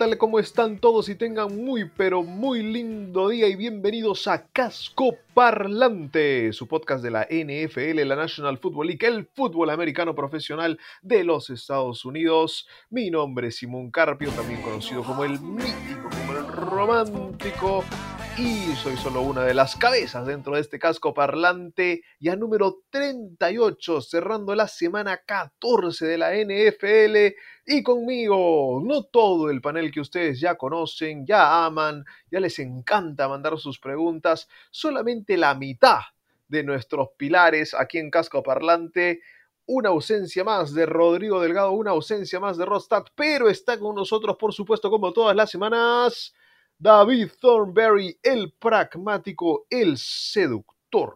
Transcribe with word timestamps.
Tal? 0.00 0.16
¿Cómo 0.16 0.38
están 0.38 0.78
todos? 0.78 1.10
Y 1.10 1.14
tengan 1.14 1.54
muy, 1.62 1.84
pero 1.84 2.22
muy 2.22 2.62
lindo 2.62 3.28
día 3.28 3.48
y 3.48 3.54
bienvenidos 3.54 4.26
a 4.28 4.46
Casco 4.46 5.14
Parlante, 5.34 6.54
su 6.54 6.66
podcast 6.66 7.04
de 7.04 7.10
la 7.10 7.28
NFL, 7.30 8.08
la 8.08 8.16
National 8.16 8.56
Football 8.56 8.86
League, 8.86 9.06
el 9.06 9.26
fútbol 9.26 9.68
americano 9.68 10.14
profesional 10.14 10.78
de 11.02 11.22
los 11.22 11.50
Estados 11.50 12.06
Unidos. 12.06 12.66
Mi 12.88 13.10
nombre 13.10 13.48
es 13.48 13.56
Simón 13.56 13.90
Carpio, 13.90 14.30
también 14.30 14.62
conocido 14.62 15.04
como 15.04 15.22
el 15.22 15.38
mítico, 15.38 16.08
como 16.08 16.32
el 16.32 16.46
romántico. 16.46 17.84
Y 18.42 18.74
soy 18.74 18.96
solo 18.96 19.20
una 19.20 19.44
de 19.44 19.52
las 19.52 19.76
cabezas 19.76 20.26
dentro 20.26 20.54
de 20.54 20.62
este 20.62 20.78
casco 20.78 21.12
parlante, 21.12 22.02
ya 22.18 22.36
número 22.36 22.78
38, 22.88 24.00
cerrando 24.00 24.54
la 24.54 24.66
semana 24.66 25.18
14 25.26 26.06
de 26.06 26.16
la 26.16 26.34
NFL. 26.34 27.36
Y 27.66 27.82
conmigo, 27.82 28.80
no 28.82 29.02
todo 29.04 29.50
el 29.50 29.60
panel 29.60 29.90
que 29.90 30.00
ustedes 30.00 30.40
ya 30.40 30.56
conocen, 30.56 31.26
ya 31.26 31.66
aman, 31.66 32.02
ya 32.30 32.40
les 32.40 32.58
encanta 32.60 33.28
mandar 33.28 33.58
sus 33.58 33.78
preguntas, 33.78 34.48
solamente 34.70 35.36
la 35.36 35.54
mitad 35.54 36.00
de 36.48 36.64
nuestros 36.64 37.10
pilares 37.18 37.74
aquí 37.74 37.98
en 37.98 38.10
Casco 38.10 38.42
Parlante. 38.42 39.20
Una 39.66 39.90
ausencia 39.90 40.44
más 40.44 40.72
de 40.72 40.86
Rodrigo 40.86 41.42
Delgado, 41.42 41.72
una 41.72 41.90
ausencia 41.90 42.40
más 42.40 42.56
de 42.56 42.64
Rostad, 42.64 43.04
pero 43.14 43.50
está 43.50 43.78
con 43.78 43.94
nosotros, 43.94 44.38
por 44.38 44.54
supuesto, 44.54 44.88
como 44.88 45.12
todas 45.12 45.36
las 45.36 45.50
semanas, 45.50 46.34
David 46.82 47.28
Thornberry, 47.38 48.18
el 48.22 48.54
pragmático, 48.58 49.66
el 49.68 49.98
seductor. 49.98 51.12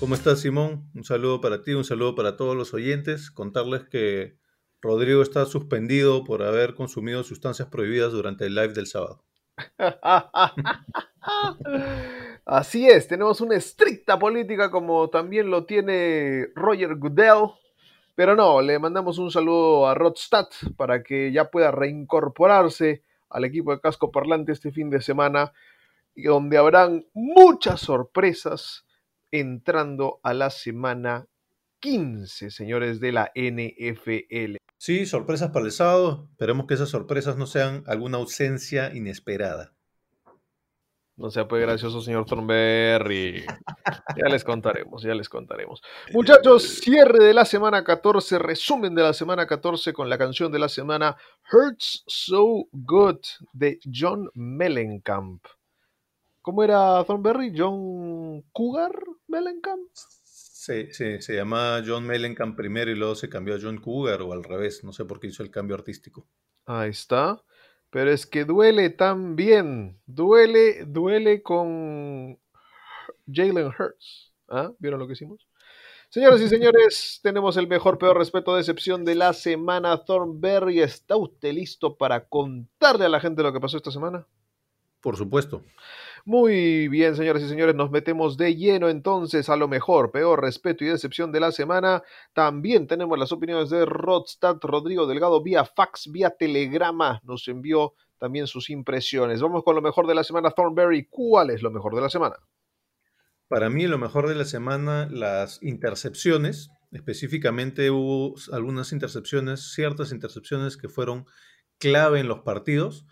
¿Cómo 0.00 0.16
estás, 0.16 0.40
Simón? 0.40 0.90
Un 0.92 1.04
saludo 1.04 1.40
para 1.40 1.62
ti, 1.62 1.74
un 1.74 1.84
saludo 1.84 2.16
para 2.16 2.36
todos 2.36 2.56
los 2.56 2.74
oyentes. 2.74 3.30
Contarles 3.30 3.84
que 3.88 4.38
Rodrigo 4.82 5.22
está 5.22 5.46
suspendido 5.46 6.24
por 6.24 6.42
haber 6.42 6.74
consumido 6.74 7.22
sustancias 7.22 7.68
prohibidas 7.68 8.10
durante 8.10 8.46
el 8.46 8.56
live 8.56 8.72
del 8.72 8.88
sábado. 8.88 9.24
Así 12.44 12.88
es, 12.88 13.06
tenemos 13.06 13.40
una 13.40 13.54
estricta 13.54 14.18
política 14.18 14.68
como 14.68 15.10
también 15.10 15.48
lo 15.48 15.64
tiene 15.64 16.48
Roger 16.56 16.96
Goodell. 16.96 17.52
Pero 18.16 18.34
no, 18.34 18.62
le 18.62 18.78
mandamos 18.78 19.18
un 19.18 19.30
saludo 19.30 19.86
a 19.86 19.94
Rodstad 19.94 20.48
para 20.78 21.02
que 21.02 21.30
ya 21.32 21.50
pueda 21.50 21.70
reincorporarse 21.70 23.04
al 23.28 23.44
equipo 23.44 23.72
de 23.72 23.80
casco 23.80 24.10
parlante 24.10 24.52
este 24.52 24.72
fin 24.72 24.88
de 24.88 25.02
semana, 25.02 25.52
donde 26.14 26.56
habrán 26.56 27.04
muchas 27.12 27.80
sorpresas 27.80 28.86
entrando 29.30 30.18
a 30.22 30.32
la 30.32 30.48
semana 30.48 31.26
15, 31.80 32.50
señores 32.50 33.00
de 33.00 33.12
la 33.12 33.32
NFL. 33.34 34.56
Sí, 34.78 35.04
sorpresas 35.04 35.50
para 35.50 35.66
el 35.66 35.72
sábado. 35.72 36.26
Esperemos 36.30 36.66
que 36.66 36.72
esas 36.72 36.88
sorpresas 36.88 37.36
no 37.36 37.46
sean 37.46 37.84
alguna 37.86 38.16
ausencia 38.16 38.94
inesperada. 38.94 39.75
No 41.16 41.30
sea 41.30 41.48
pues 41.48 41.62
gracioso, 41.62 42.00
señor 42.00 42.26
Thornberry. 42.26 43.44
Ya 44.16 44.28
les 44.28 44.44
contaremos, 44.44 45.02
ya 45.02 45.14
les 45.14 45.28
contaremos. 45.28 45.82
Muchachos, 46.12 46.62
cierre 46.80 47.22
de 47.22 47.34
la 47.34 47.44
semana 47.44 47.84
14, 47.84 48.38
resumen 48.38 48.94
de 48.94 49.02
la 49.02 49.12
semana 49.12 49.46
14 49.46 49.92
con 49.92 50.08
la 50.08 50.18
canción 50.18 50.50
de 50.50 50.58
la 50.58 50.68
semana 50.68 51.16
Hurts 51.52 52.02
So 52.06 52.66
Good 52.72 53.20
de 53.52 53.78
John 53.92 54.30
Mellencamp. 54.34 55.44
¿Cómo 56.40 56.62
era 56.62 57.04
Thornberry? 57.04 57.52
¿John 57.56 58.42
Cougar 58.52 58.92
Mellencamp? 59.28 59.90
Se, 59.94 60.92
se, 60.92 61.20
se 61.20 61.34
llamaba 61.34 61.82
John 61.86 62.06
Mellencamp 62.06 62.56
primero 62.56 62.90
y 62.90 62.94
luego 62.94 63.14
se 63.14 63.28
cambió 63.28 63.54
a 63.54 63.58
John 63.60 63.78
Cougar 63.78 64.22
o 64.22 64.32
al 64.32 64.44
revés. 64.44 64.82
No 64.82 64.92
sé 64.92 65.04
por 65.04 65.20
qué 65.20 65.28
hizo 65.28 65.42
el 65.42 65.50
cambio 65.50 65.76
artístico. 65.76 66.26
Ahí 66.64 66.90
está. 66.90 67.42
Pero 67.96 68.10
es 68.10 68.26
que 68.26 68.44
duele 68.44 68.90
también. 68.90 69.98
Duele, 70.04 70.84
duele 70.84 71.42
con 71.42 72.38
Jalen 73.26 73.68
Hurts. 73.68 74.34
¿Ah? 74.50 74.70
¿Vieron 74.78 75.00
lo 75.00 75.06
que 75.06 75.14
hicimos? 75.14 75.48
Señoras 76.10 76.42
y 76.42 76.48
señores, 76.48 77.20
tenemos 77.22 77.56
el 77.56 77.66
mejor, 77.68 77.96
peor 77.96 78.18
respeto, 78.18 78.54
decepción 78.54 79.06
de 79.06 79.14
la 79.14 79.32
semana. 79.32 80.04
Thornberry, 80.04 80.82
¿está 80.82 81.16
usted 81.16 81.54
listo 81.54 81.96
para 81.96 82.28
contarle 82.28 83.06
a 83.06 83.08
la 83.08 83.18
gente 83.18 83.42
lo 83.42 83.50
que 83.50 83.60
pasó 83.60 83.78
esta 83.78 83.90
semana? 83.90 84.26
Por 85.00 85.16
supuesto. 85.16 85.62
Muy 86.28 86.88
bien, 86.88 87.14
señoras 87.14 87.40
y 87.44 87.48
señores, 87.48 87.76
nos 87.76 87.92
metemos 87.92 88.36
de 88.36 88.56
lleno 88.56 88.88
entonces 88.88 89.48
a 89.48 89.54
lo 89.54 89.68
mejor, 89.68 90.10
peor, 90.10 90.42
respeto 90.42 90.84
y 90.84 90.88
decepción 90.88 91.30
de 91.30 91.38
la 91.38 91.52
semana. 91.52 92.02
También 92.32 92.88
tenemos 92.88 93.16
las 93.16 93.30
opiniones 93.30 93.70
de 93.70 93.84
Rodstad 93.86 94.56
Rodrigo 94.60 95.06
Delgado 95.06 95.40
vía 95.40 95.64
fax, 95.64 96.10
vía 96.10 96.30
telegrama. 96.30 97.20
Nos 97.22 97.46
envió 97.46 97.94
también 98.18 98.48
sus 98.48 98.70
impresiones. 98.70 99.40
Vamos 99.40 99.62
con 99.62 99.76
lo 99.76 99.82
mejor 99.82 100.08
de 100.08 100.16
la 100.16 100.24
semana, 100.24 100.50
Thornberry. 100.50 101.06
¿Cuál 101.08 101.50
es 101.50 101.62
lo 101.62 101.70
mejor 101.70 101.94
de 101.94 102.00
la 102.00 102.10
semana? 102.10 102.34
Para 103.46 103.70
mí 103.70 103.86
lo 103.86 103.96
mejor 103.96 104.28
de 104.28 104.34
la 104.34 104.46
semana, 104.46 105.06
las 105.08 105.62
intercepciones. 105.62 106.70
Específicamente 106.90 107.92
hubo 107.92 108.34
algunas 108.50 108.90
intercepciones, 108.90 109.72
ciertas 109.74 110.10
intercepciones 110.10 110.76
que 110.76 110.88
fueron 110.88 111.24
clave 111.78 112.18
en 112.18 112.26
los 112.26 112.40
partidos 112.40 113.06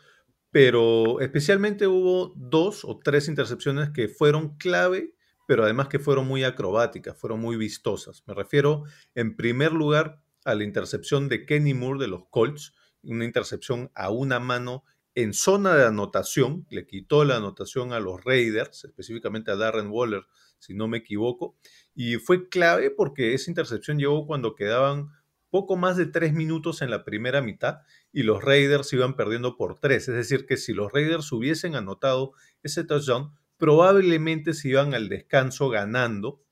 pero 0.54 1.18
especialmente 1.18 1.88
hubo 1.88 2.32
dos 2.36 2.84
o 2.84 3.00
tres 3.00 3.26
intercepciones 3.26 3.90
que 3.90 4.06
fueron 4.06 4.56
clave, 4.56 5.12
pero 5.48 5.64
además 5.64 5.88
que 5.88 5.98
fueron 5.98 6.28
muy 6.28 6.44
acrobáticas, 6.44 7.18
fueron 7.18 7.40
muy 7.40 7.56
vistosas. 7.56 8.22
Me 8.28 8.34
refiero 8.34 8.84
en 9.16 9.34
primer 9.34 9.72
lugar 9.72 10.22
a 10.44 10.54
la 10.54 10.62
intercepción 10.62 11.28
de 11.28 11.44
Kenny 11.44 11.74
Moore 11.74 11.98
de 11.98 12.06
los 12.06 12.28
Colts, 12.30 12.72
una 13.02 13.24
intercepción 13.24 13.90
a 13.96 14.10
una 14.10 14.38
mano 14.38 14.84
en 15.16 15.34
zona 15.34 15.74
de 15.74 15.86
anotación, 15.86 16.68
le 16.70 16.86
quitó 16.86 17.24
la 17.24 17.38
anotación 17.38 17.92
a 17.92 17.98
los 17.98 18.22
Raiders, 18.22 18.84
específicamente 18.84 19.50
a 19.50 19.56
Darren 19.56 19.88
Waller, 19.90 20.22
si 20.60 20.72
no 20.72 20.86
me 20.86 20.98
equivoco, 20.98 21.56
y 21.96 22.14
fue 22.18 22.48
clave 22.48 22.92
porque 22.92 23.34
esa 23.34 23.50
intercepción 23.50 23.98
llegó 23.98 24.24
cuando 24.24 24.54
quedaban 24.54 25.08
poco 25.54 25.76
más 25.76 25.96
de 25.96 26.06
tres 26.06 26.32
minutos 26.32 26.82
en 26.82 26.90
la 26.90 27.04
primera 27.04 27.40
mitad 27.40 27.82
y 28.12 28.24
los 28.24 28.42
Raiders 28.42 28.92
iban 28.92 29.14
perdiendo 29.14 29.56
por 29.56 29.78
tres. 29.78 30.08
Es 30.08 30.16
decir, 30.16 30.46
que 30.46 30.56
si 30.56 30.72
los 30.72 30.90
Raiders 30.92 31.30
hubiesen 31.30 31.76
anotado 31.76 32.32
ese 32.64 32.82
touchdown, 32.82 33.30
probablemente 33.56 34.52
se 34.52 34.70
iban 34.70 34.94
al 34.94 35.08
descanso 35.08 35.68
ganando 35.68 36.42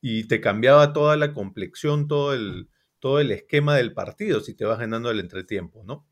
y 0.00 0.28
te 0.28 0.40
cambiaba 0.40 0.92
toda 0.92 1.16
la 1.16 1.32
complexión, 1.32 2.06
todo 2.06 2.34
el, 2.34 2.68
todo 3.00 3.18
el 3.18 3.32
esquema 3.32 3.74
del 3.74 3.94
partido 3.94 4.38
si 4.38 4.54
te 4.54 4.64
vas 4.64 4.78
ganando 4.78 5.10
el 5.10 5.18
entretiempo, 5.18 5.82
¿no? 5.84 6.06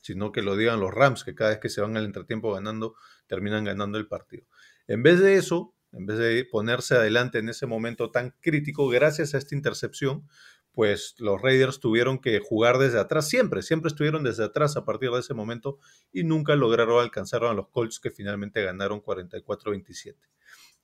Sino 0.00 0.32
que 0.32 0.40
lo 0.40 0.56
digan 0.56 0.80
los 0.80 0.94
Rams, 0.94 1.22
que 1.22 1.34
cada 1.34 1.50
vez 1.50 1.58
que 1.58 1.68
se 1.68 1.82
van 1.82 1.98
al 1.98 2.06
entretiempo 2.06 2.54
ganando, 2.54 2.94
terminan 3.26 3.62
ganando 3.62 3.98
el 3.98 4.08
partido. 4.08 4.46
En 4.86 5.02
vez 5.02 5.20
de 5.20 5.36
eso, 5.36 5.74
en 5.92 6.06
vez 6.06 6.16
de 6.16 6.46
ponerse 6.50 6.94
adelante 6.94 7.40
en 7.40 7.50
ese 7.50 7.66
momento 7.66 8.10
tan 8.10 8.34
crítico, 8.40 8.88
gracias 8.88 9.34
a 9.34 9.38
esta 9.38 9.54
intercepción, 9.54 10.26
pues 10.74 11.14
los 11.18 11.40
Raiders 11.40 11.78
tuvieron 11.78 12.18
que 12.18 12.40
jugar 12.40 12.78
desde 12.78 12.98
atrás, 12.98 13.28
siempre, 13.28 13.62
siempre 13.62 13.88
estuvieron 13.88 14.24
desde 14.24 14.44
atrás 14.44 14.76
a 14.76 14.84
partir 14.84 15.10
de 15.10 15.20
ese 15.20 15.32
momento 15.32 15.78
y 16.12 16.24
nunca 16.24 16.56
lograron 16.56 17.00
alcanzar 17.00 17.44
a 17.44 17.54
los 17.54 17.68
Colts 17.68 18.00
que 18.00 18.10
finalmente 18.10 18.62
ganaron 18.62 19.00
44-27. 19.00 20.16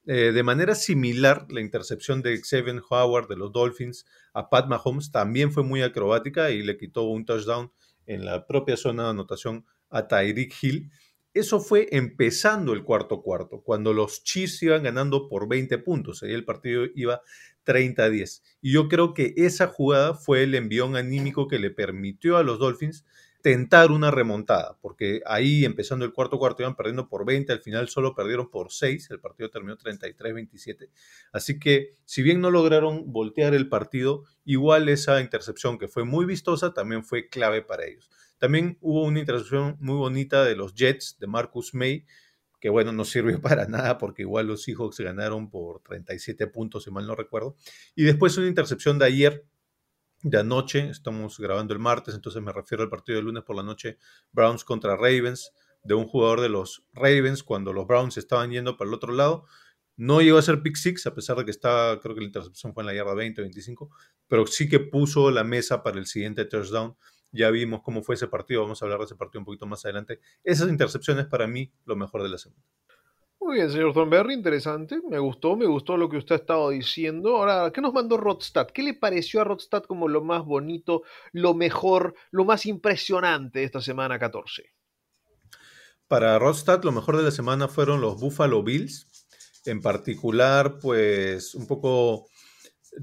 Eh, 0.06 0.32
de 0.32 0.42
manera 0.42 0.74
similar, 0.74 1.46
la 1.50 1.60
intercepción 1.60 2.22
de 2.22 2.40
Xavier 2.40 2.80
Howard 2.88 3.28
de 3.28 3.36
los 3.36 3.52
Dolphins 3.52 4.06
a 4.32 4.48
Pat 4.48 4.66
Mahomes 4.66 5.10
también 5.10 5.52
fue 5.52 5.64
muy 5.64 5.82
acrobática 5.82 6.50
y 6.50 6.62
le 6.62 6.78
quitó 6.78 7.02
un 7.02 7.26
touchdown 7.26 7.70
en 8.06 8.24
la 8.24 8.46
propia 8.46 8.76
zona 8.76 9.04
de 9.04 9.10
anotación 9.10 9.66
a 9.90 10.06
Tyreek 10.06 10.54
Hill. 10.62 10.90
Eso 11.34 11.60
fue 11.60 11.88
empezando 11.90 12.72
el 12.72 12.82
cuarto 12.82 13.22
cuarto, 13.22 13.62
cuando 13.62 13.92
los 13.92 14.24
Chiefs 14.24 14.62
iban 14.62 14.82
ganando 14.84 15.28
por 15.28 15.48
20 15.48 15.78
puntos. 15.78 16.22
Ahí 16.22 16.32
el 16.32 16.44
partido 16.44 16.86
iba 16.94 17.20
30-10. 17.70 18.42
Y 18.60 18.72
yo 18.72 18.88
creo 18.88 19.14
que 19.14 19.34
esa 19.36 19.68
jugada 19.68 20.14
fue 20.14 20.42
el 20.42 20.54
envión 20.54 20.96
anímico 20.96 21.46
que 21.46 21.58
le 21.58 21.70
permitió 21.70 22.36
a 22.36 22.42
los 22.42 22.58
Dolphins 22.58 23.04
tentar 23.42 23.90
una 23.90 24.10
remontada, 24.10 24.76
porque 24.82 25.22
ahí 25.24 25.64
empezando 25.64 26.04
el 26.04 26.12
cuarto 26.12 26.38
cuarto 26.38 26.62
iban 26.62 26.76
perdiendo 26.76 27.08
por 27.08 27.24
20, 27.24 27.52
al 27.52 27.60
final 27.60 27.88
solo 27.88 28.14
perdieron 28.14 28.50
por 28.50 28.70
6, 28.70 29.10
el 29.10 29.20
partido 29.20 29.50
terminó 29.50 29.78
33-27. 29.78 30.90
Así 31.32 31.58
que 31.58 31.94
si 32.04 32.22
bien 32.22 32.40
no 32.40 32.50
lograron 32.50 33.12
voltear 33.12 33.54
el 33.54 33.68
partido, 33.68 34.24
igual 34.44 34.88
esa 34.88 35.20
intercepción 35.20 35.78
que 35.78 35.88
fue 35.88 36.04
muy 36.04 36.26
vistosa 36.26 36.74
también 36.74 37.04
fue 37.04 37.28
clave 37.28 37.62
para 37.62 37.86
ellos. 37.86 38.10
También 38.38 38.78
hubo 38.80 39.04
una 39.04 39.20
intercepción 39.20 39.76
muy 39.80 39.96
bonita 39.96 40.44
de 40.44 40.56
los 40.56 40.74
Jets 40.74 41.18
de 41.18 41.26
Marcus 41.26 41.74
May, 41.74 42.04
que 42.60 42.68
bueno, 42.68 42.92
no 42.92 43.04
sirvió 43.04 43.40
para 43.42 43.66
nada 43.66 43.98
porque 43.98 44.22
igual 44.22 44.46
los 44.46 44.62
Seahawks 44.62 45.00
ganaron 45.00 45.50
por 45.50 45.80
37 45.82 46.46
puntos, 46.46 46.84
si 46.84 46.90
mal 46.90 47.06
no 47.06 47.16
recuerdo. 47.16 47.56
Y 47.94 48.04
después 48.04 48.36
una 48.38 48.46
intercepción 48.46 48.98
de 48.98 49.06
ayer, 49.06 49.46
de 50.22 50.38
anoche, 50.38 50.90
estamos 50.90 51.38
grabando 51.38 51.72
el 51.72 51.80
martes, 51.80 52.14
entonces 52.14 52.42
me 52.42 52.52
refiero 52.52 52.84
al 52.84 52.90
partido 52.90 53.16
de 53.16 53.24
lunes 53.24 53.42
por 53.42 53.56
la 53.56 53.62
noche, 53.62 53.98
Browns 54.32 54.64
contra 54.64 54.94
Ravens, 54.94 55.52
de 55.82 55.94
un 55.94 56.06
jugador 56.06 56.42
de 56.42 56.50
los 56.50 56.84
Ravens 56.92 57.42
cuando 57.42 57.72
los 57.72 57.86
Browns 57.86 58.18
estaban 58.18 58.50
yendo 58.50 58.76
para 58.76 58.88
el 58.88 58.94
otro 58.94 59.12
lado. 59.12 59.44
No 59.96 60.20
llegó 60.20 60.38
a 60.38 60.42
ser 60.42 60.62
pick 60.62 60.76
six, 60.76 61.06
a 61.06 61.14
pesar 61.14 61.36
de 61.38 61.44
que 61.44 61.50
estaba, 61.50 62.00
creo 62.00 62.14
que 62.14 62.20
la 62.20 62.26
intercepción 62.26 62.74
fue 62.74 62.82
en 62.82 62.86
la 62.88 62.94
yarda 62.94 63.14
20 63.14 63.40
o 63.40 63.44
25, 63.44 63.90
pero 64.28 64.46
sí 64.46 64.68
que 64.68 64.80
puso 64.80 65.30
la 65.30 65.44
mesa 65.44 65.82
para 65.82 65.98
el 65.98 66.06
siguiente 66.06 66.44
touchdown. 66.44 66.96
Ya 67.32 67.50
vimos 67.50 67.82
cómo 67.82 68.02
fue 68.02 68.16
ese 68.16 68.26
partido, 68.26 68.62
vamos 68.62 68.82
a 68.82 68.84
hablar 68.84 68.98
de 68.98 69.06
ese 69.06 69.16
partido 69.16 69.40
un 69.40 69.44
poquito 69.44 69.66
más 69.66 69.84
adelante. 69.84 70.20
Esas 70.42 70.68
intercepciones 70.68 71.26
para 71.26 71.46
mí 71.46 71.72
lo 71.84 71.96
mejor 71.96 72.22
de 72.22 72.28
la 72.28 72.38
semana. 72.38 72.62
Muy 73.40 73.56
bien, 73.56 73.70
señor 73.70 73.94
Thornberry, 73.94 74.34
interesante. 74.34 75.00
Me 75.08 75.18
gustó, 75.18 75.56
me 75.56 75.64
gustó 75.64 75.96
lo 75.96 76.10
que 76.10 76.18
usted 76.18 76.34
ha 76.34 76.38
estado 76.38 76.70
diciendo. 76.70 77.36
Ahora, 77.36 77.72
¿qué 77.72 77.80
nos 77.80 77.94
mandó 77.94 78.18
Rodstad? 78.18 78.66
¿Qué 78.66 78.82
le 78.82 78.92
pareció 78.92 79.40
a 79.40 79.44
Rodstad 79.44 79.84
como 79.84 80.08
lo 80.08 80.22
más 80.22 80.44
bonito, 80.44 81.04
lo 81.32 81.54
mejor, 81.54 82.14
lo 82.30 82.44
más 82.44 82.66
impresionante 82.66 83.60
de 83.60 83.64
esta 83.64 83.80
semana 83.80 84.18
14? 84.18 84.74
Para 86.06 86.38
Rodstad, 86.38 86.84
lo 86.84 86.92
mejor 86.92 87.16
de 87.16 87.22
la 87.22 87.30
semana 87.30 87.66
fueron 87.66 88.02
los 88.02 88.20
Buffalo 88.20 88.62
Bills. 88.62 89.08
En 89.64 89.80
particular, 89.80 90.78
pues 90.78 91.54
un 91.54 91.66
poco 91.66 92.26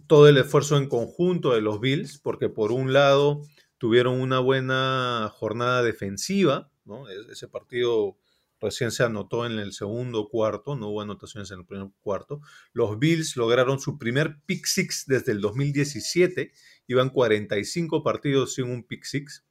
todo 0.05 0.27
el 0.27 0.37
esfuerzo 0.37 0.77
en 0.77 0.87
conjunto 0.87 1.53
de 1.53 1.61
los 1.61 1.79
Bills, 1.79 2.19
porque 2.19 2.47
por 2.47 2.71
un 2.71 2.93
lado 2.93 3.41
tuvieron 3.77 4.19
una 4.19 4.39
buena 4.39 5.31
jornada 5.33 5.83
defensiva, 5.83 6.71
¿no? 6.85 7.07
Ese 7.09 7.47
partido 7.47 8.17
recién 8.59 8.91
se 8.91 9.03
anotó 9.03 9.45
en 9.45 9.59
el 9.59 9.73
segundo 9.73 10.29
cuarto, 10.29 10.75
no 10.75 10.89
hubo 10.89 11.01
anotaciones 11.01 11.51
en 11.51 11.59
el 11.59 11.65
primer 11.65 11.89
cuarto. 12.01 12.41
Los 12.73 12.97
Bills 12.97 13.35
lograron 13.35 13.79
su 13.79 13.97
primer 13.97 14.39
pick 14.45 14.65
six 14.65 15.05
desde 15.07 15.31
el 15.31 15.41
2017, 15.41 16.51
iban 16.87 17.09
45 17.09 18.03
partidos 18.03 18.55
sin 18.55 18.65
un 18.65 18.83
pick 18.83 19.03
six. 19.03 19.45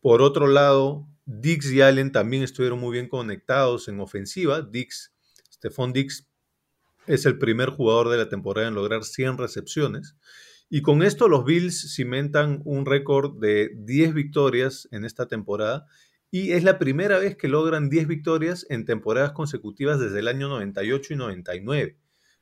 Por 0.00 0.22
otro 0.22 0.46
lado, 0.46 1.08
Dix 1.24 1.70
y 1.72 1.82
Allen 1.82 2.12
también 2.12 2.42
estuvieron 2.42 2.78
muy 2.78 2.92
bien 2.92 3.08
conectados 3.08 3.88
en 3.88 4.00
ofensiva. 4.00 4.62
Dix, 4.62 5.12
Stephon 5.52 5.92
Dix 5.92 6.28
es 7.06 7.26
el 7.26 7.38
primer 7.38 7.70
jugador 7.70 8.08
de 8.08 8.16
la 8.16 8.28
temporada 8.28 8.68
en 8.68 8.74
lograr 8.74 9.04
100 9.04 9.38
recepciones. 9.38 10.16
Y 10.70 10.82
con 10.82 11.02
esto 11.02 11.28
los 11.28 11.44
Bills 11.44 11.94
cimentan 11.94 12.60
un 12.64 12.84
récord 12.84 13.38
de 13.38 13.70
10 13.74 14.12
victorias 14.12 14.86
en 14.90 15.04
esta 15.04 15.26
temporada 15.26 15.86
y 16.30 16.52
es 16.52 16.62
la 16.62 16.78
primera 16.78 17.18
vez 17.18 17.36
que 17.36 17.48
logran 17.48 17.88
10 17.88 18.06
victorias 18.06 18.66
en 18.68 18.84
temporadas 18.84 19.32
consecutivas 19.32 19.98
desde 19.98 20.18
el 20.18 20.28
año 20.28 20.48
98 20.48 21.14
y 21.14 21.16
99. 21.16 21.98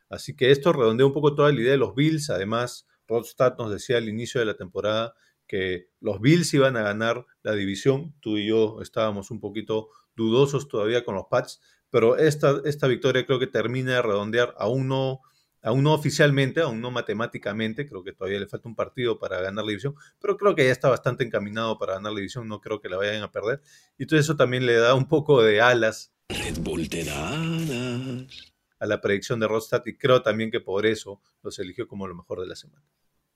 Así 0.09 0.35
que 0.35 0.51
esto 0.51 0.73
redondea 0.73 1.07
un 1.07 1.13
poco 1.13 1.35
toda 1.35 1.53
la 1.53 1.61
idea 1.61 1.73
de 1.73 1.79
los 1.79 1.95
Bills. 1.95 2.31
Además, 2.31 2.89
Rodstad 3.07 3.57
nos 3.59 3.71
decía 3.71 3.99
al 3.99 4.09
inicio 4.09 4.41
de 4.41 4.47
la 4.47 4.57
temporada 4.57 5.15
que 5.47 5.91
los 6.01 6.21
Bills 6.21 6.53
iban 6.55 6.77
a 6.77 6.83
ganar 6.83 7.27
la 7.43 7.53
división. 7.53 8.15
Tú 8.21 8.39
y 8.39 8.49
yo 8.49 8.81
estábamos 8.83 9.31
un 9.31 9.39
poquito 9.39 9.91
dudosos 10.17 10.67
todavía 10.67 11.05
con 11.05 11.15
los 11.15 11.27
Pats, 11.31 11.61
pero 11.91 12.17
esta, 12.17 12.61
esta 12.65 12.89
victoria 12.89 13.25
creo 13.25 13.39
que 13.39 13.47
termina 13.47 13.95
de 13.95 14.03
redondear, 14.03 14.55
aún 14.59 14.89
no, 14.89 15.21
aún 15.67 15.83
no 15.83 15.93
oficialmente, 15.93 16.61
aún 16.61 16.81
no 16.81 16.93
matemáticamente, 16.93 17.89
creo 17.89 18.05
que 18.05 18.13
todavía 18.13 18.39
le 18.39 18.47
falta 18.47 18.69
un 18.69 18.77
partido 18.77 19.19
para 19.19 19.41
ganar 19.41 19.65
la 19.65 19.71
división, 19.71 19.97
pero 20.21 20.37
creo 20.37 20.55
que 20.55 20.65
ya 20.65 20.71
está 20.71 20.89
bastante 20.89 21.25
encaminado 21.25 21.77
para 21.77 21.95
ganar 21.95 22.13
la 22.13 22.19
división, 22.19 22.47
no 22.47 22.61
creo 22.61 22.81
que 22.81 22.89
la 22.89 22.97
vayan 22.97 23.25
a 23.25 23.33
perder. 23.33 23.61
Y 23.99 24.05
entonces 24.05 24.27
eso 24.27 24.37
también 24.37 24.65
le 24.65 24.75
da 24.75 24.95
un 24.95 25.09
poco 25.09 25.43
de 25.43 25.61
alas 25.61 26.13
Red 26.29 26.59
Bull 26.61 26.89
te 26.89 27.05
da 27.05 27.33
alas. 27.33 28.53
a 28.79 28.87
la 28.87 29.01
predicción 29.01 29.41
de 29.41 29.49
Rodstad 29.49 29.83
y 29.87 29.97
creo 29.97 30.23
también 30.23 30.53
que 30.53 30.61
por 30.61 30.87
eso 30.87 31.21
los 31.43 31.59
eligió 31.59 31.89
como 31.89 32.07
lo 32.07 32.15
mejor 32.15 32.41
de 32.41 32.47
la 32.47 32.55
semana. 32.55 32.85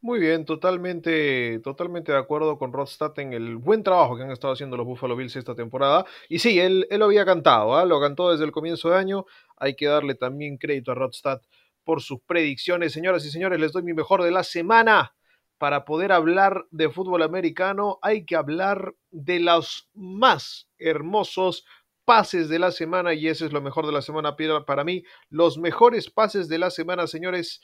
Muy 0.01 0.21
bien, 0.21 0.45
totalmente, 0.45 1.59
totalmente 1.65 2.13
de 2.13 2.19
acuerdo 2.19 2.59
con 2.59 2.73
Rodstad 2.73 3.19
en 3.19 3.33
el 3.33 3.57
buen 3.57 3.83
trabajo 3.83 4.17
que 4.17 4.23
han 4.23 4.31
estado 4.31 4.55
haciendo 4.55 4.77
los 4.77 4.87
Buffalo 4.87 5.17
Bills 5.17 5.35
esta 5.35 5.55
temporada. 5.55 6.07
Y 6.29 6.39
sí, 6.39 6.59
él, 6.59 6.87
él 6.91 7.01
lo 7.01 7.07
había 7.07 7.25
cantado, 7.25 7.77
¿ah? 7.77 7.85
lo 7.85 8.01
cantó 8.01 8.31
desde 8.31 8.45
el 8.45 8.53
comienzo 8.53 8.89
de 8.89 8.97
año. 8.97 9.27
Hay 9.57 9.75
que 9.75 9.87
darle 9.87 10.15
también 10.15 10.57
crédito 10.59 10.93
a 10.93 10.95
Rodstad 10.95 11.43
por 11.91 12.03
sus 12.03 12.21
predicciones. 12.21 12.93
Señoras 12.93 13.25
y 13.25 13.33
señores, 13.33 13.59
les 13.59 13.73
doy 13.73 13.83
mi 13.83 13.95
mejor 13.95 14.23
de 14.23 14.31
la 14.31 14.45
semana. 14.45 15.13
Para 15.59 15.85
poder 15.85 16.13
hablar 16.13 16.65
de 16.71 16.89
fútbol 16.89 17.25
americano 17.25 17.99
hay 18.01 18.25
que 18.25 18.37
hablar 18.37 18.95
de 19.11 19.41
los 19.41 19.91
más 19.93 20.69
hermosos 20.79 21.65
pases 22.05 22.49
de 22.49 22.61
la 22.61 22.71
semana 22.71 23.13
y 23.13 23.27
ese 23.27 23.45
es 23.45 23.53
lo 23.53 23.61
mejor 23.61 23.87
de 23.87 23.93
la 23.93 24.03
semana 24.03 24.37
para 24.65 24.85
mí. 24.85 25.03
Los 25.31 25.59
mejores 25.59 26.09
pases 26.09 26.49
de 26.49 26.59
la 26.59 26.71
semana, 26.71 27.09
señores. 27.09 27.61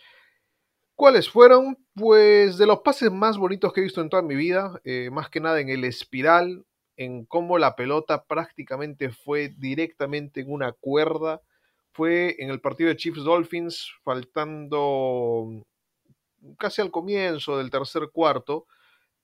¿Cuáles 0.96 1.30
fueron? 1.30 1.78
Pues 1.94 2.58
de 2.58 2.66
los 2.66 2.80
pases 2.80 3.12
más 3.12 3.38
bonitos 3.38 3.72
que 3.72 3.80
he 3.80 3.84
visto 3.84 4.00
en 4.00 4.08
toda 4.08 4.22
mi 4.22 4.34
vida, 4.34 4.80
eh, 4.82 5.08
más 5.12 5.30
que 5.30 5.38
nada 5.38 5.60
en 5.60 5.68
el 5.68 5.84
espiral, 5.84 6.66
en 6.96 7.26
cómo 7.26 7.58
la 7.58 7.76
pelota 7.76 8.24
prácticamente 8.24 9.10
fue 9.10 9.50
directamente 9.56 10.40
en 10.40 10.50
una 10.50 10.72
cuerda. 10.72 11.42
Fue 11.96 12.36
en 12.38 12.50
el 12.50 12.60
partido 12.60 12.88
de 12.88 12.96
Chiefs 12.96 13.24
Dolphins, 13.24 13.90
faltando 14.04 15.64
casi 16.58 16.82
al 16.82 16.90
comienzo 16.90 17.56
del 17.56 17.70
tercer 17.70 18.10
cuarto. 18.12 18.66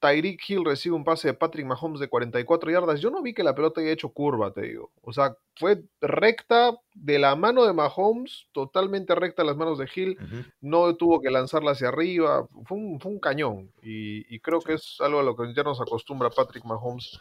Tyreek 0.00 0.40
Hill 0.48 0.64
recibe 0.64 0.96
un 0.96 1.04
pase 1.04 1.28
de 1.28 1.34
Patrick 1.34 1.66
Mahomes 1.66 2.00
de 2.00 2.08
44 2.08 2.70
yardas. 2.70 3.00
Yo 3.00 3.10
no 3.10 3.20
vi 3.20 3.34
que 3.34 3.44
la 3.44 3.54
pelota 3.54 3.82
haya 3.82 3.92
hecho 3.92 4.08
curva, 4.08 4.54
te 4.54 4.62
digo. 4.62 4.90
O 5.02 5.12
sea, 5.12 5.36
fue 5.54 5.84
recta 6.00 6.74
de 6.94 7.18
la 7.18 7.36
mano 7.36 7.66
de 7.66 7.74
Mahomes, 7.74 8.48
totalmente 8.52 9.14
recta 9.14 9.42
a 9.42 9.44
las 9.44 9.56
manos 9.56 9.76
de 9.76 9.88
Hill. 9.94 10.16
No 10.62 10.96
tuvo 10.96 11.20
que 11.20 11.30
lanzarla 11.30 11.72
hacia 11.72 11.88
arriba. 11.88 12.48
Fue 12.64 12.78
un, 12.78 12.98
fue 13.00 13.12
un 13.12 13.20
cañón. 13.20 13.70
Y, 13.82 14.34
y 14.34 14.40
creo 14.40 14.60
que 14.60 14.72
es 14.72 14.96
algo 15.00 15.20
a 15.20 15.22
lo 15.22 15.36
que 15.36 15.52
ya 15.54 15.62
nos 15.62 15.78
acostumbra 15.78 16.30
Patrick 16.30 16.64
Mahomes. 16.64 17.20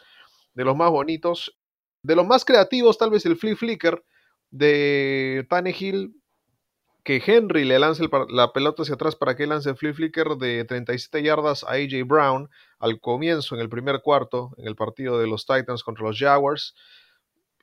De 0.54 0.64
los 0.64 0.74
más 0.74 0.90
bonitos. 0.90 1.54
De 2.02 2.16
los 2.16 2.26
más 2.26 2.42
creativos, 2.42 2.96
tal 2.96 3.10
vez 3.10 3.26
el 3.26 3.36
flip 3.36 3.58
flicker 3.58 4.02
de 4.52 5.46
Tannehill 5.48 6.14
que 7.04 7.20
Henry 7.24 7.64
le 7.64 7.80
lance 7.80 8.02
el 8.04 8.10
la 8.28 8.52
pelota 8.52 8.82
hacia 8.82 8.94
atrás 8.94 9.16
para 9.16 9.34
que 9.34 9.46
lance 9.46 9.68
el 9.68 9.76
flip 9.76 9.96
flicker 9.96 10.36
de 10.36 10.64
37 10.64 11.22
yardas 11.22 11.64
a 11.64 11.72
AJ 11.72 12.06
Brown 12.06 12.48
al 12.78 13.00
comienzo 13.00 13.56
en 13.56 13.60
el 13.60 13.68
primer 13.68 14.02
cuarto 14.02 14.52
en 14.56 14.68
el 14.68 14.76
partido 14.76 15.18
de 15.18 15.26
los 15.26 15.44
Titans 15.44 15.82
contra 15.82 16.06
los 16.06 16.18
Jaguars. 16.18 16.74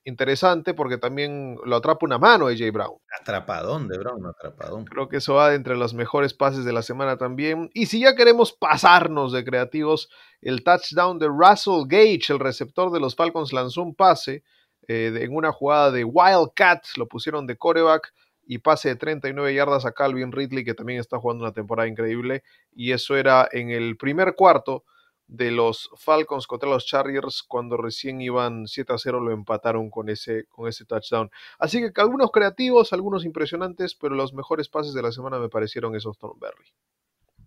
Interesante 0.04 0.74
porque 0.74 0.98
también 0.98 1.58
lo 1.64 1.78
atrapa 1.78 2.06
una 2.06 2.18
mano 2.18 2.48
AJ 2.48 2.72
Brown. 2.74 2.98
Atrapadón 3.22 3.88
de 3.88 3.98
Brown, 3.98 4.26
atrapadón. 4.26 4.86
Creo 4.86 5.08
que 5.08 5.18
eso 5.18 5.36
va 5.36 5.50
de 5.50 5.56
entre 5.56 5.78
los 5.78 5.94
mejores 5.94 6.34
pases 6.34 6.66
de 6.66 6.74
la 6.74 6.82
semana 6.82 7.18
también. 7.18 7.70
Y 7.74 7.86
si 7.86 8.02
ya 8.02 8.16
queremos 8.16 8.52
pasarnos 8.52 9.32
de 9.32 9.46
creativos, 9.46 10.10
el 10.42 10.64
touchdown 10.64 11.20
de 11.20 11.28
Russell 11.28 11.84
Gage, 11.86 12.34
el 12.34 12.40
receptor 12.40 12.92
de 12.92 13.00
los 13.00 13.16
Falcons, 13.16 13.54
lanzó 13.54 13.84
un 13.84 13.94
pase 13.96 14.44
eh, 14.90 15.14
en 15.22 15.36
una 15.36 15.52
jugada 15.52 15.92
de 15.92 16.04
Wildcat, 16.04 16.84
lo 16.98 17.08
pusieron 17.08 17.46
de 17.46 17.58
coreback 17.58 18.12
y 18.48 18.58
pase 18.58 18.90
de 18.90 18.96
39 18.96 19.54
yardas 19.54 19.86
a 19.86 19.92
Calvin 19.92 20.32
Ridley, 20.32 20.66
que 20.66 20.74
también 20.74 21.00
está 21.00 21.20
jugando 21.20 21.44
una 21.44 21.54
temporada 21.54 21.88
increíble. 21.88 22.42
Y 22.74 22.92
eso 22.92 23.16
era 23.16 23.48
en 23.52 23.70
el 23.70 23.98
primer 23.98 24.34
cuarto 24.34 24.84
de 25.28 25.52
los 25.52 25.92
Falcons 25.96 26.48
contra 26.48 26.68
los 26.68 26.88
Chargers, 26.88 27.44
cuando 27.44 27.78
recién 27.78 28.20
iban 28.20 28.66
7 28.66 28.92
a 28.94 28.98
0, 28.98 29.20
lo 29.20 29.32
empataron 29.32 29.92
con 29.92 30.10
ese, 30.10 30.46
con 30.46 30.68
ese 30.68 30.86
touchdown. 30.86 31.30
Así 31.60 31.80
que 31.82 32.02
algunos 32.02 32.32
creativos, 32.32 32.92
algunos 32.92 33.26
impresionantes, 33.26 33.94
pero 33.94 34.16
los 34.16 34.34
mejores 34.34 34.70
pases 34.70 34.96
de 34.96 35.04
la 35.04 35.12
semana 35.12 35.38
me 35.38 35.50
parecieron 35.50 35.96
esos 35.96 36.18
Thornberry. 36.18 36.74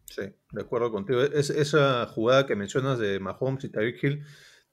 Sí, 0.05 0.23
de 0.53 0.61
acuerdo 0.61 0.93
contigo. 0.93 1.23
Es, 1.23 1.51
esa 1.51 2.07
jugada 2.07 2.47
que 2.47 2.55
mencionas 2.55 3.01
de 3.01 3.19
Mahomes 3.19 3.65
y 3.65 3.69
Tyreek 3.69 4.05
Hill 4.05 4.25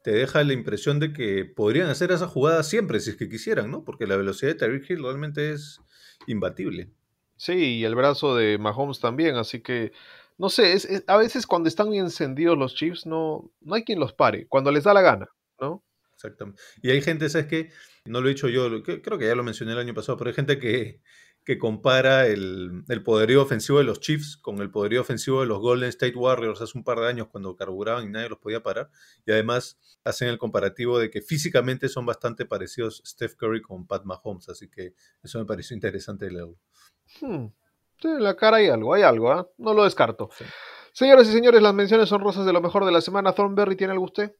te 0.04 0.12
deja 0.12 0.44
la 0.44 0.54
impresión 0.54 1.00
de 1.00 1.14
que 1.14 1.46
podrían 1.46 1.90
hacer 1.90 2.12
esa 2.12 2.28
jugada 2.28 2.64
siempre 2.64 3.00
si 3.00 3.12
es 3.12 3.18
que 3.18 3.30
quisieran, 3.30 3.72
¿no? 3.72 3.84
Porque 3.84 4.08
la 4.08 4.16
velocidad 4.18 4.52
de 4.52 4.56
Tyreek 4.60 4.90
Hill 4.90 5.04
realmente 5.04 5.52
es 5.52 5.80
imbatible. 6.28 6.92
Sí, 7.38 7.54
y 7.80 7.86
el 7.86 7.96
brazo 7.96 8.36
de 8.36 8.58
Mahomes 8.58 9.00
también, 9.00 9.36
así 9.38 9.62
que 9.62 9.92
no 10.38 10.50
sé, 10.50 10.74
es, 10.74 10.86
es- 10.86 11.04
a 11.08 11.18
veces 11.18 11.48
cuando 11.48 11.70
están 11.70 11.94
encendidos 11.94 12.58
los 12.58 12.76
Chiefs 12.76 13.06
no, 13.06 13.52
no 13.62 13.76
hay 13.76 13.84
quien 13.84 14.00
los 14.00 14.14
pare, 14.14 14.48
cuando 14.48 14.72
les 14.72 14.84
da 14.84 14.94
la 14.94 15.02
gana, 15.02 15.28
¿no? 15.60 15.84
Exactamente. 16.14 16.62
Y 16.82 16.90
hay 16.92 17.02
gente, 17.02 17.30
¿sabes 17.30 17.48
qué? 17.48 17.72
No 18.06 18.20
lo 18.22 18.28
he 18.28 18.34
dicho 18.34 18.50
yo, 18.50 18.84
creo 18.84 19.18
que 19.18 19.26
ya 19.28 19.36
lo 19.36 19.44
mencioné 19.44 19.72
el 19.72 19.80
año 19.80 19.94
pasado, 19.94 20.18
pero 20.18 20.30
hay 20.30 20.36
gente 20.36 20.60
que, 20.60 21.02
que 21.50 21.58
compara 21.58 22.28
el, 22.28 22.84
el 22.90 23.02
poderío 23.02 23.42
ofensivo 23.42 23.80
de 23.80 23.84
los 23.84 24.00
Chiefs 24.00 24.38
con 24.38 24.60
el 24.60 24.70
poderío 24.70 25.02
ofensivo 25.02 25.40
de 25.40 25.48
los 25.48 25.58
Golden 25.58 25.90
State 25.90 26.16
Warriors 26.16 26.62
hace 26.62 26.78
un 26.78 26.84
par 26.84 27.00
de 27.00 27.08
años 27.08 27.26
cuando 27.32 27.56
carburaban 27.56 28.06
y 28.06 28.10
nadie 28.12 28.30
los 28.30 28.38
podía 28.38 28.62
parar. 28.62 28.92
Y 29.26 29.32
además 29.32 29.80
hacen 30.04 30.28
el 30.28 30.38
comparativo 30.38 31.00
de 31.00 31.10
que 31.10 31.24
físicamente 31.24 31.90
son 31.90 32.06
bastante 32.06 32.46
parecidos 32.46 33.02
Steph 33.04 33.34
Curry 33.34 33.64
con 33.64 33.88
Pat 33.88 34.04
Mahomes, 34.06 34.48
así 34.48 34.70
que 34.70 34.94
eso 35.24 35.40
me 35.40 35.46
pareció 35.46 35.74
interesante 35.74 36.26
de 36.26 36.34
leerlo. 36.34 36.60
Hmm. 37.20 37.48
Sí, 38.00 38.10
en 38.10 38.22
la 38.22 38.36
cara 38.36 38.58
hay 38.58 38.68
algo, 38.68 38.94
hay 38.94 39.02
algo, 39.02 39.32
¿ah? 39.32 39.50
No 39.58 39.74
lo 39.74 39.86
descarto. 39.86 40.30
Sí. 40.38 40.46
Señoras 40.94 41.28
y 41.30 41.32
señores, 41.32 41.64
las 41.64 41.74
menciones 41.74 42.12
honrosas 42.12 42.46
de 42.46 42.54
lo 42.54 42.62
mejor 42.62 42.86
de 42.86 42.92
la 42.92 43.02
semana. 43.02 43.34
Thornberry, 43.34 43.76
¿tiene 43.76 43.94
algo 43.94 44.06
usted? 44.06 44.36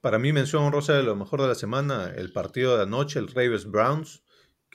Para 0.00 0.18
mí, 0.18 0.32
mención 0.32 0.62
honrosa 0.62 0.94
de 0.94 1.02
lo 1.02 1.16
mejor 1.16 1.42
de 1.42 1.48
la 1.48 1.54
semana, 1.54 2.14
el 2.16 2.32
partido 2.32 2.78
de 2.78 2.84
anoche, 2.84 3.18
el 3.18 3.28
Ravens 3.28 3.70
Browns, 3.70 4.22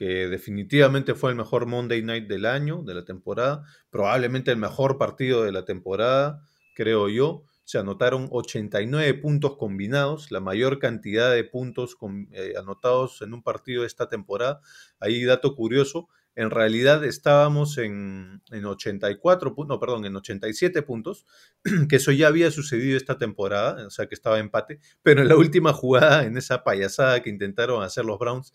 que 0.01 0.27
definitivamente 0.27 1.13
fue 1.13 1.29
el 1.29 1.35
mejor 1.35 1.67
Monday 1.67 2.01
Night 2.01 2.27
del 2.27 2.47
año, 2.47 2.81
de 2.81 2.95
la 2.95 3.05
temporada, 3.05 3.61
probablemente 3.91 4.49
el 4.49 4.57
mejor 4.57 4.97
partido 4.97 5.43
de 5.43 5.51
la 5.51 5.63
temporada, 5.63 6.41
creo 6.73 7.07
yo. 7.07 7.43
Se 7.65 7.77
anotaron 7.77 8.27
89 8.31 9.13
puntos 9.13 9.57
combinados, 9.57 10.31
la 10.31 10.39
mayor 10.39 10.79
cantidad 10.79 11.31
de 11.31 11.43
puntos 11.43 11.97
eh, 12.31 12.53
anotados 12.57 13.21
en 13.21 13.35
un 13.35 13.43
partido 13.43 13.81
de 13.81 13.87
esta 13.89 14.09
temporada. 14.09 14.61
Ahí 14.99 15.23
dato 15.23 15.55
curioso, 15.55 16.07
en 16.33 16.49
realidad 16.49 17.03
estábamos 17.03 17.77
en, 17.77 18.41
en 18.51 18.65
84 18.65 19.53
puntos, 19.53 19.75
no, 19.75 19.79
perdón, 19.79 20.05
en 20.05 20.15
87 20.15 20.81
puntos, 20.81 21.27
que 21.89 21.97
eso 21.97 22.11
ya 22.11 22.27
había 22.27 22.49
sucedido 22.49 22.97
esta 22.97 23.17
temporada, 23.19 23.85
o 23.85 23.89
sea 23.89 24.07
que 24.07 24.15
estaba 24.15 24.39
empate, 24.39 24.79
pero 25.03 25.21
en 25.21 25.27
la 25.27 25.35
última 25.35 25.73
jugada, 25.73 26.23
en 26.23 26.37
esa 26.37 26.63
payasada 26.63 27.21
que 27.21 27.29
intentaron 27.29 27.83
hacer 27.83 28.05
los 28.05 28.17
Browns, 28.17 28.53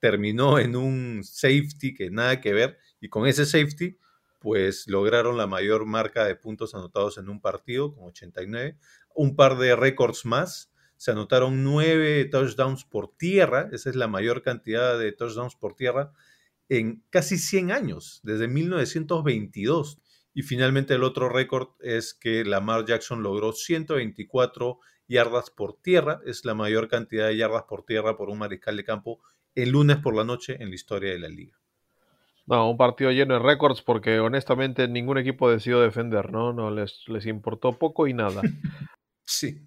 terminó 0.00 0.58
en 0.58 0.76
un 0.76 1.22
safety 1.24 1.94
que 1.94 2.10
nada 2.10 2.40
que 2.40 2.52
ver, 2.52 2.78
y 3.00 3.08
con 3.08 3.26
ese 3.26 3.46
safety, 3.46 3.98
pues 4.38 4.86
lograron 4.86 5.36
la 5.36 5.46
mayor 5.46 5.86
marca 5.86 6.24
de 6.24 6.36
puntos 6.36 6.74
anotados 6.74 7.18
en 7.18 7.28
un 7.28 7.40
partido, 7.40 7.94
con 7.94 8.06
89, 8.06 8.76
un 9.14 9.36
par 9.36 9.58
de 9.58 9.74
récords 9.74 10.24
más, 10.24 10.72
se 10.96 11.12
anotaron 11.12 11.62
nueve 11.62 12.24
touchdowns 12.24 12.84
por 12.84 13.16
tierra, 13.16 13.68
esa 13.72 13.88
es 13.88 13.96
la 13.96 14.08
mayor 14.08 14.42
cantidad 14.42 14.98
de 14.98 15.12
touchdowns 15.12 15.54
por 15.54 15.74
tierra 15.74 16.12
en 16.68 17.04
casi 17.10 17.38
100 17.38 17.72
años, 17.72 18.20
desde 18.24 18.48
1922. 18.48 19.98
Y 20.34 20.42
finalmente 20.42 20.94
el 20.94 21.04
otro 21.04 21.28
récord 21.28 21.68
es 21.80 22.14
que 22.14 22.44
Lamar 22.44 22.84
Jackson 22.84 23.22
logró 23.22 23.52
124 23.52 24.78
yardas 25.08 25.50
por 25.50 25.80
tierra, 25.80 26.20
es 26.26 26.44
la 26.44 26.54
mayor 26.54 26.88
cantidad 26.88 27.28
de 27.28 27.36
yardas 27.36 27.62
por 27.62 27.84
tierra 27.84 28.16
por 28.16 28.28
un 28.28 28.38
mariscal 28.38 28.76
de 28.76 28.84
campo 28.84 29.20
el 29.62 29.70
lunes 29.70 29.96
por 29.98 30.14
la 30.14 30.24
noche 30.24 30.56
en 30.60 30.68
la 30.68 30.74
historia 30.74 31.12
de 31.12 31.18
la 31.18 31.28
liga. 31.28 31.58
No, 32.46 32.70
un 32.70 32.78
partido 32.78 33.10
lleno 33.10 33.34
de 33.34 33.40
récords 33.40 33.82
porque 33.82 34.20
honestamente 34.20 34.88
ningún 34.88 35.18
equipo 35.18 35.50
decidió 35.50 35.80
defender, 35.80 36.32
¿no? 36.32 36.52
No 36.54 36.70
les, 36.70 37.04
les 37.08 37.26
importó 37.26 37.78
poco 37.78 38.06
y 38.06 38.14
nada. 38.14 38.42
Sí, 39.30 39.60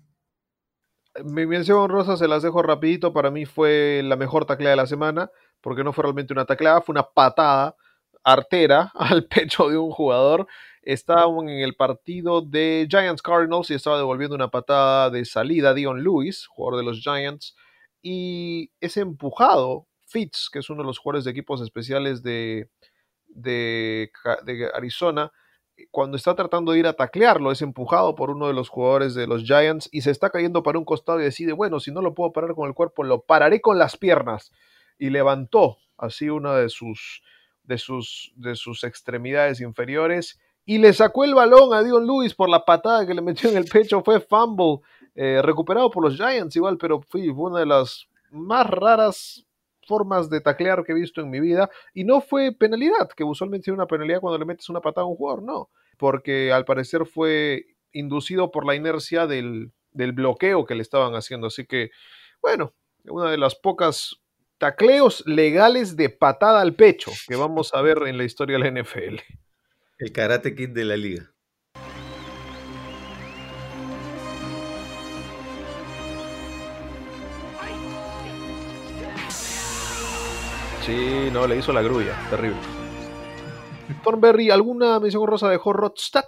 Mi 1.24 1.46
mención 1.46 1.78
honrosa 1.78 2.18
se 2.18 2.28
las 2.28 2.42
dejo 2.42 2.64
rapidito. 2.64 3.14
Para 3.14 3.30
mí 3.30 3.46
fue 3.46 4.02
la 4.04 4.16
mejor 4.16 4.46
tacleada 4.46 4.72
de 4.72 4.82
la 4.82 4.88
semana, 4.88 5.30
porque 5.62 5.84
no 5.84 5.94
fue 5.94 6.06
realmente 6.06 6.34
una 6.34 6.46
tacleada, 6.46 6.82
fue 6.82 6.94
una 6.94 7.04
patada 7.04 7.76
artera 8.24 8.92
al 8.96 9.26
pecho 9.26 9.70
de 9.70 9.78
un 9.78 9.92
jugador. 9.92 10.48
Estaban 10.82 11.48
en 11.48 11.60
el 11.60 11.76
partido 11.76 12.42
de 12.42 12.88
Giants 12.90 13.22
Cardinals 13.22 13.70
y 13.70 13.76
estaba 13.76 13.98
devolviendo 13.98 14.36
una 14.36 14.50
patada 14.50 15.12
de 15.12 15.26
salida 15.26 15.70
a 15.70 15.74
Dion 15.76 16.04
Lewis, 16.04 16.48
jugador 16.48 16.80
de 16.80 16.86
los 16.86 17.02
Giants, 17.02 17.56
y 18.02 18.72
es 18.80 18.98
empujado 18.98 19.88
Fitz, 20.08 20.50
que 20.52 20.60
es 20.60 20.70
uno 20.70 20.84
de 20.84 20.88
los 20.88 21.00
jugadores 21.00 21.26
de 21.26 21.32
equipos 21.32 21.62
especiales 21.62 22.22
de, 22.22 22.70
de, 23.28 24.12
Arizona, 24.74 25.32
cuando 25.90 26.18
está 26.18 26.36
tratando 26.36 26.74
de 26.74 26.80
ir 26.80 26.88
a 26.88 26.94
taclearlo, 26.94 27.52
es 27.52 27.62
empujado 27.62 28.14
por 28.14 28.30
uno 28.30 28.48
de 28.48 28.54
los 28.54 28.70
jugadores 28.70 29.16
de 29.16 29.26
los 29.26 29.44
Giants 29.44 29.90
y 29.92 30.02
se 30.02 30.12
está 30.12 30.30
cayendo 30.30 30.64
para 30.64 30.78
un 30.78 30.86
costado 30.86 31.20
y 31.20 31.24
decide, 31.24 31.54
bueno, 31.54 31.80
si 31.80 31.92
no 31.92 32.02
lo 32.02 32.14
puedo 32.14 32.34
parar 32.34 32.54
con 32.54 32.68
el 32.68 32.76
cuerpo, 32.76 33.04
lo 33.04 33.22
pararé 33.22 33.62
con 33.62 33.80
las 33.80 33.98
piernas. 33.98 34.52
Y 35.00 35.10
levantó 35.10 35.78
así 35.98 36.30
una 36.30 36.56
de 36.56 36.70
sus, 36.70 37.24
de 37.64 37.80
sus, 37.80 38.34
de 38.36 38.56
sus 38.56 38.84
extremidades 38.84 39.62
inferiores 39.62 40.40
y 40.66 40.78
le 40.78 40.94
sacó 40.94 41.24
el 41.24 41.34
balón 41.34 41.74
a 41.74 41.82
Dion 41.82 42.06
Lewis 42.06 42.36
por 42.36 42.50
la 42.50 42.64
patada 42.64 43.08
que 43.08 43.14
le 43.14 43.22
metió 43.22 43.50
en 43.50 43.58
el 43.58 43.66
pecho. 43.66 44.04
Fue 44.04 44.20
fumble, 44.20 44.82
eh, 45.16 45.42
recuperado 45.42 45.90
por 45.90 46.04
los 46.04 46.16
Giants 46.16 46.56
igual, 46.56 46.78
pero 46.78 47.02
fue, 47.02 47.30
una 47.30 47.60
de 47.60 47.66
las 47.66 48.08
más 48.32 48.70
raras 48.70 49.46
formas 49.88 50.30
de 50.30 50.42
taclear 50.42 50.84
que 50.84 50.94
he 50.94 50.96
visto 50.96 51.22
en 51.22 51.30
mi 51.30 51.40
vida 51.40 51.70
y 51.94 52.04
no 52.04 52.22
fue 52.22 52.54
penalidad, 52.54 53.10
que 53.16 53.24
usualmente 53.24 53.70
es 53.70 53.76
una 53.76 53.88
penalidad 53.88 54.22
cuando 54.22 54.38
le 54.38 54.46
metes 54.46 54.70
una 54.70 54.80
patada 54.80 55.06
a 55.06 55.10
un 55.10 55.16
jugador, 55.16 55.44
no, 55.44 55.70
porque 55.98 56.54
al 56.54 56.66
parecer 56.66 57.06
fue 57.06 57.66
inducido 57.92 58.52
por 58.52 58.66
la 58.66 58.76
inercia 58.76 59.28
del, 59.28 59.72
del 59.92 60.14
bloqueo 60.14 60.66
que 60.66 60.76
le 60.76 60.82
estaban 60.82 61.14
haciendo, 61.16 61.48
así 61.48 61.66
que 61.66 61.92
bueno, 62.42 62.74
una 63.06 63.30
de 63.30 63.38
las 63.38 63.56
pocas 63.56 64.22
tacleos 64.58 65.24
legales 65.26 65.96
de 65.96 66.10
patada 66.10 66.62
al 66.62 66.76
pecho 66.76 67.12
que 67.28 67.36
vamos 67.36 67.74
a 67.74 67.82
ver 67.82 68.04
en 68.06 68.18
la 68.18 68.24
historia 68.24 68.58
de 68.58 68.72
la 68.72 68.82
NFL. 68.82 69.20
el 70.00 70.12
karate 70.12 70.56
kid 70.56 70.70
de 70.70 70.86
la 70.86 70.98
liga. 70.98 71.34
Sí, 80.86 81.30
no, 81.32 81.46
le 81.46 81.58
hizo 81.58 81.72
la 81.72 81.84
grulla, 81.84 82.18
terrible. 82.32 82.58
Thornberry, 84.04 84.50
¿alguna 84.50 85.00
mención 85.00 85.28
rosa 85.28 85.48
dejó 85.48 85.74
Rodstad? 85.74 86.26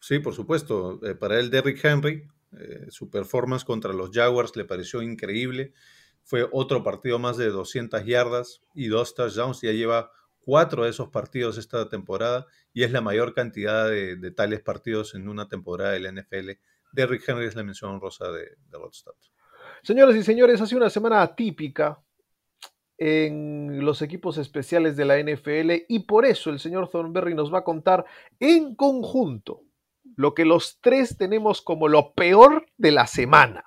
Sí, 0.00 0.20
por 0.20 0.34
supuesto. 0.34 0.98
Eh, 1.04 1.14
para 1.14 1.38
él, 1.38 1.50
Derrick 1.50 1.84
Henry, 1.84 2.26
eh, 2.58 2.86
su 2.88 3.10
performance 3.10 3.64
contra 3.64 3.92
los 3.92 4.10
Jaguars 4.10 4.56
le 4.56 4.64
pareció 4.64 5.02
increíble. 5.02 5.74
Fue 6.24 6.48
otro 6.50 6.82
partido 6.82 7.18
más 7.18 7.36
de 7.36 7.50
200 7.50 8.06
yardas 8.06 8.62
y 8.74 8.86
dos 8.86 9.14
touchdowns. 9.14 9.60
Ya 9.60 9.72
lleva 9.72 10.10
cuatro 10.40 10.84
de 10.84 10.90
esos 10.90 11.10
partidos 11.10 11.58
esta 11.58 11.90
temporada 11.90 12.46
y 12.72 12.84
es 12.84 12.90
la 12.90 13.02
mayor 13.02 13.34
cantidad 13.34 13.86
de, 13.86 14.16
de 14.16 14.30
tales 14.30 14.62
partidos 14.62 15.14
en 15.14 15.28
una 15.28 15.48
temporada 15.48 15.92
de 15.92 16.00
la 16.00 16.10
NFL. 16.10 16.52
Derrick 16.92 17.28
Henry 17.28 17.46
es 17.46 17.54
la 17.54 17.64
mención 17.64 17.90
honrosa 17.90 18.30
de, 18.30 18.56
de 18.70 18.78
Rodstad. 18.78 19.12
Señoras 19.82 20.16
y 20.16 20.22
señores, 20.22 20.60
ha 20.60 20.66
sido 20.66 20.78
una 20.78 20.90
semana 20.90 21.20
atípica 21.20 22.02
en 23.04 23.84
los 23.84 24.00
equipos 24.00 24.38
especiales 24.38 24.96
de 24.96 25.04
la 25.04 25.18
NFL 25.18 25.86
y 25.88 26.00
por 26.00 26.24
eso 26.24 26.50
el 26.50 26.60
señor 26.60 26.88
Thornberry 26.88 27.34
nos 27.34 27.52
va 27.52 27.58
a 27.58 27.64
contar 27.64 28.04
en 28.38 28.76
conjunto 28.76 29.62
lo 30.14 30.34
que 30.34 30.44
los 30.44 30.78
tres 30.80 31.16
tenemos 31.16 31.62
como 31.62 31.88
lo 31.88 32.12
peor 32.12 32.64
de 32.76 32.92
la 32.92 33.08
semana. 33.08 33.64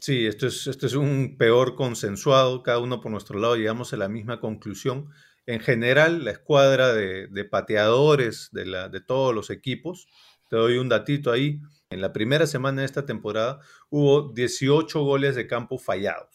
Sí, 0.00 0.26
esto 0.26 0.48
es, 0.48 0.66
esto 0.66 0.86
es 0.86 0.94
un 0.94 1.36
peor 1.38 1.76
consensuado, 1.76 2.64
cada 2.64 2.80
uno 2.80 3.00
por 3.00 3.12
nuestro 3.12 3.38
lado 3.38 3.54
llegamos 3.54 3.92
a 3.92 3.96
la 3.96 4.08
misma 4.08 4.40
conclusión. 4.40 5.10
En 5.46 5.60
general, 5.60 6.24
la 6.24 6.32
escuadra 6.32 6.92
de, 6.92 7.28
de 7.28 7.44
pateadores 7.44 8.48
de, 8.50 8.66
la, 8.66 8.88
de 8.88 9.00
todos 9.00 9.32
los 9.32 9.50
equipos, 9.50 10.08
te 10.50 10.56
doy 10.56 10.78
un 10.78 10.88
datito 10.88 11.30
ahí, 11.30 11.60
en 11.90 12.00
la 12.00 12.12
primera 12.12 12.46
semana 12.46 12.80
de 12.80 12.86
esta 12.86 13.06
temporada 13.06 13.60
hubo 13.88 14.32
18 14.32 15.00
goles 15.04 15.36
de 15.36 15.46
campo 15.46 15.78
fallados. 15.78 16.31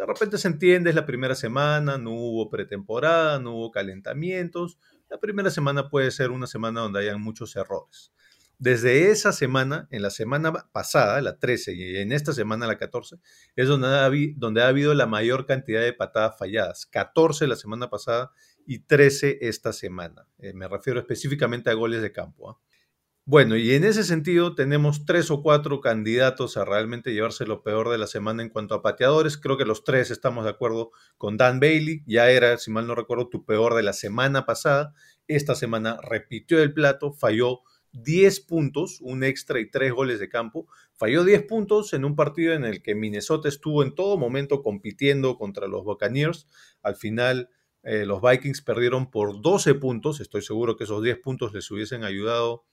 De 0.00 0.06
repente 0.06 0.38
se 0.38 0.48
entiende, 0.48 0.88
es 0.88 0.96
la 0.96 1.04
primera 1.04 1.34
semana, 1.34 1.98
no 1.98 2.12
hubo 2.12 2.48
pretemporada, 2.48 3.38
no 3.38 3.54
hubo 3.54 3.70
calentamientos. 3.70 4.78
La 5.10 5.20
primera 5.20 5.50
semana 5.50 5.90
puede 5.90 6.10
ser 6.10 6.30
una 6.30 6.46
semana 6.46 6.80
donde 6.80 7.00
hayan 7.00 7.20
muchos 7.20 7.54
errores. 7.54 8.10
Desde 8.58 9.10
esa 9.10 9.30
semana, 9.32 9.88
en 9.90 10.00
la 10.00 10.08
semana 10.08 10.54
pasada, 10.72 11.20
la 11.20 11.38
13, 11.38 11.74
y 11.74 11.96
en 11.98 12.12
esta 12.12 12.32
semana, 12.32 12.66
la 12.66 12.78
14, 12.78 13.16
es 13.56 13.68
donde 13.68 13.88
ha, 13.88 14.10
donde 14.36 14.62
ha 14.62 14.68
habido 14.68 14.94
la 14.94 15.04
mayor 15.04 15.44
cantidad 15.44 15.82
de 15.82 15.92
patadas 15.92 16.38
falladas. 16.38 16.86
14 16.86 17.46
la 17.46 17.56
semana 17.56 17.90
pasada 17.90 18.30
y 18.64 18.78
13 18.78 19.36
esta 19.42 19.74
semana. 19.74 20.26
Eh, 20.38 20.54
me 20.54 20.66
refiero 20.66 20.98
específicamente 20.98 21.68
a 21.68 21.74
goles 21.74 22.00
de 22.00 22.10
campo. 22.10 22.52
¿ah? 22.52 22.58
Bueno, 23.26 23.56
y 23.56 23.72
en 23.74 23.84
ese 23.84 24.02
sentido 24.02 24.54
tenemos 24.54 25.04
tres 25.04 25.30
o 25.30 25.42
cuatro 25.42 25.80
candidatos 25.80 26.56
a 26.56 26.64
realmente 26.64 27.12
llevarse 27.12 27.46
lo 27.46 27.62
peor 27.62 27.88
de 27.90 27.98
la 27.98 28.06
semana 28.08 28.42
en 28.42 28.48
cuanto 28.48 28.74
a 28.74 28.82
pateadores. 28.82 29.36
Creo 29.38 29.56
que 29.56 29.64
los 29.64 29.84
tres 29.84 30.10
estamos 30.10 30.44
de 30.44 30.50
acuerdo 30.50 30.90
con 31.16 31.36
Dan 31.36 31.60
Bailey. 31.60 32.02
Ya 32.06 32.30
era, 32.30 32.58
si 32.58 32.70
mal 32.72 32.86
no 32.86 32.94
recuerdo, 32.94 33.28
tu 33.28 33.44
peor 33.44 33.74
de 33.74 33.82
la 33.84 33.92
semana 33.92 34.46
pasada. 34.46 34.94
Esta 35.28 35.54
semana 35.54 35.98
repitió 36.02 36.60
el 36.60 36.72
plato, 36.72 37.12
falló 37.12 37.60
10 37.92 38.40
puntos, 38.40 39.00
un 39.00 39.22
extra 39.22 39.60
y 39.60 39.70
tres 39.70 39.92
goles 39.92 40.18
de 40.18 40.28
campo. 40.28 40.66
Falló 40.94 41.22
10 41.22 41.44
puntos 41.44 41.92
en 41.92 42.04
un 42.04 42.16
partido 42.16 42.54
en 42.54 42.64
el 42.64 42.82
que 42.82 42.96
Minnesota 42.96 43.48
estuvo 43.48 43.84
en 43.84 43.94
todo 43.94 44.16
momento 44.18 44.62
compitiendo 44.62 45.36
contra 45.36 45.68
los 45.68 45.84
Buccaneers. 45.84 46.48
Al 46.82 46.96
final, 46.96 47.48
eh, 47.84 48.06
los 48.06 48.20
Vikings 48.22 48.62
perdieron 48.62 49.10
por 49.10 49.40
12 49.40 49.74
puntos. 49.74 50.20
Estoy 50.20 50.42
seguro 50.42 50.76
que 50.76 50.84
esos 50.84 51.02
10 51.02 51.18
puntos 51.18 51.52
les 51.52 51.70
hubiesen 51.70 52.02
ayudado 52.02 52.64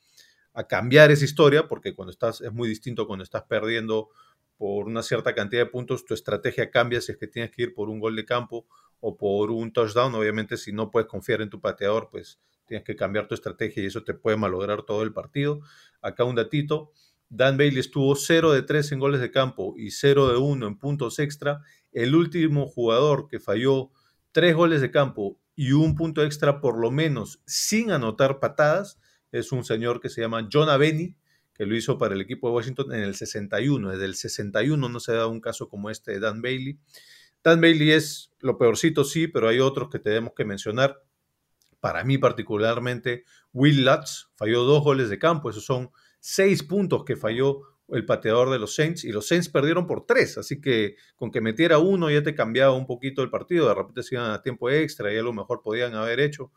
a 0.58 0.64
cambiar 0.64 1.12
esa 1.12 1.24
historia, 1.24 1.68
porque 1.68 1.94
cuando 1.94 2.12
estás, 2.12 2.42
es 2.42 2.52
muy 2.52 2.68
distinto 2.68 3.06
cuando 3.06 3.22
estás 3.22 3.44
perdiendo 3.44 4.10
por 4.58 4.88
una 4.88 5.04
cierta 5.04 5.36
cantidad 5.36 5.62
de 5.62 5.70
puntos, 5.70 6.04
tu 6.04 6.16
estrategia 6.16 6.72
cambia 6.72 7.00
si 7.00 7.12
es 7.12 7.20
que 7.20 7.28
tienes 7.28 7.52
que 7.52 7.62
ir 7.62 7.76
por 7.76 7.90
un 7.90 8.00
gol 8.00 8.16
de 8.16 8.26
campo 8.26 8.66
o 9.00 9.16
por 9.16 9.52
un 9.52 9.72
touchdown. 9.72 10.16
Obviamente, 10.16 10.58
si 10.58 10.72
no 10.72 10.90
puedes 10.90 11.08
confiar 11.08 11.44
en 11.44 11.52
tu 11.52 11.62
pateador, 11.62 12.10
pues 12.10 12.40
tienes 12.66 12.84
que 12.84 12.96
cambiar 12.96 13.28
tu 13.28 13.36
estrategia 13.36 13.84
y 13.84 13.86
eso 13.86 14.04
te 14.04 14.16
puede 14.16 14.36
malograr 14.36 14.82
todo 14.82 15.04
el 15.04 15.14
partido. 15.14 15.60
Acá 16.02 16.24
un 16.24 16.34
datito. 16.34 16.92
Dan 17.30 17.56
Bailey 17.56 17.78
estuvo 17.78 18.16
0 18.16 18.52
de 18.52 18.64
3 18.64 18.94
en 18.94 19.00
goles 19.00 19.22
de 19.22 19.30
campo 19.30 19.76
y 19.78 19.92
0 19.92 20.30
de 20.30 20.38
1 20.38 20.66
en 20.66 20.80
puntos 20.80 21.20
extra. 21.20 21.62
El 21.92 22.16
último 22.16 22.66
jugador 22.66 23.28
que 23.28 23.40
falló 23.40 23.92
3 24.32 24.56
goles 24.56 24.82
de 24.82 24.90
campo 24.90 25.38
y 25.56 25.74
un 25.74 25.94
punto 25.94 26.24
extra 26.24 26.62
por 26.62 26.80
lo 26.80 26.90
menos 26.90 27.42
sin 27.46 27.92
anotar 27.92 28.40
patadas 28.40 28.98
es 29.40 29.52
un 29.52 29.64
señor 29.64 30.00
que 30.00 30.10
se 30.10 30.22
llama 30.22 30.48
John 30.52 30.70
Aveni, 30.70 31.16
que 31.54 31.66
lo 31.66 31.76
hizo 31.76 31.98
para 31.98 32.14
el 32.14 32.22
equipo 32.22 32.50
de 32.50 32.56
Washington 32.56 32.94
en 32.94 33.02
el 33.02 33.16
61. 33.16 33.92
Desde 33.92 34.06
el 34.06 34.16
61 34.16 34.90
no 34.90 35.00
se 35.00 35.14
da 35.14 35.28
un 35.28 35.42
caso 35.42 35.70
como 35.70 35.90
este 35.90 36.14
de 36.14 36.20
Dan 36.20 36.42
Bailey. 36.42 36.80
Dan 37.44 37.62
Bailey 37.62 37.92
es 37.92 38.32
lo 38.40 38.58
peorcito, 38.58 39.04
sí, 39.04 39.28
pero 39.28 39.48
hay 39.48 39.60
otros 39.60 39.90
que 39.90 40.00
tenemos 40.00 40.34
que 40.36 40.46
mencionar. 40.46 41.02
Para 41.80 42.04
mí 42.04 42.18
particularmente, 42.18 43.24
Will 43.54 43.86
Lutz 43.86 44.30
falló 44.36 44.64
dos 44.64 44.84
goles 44.84 45.10
de 45.10 45.20
campo. 45.20 45.50
Esos 45.50 45.66
son 45.66 45.90
seis 46.20 46.64
puntos 46.64 47.04
que 47.06 47.16
falló 47.16 47.62
el 47.90 48.06
pateador 48.06 48.50
de 48.50 48.60
los 48.60 48.76
Saints 48.76 49.04
y 49.06 49.12
los 49.12 49.28
Saints 49.28 49.50
perdieron 49.50 49.88
por 49.88 50.06
tres, 50.06 50.38
así 50.38 50.60
que 50.60 50.96
con 51.16 51.32
que 51.32 51.42
metiera 51.42 51.78
uno 51.78 52.12
ya 52.12 52.22
te 52.22 52.36
cambiaba 52.36 52.74
un 52.74 52.86
poquito 52.86 53.24
el 53.24 53.30
partido, 53.30 53.68
de 53.68 53.76
repente 53.76 54.04
se 54.04 54.16
iban 54.16 54.32
a 54.32 54.42
tiempo 54.42 54.70
extra 54.70 55.14
y 55.14 55.18
a 55.18 55.24
lo 55.24 55.32
mejor 55.32 55.62
podían 55.62 55.96
haber 55.96 56.20
hecho. 56.20 56.52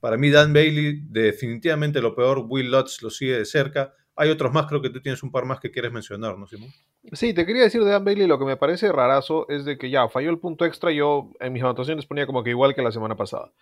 Para 0.00 0.16
mí 0.16 0.30
Dan 0.30 0.52
Bailey 0.52 1.00
definitivamente 1.08 2.00
lo 2.00 2.14
peor, 2.14 2.44
Will 2.48 2.70
Lutz 2.70 3.02
lo 3.02 3.10
sigue 3.10 3.38
de 3.38 3.44
cerca. 3.44 3.94
Hay 4.14 4.30
otros 4.30 4.52
más, 4.52 4.66
creo 4.66 4.82
que 4.82 4.90
tú 4.90 5.00
tienes 5.00 5.22
un 5.22 5.30
par 5.30 5.44
más 5.44 5.60
que 5.60 5.70
quieres 5.70 5.92
mencionar, 5.92 6.38
¿no, 6.38 6.46
Simón? 6.46 6.70
Sí, 7.12 7.32
te 7.32 7.46
quería 7.46 7.62
decir 7.62 7.82
de 7.84 7.90
Dan 7.90 8.04
Bailey, 8.04 8.26
lo 8.26 8.38
que 8.38 8.44
me 8.44 8.56
parece 8.56 8.90
rarazo 8.92 9.48
es 9.48 9.64
de 9.64 9.78
que 9.78 9.90
ya 9.90 10.08
falló 10.08 10.30
el 10.30 10.38
punto 10.38 10.64
extra, 10.64 10.92
yo 10.92 11.30
en 11.40 11.52
mis 11.52 11.62
anotaciones 11.62 12.06
ponía 12.06 12.26
como 12.26 12.42
que 12.42 12.50
igual 12.50 12.74
que 12.74 12.82
la 12.82 12.92
semana 12.92 13.16
pasada. 13.16 13.52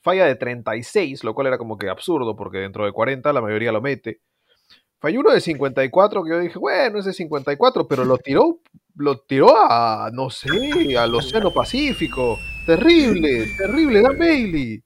Falla 0.00 0.26
de 0.26 0.34
36, 0.34 1.24
lo 1.24 1.34
cual 1.34 1.46
era 1.46 1.58
como 1.58 1.78
que 1.78 1.88
absurdo, 1.88 2.36
porque 2.36 2.58
dentro 2.58 2.84
de 2.84 2.92
40 2.92 3.32
la 3.32 3.40
mayoría 3.40 3.72
lo 3.72 3.80
mete. 3.80 4.20
Falló 5.00 5.20
uno 5.20 5.32
de 5.32 5.40
54 5.40 6.24
que 6.24 6.30
yo 6.30 6.38
dije, 6.40 6.58
bueno, 6.58 6.98
es 6.98 7.04
de 7.04 7.12
54, 7.12 7.86
pero 7.86 8.04
lo 8.04 8.18
tiró, 8.18 8.60
lo 8.96 9.18
tiró 9.18 9.54
a, 9.54 10.10
no 10.12 10.30
sé, 10.30 10.48
al 10.96 11.14
Océano 11.14 11.52
Pacífico. 11.52 12.38
Terrible, 12.66 13.46
terrible, 13.56 14.00
Dan 14.00 14.18
Bailey. 14.18 14.82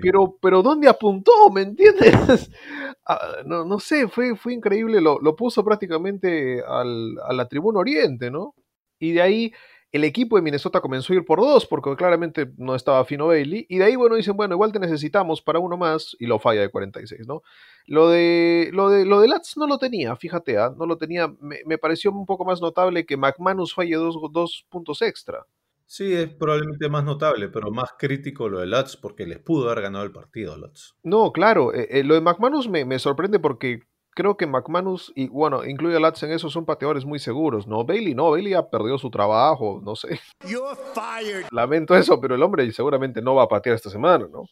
Pero, 0.00 0.38
pero 0.40 0.62
¿dónde 0.62 0.88
apuntó? 0.88 1.50
¿Me 1.52 1.62
entiendes? 1.62 2.50
Ah, 3.04 3.38
no, 3.44 3.64
no 3.64 3.80
sé, 3.80 4.06
fue, 4.06 4.36
fue 4.36 4.54
increíble. 4.54 5.00
Lo, 5.00 5.18
lo 5.20 5.34
puso 5.34 5.64
prácticamente 5.64 6.62
al, 6.64 7.18
a 7.24 7.32
la 7.32 7.48
tribuna 7.48 7.80
oriente, 7.80 8.30
¿no? 8.30 8.54
Y 9.00 9.10
de 9.10 9.20
ahí 9.20 9.52
el 9.92 10.04
equipo 10.04 10.36
de 10.36 10.42
Minnesota 10.42 10.80
comenzó 10.80 11.12
a 11.12 11.16
ir 11.16 11.24
por 11.24 11.38
dos, 11.40 11.66
porque 11.66 11.94
claramente 11.96 12.50
no 12.56 12.74
estaba 12.74 13.04
fino 13.04 13.26
Bailey. 13.26 13.66
Y 13.68 13.78
de 13.78 13.84
ahí, 13.84 13.96
bueno, 13.96 14.16
dicen, 14.16 14.36
bueno, 14.36 14.54
igual 14.54 14.72
te 14.72 14.78
necesitamos 14.78 15.42
para 15.42 15.58
uno 15.58 15.76
más, 15.76 16.16
y 16.18 16.26
lo 16.26 16.38
falla 16.38 16.62
de 16.62 16.70
46, 16.70 17.26
¿no? 17.26 17.42
Lo 17.86 18.08
de, 18.08 18.70
lo 18.72 18.88
de, 18.88 19.04
lo 19.04 19.20
de 19.20 19.28
Lats 19.28 19.56
no 19.58 19.66
lo 19.66 19.78
tenía, 19.78 20.16
fíjate, 20.16 20.56
¿ah? 20.58 20.72
no 20.76 20.86
lo 20.86 20.96
tenía. 20.96 21.28
Me, 21.40 21.58
me 21.66 21.76
pareció 21.76 22.10
un 22.10 22.24
poco 22.24 22.44
más 22.46 22.62
notable 22.62 23.04
que 23.04 23.18
McManus 23.18 23.74
falle 23.74 23.96
dos, 23.96 24.16
dos 24.32 24.64
puntos 24.70 25.02
extra. 25.02 25.44
Sí, 25.92 26.14
es 26.14 26.30
probablemente 26.30 26.88
más 26.88 27.04
notable, 27.04 27.50
pero 27.50 27.70
más 27.70 27.90
crítico 27.98 28.48
lo 28.48 28.60
de 28.60 28.66
Lutz 28.66 28.96
porque 28.96 29.26
les 29.26 29.38
pudo 29.40 29.68
haber 29.68 29.82
ganado 29.82 30.06
el 30.06 30.10
partido 30.10 30.54
a 30.54 30.56
Lutz. 30.56 30.94
No, 31.02 31.32
claro, 31.32 31.74
eh, 31.74 31.86
eh, 31.90 32.02
lo 32.02 32.14
de 32.14 32.22
McManus 32.22 32.66
me, 32.66 32.86
me 32.86 32.98
sorprende 32.98 33.38
porque 33.38 33.80
creo 34.14 34.38
que 34.38 34.46
McManus, 34.46 35.12
y 35.14 35.28
bueno, 35.28 35.66
incluye 35.66 35.94
a 35.94 36.00
Lats 36.00 36.22
en 36.22 36.30
eso, 36.30 36.48
son 36.48 36.64
pateadores 36.64 37.04
muy 37.04 37.18
seguros, 37.18 37.66
¿no? 37.66 37.84
Bailey 37.84 38.14
no, 38.14 38.30
Bailey 38.30 38.52
ya 38.52 38.70
perdió 38.70 38.96
su 38.96 39.10
trabajo, 39.10 39.82
no 39.84 39.94
sé. 39.94 40.18
You're 40.48 40.74
fired. 40.94 41.44
Lamento 41.50 41.94
eso, 41.94 42.18
pero 42.18 42.36
el 42.36 42.42
hombre 42.42 42.72
seguramente 42.72 43.20
no 43.20 43.34
va 43.34 43.42
a 43.42 43.48
patear 43.48 43.76
esta 43.76 43.90
semana, 43.90 44.26
¿no? 44.32 44.44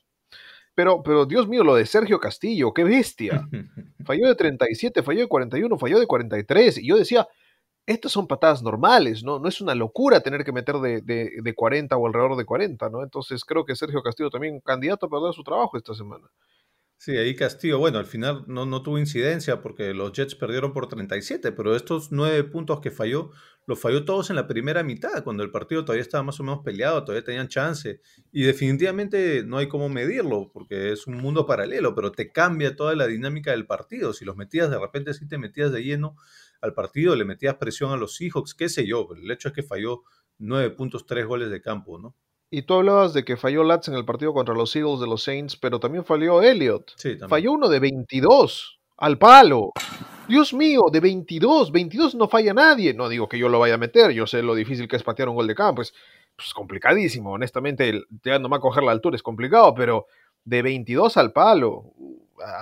Pero, 0.74 1.02
pero 1.02 1.24
Dios 1.24 1.48
mío, 1.48 1.64
lo 1.64 1.74
de 1.74 1.86
Sergio 1.86 2.20
Castillo, 2.20 2.74
qué 2.74 2.84
bestia. 2.84 3.48
Falló 4.04 4.28
de 4.28 4.34
37, 4.34 5.02
falló 5.02 5.20
de 5.20 5.26
41, 5.26 5.78
falló 5.78 5.98
de 6.00 6.06
43. 6.06 6.76
Y 6.78 6.88
yo 6.88 6.96
decía, 6.96 7.26
estas 7.90 8.12
son 8.12 8.26
patadas 8.26 8.62
normales, 8.62 9.24
¿no? 9.24 9.38
No 9.38 9.48
es 9.48 9.60
una 9.60 9.74
locura 9.74 10.20
tener 10.20 10.44
que 10.44 10.52
meter 10.52 10.76
de, 10.76 11.00
de, 11.02 11.30
de 11.42 11.54
40 11.54 11.96
o 11.96 12.06
alrededor 12.06 12.36
de 12.36 12.44
40, 12.44 12.88
¿no? 12.88 13.02
Entonces 13.02 13.44
creo 13.44 13.64
que 13.64 13.74
Sergio 13.74 14.02
Castillo 14.02 14.30
también 14.30 14.60
candidato 14.60 15.06
a 15.06 15.10
perder 15.10 15.34
su 15.34 15.42
trabajo 15.42 15.76
esta 15.76 15.94
semana. 15.94 16.28
Sí, 17.02 17.16
ahí 17.16 17.34
Castillo, 17.34 17.78
bueno, 17.78 17.98
al 17.98 18.04
final 18.04 18.44
no, 18.46 18.66
no 18.66 18.82
tuvo 18.82 18.98
incidencia 18.98 19.62
porque 19.62 19.94
los 19.94 20.12
Jets 20.12 20.34
perdieron 20.34 20.74
por 20.74 20.86
37, 20.86 21.50
pero 21.50 21.74
estos 21.74 22.12
nueve 22.12 22.44
puntos 22.44 22.80
que 22.80 22.90
falló, 22.90 23.30
los 23.66 23.80
falló 23.80 24.04
todos 24.04 24.28
en 24.28 24.36
la 24.36 24.46
primera 24.46 24.82
mitad, 24.82 25.24
cuando 25.24 25.42
el 25.42 25.50
partido 25.50 25.82
todavía 25.82 26.02
estaba 26.02 26.22
más 26.24 26.38
o 26.40 26.42
menos 26.42 26.60
peleado, 26.62 27.02
todavía 27.02 27.24
tenían 27.24 27.48
chance. 27.48 28.02
Y 28.32 28.42
definitivamente 28.42 29.42
no 29.44 29.56
hay 29.56 29.66
cómo 29.66 29.88
medirlo, 29.88 30.50
porque 30.52 30.92
es 30.92 31.06
un 31.06 31.16
mundo 31.16 31.46
paralelo, 31.46 31.94
pero 31.94 32.12
te 32.12 32.30
cambia 32.30 32.76
toda 32.76 32.94
la 32.94 33.06
dinámica 33.06 33.52
del 33.52 33.66
partido. 33.66 34.12
Si 34.12 34.26
los 34.26 34.36
metías 34.36 34.70
de 34.70 34.78
repente, 34.78 35.14
si 35.14 35.26
te 35.26 35.38
metías 35.38 35.72
de 35.72 35.82
lleno 35.82 36.16
al 36.60 36.74
partido, 36.74 37.16
le 37.16 37.24
metías 37.24 37.56
presión 37.56 37.92
a 37.92 37.96
los 37.96 38.16
Seahawks, 38.16 38.54
qué 38.54 38.68
sé 38.68 38.86
yo, 38.86 39.06
pero 39.08 39.20
el 39.20 39.30
hecho 39.30 39.48
es 39.48 39.54
que 39.54 39.62
falló 39.62 40.02
nueve 40.38 40.70
puntos, 40.70 41.06
tres 41.06 41.26
goles 41.26 41.50
de 41.50 41.60
campo, 41.60 41.98
¿no? 41.98 42.14
Y 42.50 42.62
tú 42.62 42.74
hablabas 42.74 43.14
de 43.14 43.24
que 43.24 43.36
falló 43.36 43.62
Lats 43.62 43.88
en 43.88 43.94
el 43.94 44.04
partido 44.04 44.32
contra 44.32 44.54
los 44.54 44.74
Eagles 44.74 44.98
de 44.98 45.06
los 45.06 45.22
Saints, 45.22 45.56
pero 45.56 45.78
también 45.78 46.04
falló 46.04 46.42
Elliott. 46.42 46.92
Sí, 46.96 47.10
también. 47.10 47.28
Falló 47.28 47.52
uno 47.52 47.68
de 47.68 47.78
22 47.78 48.80
al 48.96 49.18
palo. 49.18 49.70
Dios 50.26 50.52
mío, 50.52 50.82
de 50.92 50.98
22, 50.98 51.70
22 51.70 52.14
no 52.16 52.28
falla 52.28 52.52
nadie. 52.52 52.92
No 52.92 53.08
digo 53.08 53.28
que 53.28 53.38
yo 53.38 53.48
lo 53.48 53.60
vaya 53.60 53.74
a 53.74 53.78
meter, 53.78 54.10
yo 54.10 54.26
sé 54.26 54.42
lo 54.42 54.56
difícil 54.56 54.88
que 54.88 54.96
es 54.96 55.02
patear 55.04 55.28
un 55.28 55.36
gol 55.36 55.46
de 55.46 55.54
campo, 55.54 55.82
es 55.82 55.94
pues, 56.36 56.52
complicadísimo, 56.52 57.32
honestamente, 57.32 58.02
llegándome 58.24 58.56
a 58.56 58.60
coger 58.60 58.82
la 58.82 58.92
altura 58.92 59.16
es 59.16 59.22
complicado, 59.22 59.74
pero 59.74 60.06
de 60.44 60.62
22 60.62 61.16
al 61.16 61.32
palo, 61.32 61.92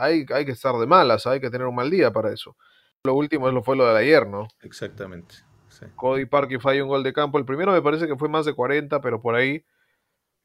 hay, 0.00 0.26
hay 0.34 0.44
que 0.44 0.52
estar 0.52 0.74
de 0.76 0.86
malas, 0.86 1.26
hay 1.26 1.40
que 1.40 1.50
tener 1.50 1.66
un 1.66 1.74
mal 1.74 1.90
día 1.90 2.12
para 2.12 2.32
eso. 2.32 2.56
Lo 3.04 3.14
último 3.14 3.48
es 3.48 3.54
lo 3.54 3.62
fue 3.62 3.76
lo 3.76 3.86
de 3.92 3.98
ayer, 4.00 4.26
¿no? 4.26 4.48
Exactamente. 4.62 5.36
sí. 5.68 5.86
Cody 5.94 6.26
Parkey 6.26 6.58
falla 6.58 6.82
un 6.82 6.88
gol 6.88 7.02
de 7.02 7.12
campo. 7.12 7.38
El 7.38 7.44
primero 7.44 7.72
me 7.72 7.82
parece 7.82 8.06
que 8.06 8.16
fue 8.16 8.28
más 8.28 8.44
de 8.46 8.54
40, 8.54 9.00
pero 9.00 9.20
por 9.20 9.34
ahí 9.34 9.64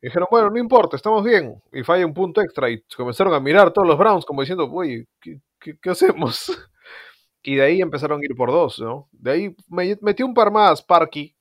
dijeron, 0.02 0.28
bueno, 0.32 0.50
no 0.52 0.60
importa, 0.60 0.96
estamos 0.98 1.24
bien. 1.24 1.62
Y 1.74 1.84
falla 1.84 2.06
un 2.06 2.13
punto 2.13 2.42
extra 2.42 2.70
y 2.70 2.84
comenzaron 2.98 3.34
a 3.34 3.39
mirar 3.39 3.74
todos 3.74 3.88
los 3.88 3.98
Browns 3.98 4.26
como 4.26 4.42
diciendo, 4.42 4.68
uy, 4.72 5.08
¿qué, 5.22 5.39
qué- 5.60 5.78
qué 5.82 5.89
hacemos? 5.92 6.48
Y 7.44 7.56
de 7.56 7.63
ahí 7.63 7.82
empezaron 7.82 8.22
a 8.22 8.26
ir 8.26 8.36
por 8.36 8.52
dos, 8.52 8.80
¿no? 8.80 9.10
De 9.12 9.32
ahí 9.32 9.56
me- 9.70 9.98
metió 10.02 10.26
un 10.26 10.34
par 10.34 10.52
más 10.52 10.82
Parkey, 10.84 11.36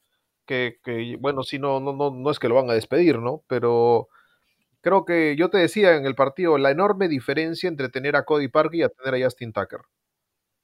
que, 0.46 0.79
que, 0.85 1.16
bueno, 1.20 1.42
sí, 1.44 1.59
no, 1.59 1.81
no, 1.81 1.92
no, 1.92 2.11
no 2.11 2.31
es 2.31 2.38
que 2.38 2.48
lo 2.48 2.57
van 2.57 2.70
a 2.70 2.75
despedir, 2.75 3.18
¿no? 3.18 3.44
Pero 3.48 4.09
creo 4.83 5.05
que 5.05 5.37
yo 5.37 5.51
te 5.51 5.59
decía 5.59 5.96
en 5.96 6.07
el 6.07 6.14
partido 6.14 6.59
la 6.59 6.70
enorme 6.72 7.09
diferencia 7.09 7.68
entre 7.68 7.88
tener 7.90 8.16
a 8.16 8.25
Cody 8.25 8.48
Parkey 8.48 8.81
y 8.81 8.83
a 8.85 8.90
tener 8.90 9.22
a 9.22 9.27
Justin 9.27 9.53
Tucker. 9.53 9.81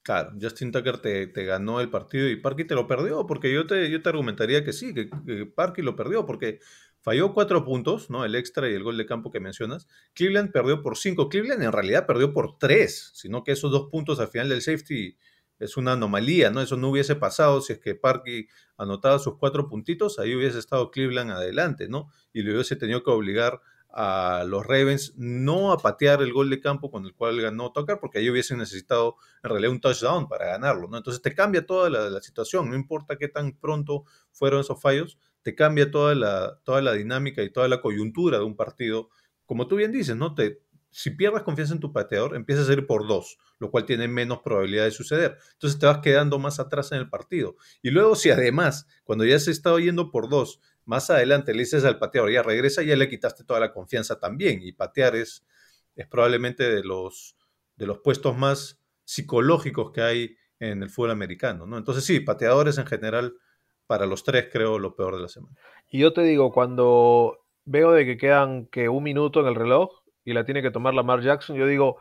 Claro, 0.08 0.32
Justin 0.40 0.72
Tucker 0.72 0.96
te, 1.02 1.26
te 1.26 1.44
ganó 1.44 1.82
el 1.82 1.90
partido 1.90 2.30
y 2.30 2.36
Parky 2.36 2.64
te 2.64 2.74
lo 2.74 2.86
perdió, 2.86 3.26
porque 3.26 3.52
yo 3.52 3.66
te, 3.66 3.90
yo 3.90 4.00
te 4.00 4.08
argumentaría 4.08 4.64
que 4.64 4.72
sí, 4.72 4.94
que, 4.94 5.10
Parky 5.54 5.82
lo 5.82 5.96
perdió, 5.96 6.24
porque 6.24 6.60
falló 7.02 7.34
cuatro 7.34 7.62
puntos, 7.62 8.08
¿no? 8.08 8.24
El 8.24 8.34
extra 8.34 8.70
y 8.70 8.72
el 8.72 8.82
gol 8.82 8.96
de 8.96 9.04
campo 9.04 9.30
que 9.30 9.38
mencionas. 9.38 9.86
Cleveland 10.14 10.50
perdió 10.50 10.80
por 10.80 10.96
cinco. 10.96 11.28
Cleveland 11.28 11.62
en 11.62 11.72
realidad 11.72 12.06
perdió 12.06 12.32
por 12.32 12.56
tres, 12.56 13.10
sino 13.12 13.44
que 13.44 13.52
esos 13.52 13.70
dos 13.70 13.90
puntos 13.90 14.18
al 14.18 14.28
final 14.28 14.48
del 14.48 14.62
safety 14.62 15.18
es 15.58 15.76
una 15.76 15.92
anomalía, 15.92 16.50
¿no? 16.50 16.62
Eso 16.62 16.78
no 16.78 16.88
hubiese 16.88 17.14
pasado 17.14 17.60
si 17.60 17.74
es 17.74 17.78
que 17.78 17.94
Parky 17.94 18.48
anotaba 18.78 19.18
sus 19.18 19.36
cuatro 19.36 19.68
puntitos, 19.68 20.18
ahí 20.18 20.34
hubiese 20.34 20.58
estado 20.58 20.90
Cleveland 20.90 21.32
adelante, 21.32 21.86
¿no? 21.86 22.10
Y 22.32 22.44
le 22.44 22.54
hubiese 22.54 22.76
tenido 22.76 23.02
que 23.02 23.10
obligar 23.10 23.60
a 23.90 24.44
los 24.46 24.66
Ravens 24.66 25.14
no 25.16 25.72
a 25.72 25.78
patear 25.78 26.20
el 26.22 26.32
gol 26.32 26.50
de 26.50 26.60
campo 26.60 26.90
con 26.90 27.04
el 27.06 27.14
cual 27.14 27.40
ganó 27.40 27.72
Tucker, 27.72 27.98
porque 28.00 28.18
ahí 28.18 28.30
hubiesen 28.30 28.58
necesitado 28.58 29.16
en 29.42 29.50
realidad 29.50 29.72
un 29.72 29.80
touchdown 29.80 30.28
para 30.28 30.46
ganarlo, 30.46 30.88
¿no? 30.88 30.98
Entonces 30.98 31.22
te 31.22 31.34
cambia 31.34 31.66
toda 31.66 31.88
la, 31.88 32.20
situación, 32.20 32.68
no 32.68 32.76
importa 32.76 33.16
qué 33.16 33.28
tan 33.28 33.52
pronto 33.52 34.04
fueron 34.32 34.60
esos 34.60 34.80
fallos, 34.80 35.18
te 35.42 35.54
cambia 35.54 35.90
toda 35.90 36.14
la, 36.14 36.58
toda 36.64 36.82
la 36.82 36.92
dinámica 36.92 37.42
y 37.42 37.50
toda 37.50 37.68
la 37.68 37.80
coyuntura 37.80 38.38
de 38.38 38.44
un 38.44 38.56
partido. 38.56 39.08
Como 39.46 39.66
tú 39.66 39.76
bien 39.76 39.92
dices, 39.92 40.16
¿no? 40.16 40.34
Te, 40.34 40.60
si 40.90 41.10
pierdes 41.10 41.42
confianza 41.42 41.74
en 41.74 41.80
tu 41.80 41.92
pateador, 41.92 42.34
empiezas 42.34 42.68
a 42.68 42.72
ir 42.72 42.86
por 42.86 43.06
dos, 43.06 43.38
lo 43.58 43.70
cual 43.70 43.84
tiene 43.84 44.08
menos 44.08 44.40
probabilidad 44.40 44.84
de 44.84 44.90
suceder. 44.90 45.38
Entonces 45.52 45.78
te 45.78 45.86
vas 45.86 45.98
quedando 45.98 46.38
más 46.38 46.60
atrás 46.60 46.92
en 46.92 46.98
el 46.98 47.08
partido. 47.08 47.56
Y 47.82 47.90
luego, 47.90 48.16
si 48.16 48.30
además, 48.30 48.86
cuando 49.04 49.24
ya 49.24 49.38
se 49.38 49.50
está 49.50 49.76
yendo 49.78 50.10
por 50.10 50.28
dos, 50.28 50.60
más 50.88 51.10
adelante 51.10 51.52
le 51.52 51.60
dices 51.60 51.84
al 51.84 51.98
pateador, 51.98 52.32
ya 52.32 52.42
regresa, 52.42 52.82
ya 52.82 52.96
le 52.96 53.10
quitaste 53.10 53.44
toda 53.44 53.60
la 53.60 53.72
confianza 53.72 54.18
también. 54.18 54.60
Y 54.62 54.72
patear 54.72 55.16
es, 55.16 55.46
es 55.94 56.06
probablemente 56.08 56.64
de 56.64 56.82
los, 56.82 57.36
de 57.76 57.86
los 57.86 57.98
puestos 57.98 58.36
más 58.36 58.80
psicológicos 59.04 59.92
que 59.92 60.00
hay 60.00 60.36
en 60.58 60.82
el 60.82 60.88
fútbol 60.88 61.10
americano, 61.10 61.66
¿no? 61.66 61.76
Entonces 61.76 62.04
sí, 62.04 62.20
pateadores 62.20 62.78
en 62.78 62.86
general, 62.86 63.34
para 63.86 64.06
los 64.06 64.24
tres 64.24 64.48
creo 64.50 64.78
lo 64.78 64.96
peor 64.96 65.16
de 65.16 65.22
la 65.22 65.28
semana. 65.28 65.54
Y 65.88 66.00
yo 66.00 66.14
te 66.14 66.22
digo, 66.22 66.52
cuando 66.52 67.38
veo 67.66 67.92
de 67.92 68.06
que 68.06 68.16
quedan 68.16 68.66
que 68.66 68.88
un 68.88 69.02
minuto 69.02 69.40
en 69.40 69.46
el 69.46 69.54
reloj 69.54 69.90
y 70.24 70.32
la 70.32 70.46
tiene 70.46 70.62
que 70.62 70.70
tomar 70.70 70.94
Lamar 70.94 71.20
Jackson, 71.20 71.56
yo 71.56 71.66
digo, 71.66 71.98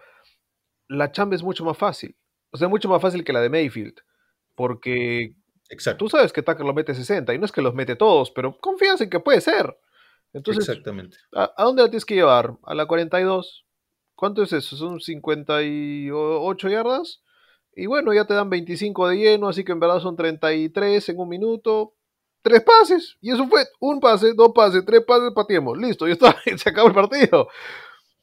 la 0.87 1.11
chamba 1.11 1.35
es 1.35 1.43
mucho 1.43 1.65
más 1.65 1.77
fácil. 1.77 2.15
O 2.51 2.57
sea, 2.57 2.69
mucho 2.69 2.87
más 2.87 3.01
fácil 3.01 3.25
que 3.25 3.33
la 3.33 3.41
de 3.41 3.49
Mayfield. 3.49 3.95
Porque 4.55 5.35
Exacto. 5.69 6.05
tú 6.05 6.09
sabes 6.09 6.31
que 6.31 6.41
Tucker 6.43 6.65
lo 6.65 6.73
mete 6.73 6.93
60 6.93 7.33
y 7.33 7.39
no 7.39 7.45
es 7.45 7.51
que 7.51 7.61
los 7.61 7.73
mete 7.73 7.95
todos, 7.95 8.31
pero 8.31 8.57
confías 8.59 9.01
en 9.01 9.09
que 9.09 9.19
puede 9.19 9.41
ser. 9.41 9.77
Entonces, 10.33 10.67
Exactamente. 10.67 11.17
¿a, 11.33 11.51
a 11.55 11.63
dónde 11.63 11.83
la 11.83 11.89
tienes 11.89 12.05
que 12.05 12.15
llevar? 12.15 12.57
¿A 12.63 12.73
la 12.75 12.85
42? 12.85 13.65
¿Cuánto 14.15 14.43
es 14.43 14.51
eso? 14.51 14.75
¿Son 14.75 14.99
58 14.99 16.69
yardas? 16.69 17.21
Y 17.75 17.85
bueno, 17.85 18.11
ya 18.11 18.25
te 18.25 18.33
dan 18.33 18.49
25 18.49 19.07
de 19.09 19.17
lleno, 19.17 19.47
así 19.47 19.63
que 19.63 19.71
en 19.71 19.79
verdad 19.79 19.99
son 19.99 20.15
33 20.15 21.09
en 21.09 21.19
un 21.19 21.29
minuto. 21.29 21.93
Tres 22.41 22.63
pases. 22.63 23.17
Y 23.21 23.31
eso 23.31 23.47
fue 23.47 23.65
un 23.79 23.99
pase, 23.99 24.33
dos 24.33 24.51
pases, 24.55 24.83
tres 24.83 25.01
pases, 25.05 25.31
pateemos. 25.35 25.77
Listo, 25.77 26.07
ya 26.07 26.13
está, 26.13 26.35
se 26.57 26.69
acabó 26.69 26.87
el 26.87 26.95
partido. 26.95 27.47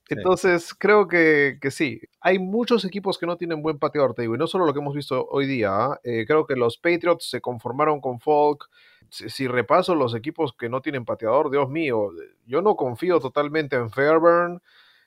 Sí. 0.07 0.15
Entonces, 0.17 0.75
creo 0.75 1.09
que, 1.09 1.59
que 1.61 1.71
sí. 1.71 2.01
Hay 2.21 2.39
muchos 2.39 2.85
equipos 2.85 3.19
que 3.19 3.27
no 3.27 3.37
tienen 3.37 3.63
buen 3.63 3.79
pateador, 3.79 4.15
te 4.15 4.23
digo, 4.23 4.35
y 4.35 4.39
no 4.39 4.47
solo 4.47 4.67
lo 4.67 4.73
que 4.75 4.81
hemos 4.81 4.95
visto 4.95 5.27
hoy 5.31 5.47
día. 5.47 5.71
¿ah? 5.75 6.01
Eh, 6.05 6.25
creo 6.27 6.47
que 6.47 6.57
los 6.57 6.77
Patriots 6.79 7.31
se 7.31 7.41
conformaron 7.41 8.01
con 8.01 8.21
Falk. 8.21 8.69
Si, 9.09 9.31
si 9.31 9.47
repaso 9.49 9.95
los 9.95 10.15
equipos 10.15 10.53
que 10.53 10.69
no 10.69 10.83
tienen 10.83 11.05
pateador, 11.05 11.51
Dios 11.51 11.71
mío, 11.71 12.11
yo 12.47 12.61
no 12.63 12.77
confío 12.77 13.21
totalmente 13.21 13.77
en 13.77 13.91
Fairburn. 13.91 14.61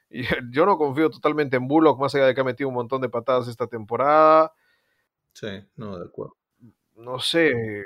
Yo 0.52 0.66
no 0.66 0.78
confío 0.78 1.10
totalmente 1.10 1.58
en 1.58 1.68
Bullock, 1.68 2.00
más 2.00 2.16
allá 2.16 2.28
de 2.28 2.36
que 2.36 2.42
ha 2.42 2.44
metido 2.46 2.70
un 2.70 2.76
montón 2.76 3.02
de 3.02 3.10
patadas 3.10 3.48
esta 3.48 3.68
temporada. 3.68 4.54
Sí, 5.34 5.48
no, 5.76 5.98
de 6.00 6.06
acuerdo. 6.06 6.36
No 6.96 7.20
sé, 7.20 7.84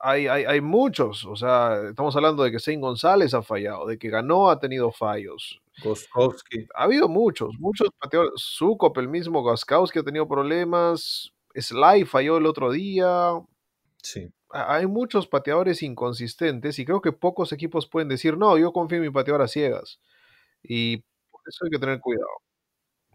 hay, 0.00 0.26
hay, 0.26 0.44
hay 0.44 0.60
muchos. 0.60 1.24
O 1.24 1.36
sea, 1.36 1.88
estamos 1.90 2.14
hablando 2.16 2.42
de 2.42 2.50
que 2.50 2.60
Zane 2.60 2.78
González 2.78 3.34
ha 3.34 3.42
fallado, 3.42 3.86
de 3.86 3.98
que 3.98 4.10
ganó 4.10 4.50
ha 4.50 4.58
tenido 4.58 4.92
fallos. 4.92 5.61
Gostkowski. 5.82 6.66
Ha 6.74 6.84
habido 6.84 7.08
muchos, 7.08 7.54
muchos 7.58 7.88
pateadores. 7.98 8.32
Sukop, 8.36 8.96
el 8.98 9.08
mismo 9.08 9.42
Gaskowski 9.42 9.98
ha 10.00 10.02
tenido 10.04 10.28
problemas. 10.28 11.32
Sly 11.54 12.04
falló 12.04 12.36
el 12.38 12.46
otro 12.46 12.70
día. 12.72 13.32
Sí. 14.02 14.30
Ha- 14.50 14.76
Hay 14.76 14.86
muchos 14.86 15.26
pateadores 15.26 15.82
inconsistentes 15.82 16.78
y 16.78 16.84
creo 16.84 17.00
que 17.00 17.12
pocos 17.12 17.52
equipos 17.52 17.88
pueden 17.88 18.08
decir, 18.08 18.36
no, 18.36 18.58
yo 18.58 18.72
confío 18.72 18.98
en 18.98 19.04
mi 19.04 19.10
pateador 19.10 19.42
a 19.42 19.48
ciegas. 19.48 20.00
Y 20.62 20.98
por 21.30 21.40
eso 21.46 21.64
hay 21.64 21.70
que 21.70 21.78
tener 21.78 22.00
cuidado. 22.00 22.28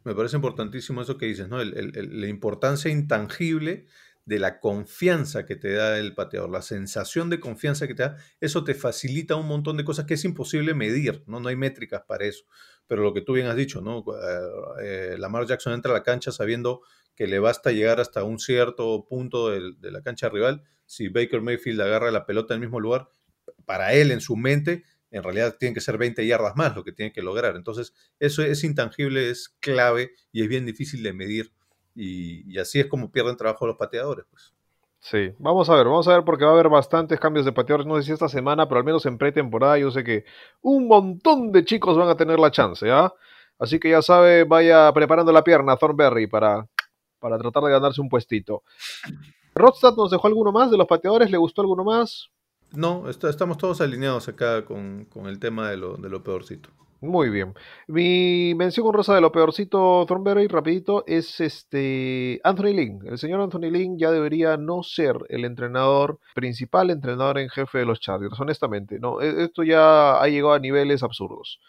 Me 0.03 0.15
parece 0.15 0.37
importantísimo 0.37 1.01
eso 1.01 1.17
que 1.17 1.25
dices, 1.25 1.49
¿no? 1.49 1.59
El- 1.61 1.77
el- 1.77 1.97
el- 1.97 2.21
la 2.21 2.27
importancia 2.27 2.89
intangible 2.89 3.87
de 4.27 4.39
la 4.39 4.59
confianza 4.59 5.45
que 5.45 5.55
te 5.55 5.71
da 5.73 5.97
el 5.97 6.13
pateador, 6.13 6.49
la 6.51 6.61
sensación 6.61 7.29
de 7.29 7.39
confianza 7.39 7.87
que 7.87 7.95
te 7.95 8.03
da, 8.03 8.17
eso 8.41 8.63
te 8.65 8.75
facilita 8.75 9.35
un 9.37 9.47
montón 9.47 9.77
de 9.77 9.85
cosas 9.85 10.05
que 10.05 10.15
es 10.15 10.25
imposible 10.25 10.73
medir, 10.73 11.23
¿no? 11.27 11.39
No 11.39 11.49
hay 11.49 11.55
métricas 11.55 12.03
para 12.07 12.25
eso. 12.25 12.45
Pero 12.87 13.03
lo 13.03 13.13
que 13.13 13.21
tú 13.21 13.33
bien 13.33 13.47
has 13.47 13.55
dicho, 13.55 13.81
¿no? 13.81 13.99
Eh, 14.21 15.13
eh, 15.13 15.15
Lamar 15.17 15.45
Jackson 15.47 15.73
entra 15.73 15.91
a 15.91 15.95
la 15.95 16.03
cancha 16.03 16.31
sabiendo 16.31 16.81
que 17.15 17.25
le 17.27 17.39
basta 17.39 17.71
llegar 17.71 17.99
hasta 17.99 18.23
un 18.23 18.37
cierto 18.39 19.05
punto 19.09 19.49
del- 19.49 19.79
de, 19.79 19.91
la 19.91 20.01
cancha 20.03 20.29
rival. 20.29 20.63
Si 20.85 21.07
Baker 21.09 21.41
Mayfield 21.41 21.81
agarra 21.81 22.11
la 22.11 22.25
pelota 22.25 22.53
en 22.53 22.61
el 22.61 22.67
mismo 22.67 22.79
lugar, 22.79 23.09
para 23.65 23.93
él, 23.93 24.11
en 24.11 24.21
su 24.21 24.35
mente, 24.35 24.83
en 25.11 25.23
realidad 25.23 25.55
tienen 25.59 25.73
que 25.73 25.81
ser 25.81 25.97
20 25.97 26.25
yardas 26.27 26.55
más 26.55 26.75
lo 26.75 26.83
que 26.83 26.91
tiene 26.91 27.11
que 27.13 27.21
lograr. 27.21 27.55
Entonces, 27.55 27.93
eso 28.19 28.43
es 28.43 28.63
intangible, 28.63 29.29
es 29.29 29.49
clave 29.59 30.11
y 30.31 30.41
es 30.43 30.49
bien 30.49 30.65
difícil 30.65 31.01
de 31.03 31.13
medir. 31.13 31.53
Y, 31.99 32.53
y 32.53 32.59
así 32.59 32.79
es 32.79 32.85
como 32.85 33.11
pierden 33.11 33.35
trabajo 33.35 33.65
los 33.65 33.75
pateadores. 33.75 34.25
Pues. 34.29 34.53
Sí, 34.99 35.31
vamos 35.39 35.69
a 35.69 35.75
ver, 35.75 35.85
vamos 35.85 36.07
a 36.07 36.13
ver 36.13 36.23
porque 36.23 36.43
va 36.45 36.51
a 36.51 36.53
haber 36.53 36.69
bastantes 36.69 37.19
cambios 37.19 37.45
de 37.45 37.51
pateadores, 37.53 37.87
no 37.87 37.95
sé 37.95 38.03
si 38.03 38.11
esta 38.11 38.29
semana, 38.29 38.67
pero 38.67 38.79
al 38.79 38.85
menos 38.85 39.05
en 39.07 39.17
pretemporada 39.17 39.77
yo 39.79 39.89
sé 39.89 40.03
que 40.03 40.25
un 40.61 40.87
montón 40.87 41.51
de 41.51 41.65
chicos 41.65 41.97
van 41.97 42.09
a 42.09 42.15
tener 42.17 42.39
la 42.39 42.51
chance, 42.51 42.89
¿ah? 42.91 43.11
Así 43.59 43.79
que 43.79 43.89
ya 43.89 44.01
sabe, 44.03 44.43
vaya 44.43 44.91
preparando 44.93 45.31
la 45.31 45.43
pierna 45.43 45.75
Thornberry 45.77 46.27
para, 46.27 46.67
para 47.19 47.37
tratar 47.39 47.63
de 47.63 47.71
ganarse 47.71 47.99
un 48.01 48.09
puestito. 48.09 48.63
Rodstad 49.55 49.95
nos 49.95 50.11
dejó 50.11 50.27
alguno 50.27 50.51
más 50.51 50.69
de 50.69 50.77
los 50.77 50.87
pateadores, 50.87 51.31
¿le 51.31 51.37
gustó 51.37 51.61
alguno 51.61 51.83
más? 51.83 52.29
No, 52.73 53.09
está- 53.09 53.29
estamos 53.29 53.57
todos 53.57 53.81
alineados 53.81 54.27
acá 54.27 54.65
con, 54.65 55.05
con 55.05 55.25
el 55.27 55.39
tema 55.39 55.69
de 55.69 55.77
lo, 55.77 55.97
de 55.97 56.09
lo 56.09 56.21
peorcito. 56.21 56.69
Muy 56.99 57.29
bien. 57.29 57.53
Mi 57.87 58.53
mención 58.55 58.87
honrosa 58.87 59.13
de 59.13 59.21
lo 59.21 59.31
peorcito, 59.31 60.03
Thornberry, 60.07 60.47
rapidito, 60.47 61.03
es 61.05 61.39
este 61.39 62.41
Anthony 62.43 62.73
Lynn. 62.73 62.99
El 63.05 63.17
señor 63.19 63.39
Anthony 63.41 63.69
Lynn 63.69 63.99
ya 63.99 64.09
debería 64.11 64.57
no 64.57 64.81
ser 64.81 65.15
el 65.29 65.45
entrenador 65.45 66.19
principal, 66.33 66.89
entrenador 66.89 67.37
en 67.37 67.49
jefe 67.49 67.77
de 67.79 67.85
los 67.85 67.99
Chargers, 67.99 68.39
honestamente. 68.39 68.99
No, 68.99 69.21
E- 69.21 69.43
esto 69.43 69.63
ya 69.63 70.19
ha 70.19 70.27
llegado 70.27 70.53
a 70.53 70.59
niveles 70.59 71.03
absurdos. 71.03 71.59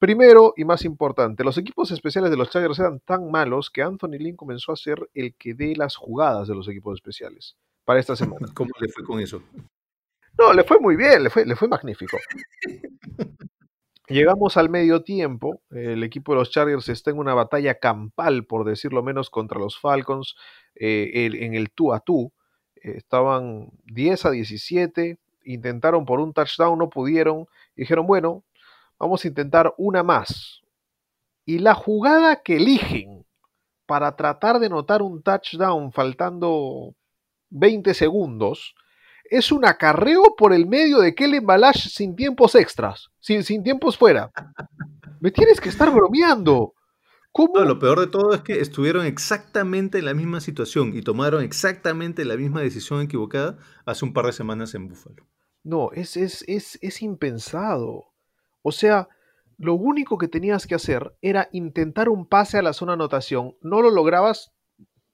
Primero 0.00 0.54
y 0.56 0.64
más 0.64 0.84
importante, 0.84 1.44
los 1.44 1.56
equipos 1.58 1.90
especiales 1.92 2.30
de 2.30 2.36
los 2.36 2.50
Chargers 2.50 2.78
eran 2.80 3.00
tan 3.00 3.30
malos 3.30 3.70
que 3.70 3.82
Anthony 3.82 4.18
Lynn 4.18 4.36
comenzó 4.36 4.72
a 4.72 4.76
ser 4.76 5.08
el 5.14 5.34
que 5.36 5.54
dé 5.54 5.74
las 5.76 5.94
jugadas 5.96 6.48
de 6.48 6.54
los 6.54 6.68
equipos 6.68 6.96
especiales 6.96 7.56
para 7.84 8.00
esta 8.00 8.16
semana. 8.16 8.48
¿Cómo 8.54 8.70
le 8.80 8.88
fue 8.88 9.04
con 9.04 9.20
eso? 9.20 9.40
No, 10.38 10.52
le 10.52 10.62
fue 10.62 10.78
muy 10.78 10.94
bien, 10.94 11.22
le 11.24 11.30
fue, 11.30 11.44
le 11.44 11.56
fue 11.56 11.66
magnífico. 11.68 12.16
Llegamos 14.08 14.56
al 14.56 14.70
medio 14.70 15.02
tiempo, 15.02 15.60
el 15.70 16.02
equipo 16.02 16.32
de 16.32 16.38
los 16.38 16.50
Chargers 16.50 16.88
está 16.88 17.10
en 17.10 17.18
una 17.18 17.34
batalla 17.34 17.78
campal, 17.78 18.46
por 18.46 18.64
decirlo 18.64 19.02
menos, 19.02 19.28
contra 19.28 19.58
los 19.58 19.78
Falcons 19.78 20.34
eh, 20.76 21.28
en 21.40 21.54
el 21.54 21.70
tú 21.70 21.92
a 21.92 22.00
tú. 22.00 22.32
Estaban 22.76 23.68
10 23.84 24.24
a 24.24 24.30
17, 24.30 25.18
intentaron 25.44 26.06
por 26.06 26.20
un 26.20 26.32
touchdown, 26.32 26.78
no 26.78 26.88
pudieron, 26.88 27.46
dijeron, 27.76 28.06
bueno, 28.06 28.44
vamos 28.98 29.24
a 29.24 29.28
intentar 29.28 29.74
una 29.76 30.02
más. 30.02 30.62
Y 31.44 31.58
la 31.58 31.74
jugada 31.74 32.42
que 32.42 32.56
eligen 32.56 33.26
para 33.84 34.16
tratar 34.16 34.58
de 34.58 34.70
notar 34.70 35.02
un 35.02 35.22
touchdown 35.22 35.92
faltando 35.92 36.94
20 37.50 37.92
segundos 37.92 38.74
es 39.30 39.52
un 39.52 39.64
acarreo 39.64 40.34
por 40.36 40.52
el 40.52 40.66
medio 40.66 40.98
de 40.98 41.14
Kellen 41.14 41.46
Balash 41.46 41.88
sin 41.88 42.16
tiempos 42.16 42.54
extras, 42.54 43.10
sin, 43.20 43.42
sin 43.44 43.62
tiempos 43.62 43.96
fuera. 43.96 44.30
Me 45.20 45.30
tienes 45.30 45.60
que 45.60 45.68
estar 45.68 45.92
bromeando. 45.92 46.74
¿Cómo? 47.32 47.52
No, 47.54 47.64
lo 47.64 47.78
peor 47.78 48.00
de 48.00 48.06
todo 48.06 48.32
es 48.32 48.40
que 48.40 48.60
estuvieron 48.60 49.06
exactamente 49.06 49.98
en 49.98 50.06
la 50.06 50.14
misma 50.14 50.40
situación 50.40 50.96
y 50.96 51.02
tomaron 51.02 51.42
exactamente 51.42 52.24
la 52.24 52.36
misma 52.36 52.62
decisión 52.62 53.02
equivocada 53.02 53.58
hace 53.84 54.04
un 54.04 54.12
par 54.12 54.26
de 54.26 54.32
semanas 54.32 54.74
en 54.74 54.88
Buffalo. 54.88 55.26
No, 55.62 55.90
es, 55.92 56.16
es, 56.16 56.44
es, 56.48 56.78
es 56.80 57.02
impensado. 57.02 58.06
O 58.62 58.72
sea, 58.72 59.08
lo 59.58 59.74
único 59.74 60.18
que 60.18 60.28
tenías 60.28 60.66
que 60.66 60.74
hacer 60.74 61.14
era 61.20 61.48
intentar 61.52 62.08
un 62.08 62.26
pase 62.26 62.58
a 62.58 62.62
la 62.62 62.72
zona 62.72 62.94
anotación. 62.94 63.56
No 63.60 63.82
lo 63.82 63.90
lograbas 63.90 64.52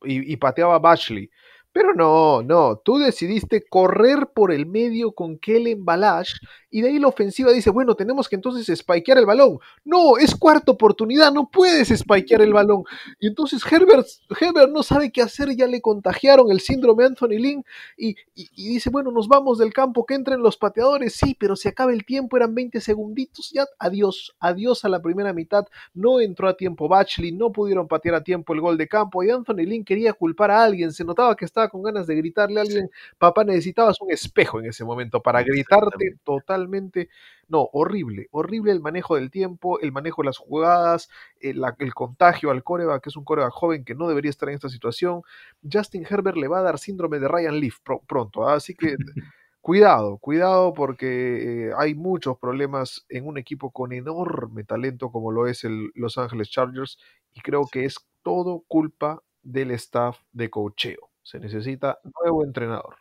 y, 0.02 0.32
y 0.32 0.36
pateaba 0.36 0.78
Bashley. 0.78 1.30
Pero 1.74 1.92
no, 1.92 2.40
no, 2.40 2.76
tú 2.84 2.98
decidiste 2.98 3.64
correr 3.68 4.28
por 4.32 4.52
el 4.52 4.64
medio 4.64 5.10
con 5.10 5.36
Kellen 5.38 5.84
Balash 5.84 6.34
y 6.70 6.82
de 6.82 6.88
ahí 6.90 6.98
la 7.00 7.08
ofensiva 7.08 7.50
dice, 7.52 7.70
bueno, 7.70 7.96
tenemos 7.96 8.28
que 8.28 8.36
entonces 8.36 8.78
spikear 8.78 9.18
el 9.18 9.26
balón. 9.26 9.58
No, 9.84 10.16
es 10.16 10.36
cuarta 10.36 10.70
oportunidad, 10.70 11.32
no 11.32 11.48
puedes 11.50 11.88
spikear 11.88 12.42
el 12.42 12.52
balón. 12.52 12.84
Y 13.18 13.26
entonces 13.26 13.60
Herbert, 13.70 14.06
Herbert 14.40 14.70
no 14.70 14.84
sabe 14.84 15.10
qué 15.10 15.20
hacer, 15.22 15.54
ya 15.56 15.66
le 15.66 15.80
contagiaron 15.80 16.48
el 16.52 16.60
síndrome 16.60 17.06
Anthony 17.06 17.38
Lynn 17.40 17.64
y, 17.96 18.14
y- 18.34 18.68
dice, 18.74 18.90
bueno, 18.90 19.10
nos 19.10 19.26
vamos 19.28 19.58
del 19.58 19.72
campo, 19.72 20.06
que 20.06 20.14
entren 20.14 20.42
los 20.42 20.56
pateadores, 20.56 21.14
sí, 21.14 21.36
pero 21.38 21.56
se 21.56 21.70
acaba 21.70 21.92
el 21.92 22.04
tiempo, 22.04 22.36
eran 22.36 22.54
20 22.54 22.80
segunditos, 22.80 23.50
ya 23.52 23.66
adiós, 23.80 24.34
adiós 24.38 24.84
a 24.84 24.88
la 24.88 25.02
primera 25.02 25.32
mitad, 25.32 25.64
no 25.92 26.20
entró 26.20 26.48
a 26.48 26.56
tiempo 26.56 26.88
Batchley, 26.88 27.32
no 27.32 27.50
pudieron 27.52 27.88
patear 27.88 28.16
a 28.16 28.24
tiempo 28.24 28.52
el 28.54 28.60
gol 28.60 28.76
de 28.78 28.88
campo 28.88 29.22
y 29.22 29.30
Anthony 29.30 29.64
Lynn 29.66 29.84
quería 29.84 30.12
culpar 30.12 30.50
a 30.50 30.62
alguien, 30.64 30.92
se 30.92 31.04
notaba 31.04 31.36
que 31.36 31.44
estaba 31.44 31.63
con 31.68 31.82
ganas 31.82 32.06
de 32.06 32.16
gritarle 32.16 32.60
a 32.60 32.62
alguien, 32.62 32.90
papá, 33.18 33.44
necesitabas 33.44 34.00
un 34.00 34.10
espejo 34.12 34.60
en 34.60 34.66
ese 34.66 34.84
momento 34.84 35.22
para 35.22 35.42
gritarte 35.42 36.16
totalmente, 36.24 37.08
no, 37.48 37.68
horrible, 37.72 38.28
horrible 38.30 38.72
el 38.72 38.80
manejo 38.80 39.16
del 39.16 39.30
tiempo, 39.30 39.80
el 39.80 39.92
manejo 39.92 40.22
de 40.22 40.26
las 40.26 40.38
jugadas, 40.38 41.08
el, 41.40 41.60
contagio 41.94 42.50
al 42.50 42.62
coreback, 42.62 43.02
que 43.02 43.08
es 43.10 43.16
un 43.16 43.24
coreback 43.24 43.52
joven 43.52 43.84
que 43.84 43.94
no 43.94 44.08
debería 44.08 44.30
estar 44.30 44.48
en 44.48 44.54
esta 44.56 44.68
situación, 44.68 45.22
Justin 45.70 46.06
Herbert 46.08 46.36
le 46.36 46.48
va 46.48 46.58
a 46.58 46.62
dar 46.62 46.78
síndrome 46.78 47.18
de 47.18 47.28
Ryan 47.28 47.60
Leaf 47.60 47.78
pro- 47.82 48.02
pronto, 48.06 48.48
¿ah? 48.48 48.54
así 48.54 48.74
que 48.74 48.96
cuidado, 49.60 50.18
cuidado 50.18 50.74
porque 50.74 51.68
eh, 51.68 51.72
hay 51.78 51.94
muchos 51.94 52.38
problemas 52.38 53.04
en 53.08 53.26
un 53.26 53.38
equipo 53.38 53.70
con 53.70 53.92
enorme 53.92 54.64
talento 54.64 55.10
como 55.10 55.32
lo 55.32 55.46
es 55.46 55.64
el 55.64 55.90
Los 55.94 56.18
Angeles 56.18 56.50
Chargers 56.50 56.98
y 57.34 57.40
creo 57.40 57.66
que 57.70 57.84
es 57.84 57.96
todo 58.22 58.64
culpa 58.68 59.22
del 59.42 59.70
staff 59.72 60.18
de 60.32 60.50
cocheo. 60.50 61.10
Se 61.24 61.40
necesita 61.40 61.98
nuevo 62.22 62.44
entrenador. 62.44 62.96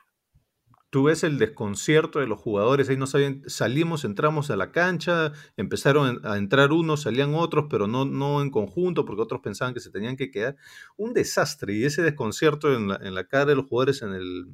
Tú 0.89 1.03
ves 1.03 1.23
el 1.23 1.39
desconcierto 1.39 2.19
de 2.19 2.27
los 2.27 2.39
jugadores, 2.39 2.87
ahí 2.87 2.97
no 2.97 3.07
sabían, 3.07 3.41
salimos, 3.47 4.05
entramos 4.05 4.51
a 4.51 4.55
la 4.55 4.71
cancha, 4.71 5.31
empezaron 5.57 6.21
a 6.23 6.37
entrar 6.37 6.71
unos, 6.71 7.01
salían 7.01 7.33
otros, 7.33 7.65
pero 7.69 7.87
no, 7.87 8.05
no 8.05 8.41
en 8.43 8.51
conjunto, 8.51 9.03
porque 9.03 9.23
otros 9.23 9.41
pensaban 9.41 9.73
que 9.73 9.79
se 9.79 9.89
tenían 9.89 10.15
que 10.15 10.29
quedar. 10.29 10.55
Un 10.95 11.13
desastre, 11.13 11.73
y 11.73 11.83
ese 11.85 12.03
desconcierto 12.03 12.73
en 12.75 12.89
la, 12.89 12.95
en 12.97 13.15
la 13.15 13.27
cara 13.27 13.45
de 13.45 13.55
los 13.55 13.65
jugadores, 13.65 14.03
en 14.03 14.13
el 14.13 14.45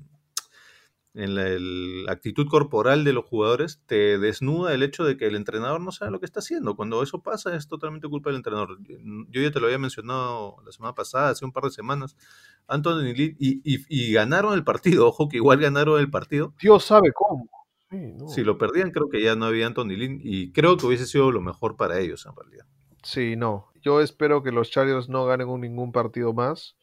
en 1.13 1.35
la 1.35 1.47
el- 1.47 2.05
actitud 2.09 2.47
corporal 2.47 3.03
de 3.03 3.13
los 3.13 3.25
jugadores, 3.25 3.81
te 3.87 4.17
desnuda 4.19 4.73
el 4.73 4.83
hecho 4.83 5.03
de 5.03 5.17
que 5.17 5.25
el 5.27 5.35
entrenador 5.35 5.81
no 5.81 5.91
sabe 5.91 6.11
lo 6.11 6.19
que 6.19 6.25
está 6.25 6.39
haciendo. 6.39 6.75
Cuando 6.75 7.01
eso 7.03 7.21
pasa 7.21 7.55
es 7.55 7.67
totalmente 7.67 8.07
culpa 8.07 8.29
del 8.29 8.37
entrenador. 8.37 8.77
Yo 9.29 9.41
ya 9.41 9.51
te 9.51 9.59
lo 9.59 9.65
había 9.67 9.79
mencionado 9.79 10.57
la 10.65 10.71
semana 10.71 10.93
pasada, 10.95 11.29
hace 11.29 11.45
un 11.45 11.51
par 11.51 11.63
de 11.63 11.71
semanas. 11.71 12.15
Anthony 12.67 13.13
Lee, 13.15 13.35
y, 13.39 13.61
y- 13.63 13.85
y 13.89 14.13
ganaron 14.13 14.53
el 14.53 14.63
partido, 14.63 15.07
ojo 15.07 15.27
que 15.29 15.37
igual 15.37 15.59
ganaron 15.59 15.99
el 15.99 16.09
partido, 16.11 16.53
Dios 16.61 16.85
sabe 16.85 17.11
cómo. 17.13 17.49
Sí, 17.89 17.97
no. 18.15 18.27
Si 18.27 18.43
lo 18.43 18.59
perdían, 18.59 18.91
creo 18.91 19.09
que 19.09 19.21
ya 19.23 19.35
no 19.35 19.45
había 19.45 19.65
Anthony 19.65 19.95
Lynn 19.97 20.19
y 20.23 20.51
creo 20.51 20.77
que 20.77 20.85
hubiese 20.85 21.07
sido 21.07 21.31
lo 21.31 21.41
mejor 21.41 21.75
para 21.75 21.99
ellos 21.99 22.25
en 22.27 22.35
realidad. 22.35 22.65
Sí, 23.01 23.35
no. 23.35 23.69
Yo 23.81 24.01
espero 24.01 24.43
que 24.43 24.51
los 24.51 24.69
Chargers 24.69 25.09
no 25.09 25.25
ganen 25.25 25.47
un- 25.47 25.61
ningún 25.61 25.91
partido 25.91 26.33
más, 26.33 26.75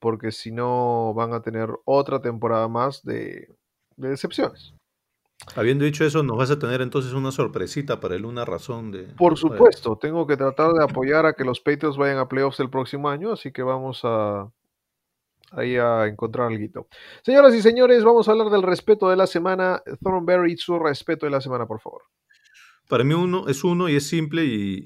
porque 0.00 0.32
si 0.32 0.50
no 0.50 1.14
van 1.14 1.32
a 1.32 1.42
tener 1.42 1.70
otra 1.84 2.20
temporada 2.20 2.66
más 2.68 3.04
de, 3.04 3.48
de 3.96 4.08
decepciones. 4.08 4.74
Habiendo 5.56 5.84
dicho 5.84 6.04
eso, 6.04 6.22
nos 6.22 6.36
vas 6.36 6.50
a 6.50 6.58
tener 6.58 6.82
entonces 6.82 7.12
una 7.12 7.32
sorpresita 7.32 7.98
para 8.00 8.14
el 8.14 8.24
una 8.24 8.44
razón 8.44 8.90
de. 8.90 9.04
Por 9.16 9.38
supuesto, 9.38 9.96
tengo 9.96 10.26
que 10.26 10.36
tratar 10.36 10.72
de 10.72 10.84
apoyar 10.84 11.24
a 11.24 11.32
que 11.32 11.44
los 11.44 11.60
Patriots 11.60 11.96
vayan 11.96 12.18
a 12.18 12.28
playoffs 12.28 12.60
el 12.60 12.68
próximo 12.68 13.08
año, 13.08 13.32
así 13.32 13.50
que 13.50 13.62
vamos 13.62 14.00
a 14.04 14.50
ahí 15.52 15.76
a 15.76 16.06
encontrar 16.06 16.48
algo. 16.48 16.86
Señoras 17.22 17.54
y 17.54 17.62
señores, 17.62 18.04
vamos 18.04 18.28
a 18.28 18.32
hablar 18.32 18.50
del 18.50 18.62
respeto 18.62 19.08
de 19.08 19.16
la 19.16 19.26
semana. 19.26 19.82
Thornberry, 20.02 20.56
su 20.56 20.78
respeto 20.78 21.26
de 21.26 21.32
la 21.32 21.40
semana, 21.40 21.66
por 21.66 21.80
favor. 21.80 22.02
Para 22.90 23.04
mí 23.04 23.14
uno 23.14 23.46
es 23.46 23.62
uno 23.62 23.88
y 23.88 23.94
es 23.94 24.08
simple 24.08 24.44
y, 24.44 24.84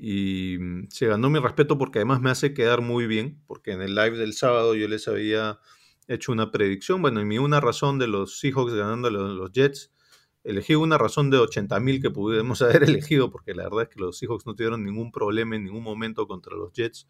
y, 0.55 0.59
mm, 0.59 0.89
se 0.91 1.07
ganó 1.07 1.31
mi 1.31 1.39
respeto 1.39 1.79
porque 1.79 2.01
además 2.01 2.21
me 2.21 2.29
hace 2.29 2.53
quedar 2.53 2.83
muy 2.83 3.07
bien, 3.07 3.43
porque 3.47 3.73
en 3.73 3.81
el 3.81 3.95
live 3.95 4.19
del 4.19 4.35
sábado 4.35 4.75
yo 4.75 4.87
les 4.89 5.09
había 5.09 5.59
hecho 6.07 6.31
una 6.33 6.51
predicción, 6.51 7.01
bueno, 7.01 7.23
y 7.23 7.25
mi 7.25 7.39
una 7.39 7.61
razón 7.61 7.99
de 7.99 8.07
los 8.07 8.39
Seahawks 8.41 8.75
ganando 8.75 9.09
a 9.09 9.11
los, 9.11 9.53
Jets, 9.53 9.91
elegí 10.45 10.75
una 10.75 10.99
razón 10.99 11.31
de 11.31 11.39
80 11.39 11.81
mil 11.81 12.03
que 12.03 12.11
pudimos 12.11 12.61
haber 12.63 12.85
elegido, 12.85 13.31
porque 13.31 13.55
la 13.55 13.65
verdad 13.65 13.85
es 13.85 13.89
que 13.89 14.01
los 14.01 14.19
Seahawks 14.19 14.45
no 14.45 14.55
tuvieron 14.55 14.85
ningún 14.85 15.11
problema 15.11 15.57
en 15.57 15.65
ningún 15.65 15.83
momento 15.83 16.27
contra 16.29 16.55
los 16.57 16.75
Jets, 16.75 17.09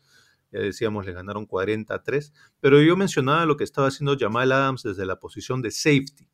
ya 0.52 0.60
decíamos, 0.60 1.06
les 1.06 1.16
ganaron 1.16 1.46
43, 1.46 2.32
pero 2.60 2.80
yo 2.80 2.96
mencionaba 2.96 3.46
lo 3.46 3.56
que 3.56 3.64
estaba 3.64 3.88
haciendo 3.88 4.16
Jamal 4.16 4.52
Adams 4.52 4.84
desde 4.84 5.04
la 5.06 5.18
posición 5.18 5.60
de 5.60 5.72
safety, 5.72 6.28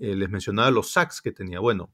Eh, 0.00 0.16
les 0.16 0.30
mencionaba 0.30 0.70
los 0.70 0.92
sacks 0.92 1.20
que 1.20 1.32
tenía, 1.32 1.60
bueno, 1.60 1.92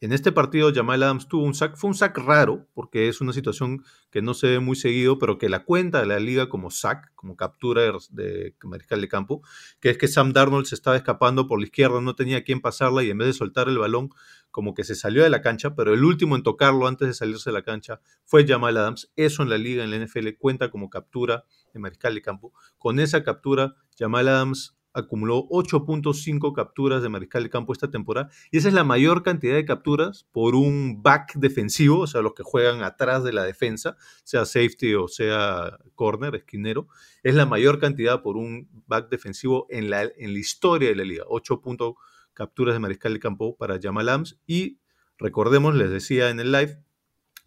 en 0.00 0.12
este 0.12 0.32
partido 0.32 0.72
Jamal 0.74 1.02
Adams 1.02 1.28
tuvo 1.28 1.44
un 1.44 1.52
sack, 1.52 1.76
fue 1.76 1.88
un 1.88 1.94
sack 1.94 2.16
raro, 2.16 2.66
porque 2.72 3.08
es 3.08 3.20
una 3.20 3.34
situación 3.34 3.84
que 4.10 4.22
no 4.22 4.32
se 4.32 4.48
ve 4.48 4.58
muy 4.58 4.74
seguido, 4.74 5.18
pero 5.18 5.36
que 5.36 5.50
la 5.50 5.64
cuenta 5.64 6.00
de 6.00 6.06
la 6.06 6.18
liga 6.18 6.48
como 6.48 6.70
sack, 6.70 7.14
como 7.14 7.36
captura 7.36 7.82
de, 8.10 8.54
mariscal 8.62 9.02
de 9.02 9.08
campo, 9.08 9.42
que 9.78 9.90
es 9.90 9.98
que 9.98 10.08
Sam 10.08 10.32
Darnold 10.32 10.64
se 10.64 10.74
estaba 10.74 10.96
escapando 10.96 11.46
por 11.46 11.58
la 11.58 11.66
izquierda, 11.66 12.00
no 12.00 12.14
tenía 12.14 12.44
quien 12.44 12.62
pasarla 12.62 13.02
y 13.02 13.10
en 13.10 13.18
vez 13.18 13.28
de 13.28 13.34
soltar 13.34 13.68
el 13.68 13.76
balón, 13.76 14.08
como 14.50 14.72
que 14.72 14.84
se 14.84 14.94
salió 14.94 15.22
de 15.22 15.30
la 15.30 15.42
cancha, 15.42 15.74
pero 15.74 15.92
el 15.92 16.02
último 16.02 16.34
en 16.34 16.42
tocarlo 16.42 16.86
antes 16.86 17.06
de 17.06 17.14
salirse 17.14 17.50
de 17.50 17.54
la 17.54 17.62
cancha 17.62 18.00
fue 18.24 18.46
Jamal 18.46 18.78
Adams. 18.78 19.12
Eso 19.16 19.42
en 19.42 19.50
la 19.50 19.58
liga, 19.58 19.84
en 19.84 19.90
la 19.90 20.04
NFL, 20.04 20.30
cuenta 20.38 20.70
como 20.70 20.88
captura 20.88 21.44
de 21.74 21.78
mariscal 21.78 22.14
de 22.14 22.22
campo. 22.22 22.54
Con 22.78 23.00
esa 23.00 23.22
captura, 23.22 23.74
Jamal 23.98 24.28
Adams 24.28 24.79
acumuló 24.92 25.46
8.5 25.48 26.52
capturas 26.54 27.02
de 27.02 27.08
mariscal 27.08 27.42
de 27.42 27.50
campo 27.50 27.72
esta 27.72 27.90
temporada 27.90 28.30
y 28.50 28.58
esa 28.58 28.68
es 28.68 28.74
la 28.74 28.84
mayor 28.84 29.22
cantidad 29.22 29.54
de 29.54 29.64
capturas 29.64 30.26
por 30.32 30.54
un 30.54 31.02
back 31.02 31.34
defensivo, 31.34 32.00
o 32.00 32.06
sea, 32.06 32.22
los 32.22 32.34
que 32.34 32.42
juegan 32.42 32.82
atrás 32.82 33.24
de 33.24 33.32
la 33.32 33.44
defensa, 33.44 33.96
sea 34.24 34.44
safety 34.44 34.94
o 34.94 35.08
sea 35.08 35.78
corner, 35.94 36.34
esquinero, 36.34 36.88
es 37.22 37.34
la 37.34 37.46
mayor 37.46 37.78
cantidad 37.78 38.22
por 38.22 38.36
un 38.36 38.68
back 38.86 39.08
defensivo 39.10 39.66
en 39.70 39.90
la, 39.90 40.02
en 40.02 40.32
la 40.32 40.38
historia 40.38 40.88
de 40.88 40.96
la 40.96 41.04
liga. 41.04 41.24
8 41.28 41.60
puntos 41.60 41.94
capturas 42.34 42.74
de 42.74 42.80
mariscal 42.80 43.12
de 43.12 43.20
campo 43.20 43.56
para 43.56 43.78
Jamal 43.80 44.08
Adams 44.08 44.38
y 44.46 44.78
recordemos, 45.18 45.74
les 45.74 45.90
decía 45.90 46.30
en 46.30 46.40
el 46.40 46.52
live, 46.52 46.82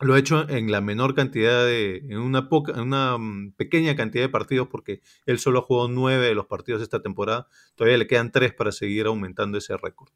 lo 0.04 0.14
ha 0.14 0.20
hecho 0.20 0.48
en 0.50 0.72
la 0.72 0.82
menor 0.82 1.16
cantidad 1.16 1.66
de, 1.66 1.98
en 1.98 2.20
una 2.20 2.50
poca, 2.50 2.74
en 2.74 2.82
una 2.82 3.18
mm, 3.18 3.54
pequeña 3.54 3.96
cantidad 3.96 4.24
de 4.24 4.30
partidos, 4.30 4.68
porque 4.68 5.02
él 5.26 5.40
solo 5.40 5.60
ha 5.60 5.62
jugado 5.64 5.88
nueve 5.88 6.28
de 6.28 6.36
los 6.36 6.46
partidos 6.46 6.82
esta 6.82 7.02
temporada. 7.02 7.48
Todavía 7.76 7.98
le 7.98 8.08
quedan 8.08 8.32
tres 8.32 8.54
para 8.54 8.72
seguir 8.72 9.06
aumentando 9.06 9.58
ese 9.58 9.76
récord. 9.78 10.10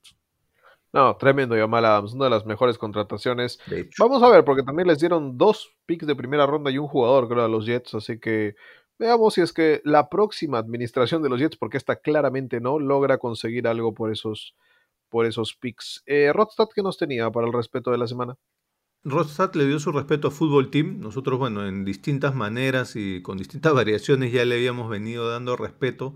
No, 0.93 1.15
tremendo 1.17 1.55
Jamal 1.55 1.85
Adams, 1.85 2.13
una 2.13 2.25
de 2.25 2.31
las 2.31 2.45
mejores 2.45 2.77
contrataciones. 2.77 3.59
Vamos 3.99 4.23
a 4.23 4.29
ver, 4.29 4.45
porque 4.45 4.63
también 4.63 4.87
les 4.87 4.99
dieron 4.99 5.37
dos 5.37 5.75
picks 5.85 6.07
de 6.07 6.15
primera 6.15 6.45
ronda 6.45 6.71
y 6.71 6.77
un 6.77 6.87
jugador, 6.87 7.27
creo, 7.27 7.43
a 7.43 7.47
los 7.49 7.65
Jets, 7.65 7.93
así 7.95 8.19
que 8.19 8.55
veamos 8.97 9.33
si 9.33 9.41
es 9.41 9.53
que 9.53 9.81
la 9.83 10.09
próxima 10.09 10.57
administración 10.57 11.21
de 11.21 11.29
los 11.29 11.39
Jets, 11.39 11.57
porque 11.57 11.77
esta 11.77 11.97
claramente 11.97 12.61
no, 12.61 12.79
logra 12.79 13.17
conseguir 13.17 13.67
algo 13.67 13.93
por 13.93 14.11
esos, 14.11 14.55
por 15.09 15.25
esos 15.25 15.55
picks. 15.55 16.03
Eh, 16.05 16.31
Rodstad, 16.33 16.69
¿qué 16.73 16.81
nos 16.81 16.97
tenía 16.97 17.29
para 17.31 17.47
el 17.47 17.53
respeto 17.53 17.91
de 17.91 17.97
la 17.97 18.07
semana? 18.07 18.37
Rostad 19.03 19.53
le 19.55 19.65
dio 19.65 19.79
su 19.79 19.91
respeto 19.91 20.27
a 20.27 20.31
Fútbol 20.31 20.69
Team. 20.69 20.99
Nosotros, 20.99 21.39
bueno, 21.39 21.65
en 21.65 21.85
distintas 21.85 22.35
maneras 22.35 22.95
y 22.95 23.21
con 23.21 23.37
distintas 23.37 23.73
variaciones 23.73 24.31
ya 24.31 24.43
le 24.45 24.55
habíamos 24.55 24.89
venido 24.89 25.29
dando 25.29 25.55
respeto 25.55 26.15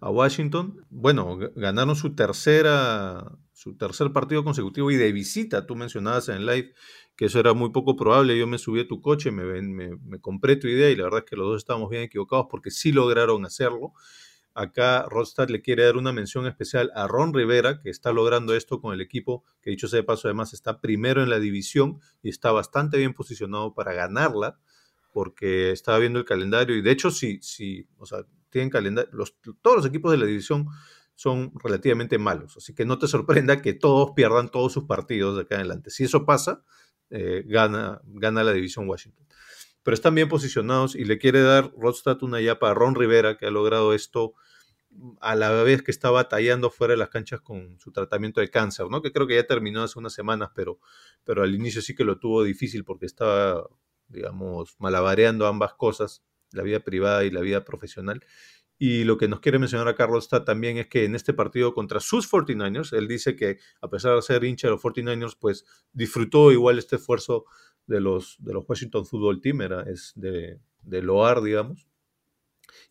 a 0.00 0.10
Washington. 0.10 0.84
Bueno, 0.90 1.38
ganaron 1.54 1.94
su 1.94 2.14
tercera, 2.14 3.38
su 3.52 3.76
tercer 3.76 4.12
partido 4.12 4.42
consecutivo 4.44 4.90
y 4.90 4.96
de 4.96 5.12
visita. 5.12 5.66
Tú 5.66 5.76
mencionabas 5.76 6.28
en 6.28 6.44
live 6.46 6.74
que 7.14 7.26
eso 7.26 7.38
era 7.38 7.52
muy 7.54 7.70
poco 7.70 7.94
probable. 7.96 8.36
Yo 8.36 8.46
me 8.48 8.58
subí 8.58 8.80
a 8.80 8.88
tu 8.88 9.00
coche, 9.00 9.30
me, 9.30 9.62
me 9.62 10.20
compré 10.20 10.56
tu 10.56 10.66
idea 10.66 10.90
y 10.90 10.96
la 10.96 11.04
verdad 11.04 11.20
es 11.24 11.30
que 11.30 11.36
los 11.36 11.46
dos 11.46 11.58
estábamos 11.58 11.90
bien 11.90 12.02
equivocados 12.02 12.46
porque 12.50 12.70
sí 12.70 12.90
lograron 12.90 13.46
hacerlo. 13.46 13.92
Acá 14.54 15.06
Rodstad 15.08 15.48
le 15.48 15.62
quiere 15.62 15.84
dar 15.84 15.96
una 15.96 16.12
mención 16.12 16.46
especial 16.46 16.90
a 16.94 17.06
Ron 17.06 17.32
Rivera, 17.32 17.80
que 17.80 17.90
está 17.90 18.12
logrando 18.12 18.54
esto 18.54 18.80
con 18.80 18.92
el 18.92 19.00
equipo, 19.00 19.44
que 19.62 19.70
dicho 19.70 19.88
sea 19.88 19.98
de 19.98 20.04
paso, 20.04 20.28
además 20.28 20.52
está 20.52 20.80
primero 20.80 21.22
en 21.22 21.30
la 21.30 21.38
división 21.38 22.00
y 22.22 22.28
está 22.28 22.52
bastante 22.52 22.98
bien 22.98 23.14
posicionado 23.14 23.74
para 23.74 23.94
ganarla, 23.94 24.58
porque 25.12 25.70
estaba 25.70 25.98
viendo 25.98 26.18
el 26.18 26.24
calendario 26.24 26.76
y 26.76 26.82
de 26.82 26.90
hecho, 26.90 27.10
si, 27.10 27.40
si 27.40 27.86
o 27.98 28.06
sea, 28.06 28.26
tienen 28.50 28.70
calendario, 28.70 29.10
todos 29.62 29.76
los 29.76 29.86
equipos 29.86 30.10
de 30.10 30.18
la 30.18 30.26
división 30.26 30.66
son 31.14 31.52
relativamente 31.62 32.18
malos, 32.18 32.56
así 32.56 32.74
que 32.74 32.84
no 32.84 32.98
te 32.98 33.06
sorprenda 33.08 33.62
que 33.62 33.72
todos 33.72 34.12
pierdan 34.14 34.50
todos 34.50 34.72
sus 34.72 34.84
partidos 34.84 35.36
de 35.36 35.42
acá 35.42 35.56
adelante. 35.56 35.90
Si 35.90 36.04
eso 36.04 36.26
pasa, 36.26 36.62
eh, 37.10 37.44
gana, 37.46 38.00
gana 38.04 38.44
la 38.44 38.52
división 38.52 38.88
Washington 38.88 39.26
pero 39.82 39.94
están 39.94 40.14
bien 40.14 40.28
posicionados 40.28 40.94
y 40.94 41.04
le 41.04 41.18
quiere 41.18 41.42
dar 41.42 41.72
Rodstad 41.76 42.22
una 42.22 42.40
yapa 42.40 42.70
a 42.70 42.74
Ron 42.74 42.94
Rivera, 42.94 43.36
que 43.36 43.46
ha 43.46 43.50
logrado 43.50 43.94
esto 43.94 44.34
a 45.20 45.34
la 45.34 45.50
vez 45.62 45.82
que 45.82 45.90
está 45.90 46.10
batallando 46.10 46.70
fuera 46.70 46.92
de 46.92 46.98
las 46.98 47.08
canchas 47.08 47.40
con 47.40 47.78
su 47.78 47.92
tratamiento 47.92 48.40
de 48.40 48.50
cáncer, 48.50 48.86
¿no? 48.90 49.02
Que 49.02 49.12
creo 49.12 49.26
que 49.26 49.34
ya 49.34 49.46
terminó 49.46 49.82
hace 49.82 49.98
unas 49.98 50.12
semanas, 50.12 50.50
pero, 50.54 50.78
pero 51.24 51.42
al 51.42 51.54
inicio 51.54 51.82
sí 51.82 51.94
que 51.94 52.04
lo 52.04 52.18
tuvo 52.18 52.42
difícil 52.42 52.84
porque 52.84 53.06
estaba, 53.06 53.66
digamos, 54.08 54.76
malabareando 54.78 55.46
ambas 55.46 55.74
cosas, 55.74 56.22
la 56.52 56.62
vida 56.62 56.80
privada 56.80 57.24
y 57.24 57.30
la 57.30 57.40
vida 57.40 57.64
profesional. 57.64 58.24
Y 58.78 59.04
lo 59.04 59.16
que 59.16 59.28
nos 59.28 59.40
quiere 59.40 59.60
mencionar 59.60 59.86
a 59.88 59.94
Carlos 59.94 60.24
está 60.24 60.44
también 60.44 60.76
es 60.76 60.88
que 60.88 61.04
en 61.04 61.14
este 61.14 61.32
partido 61.32 61.72
contra 61.72 62.00
sus 62.00 62.28
49ers, 62.30 62.92
él 62.96 63.06
dice 63.06 63.36
que 63.36 63.58
a 63.80 63.88
pesar 63.88 64.16
de 64.16 64.22
ser 64.22 64.42
hincha 64.44 64.66
de 64.66 64.72
los 64.72 64.82
49ers, 64.82 65.36
pues 65.38 65.64
disfrutó 65.92 66.50
igual 66.50 66.78
este 66.78 66.96
esfuerzo 66.96 67.44
de 67.86 68.00
los, 68.00 68.36
de 68.40 68.52
los 68.54 68.64
Washington 68.68 69.06
Football 69.06 69.40
Team, 69.40 69.62
era, 69.62 69.82
es 69.82 70.12
de, 70.16 70.60
de 70.82 71.02
loar, 71.02 71.42
digamos. 71.42 71.86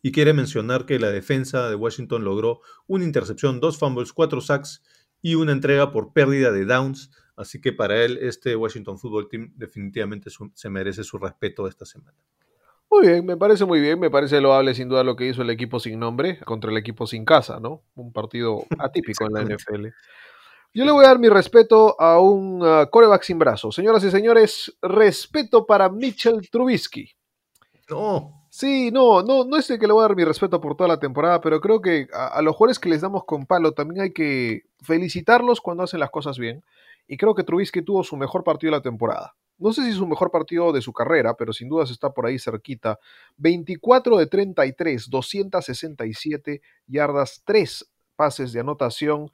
Y 0.02 0.12
quiere 0.12 0.32
mencionar 0.32 0.86
que 0.86 0.98
la 0.98 1.10
defensa 1.10 1.68
de 1.68 1.74
Washington 1.76 2.24
logró 2.24 2.60
una 2.86 3.04
intercepción, 3.04 3.60
dos 3.60 3.78
fumbles, 3.78 4.12
cuatro 4.12 4.40
sacks 4.40 4.82
y 5.20 5.34
una 5.34 5.52
entrega 5.52 5.90
por 5.92 6.12
pérdida 6.12 6.50
de 6.52 6.64
downs. 6.64 7.10
Así 7.36 7.60
que 7.60 7.72
para 7.72 8.04
él, 8.04 8.18
este 8.20 8.54
Washington 8.56 8.98
Football 8.98 9.28
Team 9.28 9.52
definitivamente 9.56 10.30
su- 10.30 10.50
se 10.54 10.68
merece 10.68 11.04
su 11.04 11.18
respeto 11.18 11.66
esta 11.66 11.84
semana. 11.86 12.16
Muy 12.90 13.06
bien, 13.06 13.24
me 13.24 13.38
parece 13.38 13.64
muy 13.64 13.80
bien, 13.80 13.98
me 13.98 14.10
parece 14.10 14.40
loable 14.42 14.74
sin 14.74 14.88
duda 14.90 15.02
lo 15.02 15.16
que 15.16 15.26
hizo 15.26 15.40
el 15.40 15.48
equipo 15.48 15.80
sin 15.80 15.98
nombre 15.98 16.38
contra 16.44 16.70
el 16.70 16.76
equipo 16.76 17.06
sin 17.06 17.24
casa, 17.24 17.58
¿no? 17.58 17.82
Un 17.94 18.12
partido 18.12 18.64
atípico 18.78 19.26
en 19.26 19.32
la 19.32 19.40
NFL. 19.42 19.94
Yo 20.74 20.84
le 20.84 20.92
voy 20.92 21.04
a 21.04 21.08
dar 21.08 21.18
mi 21.18 21.28
respeto 21.28 22.00
a 22.00 22.18
un 22.20 22.62
uh, 22.62 22.88
coreback 22.90 23.22
sin 23.22 23.38
brazos. 23.38 23.74
Señoras 23.74 24.02
y 24.04 24.10
señores, 24.10 24.76
respeto 24.80 25.66
para 25.66 25.88
Mitchell 25.88 26.48
Trubisky. 26.50 27.10
No, 27.90 28.42
Sí, 28.54 28.90
no, 28.90 29.22
no, 29.22 29.44
no 29.44 29.56
es 29.56 29.66
de 29.66 29.78
que 29.78 29.86
le 29.86 29.94
voy 29.94 30.04
a 30.04 30.08
dar 30.08 30.14
mi 30.14 30.24
respeto 30.24 30.60
por 30.60 30.76
toda 30.76 30.86
la 30.86 31.00
temporada, 31.00 31.40
pero 31.40 31.58
creo 31.58 31.80
que 31.80 32.06
a, 32.12 32.26
a 32.26 32.42
los 32.42 32.54
jugadores 32.54 32.78
que 32.78 32.90
les 32.90 33.00
damos 33.00 33.24
con 33.24 33.46
palo 33.46 33.72
también 33.72 34.02
hay 34.02 34.12
que 34.12 34.64
felicitarlos 34.82 35.62
cuando 35.62 35.84
hacen 35.84 36.00
las 36.00 36.10
cosas 36.10 36.38
bien. 36.38 36.62
Y 37.08 37.16
creo 37.16 37.34
que 37.34 37.44
Trubisky 37.44 37.80
tuvo 37.80 38.04
su 38.04 38.14
mejor 38.14 38.44
partido 38.44 38.70
de 38.70 38.76
la 38.76 38.82
temporada. 38.82 39.34
No 39.56 39.72
sé 39.72 39.84
si 39.84 39.92
su 39.94 40.06
mejor 40.06 40.30
partido 40.30 40.70
de 40.70 40.82
su 40.82 40.92
carrera, 40.92 41.34
pero 41.34 41.54
sin 41.54 41.70
dudas 41.70 41.90
está 41.90 42.10
por 42.10 42.26
ahí 42.26 42.38
cerquita. 42.38 42.98
24 43.38 44.18
de 44.18 44.26
33, 44.26 45.08
267 45.08 46.60
yardas, 46.86 47.42
3 47.46 47.90
pases 48.16 48.52
de 48.52 48.60
anotación 48.60 49.30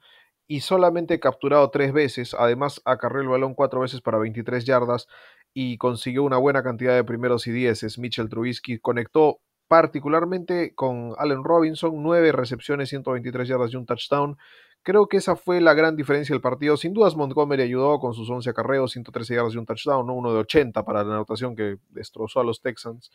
y 0.49 0.61
solamente 0.61 1.19
capturado 1.19 1.69
3 1.69 1.93
veces. 1.93 2.33
Además, 2.33 2.81
acarreó 2.83 3.21
el 3.21 3.27
balón 3.29 3.53
4 3.53 3.81
veces 3.81 4.01
para 4.01 4.17
23 4.17 4.65
yardas 4.65 5.07
y 5.53 5.77
consiguió 5.77 6.23
una 6.23 6.37
buena 6.37 6.63
cantidad 6.63 6.95
de 6.95 7.03
primeros 7.03 7.45
y 7.45 7.51
dieces. 7.51 7.99
Mitchell 7.99 8.29
Trubisky 8.29 8.79
conectó 8.79 9.41
particularmente 9.67 10.73
con 10.73 11.13
Allen 11.19 11.43
Robinson, 11.43 12.01
9 12.01 12.31
recepciones, 12.31 12.89
123 12.89 13.47
yardas 13.47 13.71
y 13.71 13.75
un 13.75 13.85
touchdown. 13.85 14.37
Creo 14.81 15.07
que 15.07 15.17
esa 15.17 15.35
fue 15.35 15.61
la 15.61 15.75
gran 15.75 15.95
diferencia 15.95 16.33
del 16.33 16.41
partido. 16.41 16.77
Sin 16.77 16.93
dudas, 16.93 17.15
Montgomery 17.15 17.61
ayudó 17.61 17.99
con 17.99 18.15
sus 18.15 18.27
11 18.27 18.49
acarreos, 18.49 18.91
113 18.93 19.35
yardas 19.35 19.53
y 19.53 19.57
un 19.59 19.67
touchdown, 19.67 20.07
¿no? 20.07 20.15
uno 20.15 20.33
de 20.33 20.39
80 20.39 20.83
para 20.83 21.03
la 21.03 21.13
anotación 21.13 21.55
que 21.55 21.77
destrozó 21.89 22.39
a 22.39 22.43
los 22.43 22.59
Texans. 22.63 23.11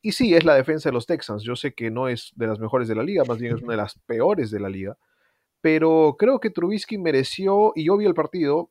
Y 0.00 0.12
sí, 0.12 0.34
es 0.34 0.44
la 0.44 0.56
defensa 0.56 0.88
de 0.88 0.94
los 0.94 1.06
Texans. 1.06 1.44
Yo 1.44 1.54
sé 1.54 1.74
que 1.74 1.92
no 1.92 2.08
es 2.08 2.32
de 2.34 2.48
las 2.48 2.58
mejores 2.58 2.88
de 2.88 2.96
la 2.96 3.04
liga, 3.04 3.22
más 3.24 3.38
bien 3.38 3.54
es 3.54 3.62
una 3.62 3.74
de 3.74 3.76
las 3.76 4.00
peores 4.00 4.50
de 4.50 4.58
la 4.58 4.68
liga. 4.68 4.98
Pero 5.62 6.16
creo 6.18 6.40
que 6.40 6.50
Trubisky 6.50 6.98
mereció, 6.98 7.72
y 7.76 7.86
yo 7.86 7.98
vi 7.98 8.06
el 8.06 8.14
partido, 8.14 8.70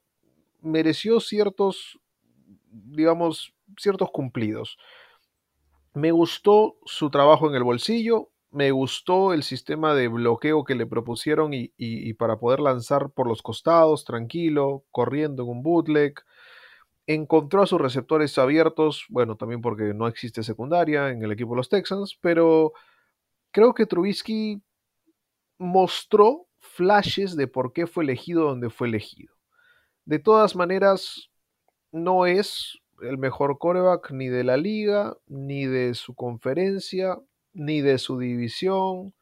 mereció 0.61 1.19
ciertos, 1.21 1.99
digamos, 2.71 3.53
ciertos 3.77 4.11
cumplidos. 4.11 4.77
Me 5.93 6.11
gustó 6.11 6.77
su 6.85 7.09
trabajo 7.09 7.49
en 7.49 7.55
el 7.55 7.63
bolsillo, 7.63 8.29
me 8.51 8.71
gustó 8.71 9.33
el 9.33 9.43
sistema 9.43 9.93
de 9.93 10.07
bloqueo 10.07 10.63
que 10.63 10.75
le 10.75 10.85
propusieron 10.85 11.53
y, 11.53 11.65
y- 11.77 12.09
y 12.09 12.13
para 12.13 12.37
poder 12.37 12.59
lanzar 12.59 13.09
por 13.11 13.27
los 13.27 13.41
costados, 13.41 14.05
tranquilo, 14.05 14.83
corriendo 14.91 15.43
en 15.43 15.49
un 15.49 15.63
bootleg. 15.63 16.13
Encontró 17.07 17.63
a 17.63 17.67
sus 17.67 17.81
receptores 17.81 18.37
abiertos, 18.37 19.05
bueno, 19.09 19.37
también 19.37 19.61
porque 19.61 19.93
no 19.95 20.07
existe 20.07 20.43
secundaria 20.43 21.09
en 21.09 21.23
el 21.23 21.31
equipo 21.33 21.51
de 21.53 21.57
los 21.57 21.69
Texans, 21.69 22.17
pero 22.21 22.73
creo 23.51 23.73
que 23.73 23.85
Trubisky 23.87 24.61
mostró 25.59 26.47
flashes 26.73 27.35
de 27.35 27.47
por 27.47 27.73
qué 27.73 27.87
fue 27.87 28.03
elegido 28.03 28.45
donde 28.45 28.69
fue 28.69 28.87
elegido. 28.87 29.33
De 30.05 30.19
todas 30.19 30.55
maneras, 30.55 31.29
no 31.91 32.25
es 32.25 32.79
el 33.01 33.17
mejor 33.17 33.57
coreback 33.57 34.11
ni 34.11 34.27
de 34.27 34.43
la 34.43 34.57
liga, 34.57 35.17
ni 35.27 35.65
de 35.65 35.93
su 35.93 36.15
conferencia, 36.15 37.17
ni 37.53 37.81
de 37.81 37.97
su 37.97 38.17
división, 38.17 39.13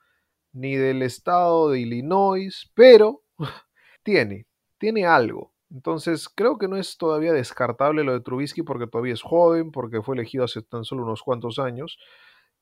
ni 0.53 0.75
del 0.75 1.01
estado 1.01 1.69
de 1.69 1.79
Illinois, 1.79 2.71
pero 2.73 3.23
tiene, 4.03 4.45
tiene 4.77 5.05
algo. 5.05 5.53
Entonces 5.71 6.29
creo 6.29 6.57
que 6.57 6.67
no 6.67 6.77
es 6.77 6.97
todavía 6.97 7.31
descartable 7.31 8.03
lo 8.03 8.13
de 8.13 8.21
Trubisky 8.21 8.63
porque 8.63 8.87
todavía 8.87 9.13
es 9.13 9.21
joven, 9.21 9.71
porque 9.71 10.01
fue 10.01 10.15
elegido 10.15 10.43
hace 10.43 10.61
tan 10.61 10.83
solo 10.83 11.03
unos 11.03 11.21
cuantos 11.21 11.59
años 11.59 11.99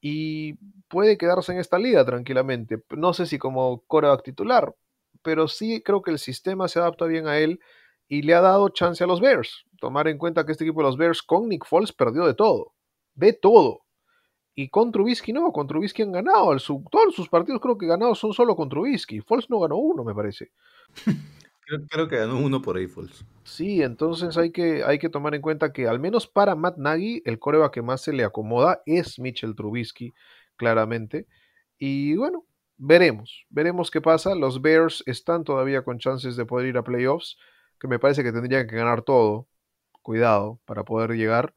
y 0.01 0.53
puede 0.87 1.17
quedarse 1.17 1.51
en 1.51 1.59
esta 1.59 1.79
liga 1.79 2.05
tranquilamente. 2.05 2.83
No 2.95 3.13
sé 3.13 3.25
si 3.25 3.37
como 3.37 3.83
coreback 3.87 4.23
titular, 4.23 4.75
pero 5.21 5.47
sí 5.47 5.81
creo 5.83 6.01
que 6.01 6.11
el 6.11 6.19
sistema 6.19 6.67
se 6.67 6.79
adapta 6.79 7.05
bien 7.05 7.27
a 7.27 7.37
él 7.37 7.59
y 8.07 8.21
le 8.21 8.33
ha 8.33 8.41
dado 8.41 8.69
chance 8.69 9.03
a 9.03 9.07
los 9.07 9.21
Bears. 9.21 9.65
Tomar 9.79 10.07
en 10.07 10.17
cuenta 10.17 10.45
que 10.45 10.51
este 10.51 10.63
equipo 10.63 10.81
de 10.81 10.87
los 10.87 10.97
Bears 10.97 11.21
con 11.21 11.49
Nick 11.49 11.65
Foles 11.65 11.91
perdió 11.91 12.25
de 12.25 12.33
todo, 12.33 12.73
de 13.15 13.33
todo. 13.33 13.81
Y 14.55 14.69
con 14.69 14.91
Trubisky 14.91 15.33
no, 15.33 15.51
con 15.51 15.67
Trubisky 15.67 16.01
han 16.01 16.11
ganado. 16.11 16.51
El 16.51 16.59
todos 16.59 17.13
sus 17.13 17.29
partidos 17.29 17.61
creo 17.61 17.77
que 17.77 17.85
ganados 17.85 18.17
son 18.17 18.33
solo 18.33 18.55
con 18.55 18.69
Trubisky. 18.69 19.21
Foles 19.21 19.49
no 19.49 19.59
ganó 19.59 19.75
uno, 19.75 20.03
me 20.03 20.15
parece. 20.15 20.51
Creo, 21.89 22.07
que 22.07 22.15
ganó 22.15 22.39
uno 22.39 22.61
por 22.61 22.77
ahí, 22.77 22.87
Foles. 22.87 23.25
Sí, 23.43 23.81
entonces 23.81 24.37
hay 24.37 24.51
que, 24.51 24.85
hay 24.85 24.99
que 24.99 25.09
tomar 25.09 25.35
en 25.35 25.41
cuenta 25.41 25.73
que 25.73 25.87
al 25.87 25.99
menos 25.99 26.25
para 26.25 26.55
Matt 26.55 26.77
Nagy, 26.77 27.21
el 27.25 27.39
coreback 27.39 27.73
que 27.73 27.81
más 27.81 28.01
se 28.01 28.13
le 28.13 28.23
acomoda 28.23 28.81
es 28.85 29.19
Mitchell 29.19 29.53
Trubisky, 29.53 30.13
claramente. 30.55 31.27
Y 31.77 32.15
bueno, 32.15 32.45
veremos, 32.77 33.45
veremos 33.49 33.91
qué 33.91 33.99
pasa. 33.99 34.33
Los 34.33 34.61
Bears 34.61 35.03
están 35.07 35.43
todavía 35.43 35.83
con 35.83 35.99
chances 35.99 36.37
de 36.37 36.45
poder 36.45 36.67
ir 36.67 36.77
a 36.77 36.83
playoffs, 36.83 37.37
que 37.79 37.89
me 37.89 37.99
parece 37.99 38.23
que 38.23 38.31
tendrían 38.31 38.65
que 38.67 38.77
ganar 38.77 39.01
todo, 39.01 39.49
cuidado, 40.01 40.61
para 40.65 40.85
poder 40.85 41.11
llegar. 41.11 41.53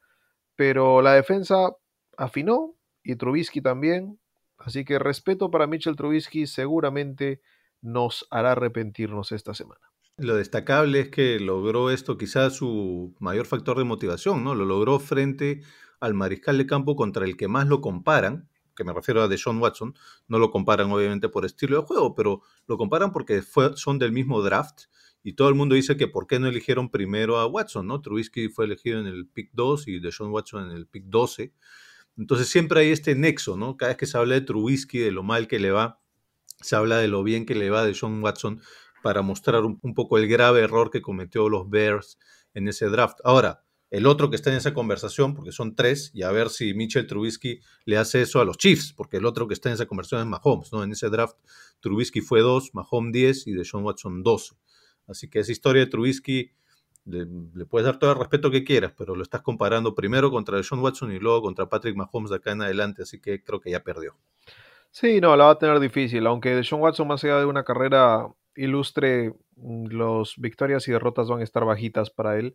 Pero 0.57 1.03
la 1.03 1.15
defensa 1.15 1.77
afinó 2.17 2.75
y 3.05 3.15
Trubisky 3.15 3.61
también. 3.61 4.19
Así 4.59 4.85
que 4.85 4.99
respeto 4.99 5.53
para 5.53 5.69
Mitchell 5.69 5.97
Trubisky, 5.97 6.49
seguramente 6.49 7.41
nos 7.81 8.27
hará 8.31 8.53
arrepentirnos 8.53 9.33
esta 9.33 9.55
semana. 9.55 9.90
Lo 10.21 10.37
destacable 10.37 11.01
es 11.01 11.09
que 11.09 11.41
logró 11.41 11.91
esto, 11.91 12.19
quizás 12.19 12.55
su 12.55 13.15
mayor 13.21 13.47
factor 13.47 13.79
de 13.79 13.85
motivación, 13.85 14.45
¿no? 14.45 14.55
Lo 14.55 14.67
logró 14.67 15.01
frente 15.01 15.63
al 15.99 16.13
mariscal 16.13 16.59
de 16.59 16.67
campo 16.67 16.95
contra 16.95 17.25
el 17.25 17.39
que 17.39 17.49
más 17.49 17.67
lo 17.69 17.81
comparan, 17.81 18.47
que 18.77 18.85
me 18.85 18.93
refiero 18.93 19.23
a 19.23 19.29
Deshaun 19.29 19.59
Watson. 19.59 19.95
No 20.29 20.39
lo 20.39 20.51
comparan 20.51 20.93
obviamente 20.93 21.31
por 21.31 21.47
estilo 21.47 21.81
de 21.81 21.87
juego, 21.87 22.15
pero 22.15 22.43
lo 22.67 22.77
comparan 22.77 23.13
porque 23.13 23.43
son 23.77 23.99
del 23.99 24.13
mismo 24.13 24.43
draft 24.43 24.83
y 25.23 25.33
todo 25.33 25.49
el 25.49 25.55
mundo 25.55 25.75
dice 25.75 25.97
que 25.97 26.07
por 26.07 26.27
qué 26.27 26.39
no 26.39 26.49
eligieron 26.49 26.91
primero 26.91 27.39
a 27.39 27.47
Watson, 27.47 27.87
¿no? 27.87 28.03
Trubisky 28.03 28.51
fue 28.51 28.67
elegido 28.67 29.01
en 29.01 29.07
el 29.07 29.27
pick 29.27 29.51
2 29.55 29.89
y 29.89 30.01
Deshaun 30.01 30.33
Watson 30.33 30.71
en 30.71 30.77
el 30.77 30.87
pick 30.87 31.05
12. 31.07 31.55
Entonces 32.19 32.49
siempre 32.49 32.81
hay 32.81 32.91
este 32.91 33.15
nexo, 33.15 33.57
¿no? 33.57 33.79
Cada 33.79 33.93
vez 33.93 33.97
que 33.97 34.07
se 34.07 34.19
habla 34.19 34.35
de 34.35 34.43
Trubisky, 34.43 34.99
de 34.99 35.13
lo 35.13 35.23
mal 35.23 35.49
que 35.49 35.59
le 35.59 35.71
va, 35.71 36.01
se 36.61 36.77
habla 36.77 36.99
de 36.99 37.09
lo 37.09 37.23
bien 37.23 37.47
que 37.47 37.55
le 37.55 37.71
va 37.71 37.85
de 37.85 37.95
Sean 37.95 38.23
Watson 38.23 38.61
para 39.03 39.23
mostrar 39.23 39.65
un, 39.65 39.95
poco 39.95 40.19
el 40.19 40.29
grave 40.29 40.61
error 40.61 40.91
que 40.91 41.03
cometió 41.03 41.49
los 41.49 41.69
Bears 41.69 42.19
en 42.55 42.69
ese 42.69 42.87
draft. 42.87 43.19
Ahora, 43.25 43.63
el 43.91 44.07
otro 44.07 44.31
que 44.31 44.37
está 44.37 44.51
en 44.51 44.57
esa 44.57 44.73
conversación, 44.73 45.35
porque 45.35 45.53
son 45.53 45.75
tres, 45.75 46.11
y 46.15 46.23
a 46.23 46.31
ver 46.31 46.49
si 46.51 46.75
Mitchell 46.75 47.07
Trubisky 47.07 47.61
le 47.87 47.97
hace 47.97 48.23
eso 48.23 48.41
a 48.41 48.45
los 48.45 48.57
Chiefs, 48.57 48.93
porque 48.93 49.17
el 49.17 49.27
otro 49.27 49.49
que 49.49 49.55
está 49.55 49.69
en 49.69 49.75
esa 49.75 49.87
conversación 49.87 50.21
es 50.21 50.27
Mahomes, 50.29 50.73
¿no? 50.73 50.85
En 50.85 50.93
ese 50.93 51.09
draft, 51.11 51.37
Trubisky 51.81 52.21
fue 52.21 52.41
2, 52.41 52.75
Mahomes 52.75 53.13
10 53.13 53.47
y 53.49 53.53
Deshaun 53.53 53.85
Watson 53.85 54.23
12. 54.23 54.55
Así 55.09 55.29
que 55.29 55.41
esa 55.41 55.51
historia 55.51 55.85
de 55.85 55.91
Trubisky 55.91 56.53
le, 57.05 57.27
le 57.55 57.67
puedes 57.67 57.85
dar 57.85 57.99
todo 57.99 58.13
el 58.13 58.19
respeto 58.19 58.51
que 58.51 58.63
quieras, 58.63 58.93
pero 58.97 59.17
lo 59.17 59.23
estás 59.23 59.43
comparando 59.43 59.95
primero 59.95 60.31
contra 60.31 60.57
Deshaun 60.57 60.81
Watson 60.83 61.13
y 61.13 61.19
luego 61.19 61.43
contra 61.43 61.69
Patrick 61.69 61.97
Mahomes 61.97 62.31
de 62.31 62.37
acá 62.37 62.53
en 62.53 62.63
adelante, 62.63 63.03
así 63.03 63.21
que 63.21 63.43
creo 63.43 63.61
que 63.61 63.73
ya 63.73 63.83
perdió. 63.83 64.17
Sí, 64.93 65.21
no, 65.21 65.37
la 65.37 65.45
va 65.45 65.51
a 65.53 65.59
tener 65.59 65.79
difícil, 65.79 66.27
aunque 66.27 66.55
Deshaun 66.55 66.83
Watson, 66.83 67.07
más 67.07 67.23
allá 67.25 67.39
de 67.39 67.45
una 67.45 67.63
carrera 67.63 68.29
ilustre, 68.57 69.33
mm, 69.57 69.87
los 69.89 70.35
victorias 70.37 70.87
y 70.89 70.93
derrotas 70.93 71.29
van 71.29 71.41
a 71.41 71.45
estar 71.45 71.65
bajitas 71.65 72.11
para 72.11 72.39
él. 72.39 72.55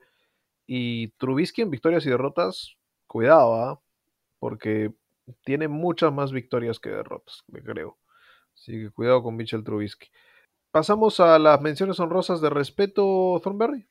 Y 0.67 1.09
Trubisky 1.17 1.61
en 1.61 1.69
victorias 1.69 2.05
y 2.05 2.09
derrotas, 2.09 2.77
cuidado, 3.07 3.55
¿ah? 3.55 3.81
Porque 4.39 4.93
tiene 5.43 5.67
muchas 5.67 6.13
más 6.13 6.31
victorias 6.31 6.79
que 6.79 6.89
derrotas, 6.89 7.43
me 7.47 7.61
creo. 7.61 7.97
Así 8.53 8.71
que 8.71 8.91
cuidado 8.91 9.23
con 9.23 9.35
Mitchell 9.35 9.63
Trubisky. 9.63 10.07
Pasamos 10.71 11.19
a 11.19 11.39
las 11.39 11.61
menciones 11.61 11.99
honrosas 11.99 12.41
de 12.41 12.49
respeto, 12.49 13.39
Thornberry. 13.43 13.87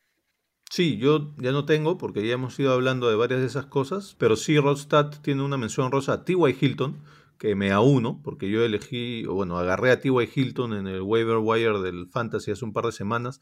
Sí, 0.71 0.99
yo 0.99 1.35
ya 1.39 1.53
no 1.53 1.65
tengo 1.67 1.99
porque 1.99 2.27
ya 2.27 2.35
hemos 2.35 2.59
ido 2.59 2.73
hablando 2.73 3.09
de 3.09 3.17
varias 3.17 3.41
de 3.41 3.47
esas 3.47 3.67
cosas, 3.67 4.17
pero 4.19 4.37
sí 4.37 4.59
Rodstad 4.59 5.11
tiene 5.23 5.43
una 5.43 5.57
mención 5.57 5.93
rosa 5.93 6.15
a 6.15 6.25
T.Y. 6.25 6.57
Hilton, 6.61 7.01
que 7.39 7.55
me 7.55 7.73
auno, 7.73 8.21
porque 8.23 8.49
yo 8.51 8.65
elegí, 8.65 9.25
bueno, 9.27 9.59
agarré 9.59 9.91
a 9.91 10.01
T.Y. 10.01 10.31
Hilton 10.35 10.73
en 10.73 10.87
el 10.87 11.03
waiver 11.03 11.39
wire 11.39 11.81
del 11.81 12.09
Fantasy 12.09 12.51
hace 12.51 12.65
un 12.65 12.73
par 12.73 12.87
de 12.87 12.93
semanas, 12.93 13.41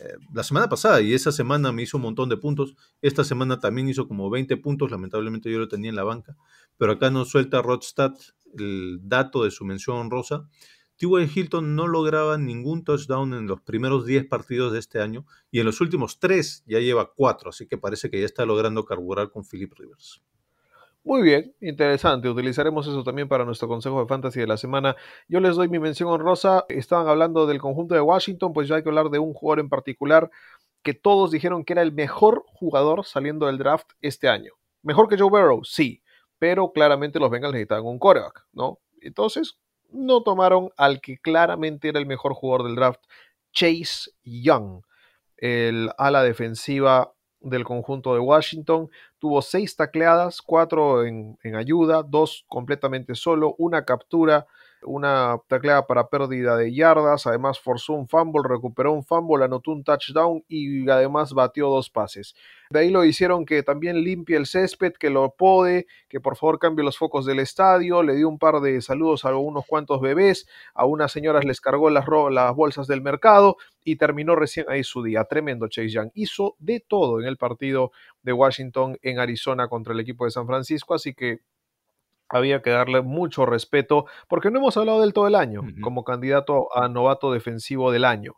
eh, 0.00 0.16
la 0.32 0.42
semana 0.42 0.68
pasada, 0.68 1.00
y 1.00 1.14
esa 1.14 1.32
semana 1.32 1.72
me 1.72 1.82
hizo 1.82 1.96
un 1.96 2.04
montón 2.04 2.28
de 2.28 2.36
puntos, 2.36 2.74
esta 3.02 3.24
semana 3.24 3.58
también 3.58 3.88
hizo 3.88 4.06
como 4.08 4.30
20 4.30 4.56
puntos, 4.58 4.90
lamentablemente 4.90 5.50
yo 5.50 5.58
lo 5.58 5.68
tenía 5.68 5.90
en 5.90 5.96
la 5.96 6.04
banca, 6.04 6.36
pero 6.76 6.92
acá 6.92 7.10
nos 7.10 7.30
suelta 7.30 7.62
Rodstad 7.62 8.12
el 8.58 9.00
dato 9.02 9.44
de 9.44 9.50
su 9.50 9.64
mención 9.64 9.96
honrosa. 9.96 10.48
T.Y. 10.98 11.30
Hilton 11.34 11.76
no 11.76 11.86
lograba 11.86 12.38
ningún 12.38 12.82
touchdown 12.82 13.34
en 13.34 13.46
los 13.46 13.60
primeros 13.60 14.06
10 14.06 14.26
partidos 14.28 14.72
de 14.72 14.78
este 14.78 15.00
año 15.00 15.26
y 15.50 15.60
en 15.60 15.66
los 15.66 15.82
últimos 15.82 16.18
3 16.20 16.64
ya 16.66 16.78
lleva 16.78 17.12
4, 17.14 17.50
así 17.50 17.66
que 17.66 17.76
parece 17.76 18.08
que 18.08 18.18
ya 18.18 18.24
está 18.24 18.46
logrando 18.46 18.84
carburar 18.86 19.30
con 19.30 19.44
Philip 19.44 19.74
Rivers. 19.74 20.22
Muy 21.06 21.22
bien, 21.22 21.54
interesante. 21.60 22.28
Utilizaremos 22.28 22.84
eso 22.88 23.04
también 23.04 23.28
para 23.28 23.44
nuestro 23.44 23.68
consejo 23.68 24.00
de 24.00 24.08
fantasy 24.08 24.40
de 24.40 24.48
la 24.48 24.56
semana. 24.56 24.96
Yo 25.28 25.38
les 25.38 25.54
doy 25.54 25.68
mi 25.68 25.78
mención 25.78 26.08
honrosa. 26.08 26.64
Estaban 26.68 27.06
hablando 27.06 27.46
del 27.46 27.60
conjunto 27.60 27.94
de 27.94 28.00
Washington, 28.00 28.52
pues 28.52 28.66
ya 28.66 28.74
hay 28.74 28.82
que 28.82 28.88
hablar 28.88 29.10
de 29.10 29.20
un 29.20 29.32
jugador 29.32 29.60
en 29.60 29.68
particular 29.68 30.28
que 30.82 30.94
todos 30.94 31.30
dijeron 31.30 31.64
que 31.64 31.74
era 31.74 31.82
el 31.82 31.92
mejor 31.92 32.42
jugador 32.48 33.06
saliendo 33.06 33.46
del 33.46 33.56
draft 33.56 33.92
este 34.00 34.28
año. 34.28 34.54
Mejor 34.82 35.08
que 35.08 35.16
Joe 35.16 35.30
Burrow, 35.30 35.62
sí, 35.62 36.02
pero 36.40 36.72
claramente 36.72 37.20
los 37.20 37.30
Bengals 37.30 37.52
necesitaban 37.52 37.86
un 37.86 38.00
coreback, 38.00 38.44
¿no? 38.52 38.80
Entonces, 39.00 39.60
no 39.90 40.24
tomaron 40.24 40.70
al 40.76 41.00
que 41.00 41.18
claramente 41.18 41.88
era 41.88 42.00
el 42.00 42.06
mejor 42.06 42.34
jugador 42.34 42.66
del 42.66 42.74
draft, 42.74 43.00
Chase 43.52 44.10
Young, 44.24 44.82
el 45.36 45.88
ala 45.98 46.24
defensiva 46.24 47.12
del 47.40 47.64
conjunto 47.64 48.12
de 48.14 48.20
Washington. 48.20 48.90
Tuvo 49.26 49.42
seis 49.42 49.74
tacleadas, 49.74 50.40
cuatro 50.40 51.04
en, 51.04 51.36
en 51.42 51.56
ayuda, 51.56 52.04
dos 52.04 52.44
completamente 52.46 53.16
solo, 53.16 53.56
una 53.58 53.84
captura, 53.84 54.46
una 54.82 55.38
tacleada 55.48 55.86
para 55.86 56.08
pérdida 56.08 56.56
de 56.56 56.72
yardas, 56.74 57.26
además 57.26 57.58
forzó 57.60 57.94
un 57.94 58.08
fumble, 58.08 58.42
recuperó 58.48 58.92
un 58.92 59.04
fumble, 59.04 59.44
anotó 59.44 59.72
un 59.72 59.84
touchdown 59.84 60.44
y 60.48 60.88
además 60.88 61.32
batió 61.32 61.68
dos 61.68 61.90
pases. 61.90 62.34
De 62.70 62.80
ahí 62.80 62.90
lo 62.90 63.04
hicieron 63.04 63.46
que 63.46 63.62
también 63.62 64.02
limpie 64.02 64.36
el 64.36 64.46
césped, 64.46 64.94
que 64.94 65.10
lo 65.10 65.30
pode, 65.30 65.86
que 66.08 66.20
por 66.20 66.36
favor 66.36 66.58
cambie 66.58 66.84
los 66.84 66.98
focos 66.98 67.24
del 67.24 67.38
estadio, 67.38 68.02
le 68.02 68.14
dio 68.14 68.28
un 68.28 68.38
par 68.38 68.60
de 68.60 68.80
saludos 68.82 69.24
a 69.24 69.36
unos 69.36 69.64
cuantos 69.66 70.00
bebés, 70.00 70.48
a 70.74 70.84
unas 70.84 71.12
señoras 71.12 71.44
les 71.44 71.60
cargó 71.60 71.90
las, 71.90 72.06
bolsas 72.54 72.86
del 72.86 73.02
mercado 73.02 73.56
y 73.84 73.96
terminó 73.96 74.34
recién 74.34 74.66
ahí 74.68 74.82
su 74.82 75.02
día. 75.02 75.24
Tremendo 75.24 75.68
Chase 75.68 75.90
Young. 75.90 76.10
Hizo 76.14 76.56
de 76.58 76.80
todo 76.80 77.20
en 77.20 77.26
el 77.26 77.36
partido 77.36 77.92
de 78.22 78.32
Washington 78.32 78.98
en 79.02 79.20
Arizona 79.20 79.68
contra 79.68 79.94
el 79.94 80.00
equipo 80.00 80.24
de 80.24 80.32
San 80.32 80.46
Francisco, 80.46 80.94
así 80.94 81.14
que 81.14 81.40
había 82.28 82.62
que 82.62 82.70
darle 82.70 83.02
mucho 83.02 83.46
respeto, 83.46 84.06
porque 84.28 84.50
no 84.50 84.58
hemos 84.58 84.76
hablado 84.76 85.00
del 85.00 85.12
todo 85.12 85.28
el 85.28 85.34
año 85.34 85.62
como 85.80 86.04
candidato 86.04 86.76
a 86.76 86.88
novato 86.88 87.32
defensivo 87.32 87.90
del 87.92 88.04
año. 88.04 88.34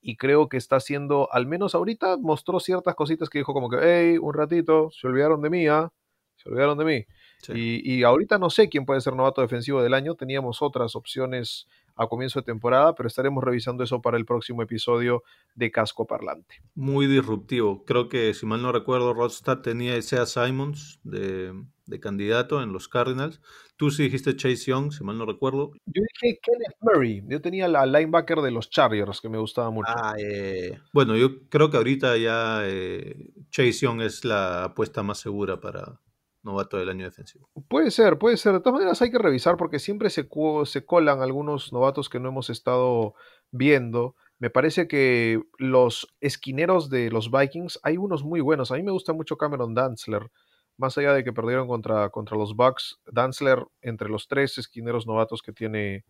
Y 0.00 0.16
creo 0.16 0.48
que 0.48 0.56
está 0.56 0.76
haciendo, 0.76 1.28
al 1.32 1.46
menos 1.46 1.74
ahorita, 1.74 2.16
mostró 2.16 2.58
ciertas 2.58 2.96
cositas 2.96 3.30
que 3.30 3.38
dijo 3.38 3.52
como 3.54 3.68
que, 3.70 3.78
hey, 3.80 4.18
un 4.20 4.34
ratito, 4.34 4.90
se 4.90 5.06
olvidaron 5.06 5.40
de 5.42 5.50
mí, 5.50 5.68
¿ah? 5.68 5.92
Se 6.36 6.48
olvidaron 6.48 6.76
de 6.76 6.84
mí. 6.84 7.04
Sí. 7.40 7.52
Y, 7.54 7.98
y 7.98 8.02
ahorita 8.02 8.38
no 8.38 8.50
sé 8.50 8.68
quién 8.68 8.84
puede 8.84 9.00
ser 9.00 9.14
novato 9.14 9.42
defensivo 9.42 9.80
del 9.80 9.94
año. 9.94 10.16
Teníamos 10.16 10.60
otras 10.60 10.96
opciones 10.96 11.68
a 11.94 12.08
comienzo 12.08 12.40
de 12.40 12.44
temporada, 12.44 12.94
pero 12.94 13.06
estaremos 13.06 13.44
revisando 13.44 13.84
eso 13.84 14.00
para 14.00 14.16
el 14.16 14.24
próximo 14.24 14.62
episodio 14.62 15.22
de 15.54 15.70
Casco 15.70 16.06
Parlante. 16.06 16.62
Muy 16.74 17.06
disruptivo. 17.06 17.84
Creo 17.84 18.08
que, 18.08 18.34
si 18.34 18.46
mal 18.46 18.62
no 18.62 18.72
recuerdo, 18.72 19.14
Rodstad 19.14 19.58
tenía 19.58 19.94
ese 19.96 20.18
a 20.18 20.26
Simons 20.26 21.00
de, 21.04 21.52
de 21.92 22.00
candidato 22.00 22.62
en 22.62 22.72
los 22.72 22.88
Cardinals. 22.88 23.40
Tú 23.76 23.90
sí 23.90 24.04
dijiste 24.04 24.34
Chase 24.34 24.70
Young, 24.70 24.92
si 24.92 25.04
mal 25.04 25.18
no 25.18 25.26
recuerdo. 25.26 25.72
Yo 25.86 26.02
dije 26.02 26.40
Kenneth 26.42 26.76
Murray, 26.80 27.22
yo 27.28 27.40
tenía 27.40 27.68
la 27.68 27.84
linebacker 27.86 28.40
de 28.40 28.50
los 28.50 28.70
Chargers 28.70 29.20
que 29.20 29.28
me 29.28 29.38
gustaba 29.38 29.70
mucho. 29.70 29.92
Ah, 29.94 30.14
eh, 30.18 30.78
bueno, 30.92 31.16
yo 31.16 31.48
creo 31.48 31.70
que 31.70 31.76
ahorita 31.76 32.16
ya 32.16 32.62
eh, 32.64 33.32
Chase 33.50 33.72
Young 33.72 34.00
es 34.00 34.24
la 34.24 34.64
apuesta 34.64 35.02
más 35.02 35.18
segura 35.18 35.60
para 35.60 36.00
novato 36.42 36.78
del 36.78 36.88
año 36.88 37.04
defensivo. 37.04 37.48
Puede 37.68 37.90
ser, 37.90 38.18
puede 38.18 38.36
ser. 38.36 38.54
De 38.54 38.60
todas 38.60 38.74
maneras 38.74 39.00
hay 39.02 39.10
que 39.10 39.18
revisar 39.18 39.56
porque 39.56 39.78
siempre 39.78 40.10
se, 40.10 40.28
se 40.64 40.86
colan 40.86 41.20
algunos 41.20 41.72
novatos 41.72 42.08
que 42.08 42.20
no 42.20 42.30
hemos 42.30 42.50
estado 42.50 43.14
viendo. 43.50 44.16
Me 44.38 44.50
parece 44.50 44.88
que 44.88 45.40
los 45.58 46.12
esquineros 46.20 46.90
de 46.90 47.10
los 47.10 47.30
Vikings, 47.30 47.78
hay 47.82 47.96
unos 47.96 48.24
muy 48.24 48.40
buenos. 48.40 48.72
A 48.72 48.74
mí 48.74 48.82
me 48.82 48.90
gusta 48.90 49.12
mucho 49.12 49.36
Cameron 49.36 49.74
Dantzler. 49.74 50.30
Más 50.76 50.96
allá 50.98 51.12
de 51.12 51.24
que 51.24 51.32
perdieron 51.32 51.68
contra, 51.68 52.08
contra 52.10 52.36
los 52.36 52.56
Bucks, 52.56 52.98
Dantzler, 53.06 53.64
entre 53.82 54.08
los 54.08 54.28
tres 54.28 54.58
esquineros 54.58 55.06
novatos 55.06 55.42
que 55.42 55.52
tiene 55.52 56.04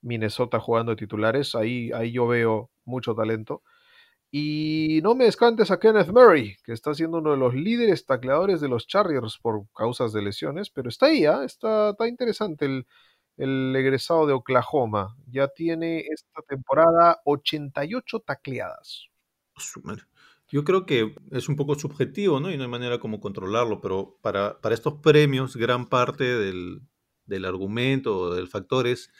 Minnesota 0.00 0.60
jugando 0.60 0.90
de 0.90 0.96
titulares, 0.96 1.54
ahí, 1.54 1.90
ahí 1.92 2.12
yo 2.12 2.26
veo 2.26 2.70
mucho 2.84 3.14
talento. 3.14 3.62
Y 4.30 5.00
no 5.02 5.14
me 5.14 5.24
descantes 5.24 5.70
a 5.70 5.78
Kenneth 5.78 6.08
Murray, 6.08 6.56
que 6.64 6.72
está 6.72 6.94
siendo 6.94 7.18
uno 7.18 7.32
de 7.32 7.36
los 7.36 7.54
líderes 7.54 8.04
tacleadores 8.06 8.60
de 8.60 8.68
los 8.68 8.86
Chargers 8.86 9.38
por 9.40 9.66
causas 9.74 10.12
de 10.12 10.22
lesiones, 10.22 10.70
pero 10.70 10.88
está 10.88 11.06
ahí, 11.06 11.24
¿ah? 11.24 11.44
está, 11.44 11.90
está 11.90 12.08
interesante 12.08 12.66
el, 12.66 12.86
el 13.36 13.74
egresado 13.76 14.26
de 14.26 14.32
Oklahoma. 14.32 15.16
Ya 15.30 15.48
tiene 15.48 16.00
esta 16.00 16.42
temporada 16.42 17.20
88 17.24 18.20
tacleadas. 18.20 19.08
Yo 20.48 20.64
creo 20.64 20.86
que 20.86 21.14
es 21.32 21.48
un 21.48 21.56
poco 21.56 21.74
subjetivo, 21.74 22.40
¿no? 22.40 22.50
Y 22.50 22.56
no 22.56 22.62
hay 22.62 22.68
manera 22.68 23.00
como 23.00 23.20
controlarlo, 23.20 23.80
pero 23.80 24.18
para, 24.22 24.60
para 24.60 24.74
estos 24.74 24.94
premios, 25.02 25.56
gran 25.56 25.86
parte 25.86 26.24
del, 26.24 26.82
del 27.26 27.44
argumento 27.44 28.18
o 28.18 28.34
del 28.34 28.48
factor 28.48 28.86
es 28.86 29.10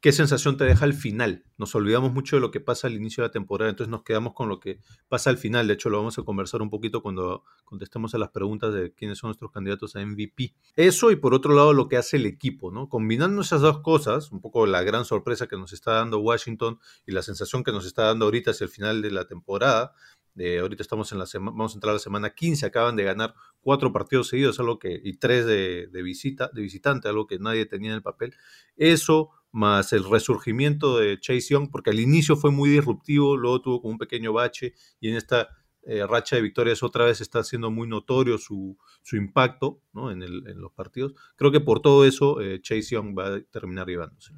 qué 0.00 0.12
sensación 0.12 0.56
te 0.56 0.64
deja 0.64 0.84
al 0.84 0.94
final. 0.94 1.44
Nos 1.58 1.74
olvidamos 1.74 2.12
mucho 2.12 2.36
de 2.36 2.40
lo 2.40 2.50
que 2.50 2.60
pasa 2.60 2.86
al 2.86 2.94
inicio 2.94 3.22
de 3.22 3.28
la 3.28 3.32
temporada, 3.32 3.70
entonces 3.70 3.90
nos 3.90 4.02
quedamos 4.02 4.32
con 4.32 4.48
lo 4.48 4.58
que 4.58 4.80
pasa 5.08 5.28
al 5.28 5.36
final. 5.36 5.68
De 5.68 5.74
hecho, 5.74 5.90
lo 5.90 5.98
vamos 5.98 6.18
a 6.18 6.22
conversar 6.22 6.62
un 6.62 6.70
poquito 6.70 7.02
cuando 7.02 7.44
contestemos 7.64 8.14
a 8.14 8.18
las 8.18 8.30
preguntas 8.30 8.72
de 8.72 8.94
quiénes 8.94 9.18
son 9.18 9.28
nuestros 9.28 9.50
candidatos 9.52 9.94
a 9.96 10.04
MVP. 10.04 10.54
Eso 10.74 11.10
y 11.10 11.16
por 11.16 11.34
otro 11.34 11.54
lado 11.54 11.74
lo 11.74 11.88
que 11.88 11.98
hace 11.98 12.16
el 12.16 12.24
equipo, 12.24 12.70
¿no? 12.70 12.88
Combinando 12.88 13.42
esas 13.42 13.60
dos 13.60 13.80
cosas, 13.80 14.32
un 14.32 14.40
poco 14.40 14.66
la 14.66 14.82
gran 14.82 15.04
sorpresa 15.04 15.46
que 15.46 15.56
nos 15.56 15.74
está 15.74 15.92
dando 15.92 16.18
Washington 16.18 16.78
y 17.06 17.12
la 17.12 17.22
sensación 17.22 17.62
que 17.62 17.72
nos 17.72 17.84
está 17.84 18.04
dando 18.04 18.24
ahorita 18.24 18.52
hacia 18.52 18.64
el 18.64 18.70
final 18.70 19.02
de 19.02 19.10
la 19.10 19.26
temporada, 19.26 19.92
de 20.34 20.60
ahorita 20.60 20.82
estamos 20.82 21.12
en 21.12 21.18
la 21.18 21.26
semana, 21.26 21.52
vamos 21.52 21.72
a 21.72 21.76
entrar 21.76 21.90
a 21.90 21.94
la 21.94 22.00
semana 22.00 22.30
15, 22.30 22.66
acaban 22.66 22.96
de 22.96 23.04
ganar 23.04 23.34
cuatro 23.60 23.92
partidos 23.92 24.28
seguidos, 24.28 24.58
algo 24.60 24.78
que, 24.78 25.00
y 25.02 25.18
tres 25.18 25.46
de, 25.46 25.88
de 25.88 26.02
visita, 26.02 26.50
de 26.52 26.62
visitante, 26.62 27.08
algo 27.08 27.26
que 27.26 27.38
nadie 27.38 27.66
tenía 27.66 27.90
en 27.90 27.96
el 27.96 28.02
papel. 28.02 28.34
Eso 28.76 29.30
más 29.52 29.92
el 29.92 30.08
resurgimiento 30.08 30.98
de 30.98 31.18
Chase 31.18 31.54
Young, 31.54 31.70
porque 31.70 31.90
al 31.90 32.00
inicio 32.00 32.36
fue 32.36 32.50
muy 32.50 32.70
disruptivo, 32.70 33.36
luego 33.36 33.60
tuvo 33.60 33.82
como 33.82 33.92
un 33.92 33.98
pequeño 33.98 34.32
bache 34.32 34.74
y 35.00 35.08
en 35.08 35.16
esta 35.16 35.48
eh, 35.82 36.06
racha 36.06 36.36
de 36.36 36.42
victorias 36.42 36.82
otra 36.82 37.06
vez 37.06 37.20
está 37.20 37.42
siendo 37.42 37.70
muy 37.70 37.88
notorio 37.88 38.36
su, 38.38 38.76
su 39.02 39.16
impacto 39.16 39.80
¿no? 39.92 40.10
en, 40.10 40.20
los 40.60 40.72
partidos. 40.72 41.14
Creo 41.36 41.50
que 41.50 41.60
por 41.60 41.80
todo 41.80 42.04
eso 42.04 42.40
eh, 42.40 42.60
Chase 42.60 42.94
Young 42.94 43.18
va 43.18 43.36
a 43.36 43.40
terminar 43.40 43.86
llevándose. 43.86 44.34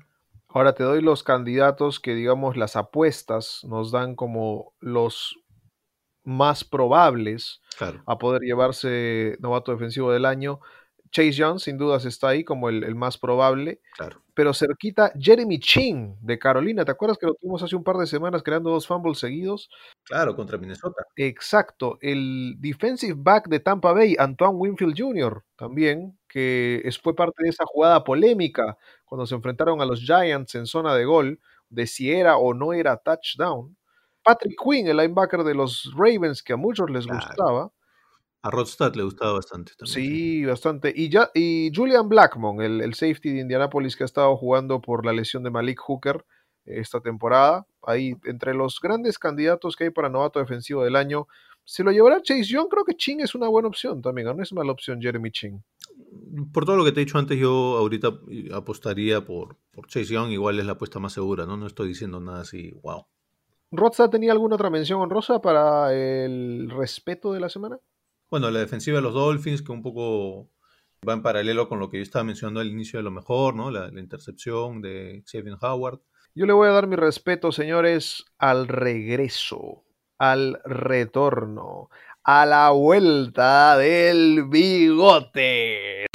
Ahora 0.49 0.74
te 0.74 0.84
doy 0.84 1.01
los 1.01 1.22
candidatos 1.22 1.99
que, 1.99 2.14
digamos, 2.14 2.59
las 2.59 2.76
apuestas 2.76 3.64
nos 3.64 3.90
dan 3.90 4.14
como 4.14 4.74
los 4.80 5.38
más 6.24 6.64
probables 6.64 7.60
Claro. 7.78 8.02
a 8.06 8.18
poder 8.18 8.42
llevarse 8.42 9.36
novato 9.40 9.72
defensivo 9.72 10.12
del 10.12 10.24
año. 10.24 10.60
Chase 11.10 11.32
Young, 11.32 11.58
sin 11.58 11.76
dudas, 11.76 12.06
está 12.06 12.28
ahí 12.28 12.42
como 12.42 12.70
el, 12.70 12.84
el 12.84 12.94
más 12.94 13.18
probable. 13.18 13.82
Claro. 13.98 14.22
Pero 14.32 14.54
cerquita, 14.54 15.12
Jeremy 15.18 15.58
Chin 15.58 16.16
de 16.22 16.38
Carolina. 16.38 16.86
¿Te 16.86 16.90
acuerdas 16.92 17.18
que 17.18 17.26
lo 17.26 17.34
tuvimos 17.34 17.62
hace 17.62 17.76
un 17.76 17.84
par 17.84 17.96
de 17.98 18.06
semanas 18.06 18.42
creando 18.42 18.70
dos 18.70 18.86
fumbles 18.86 19.18
seguidos? 19.18 19.68
Claro, 20.04 20.34
contra 20.34 20.56
Minnesota. 20.56 21.04
Exacto. 21.16 21.98
El 22.00 22.54
defensive 22.60 23.12
back 23.14 23.46
de 23.48 23.60
Tampa 23.60 23.92
Bay, 23.92 24.16
Antoine 24.18 24.54
Winfield 24.56 24.94
Jr., 24.98 25.44
también, 25.56 26.18
que 26.28 26.80
es- 26.84 26.98
fue 26.98 27.14
parte 27.14 27.42
de 27.42 27.50
esa 27.50 27.64
jugada 27.66 28.02
polémica 28.04 28.78
cuando 29.04 29.26
se 29.26 29.34
enfrentaron 29.34 29.82
a 29.82 29.84
los 29.84 30.00
Giants 30.00 30.54
en 30.54 30.64
zona 30.64 30.94
de 30.94 31.04
gol, 31.04 31.40
de 31.68 31.86
si 31.86 32.10
era 32.10 32.38
o 32.38 32.54
no 32.54 32.72
era 32.72 32.96
touchdown. 32.96 33.76
Patrick 34.22 34.56
Quinn, 34.62 34.86
el 34.86 34.96
linebacker 34.96 35.42
de 35.44 35.54
los 35.54 35.92
Ravens, 35.96 36.42
que 36.42 36.52
a 36.52 36.56
muchos 36.56 36.90
les 36.90 37.06
Claro. 37.06 37.20
gustaba. 37.26 37.72
A 38.44 38.50
Rodstad 38.50 38.94
le 38.96 39.04
gustaba 39.04 39.34
bastante 39.34 39.72
también. 39.78 39.94
Sí, 39.94 40.44
bastante. 40.44 40.92
Y, 40.94 41.08
ya, 41.08 41.30
y 41.32 41.70
Julian 41.74 42.08
Blackmon, 42.08 42.60
el, 42.60 42.80
el 42.80 42.94
safety 42.94 43.30
de 43.32 43.40
Indianapolis 43.40 43.94
que 43.96 44.02
ha 44.02 44.06
estado 44.06 44.36
jugando 44.36 44.80
por 44.80 45.06
la 45.06 45.12
lesión 45.12 45.44
de 45.44 45.50
Malik 45.50 45.78
Hooker 45.80 46.24
eh, 46.66 46.80
esta 46.80 47.00
temporada. 47.00 47.66
Ahí, 47.82 48.16
entre 48.24 48.54
los 48.54 48.80
grandes 48.80 49.18
candidatos 49.18 49.76
que 49.76 49.84
hay 49.84 49.90
para 49.90 50.08
novato 50.08 50.40
defensivo 50.40 50.82
del 50.82 50.96
año, 50.96 51.28
se 51.64 51.84
lo 51.84 51.92
llevará 51.92 52.20
Chase 52.20 52.44
Young. 52.44 52.68
Creo 52.68 52.84
que 52.84 52.96
Ching 52.96 53.20
es 53.20 53.36
una 53.36 53.46
buena 53.46 53.68
opción 53.68 54.02
también. 54.02 54.26
No 54.36 54.42
es 54.42 54.52
mala 54.52 54.72
opción 54.72 55.00
Jeremy 55.00 55.30
Ching. 55.30 55.62
Por 56.52 56.64
todo 56.64 56.76
lo 56.76 56.84
que 56.84 56.90
te 56.90 57.00
he 57.00 57.04
dicho 57.04 57.18
antes, 57.18 57.38
yo 57.38 57.76
ahorita 57.78 58.10
apostaría 58.54 59.24
por, 59.24 59.56
por 59.70 59.86
Chase 59.86 60.14
Young, 60.14 60.30
igual 60.32 60.58
es 60.58 60.66
la 60.66 60.72
apuesta 60.72 60.98
más 60.98 61.12
segura, 61.12 61.46
¿no? 61.46 61.56
No 61.56 61.68
estoy 61.68 61.86
diciendo 61.88 62.18
nada 62.18 62.40
así, 62.40 62.72
wow. 62.82 63.06
¿Rodstad 63.74 64.10
tenía 64.10 64.32
alguna 64.32 64.56
otra 64.56 64.68
mención 64.68 65.00
honrosa 65.00 65.40
para 65.40 65.94
el 65.94 66.70
respeto 66.70 67.32
de 67.32 67.40
la 67.40 67.48
semana? 67.48 67.78
Bueno, 68.30 68.50
la 68.50 68.60
defensiva 68.60 68.96
de 68.98 69.02
los 69.02 69.14
Dolphins, 69.14 69.62
que 69.62 69.72
un 69.72 69.80
poco 69.80 70.50
va 71.08 71.14
en 71.14 71.22
paralelo 71.22 71.70
con 71.70 71.80
lo 71.80 71.88
que 71.88 71.96
yo 71.96 72.02
estaba 72.02 72.22
mencionando 72.22 72.60
al 72.60 72.68
inicio 72.68 72.98
de 72.98 73.02
lo 73.02 73.10
mejor, 73.10 73.54
¿no? 73.54 73.70
La, 73.70 73.90
la 73.90 74.00
intercepción 74.00 74.82
de 74.82 75.24
Xavier 75.24 75.56
Howard. 75.62 76.00
Yo 76.34 76.44
le 76.44 76.52
voy 76.52 76.68
a 76.68 76.72
dar 76.72 76.86
mi 76.86 76.96
respeto, 76.96 77.50
señores, 77.50 78.26
al 78.36 78.68
regreso, 78.68 79.84
al 80.18 80.60
retorno, 80.66 81.88
a 82.24 82.44
la 82.44 82.70
vuelta 82.72 83.78
del 83.78 84.44
bigote. 84.48 86.06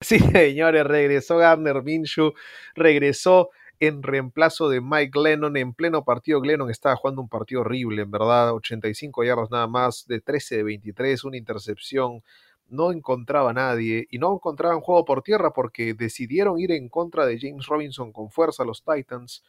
Sí, 0.00 0.18
señores, 0.20 0.84
regresó 0.84 1.38
Gardner 1.38 1.82
Minshew, 1.82 2.34
regresó 2.76 3.50
en 3.82 4.00
reemplazo 4.04 4.68
de 4.68 4.80
Mike 4.80 5.10
Glennon 5.12 5.56
en 5.56 5.74
pleno 5.74 6.04
partido. 6.04 6.40
Glennon 6.40 6.70
estaba 6.70 6.94
jugando 6.94 7.20
un 7.20 7.28
partido 7.28 7.62
horrible, 7.62 8.02
en 8.02 8.12
verdad, 8.12 8.54
85 8.54 9.24
yardas 9.24 9.50
nada 9.50 9.66
más, 9.66 10.06
de 10.06 10.20
13 10.20 10.58
de 10.58 10.62
23, 10.62 11.24
una 11.24 11.36
intercepción. 11.36 12.22
No 12.68 12.92
encontraba 12.92 13.50
a 13.50 13.52
nadie 13.52 14.06
y 14.08 14.20
no 14.20 14.32
encontraban 14.34 14.80
juego 14.82 15.04
por 15.04 15.22
tierra 15.22 15.52
porque 15.52 15.94
decidieron 15.94 16.60
ir 16.60 16.70
en 16.70 16.88
contra 16.88 17.26
de 17.26 17.40
James 17.40 17.66
Robinson 17.66 18.12
con 18.12 18.30
fuerza 18.30 18.64
los 18.64 18.84
Titans 18.84 19.42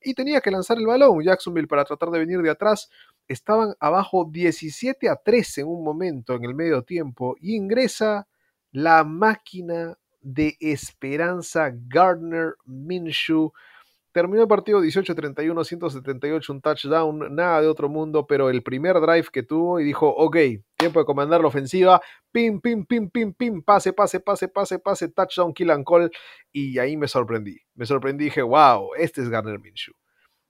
y 0.00 0.14
tenía 0.14 0.40
que 0.40 0.52
lanzar 0.52 0.78
el 0.78 0.86
balón 0.86 1.20
Jacksonville 1.24 1.66
para 1.66 1.84
tratar 1.84 2.10
de 2.10 2.20
venir 2.20 2.42
de 2.42 2.50
atrás. 2.50 2.88
Estaban 3.26 3.74
abajo 3.80 4.24
17 4.30 5.08
a 5.08 5.16
13 5.16 5.62
en 5.62 5.66
un 5.66 5.82
momento 5.82 6.36
en 6.36 6.44
el 6.44 6.54
medio 6.54 6.82
tiempo 6.84 7.34
y 7.40 7.56
ingresa 7.56 8.28
la 8.70 9.02
máquina 9.02 9.98
de 10.20 10.56
esperanza 10.60 11.72
Gardner 11.88 12.54
Minshew. 12.66 13.52
Terminó 14.12 14.42
el 14.42 14.48
partido 14.48 14.82
18-31, 14.82 15.64
178, 15.64 16.52
un 16.52 16.60
touchdown, 16.60 17.34
nada 17.34 17.60
de 17.60 17.68
otro 17.68 17.88
mundo, 17.88 18.26
pero 18.26 18.50
el 18.50 18.62
primer 18.62 19.00
drive 19.00 19.28
que 19.32 19.44
tuvo 19.44 19.78
y 19.78 19.84
dijo, 19.84 20.08
ok, 20.08 20.36
tiempo 20.76 20.98
de 20.98 21.04
comandar 21.06 21.40
la 21.40 21.46
ofensiva, 21.46 22.00
pim, 22.32 22.60
pim, 22.60 22.84
pim, 22.84 23.08
pim, 23.08 23.32
pim, 23.32 23.62
pase, 23.62 23.92
pase, 23.92 24.18
pase, 24.18 24.48
pase, 24.48 24.80
pase, 24.80 25.08
touchdown, 25.10 25.54
kill 25.54 25.70
and 25.70 25.84
call, 25.84 26.10
y 26.50 26.78
ahí 26.80 26.96
me 26.96 27.06
sorprendí. 27.06 27.60
Me 27.74 27.86
sorprendí, 27.86 28.24
dije, 28.24 28.42
wow, 28.42 28.90
este 28.96 29.20
es 29.20 29.28
Gardner 29.28 29.60
Minshew. 29.60 29.94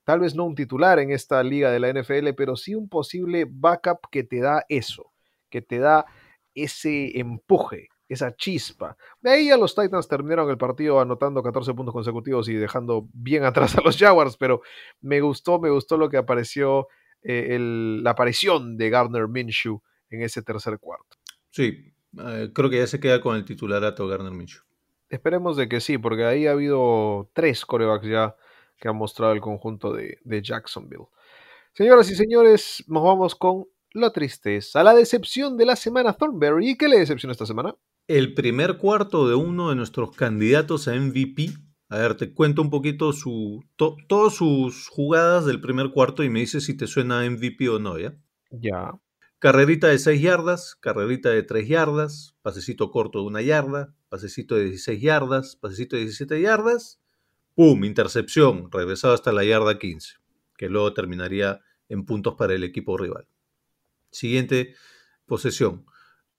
Tal 0.03 0.21
vez 0.21 0.33
no 0.33 0.45
un 0.45 0.55
titular 0.55 0.97
en 0.97 1.11
esta 1.11 1.43
liga 1.43 1.69
de 1.69 1.79
la 1.79 1.93
NFL, 1.93 2.33
pero 2.35 2.55
sí 2.55 2.73
un 2.73 2.89
posible 2.89 3.45
backup 3.47 3.99
que 4.09 4.23
te 4.23 4.39
da 4.39 4.65
eso, 4.69 5.13
que 5.51 5.61
te 5.61 5.77
da 5.77 6.07
ese 6.55 7.19
empuje, 7.19 7.89
esa 8.13 8.35
chispa. 8.35 8.95
De 9.21 9.31
ahí 9.31 9.49
a 9.49 9.57
los 9.57 9.73
Titans 9.75 10.07
terminaron 10.07 10.49
el 10.49 10.57
partido 10.57 10.99
anotando 10.99 11.41
14 11.43 11.73
puntos 11.73 11.93
consecutivos 11.93 12.47
y 12.49 12.53
dejando 12.55 13.07
bien 13.13 13.43
atrás 13.73 13.77
a 13.77 13.81
los 13.81 13.97
Jaguars, 13.97 14.37
pero 14.37 14.61
me 15.01 15.21
gustó, 15.21 15.59
me 15.59 15.69
gustó 15.69 15.97
lo 15.97 16.09
que 16.09 16.17
apareció, 16.17 16.87
eh, 17.23 17.47
el- 17.55 18.03
la 18.03 18.11
aparición 18.11 18.77
de 18.77 18.89
Gardner 18.89 19.27
Minshew 19.27 19.81
en 20.09 20.21
ese 20.23 20.41
tercer 20.41 20.77
cuarto. 20.79 21.17
Sí, 21.49 21.93
eh, 22.19 22.49
creo 22.53 22.69
que 22.69 22.77
ya 22.79 22.87
se 22.87 22.99
queda 22.99 23.21
con 23.21 23.35
el 23.35 23.45
titularato 23.45 24.07
Gardner 24.07 24.31
Minshew. 24.33 24.61
Esperemos 25.09 25.57
de 25.57 25.67
que 25.67 25.81
sí, 25.81 25.97
porque 25.97 26.23
ahí 26.25 26.47
ha 26.47 26.51
habido 26.51 27.29
tres 27.33 27.65
corebacks 27.65 28.07
ya 28.07 28.35
que 28.77 28.87
han 28.87 28.95
mostrado 28.95 29.33
el 29.33 29.41
conjunto 29.41 29.93
de, 29.93 30.17
de 30.23 30.41
Jacksonville. 30.41 31.05
Señoras 31.73 32.09
y 32.09 32.15
señores, 32.15 32.83
nos 32.87 33.03
vamos 33.03 33.35
con 33.35 33.65
la 33.93 34.11
tristeza, 34.11 34.83
la 34.83 34.93
decepción 34.93 35.57
de 35.57 35.65
la 35.65 35.75
semana 35.75 36.13
Thornberry. 36.13 36.69
¿Y 36.71 36.77
qué 36.77 36.87
le 36.87 36.97
decepcionó 36.99 37.31
esta 37.33 37.45
semana? 37.45 37.75
El 38.17 38.33
primer 38.33 38.77
cuarto 38.77 39.27
de 39.29 39.35
uno 39.35 39.69
de 39.69 39.75
nuestros 39.75 40.11
candidatos 40.15 40.87
a 40.87 40.95
MVP 40.95 41.53
A 41.89 41.97
ver, 41.97 42.15
te 42.15 42.33
cuento 42.33 42.61
un 42.61 42.69
poquito 42.69 43.11
su, 43.13 43.63
to- 43.75 43.95
todas 44.07 44.33
sus 44.35 44.87
jugadas 44.87 45.45
del 45.45 45.59
primer 45.61 45.89
cuarto 45.91 46.23
y 46.23 46.29
me 46.29 46.39
dices 46.39 46.63
si 46.65 46.75
te 46.75 46.87
suena 46.87 47.25
MVP 47.29 47.67
o 47.69 47.79
no, 47.79 47.97
¿ya? 47.99 48.15
Ya. 48.49 48.91
Carrerita 49.39 49.87
de 49.87 49.97
6 49.99 50.21
yardas, 50.21 50.75
carrerita 50.79 51.29
de 51.29 51.43
3 51.43 51.67
yardas, 51.67 52.35
pasecito 52.41 52.91
corto 52.91 53.19
de 53.19 53.25
1 53.27 53.41
yarda, 53.41 53.93
pasecito 54.09 54.55
de 54.55 54.65
16 54.65 55.01
yardas, 55.01 55.55
pasecito 55.57 55.95
de 55.95 56.03
17 56.03 56.39
yardas, 56.41 57.01
¡pum! 57.55 57.83
Intercepción, 57.83 58.69
regresado 58.71 59.13
hasta 59.13 59.31
la 59.33 59.43
yarda 59.43 59.77
15, 59.79 60.15
que 60.57 60.69
luego 60.69 60.93
terminaría 60.93 61.61
en 61.89 62.05
puntos 62.05 62.35
para 62.35 62.53
el 62.53 62.63
equipo 62.63 62.97
rival. 62.97 63.27
Siguiente 64.11 64.75
posesión. 65.25 65.85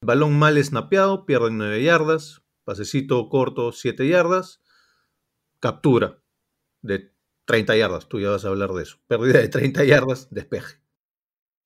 Balón 0.03 0.37
mal 0.37 0.63
snapeado, 0.63 1.27
pierden 1.27 1.59
9 1.59 1.81
yardas, 1.81 2.43
pasecito 2.65 3.29
corto 3.29 3.71
7 3.71 4.09
yardas, 4.09 4.61
captura 5.61 6.21
de 6.83 7.13
30 7.45 7.77
yardas, 7.77 8.09
tú 8.09 8.19
ya 8.19 8.31
vas 8.31 8.45
a 8.45 8.49
hablar 8.49 8.71
de 8.73 8.83
eso. 8.83 8.99
Pérdida 9.07 9.39
de 9.39 9.49
30 9.49 9.85
yardas, 9.85 10.29
despeje. 10.31 10.79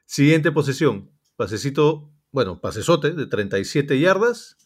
Siguiente 0.04 0.52
posesión, 0.52 1.10
pasecito, 1.36 2.12
bueno, 2.30 2.60
pasesote 2.60 3.12
de 3.12 3.26
37 3.26 3.98
yardas. 3.98 4.58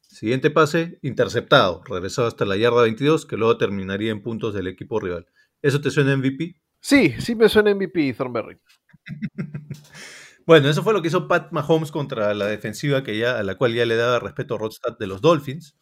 Siguiente 0.00 0.50
pase, 0.50 0.98
interceptado, 1.02 1.84
regresado 1.84 2.26
hasta 2.26 2.46
la 2.46 2.56
yarda 2.56 2.82
22, 2.82 3.26
que 3.26 3.36
luego 3.36 3.58
terminaría 3.58 4.12
en 4.12 4.22
puntos 4.22 4.54
del 4.54 4.66
equipo 4.66 4.98
rival. 4.98 5.26
¿Eso 5.60 5.82
te 5.82 5.90
suena 5.90 6.16
MVP? 6.16 6.56
Sí, 6.80 7.14
sí 7.18 7.34
me 7.34 7.50
suena 7.50 7.74
MVP, 7.74 8.14
Thornberry. 8.14 8.58
Bueno, 10.50 10.68
eso 10.68 10.82
fue 10.82 10.92
lo 10.92 11.00
que 11.00 11.06
hizo 11.06 11.28
Pat 11.28 11.52
Mahomes 11.52 11.92
contra 11.92 12.34
la 12.34 12.46
defensiva 12.46 13.04
que 13.04 13.16
ya, 13.16 13.38
a 13.38 13.44
la 13.44 13.54
cual 13.54 13.72
ya 13.72 13.86
le 13.86 13.94
daba 13.94 14.18
respeto 14.18 14.58
Rodstad 14.58 14.98
de 14.98 15.06
los 15.06 15.20
Dolphins. 15.20 15.76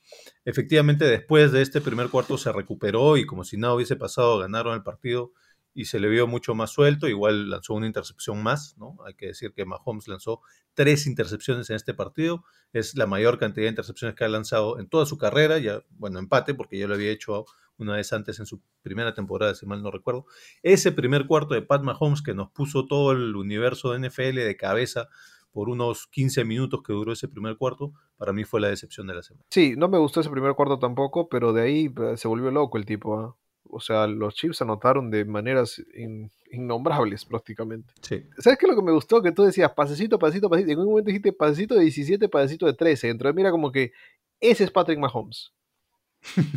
Efectivamente, 0.44 1.06
después 1.06 1.52
de 1.52 1.62
este 1.62 1.80
primer 1.80 2.10
cuarto 2.10 2.36
se 2.36 2.52
recuperó 2.52 3.16
y 3.16 3.24
como 3.24 3.44
si 3.44 3.56
nada 3.56 3.72
hubiese 3.72 3.96
pasado, 3.96 4.38
ganaron 4.40 4.74
el 4.74 4.82
partido 4.82 5.32
y 5.72 5.86
se 5.86 5.98
le 5.98 6.10
vio 6.10 6.26
mucho 6.26 6.54
más 6.54 6.68
suelto. 6.68 7.08
Igual 7.08 7.48
lanzó 7.48 7.72
una 7.72 7.86
intercepción 7.86 8.42
más, 8.42 8.76
¿no? 8.76 8.98
Hay 9.06 9.14
que 9.14 9.28
decir 9.28 9.54
que 9.54 9.64
Mahomes 9.64 10.06
lanzó 10.06 10.42
tres 10.74 11.06
intercepciones 11.06 11.70
en 11.70 11.76
este 11.76 11.94
partido. 11.94 12.44
Es 12.74 12.94
la 12.94 13.06
mayor 13.06 13.38
cantidad 13.38 13.64
de 13.64 13.70
intercepciones 13.70 14.16
que 14.16 14.24
ha 14.24 14.28
lanzado 14.28 14.78
en 14.78 14.86
toda 14.86 15.06
su 15.06 15.16
carrera. 15.16 15.56
Ya, 15.56 15.82
bueno, 15.92 16.18
empate, 16.18 16.52
porque 16.52 16.78
ya 16.78 16.86
lo 16.86 16.92
había 16.92 17.10
hecho 17.10 17.46
una 17.78 17.94
vez 17.96 18.12
antes 18.12 18.38
en 18.40 18.46
su 18.46 18.60
primera 18.82 19.14
temporada, 19.14 19.54
si 19.54 19.64
mal 19.66 19.82
no 19.82 19.90
recuerdo. 19.90 20.26
Ese 20.62 20.92
primer 20.92 21.26
cuarto 21.26 21.54
de 21.54 21.62
Pat 21.62 21.82
Mahomes 21.82 22.22
que 22.22 22.34
nos 22.34 22.50
puso 22.50 22.86
todo 22.86 23.12
el 23.12 23.36
universo 23.36 23.92
de 23.92 24.08
NFL 24.08 24.34
de 24.36 24.56
cabeza 24.56 25.08
por 25.52 25.68
unos 25.70 26.06
15 26.08 26.44
minutos 26.44 26.80
que 26.86 26.92
duró 26.92 27.12
ese 27.12 27.26
primer 27.28 27.56
cuarto, 27.56 27.92
para 28.16 28.32
mí 28.32 28.44
fue 28.44 28.60
la 28.60 28.68
decepción 28.68 29.06
de 29.06 29.14
la 29.14 29.22
semana. 29.22 29.44
Sí, 29.50 29.74
no 29.76 29.88
me 29.88 29.98
gustó 29.98 30.20
ese 30.20 30.30
primer 30.30 30.54
cuarto 30.54 30.78
tampoco, 30.78 31.28
pero 31.28 31.52
de 31.52 31.62
ahí 31.62 31.86
eh, 31.86 32.16
se 32.16 32.28
volvió 32.28 32.50
loco 32.50 32.76
el 32.78 32.84
tipo. 32.84 33.18
¿ah? 33.18 33.34
O 33.70 33.80
sea, 33.80 34.06
los 34.06 34.34
Chiefs 34.34 34.62
anotaron 34.62 35.10
de 35.10 35.24
maneras 35.24 35.82
in- 35.94 36.30
innombrables 36.50 37.24
prácticamente. 37.24 37.92
Sí. 38.02 38.22
¿Sabes 38.38 38.58
qué 38.58 38.66
es 38.66 38.70
lo 38.70 38.76
que 38.76 38.84
me 38.84 38.92
gustó? 38.92 39.22
Que 39.22 39.32
tú 39.32 39.42
decías 39.42 39.72
pasecito, 39.72 40.18
pasecito, 40.18 40.48
pasecito. 40.48 40.72
En 40.72 40.78
un 40.80 40.86
momento 40.90 41.08
dijiste 41.08 41.32
pasecito 41.32 41.74
de 41.74 41.82
17, 41.82 42.28
pasecito 42.28 42.66
de 42.66 42.74
13. 42.74 43.06
Dentro 43.08 43.28
de 43.28 43.34
mí 43.34 43.40
era 43.42 43.50
como 43.50 43.70
que 43.72 43.92
ese 44.40 44.64
es 44.64 44.70
Patrick 44.70 44.98
Mahomes. 44.98 45.52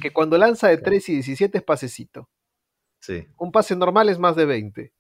Que 0.01 0.12
cuando 0.12 0.38
lanza 0.38 0.68
de 0.70 0.78
3 0.78 1.09
y 1.09 1.14
17 1.14 1.57
es 1.59 1.64
pasecito. 1.64 2.30
Sí. 2.99 3.28
Un 3.38 3.51
pase 3.51 3.76
normal 3.76 4.09
es 4.09 4.20
más 4.20 4.36
de 4.36 4.45
20. 4.45 4.93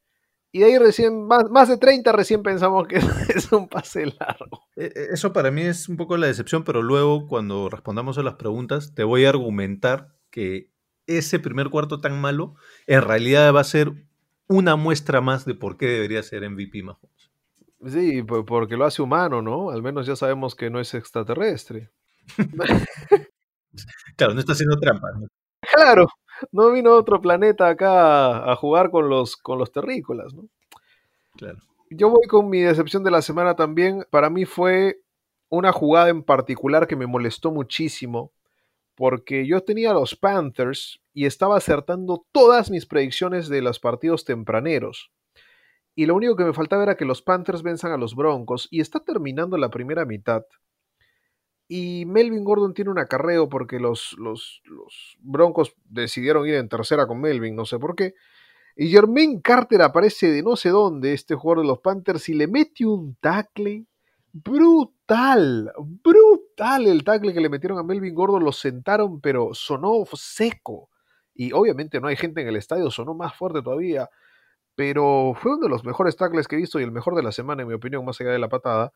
Y 0.53 0.59
de 0.59 0.65
ahí 0.65 0.77
recién, 0.77 1.25
más, 1.27 1.49
más 1.49 1.69
de 1.69 1.77
30 1.77 2.11
recién 2.11 2.43
pensamos 2.43 2.87
que 2.87 2.97
es 3.35 3.51
un 3.51 3.67
pase 3.69 4.05
largo. 4.07 4.63
E- 4.75 4.91
e- 4.95 5.07
Eso 5.13 5.31
para 5.33 5.49
mí 5.51 5.61
es 5.61 5.87
un 5.89 5.97
poco 5.97 6.17
la 6.17 6.27
decepción, 6.27 6.63
pero 6.63 6.81
luego 6.81 7.27
cuando 7.27 7.69
respondamos 7.69 8.17
a 8.17 8.23
las 8.23 8.35
preguntas 8.35 8.93
te 8.93 9.03
voy 9.03 9.25
a 9.25 9.29
argumentar 9.29 10.13
que 10.29 10.69
ese 11.07 11.39
primer 11.39 11.69
cuarto 11.69 11.99
tan 12.01 12.19
malo 12.19 12.55
en 12.87 13.01
realidad 13.01 13.53
va 13.53 13.61
a 13.61 13.65
ser 13.65 13.93
una 14.47 14.75
muestra 14.75 15.21
más 15.21 15.45
de 15.45 15.55
por 15.55 15.77
qué 15.77 15.85
debería 15.87 16.21
ser 16.23 16.49
MVP 16.49 16.83
Mahomes. 16.83 17.31
Sí, 17.87 18.21
po- 18.23 18.45
porque 18.45 18.77
lo 18.77 18.85
hace 18.85 19.01
humano, 19.01 19.41
¿no? 19.41 19.71
Al 19.71 19.81
menos 19.81 20.05
ya 20.05 20.15
sabemos 20.15 20.53
que 20.55 20.69
no 20.69 20.79
es 20.79 20.93
extraterrestre. 20.93 21.89
Claro, 24.15 24.33
no 24.33 24.39
está 24.39 24.53
haciendo 24.53 24.79
trampa. 24.79 25.11
¿no? 25.11 25.27
Claro, 25.73 26.07
no 26.51 26.71
vino 26.71 26.91
otro 26.91 27.21
planeta 27.21 27.67
acá 27.67 28.51
a 28.51 28.55
jugar 28.55 28.91
con 28.91 29.09
los, 29.09 29.35
con 29.37 29.57
los 29.57 29.71
terrícolas, 29.71 30.33
¿no? 30.33 30.47
Claro. 31.37 31.59
Yo 31.89 32.09
voy 32.09 32.27
con 32.27 32.49
mi 32.49 32.61
decepción 32.61 33.03
de 33.03 33.11
la 33.11 33.21
semana 33.21 33.55
también. 33.55 34.05
Para 34.09 34.29
mí 34.29 34.45
fue 34.45 35.01
una 35.49 35.71
jugada 35.71 36.09
en 36.09 36.23
particular 36.23 36.87
que 36.87 36.95
me 36.95 37.07
molestó 37.07 37.51
muchísimo, 37.51 38.31
porque 38.95 39.45
yo 39.45 39.61
tenía 39.61 39.91
a 39.91 39.93
los 39.93 40.15
Panthers 40.15 41.01
y 41.13 41.25
estaba 41.25 41.57
acertando 41.57 42.25
todas 42.31 42.71
mis 42.71 42.85
predicciones 42.85 43.49
de 43.49 43.61
los 43.61 43.79
partidos 43.79 44.23
tempraneros. 44.23 45.11
Y 45.93 46.05
lo 46.05 46.15
único 46.15 46.37
que 46.37 46.45
me 46.45 46.53
faltaba 46.53 46.83
era 46.83 46.95
que 46.95 47.05
los 47.05 47.21
Panthers 47.21 47.63
venzan 47.63 47.91
a 47.91 47.97
los 47.97 48.15
Broncos 48.15 48.69
y 48.71 48.79
está 48.79 49.01
terminando 49.01 49.57
la 49.57 49.69
primera 49.69 50.05
mitad. 50.05 50.43
Y 51.73 52.05
Melvin 52.05 52.43
Gordon 52.43 52.73
tiene 52.73 52.91
un 52.91 52.99
acarreo 52.99 53.47
porque 53.47 53.79
los, 53.79 54.13
los, 54.17 54.61
los 54.65 55.17
Broncos 55.21 55.73
decidieron 55.85 56.45
ir 56.45 56.55
en 56.55 56.67
tercera 56.67 57.07
con 57.07 57.21
Melvin, 57.21 57.55
no 57.55 57.63
sé 57.63 57.79
por 57.79 57.95
qué. 57.95 58.13
Y 58.75 58.89
Jermaine 58.89 59.41
Carter 59.41 59.81
aparece 59.81 60.29
de 60.29 60.43
no 60.43 60.57
sé 60.57 60.67
dónde, 60.67 61.13
este 61.13 61.33
jugador 61.33 61.63
de 61.63 61.69
los 61.69 61.79
Panthers, 61.79 62.27
y 62.27 62.33
le 62.33 62.47
mete 62.47 62.85
un 62.85 63.15
tackle 63.21 63.85
brutal, 64.33 65.71
brutal 66.03 66.87
el 66.87 67.05
tackle 67.05 67.33
que 67.33 67.39
le 67.39 67.47
metieron 67.47 67.79
a 67.79 67.83
Melvin 67.83 68.15
Gordon, 68.15 68.43
lo 68.43 68.51
sentaron, 68.51 69.21
pero 69.21 69.53
sonó 69.53 70.03
seco. 70.13 70.89
Y 71.33 71.53
obviamente 71.53 72.01
no 72.01 72.07
hay 72.07 72.17
gente 72.17 72.41
en 72.41 72.49
el 72.49 72.57
estadio, 72.57 72.91
sonó 72.91 73.13
más 73.13 73.33
fuerte 73.33 73.61
todavía. 73.61 74.09
Pero 74.75 75.35
fue 75.39 75.53
uno 75.53 75.67
de 75.67 75.69
los 75.69 75.85
mejores 75.85 76.17
tackles 76.17 76.49
que 76.49 76.57
he 76.57 76.59
visto 76.59 76.81
y 76.81 76.83
el 76.83 76.91
mejor 76.91 77.15
de 77.15 77.23
la 77.23 77.31
semana, 77.31 77.61
en 77.61 77.69
mi 77.69 77.75
opinión, 77.75 78.03
más 78.03 78.19
allá 78.19 78.31
de 78.31 78.39
la 78.39 78.49
patada. 78.49 78.91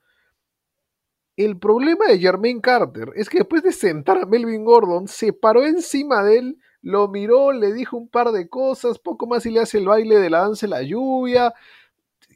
El 1.37 1.57
problema 1.59 2.07
de 2.07 2.19
Jermaine 2.19 2.61
Carter 2.61 3.09
es 3.15 3.29
que 3.29 3.39
después 3.39 3.61
de 3.61 3.73
sentar 3.73 4.17
a 4.17 4.25
Melvin 4.25 4.63
Gordon, 4.63 5.07
se 5.07 5.33
paró 5.33 5.65
encima 5.65 6.23
de 6.23 6.37
él, 6.37 6.57
lo 6.81 7.07
miró, 7.09 7.51
le 7.51 7.73
dijo 7.73 7.97
un 7.97 8.07
par 8.07 8.31
de 8.31 8.47
cosas, 8.47 8.99
poco 8.99 9.27
más 9.27 9.45
y 9.45 9.51
le 9.51 9.59
hace 9.59 9.79
el 9.79 9.87
baile 9.87 10.19
de 10.19 10.29
la 10.29 10.41
danza 10.41 10.65
de 10.65 10.69
la 10.69 10.83
lluvia. 10.83 11.53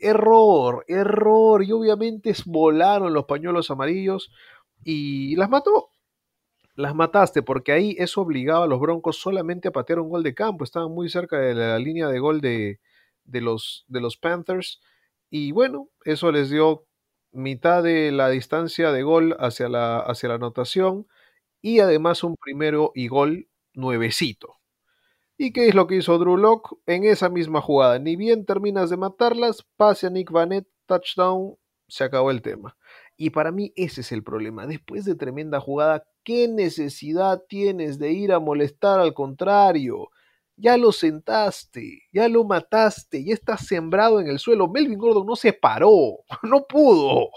Error, 0.01 0.83
error. 0.87 1.63
Y 1.63 1.71
obviamente 1.71 2.33
volaron 2.45 3.13
los 3.13 3.25
pañuelos 3.25 3.69
amarillos 3.69 4.31
y 4.83 5.35
las 5.35 5.49
mató. 5.49 5.89
Las 6.75 6.95
mataste 6.95 7.43
porque 7.43 7.73
ahí 7.73 7.95
eso 7.99 8.21
obligaba 8.21 8.65
a 8.65 8.67
los 8.67 8.79
Broncos 8.79 9.17
solamente 9.17 9.67
a 9.67 9.71
patear 9.71 9.99
un 9.99 10.09
gol 10.09 10.23
de 10.23 10.33
campo. 10.33 10.63
Estaban 10.63 10.91
muy 10.91 11.09
cerca 11.09 11.37
de 11.37 11.53
la 11.53 11.77
línea 11.77 12.07
de 12.07 12.19
gol 12.19 12.41
de, 12.41 12.79
de 13.25 13.41
los, 13.41 13.85
de 13.87 14.01
los 14.01 14.17
Panthers. 14.17 14.81
Y 15.29 15.51
bueno, 15.51 15.89
eso 16.05 16.31
les 16.31 16.49
dio 16.49 16.87
mitad 17.31 17.83
de 17.83 18.11
la 18.11 18.29
distancia 18.29 18.91
de 18.91 19.03
gol 19.03 19.35
hacia 19.39 19.69
la, 19.69 19.99
hacia 19.99 20.29
la 20.29 20.35
anotación 20.35 21.07
y 21.61 21.79
además 21.79 22.23
un 22.23 22.35
primero 22.37 22.91
y 22.95 23.07
gol 23.07 23.49
nuevecito. 23.73 24.57
¿Y 25.37 25.53
qué 25.53 25.69
es 25.69 25.75
lo 25.75 25.87
que 25.87 25.95
hizo 25.95 26.17
Drew 26.17 26.37
Lock 26.37 26.79
en 26.85 27.05
esa 27.05 27.29
misma 27.29 27.61
jugada? 27.61 27.97
Ni 27.99 28.15
bien 28.15 28.45
terminas 28.45 28.89
de 28.89 28.97
matarlas, 28.97 29.65
pase 29.77 30.07
a 30.07 30.09
Nick 30.09 30.31
Vanette, 30.31 30.69
touchdown, 30.85 31.55
se 31.87 32.03
acabó 32.03 32.31
el 32.31 32.41
tema. 32.41 32.77
Y 33.15 33.29
para 33.31 33.51
mí 33.51 33.71
ese 33.75 34.01
es 34.01 34.11
el 34.11 34.23
problema. 34.23 34.67
Después 34.67 35.05
de 35.05 35.15
tremenda 35.15 35.59
jugada, 35.61 36.05
¿qué 36.23 36.47
necesidad 36.47 37.43
tienes 37.47 37.99
de 37.99 38.11
ir 38.11 38.33
a 38.33 38.39
molestar 38.39 38.99
al 38.99 39.13
contrario? 39.13 40.09
Ya 40.59 40.75
lo 40.77 40.91
sentaste, 40.91 42.03
ya 42.11 42.27
lo 42.27 42.43
mataste, 42.43 43.23
ya 43.23 43.33
está 43.33 43.57
sembrado 43.57 44.19
en 44.19 44.27
el 44.27 44.39
suelo. 44.39 44.67
Melvin 44.67 44.99
Gordon 44.99 45.25
no 45.25 45.35
se 45.35 45.53
paró, 45.53 46.17
no 46.43 46.65
pudo. 46.67 47.29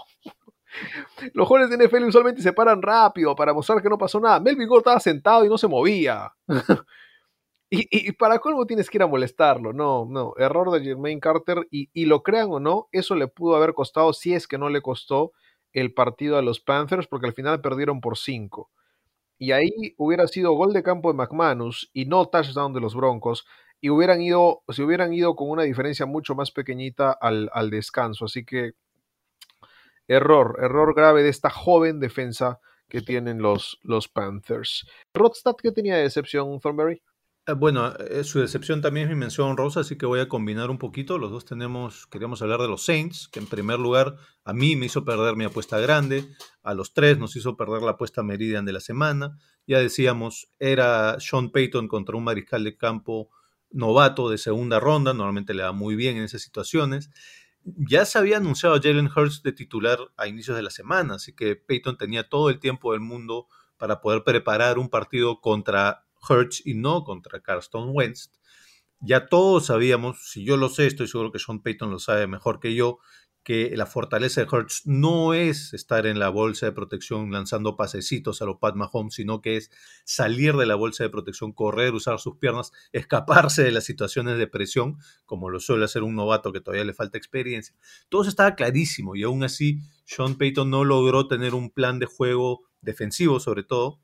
Los 1.33 1.47
jóvenes 1.47 1.69
de 1.69 1.85
NFL 1.85 2.03
usualmente 2.03 2.41
se 2.41 2.51
paran 2.51 2.81
rápido 2.81 3.35
para 3.35 3.53
mostrar 3.53 3.81
que 3.81 3.89
no 3.89 3.97
pasó 3.97 4.19
nada. 4.19 4.39
Melvin 4.39 4.67
Gordon 4.67 4.81
estaba 4.81 4.99
sentado 4.99 5.45
y 5.45 5.49
no 5.49 5.57
se 5.57 5.67
movía. 5.67 6.33
y, 7.69 8.07
y, 8.09 8.11
para 8.13 8.39
colmo 8.39 8.65
tienes 8.65 8.89
que 8.89 8.97
ir 8.97 9.03
a 9.03 9.07
molestarlo. 9.07 9.71
No, 9.71 10.05
no. 10.09 10.33
Error 10.37 10.71
de 10.71 10.81
Jermaine 10.83 11.21
Carter. 11.21 11.67
Y, 11.71 11.89
y 11.93 12.05
lo 12.05 12.23
crean 12.23 12.49
o 12.51 12.59
no, 12.59 12.89
eso 12.91 13.15
le 13.15 13.27
pudo 13.27 13.55
haber 13.55 13.73
costado, 13.73 14.11
si 14.13 14.33
es 14.33 14.47
que 14.47 14.57
no 14.57 14.69
le 14.69 14.81
costó, 14.81 15.31
el 15.71 15.93
partido 15.93 16.37
a 16.37 16.41
los 16.41 16.59
Panthers, 16.59 17.07
porque 17.07 17.27
al 17.27 17.33
final 17.33 17.61
perdieron 17.61 18.01
por 18.01 18.17
5. 18.17 18.69
Y 19.43 19.51
ahí 19.51 19.93
hubiera 19.97 20.25
sido 20.27 20.53
gol 20.53 20.71
de 20.71 20.83
campo 20.83 21.11
de 21.11 21.17
McManus 21.17 21.89
y 21.91 22.05
no 22.05 22.27
touchdown 22.27 22.71
de 22.71 22.79
los 22.79 22.95
Broncos. 22.95 23.45
Y 23.81 23.89
hubieran 23.89 24.21
ido, 24.21 24.63
se 24.69 24.83
hubieran 24.83 25.11
ido 25.11 25.35
con 25.35 25.49
una 25.49 25.63
diferencia 25.63 26.05
mucho 26.05 26.33
más 26.33 26.51
pequeñita 26.51 27.11
al, 27.11 27.49
al 27.51 27.69
descanso. 27.69 28.23
Así 28.23 28.45
que 28.45 28.71
error, 30.07 30.59
error 30.61 30.95
grave 30.95 31.23
de 31.23 31.29
esta 31.29 31.49
joven 31.49 31.99
defensa 31.99 32.61
que 32.87 33.01
tienen 33.01 33.41
los, 33.41 33.79
los 33.83 34.07
Panthers. 34.07 34.87
Rodstad, 35.13 35.55
¿qué 35.61 35.73
tenía 35.73 35.97
de 35.97 36.03
decepción, 36.03 36.57
Thornberry? 36.61 37.01
Eh, 37.45 37.53
Bueno, 37.53 37.93
eh, 37.97 38.23
su 38.23 38.39
decepción 38.39 38.81
también 38.81 39.07
es 39.07 39.13
mi 39.13 39.19
mención 39.19 39.49
honrosa, 39.49 39.81
así 39.81 39.97
que 39.97 40.05
voy 40.05 40.19
a 40.19 40.29
combinar 40.29 40.69
un 40.69 40.77
poquito. 40.77 41.17
Los 41.17 41.31
dos 41.31 41.45
tenemos, 41.45 42.07
queríamos 42.07 42.41
hablar 42.41 42.61
de 42.61 42.67
los 42.67 42.85
Saints, 42.85 43.27
que 43.31 43.39
en 43.39 43.47
primer 43.47 43.79
lugar 43.79 44.15
a 44.45 44.53
mí 44.53 44.75
me 44.75 44.85
hizo 44.85 45.03
perder 45.05 45.35
mi 45.35 45.43
apuesta 45.45 45.79
grande, 45.79 46.29
a 46.63 46.73
los 46.73 46.93
tres 46.93 47.17
nos 47.17 47.35
hizo 47.35 47.57
perder 47.57 47.81
la 47.81 47.91
apuesta 47.91 48.23
Meridian 48.23 48.65
de 48.65 48.73
la 48.73 48.79
semana. 48.79 49.37
Ya 49.67 49.79
decíamos, 49.79 50.51
era 50.59 51.19
Sean 51.19 51.51
Payton 51.51 51.87
contra 51.87 52.15
un 52.17 52.23
mariscal 52.23 52.63
de 52.63 52.77
campo 52.77 53.29
novato 53.71 54.29
de 54.29 54.37
segunda 54.37 54.79
ronda, 54.79 55.13
normalmente 55.13 55.53
le 55.53 55.63
va 55.63 55.71
muy 55.71 55.95
bien 55.95 56.17
en 56.17 56.23
esas 56.23 56.41
situaciones. 56.41 57.09
Ya 57.63 58.05
se 58.05 58.17
había 58.19 58.37
anunciado 58.37 58.75
a 58.75 58.81
Jalen 58.81 59.09
Hurts 59.13 59.41
de 59.41 59.53
titular 59.53 59.99
a 60.17 60.27
inicios 60.27 60.55
de 60.57 60.63
la 60.63 60.69
semana, 60.69 61.15
así 61.15 61.33
que 61.33 61.55
Payton 61.55 61.97
tenía 61.97 62.27
todo 62.29 62.49
el 62.49 62.59
tiempo 62.59 62.91
del 62.91 63.01
mundo 63.01 63.47
para 63.77 64.01
poder 64.01 64.23
preparar 64.23 64.77
un 64.77 64.89
partido 64.89 65.39
contra 65.41 66.02
Hurts 66.27 66.65
y 66.65 66.73
no 66.75 67.03
contra 67.03 67.41
Carson 67.41 67.89
Wentz. 67.91 68.31
Ya 68.99 69.27
todos 69.27 69.65
sabíamos, 69.65 70.29
si 70.29 70.45
yo 70.45 70.55
lo 70.55 70.69
sé, 70.69 70.87
estoy 70.87 71.07
seguro 71.07 71.31
que 71.31 71.39
Sean 71.39 71.61
Payton 71.61 71.91
lo 71.91 71.99
sabe 71.99 72.25
mejor 72.25 72.59
que 72.59 72.73
yo, 72.73 72.99
que 73.43 73.75
la 73.75 73.85
fortaleza 73.85 74.41
de 74.41 74.47
Hurts 74.49 74.83
no 74.85 75.33
es 75.33 75.73
estar 75.73 76.07
en 76.07 76.17
la 76.17 76.29
bolsa 76.29 76.65
de 76.65 76.71
protección 76.71 77.29
lanzando 77.31 77.75
pasecitos 77.75 78.41
a 78.41 78.45
lo 78.45 78.59
Pat 78.59 78.75
Mahomes, 78.75 79.15
sino 79.15 79.41
que 79.41 79.57
es 79.57 79.69
salir 80.05 80.55
de 80.55 80.65
la 80.65 80.75
bolsa 80.75 81.03
de 81.03 81.09
protección, 81.09 81.51
correr, 81.51 81.93
usar 81.93 82.19
sus 82.19 82.37
piernas, 82.37 82.71
escaparse 82.93 83.63
de 83.63 83.71
las 83.71 83.83
situaciones 83.83 84.37
de 84.37 84.47
presión, 84.47 84.97
como 85.25 85.49
lo 85.49 85.59
suele 85.59 85.83
hacer 85.83 86.03
un 86.03 86.15
novato 86.15 86.53
que 86.53 86.61
todavía 86.61 86.85
le 86.85 86.93
falta 86.93 87.17
experiencia. 87.17 87.75
Todo 88.07 88.21
eso 88.21 88.29
estaba 88.29 88.55
clarísimo 88.55 89.15
y 89.15 89.23
aún 89.23 89.43
así 89.43 89.79
Sean 90.05 90.35
Payton 90.35 90.69
no 90.69 90.85
logró 90.85 91.27
tener 91.27 91.53
un 91.53 91.69
plan 91.69 91.99
de 91.99 92.05
juego 92.05 92.61
defensivo, 92.81 93.41
sobre 93.41 93.63
todo, 93.63 93.99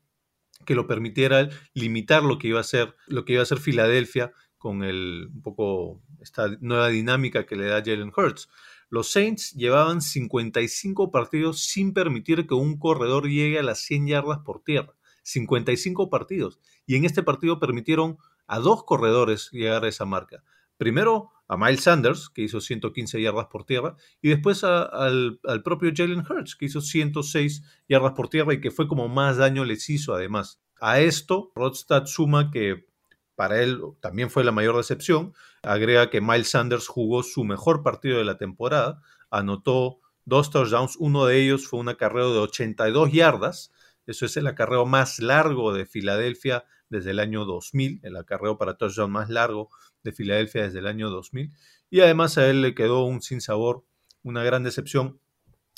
que 0.70 0.76
lo 0.76 0.86
permitiera 0.86 1.48
limitar 1.74 2.22
lo 2.22 2.38
que 2.38 2.46
iba 2.46 2.58
a 2.58 2.60
hacer, 2.60 2.94
lo 3.08 3.24
que 3.24 3.32
iba 3.32 3.40
a 3.40 3.42
hacer 3.42 3.58
Filadelfia 3.58 4.32
con 4.56 4.84
el 4.84 5.28
un 5.34 5.42
poco 5.42 6.00
esta 6.20 6.46
nueva 6.60 6.90
dinámica 6.90 7.44
que 7.44 7.56
le 7.56 7.66
da 7.66 7.82
Jalen 7.84 8.12
Hurts. 8.16 8.48
Los 8.88 9.10
Saints 9.10 9.50
llevaban 9.54 10.00
55 10.00 11.10
partidos 11.10 11.64
sin 11.64 11.92
permitir 11.92 12.46
que 12.46 12.54
un 12.54 12.78
corredor 12.78 13.28
llegue 13.28 13.58
a 13.58 13.64
las 13.64 13.80
100 13.80 14.06
yardas 14.06 14.38
por 14.44 14.62
tierra. 14.62 14.94
55 15.24 16.08
partidos. 16.08 16.60
Y 16.86 16.94
en 16.94 17.04
este 17.04 17.24
partido 17.24 17.58
permitieron 17.58 18.18
a 18.46 18.60
dos 18.60 18.84
corredores 18.84 19.50
llegar 19.50 19.84
a 19.84 19.88
esa 19.88 20.04
marca. 20.04 20.44
Primero 20.76 21.32
a 21.50 21.56
Miles 21.56 21.82
Sanders, 21.82 22.28
que 22.28 22.42
hizo 22.42 22.60
115 22.60 23.20
yardas 23.20 23.46
por 23.46 23.64
tierra, 23.64 23.96
y 24.22 24.28
después 24.28 24.62
al, 24.62 25.40
al, 25.42 25.62
propio 25.64 25.90
Jalen 25.92 26.20
Hurts, 26.20 26.54
que 26.54 26.66
hizo 26.66 26.80
106 26.80 27.64
yardas 27.88 28.12
por 28.12 28.28
tierra 28.28 28.54
y 28.54 28.60
que 28.60 28.70
fue 28.70 28.86
como 28.86 29.08
más 29.08 29.36
daño 29.36 29.64
les 29.64 29.90
hizo 29.90 30.14
además. 30.14 30.60
A 30.80 31.00
esto, 31.00 31.50
Rodstad 31.56 32.06
suma 32.06 32.52
que 32.52 32.86
para 33.34 33.60
él 33.62 33.80
también 33.98 34.30
fue 34.30 34.44
la 34.44 34.52
mayor 34.52 34.76
decepción. 34.76 35.34
Agrega 35.64 36.08
que 36.08 36.20
Miles 36.20 36.50
Sanders 36.50 36.86
jugó 36.86 37.24
su 37.24 37.42
mejor 37.42 37.82
partido 37.82 38.18
de 38.18 38.24
la 38.24 38.38
temporada, 38.38 39.02
anotó 39.28 39.98
dos 40.24 40.52
touchdowns, 40.52 40.94
uno 41.00 41.26
de 41.26 41.42
ellos 41.42 41.66
fue 41.66 41.80
un 41.80 41.88
acarreo 41.88 42.32
de 42.32 42.38
82 42.38 43.10
yardas, 43.10 43.72
eso 44.06 44.24
es 44.24 44.36
el 44.36 44.46
acarreo 44.46 44.86
más 44.86 45.18
largo 45.18 45.72
de 45.72 45.84
Filadelfia 45.84 46.64
desde 46.90 47.10
el 47.10 47.18
año 47.18 47.44
2000, 47.44 47.98
el 48.04 48.16
acarreo 48.16 48.56
para 48.56 48.74
touchdown 48.74 49.10
más 49.10 49.30
largo 49.30 49.68
de 50.02 50.12
Filadelfia 50.12 50.62
desde 50.62 50.78
el 50.78 50.86
año 50.86 51.10
2000, 51.10 51.52
y 51.90 52.00
además 52.00 52.38
a 52.38 52.48
él 52.48 52.62
le 52.62 52.74
quedó 52.74 53.04
un 53.04 53.22
sinsabor, 53.22 53.84
una 54.22 54.42
gran 54.44 54.62
decepción 54.62 55.20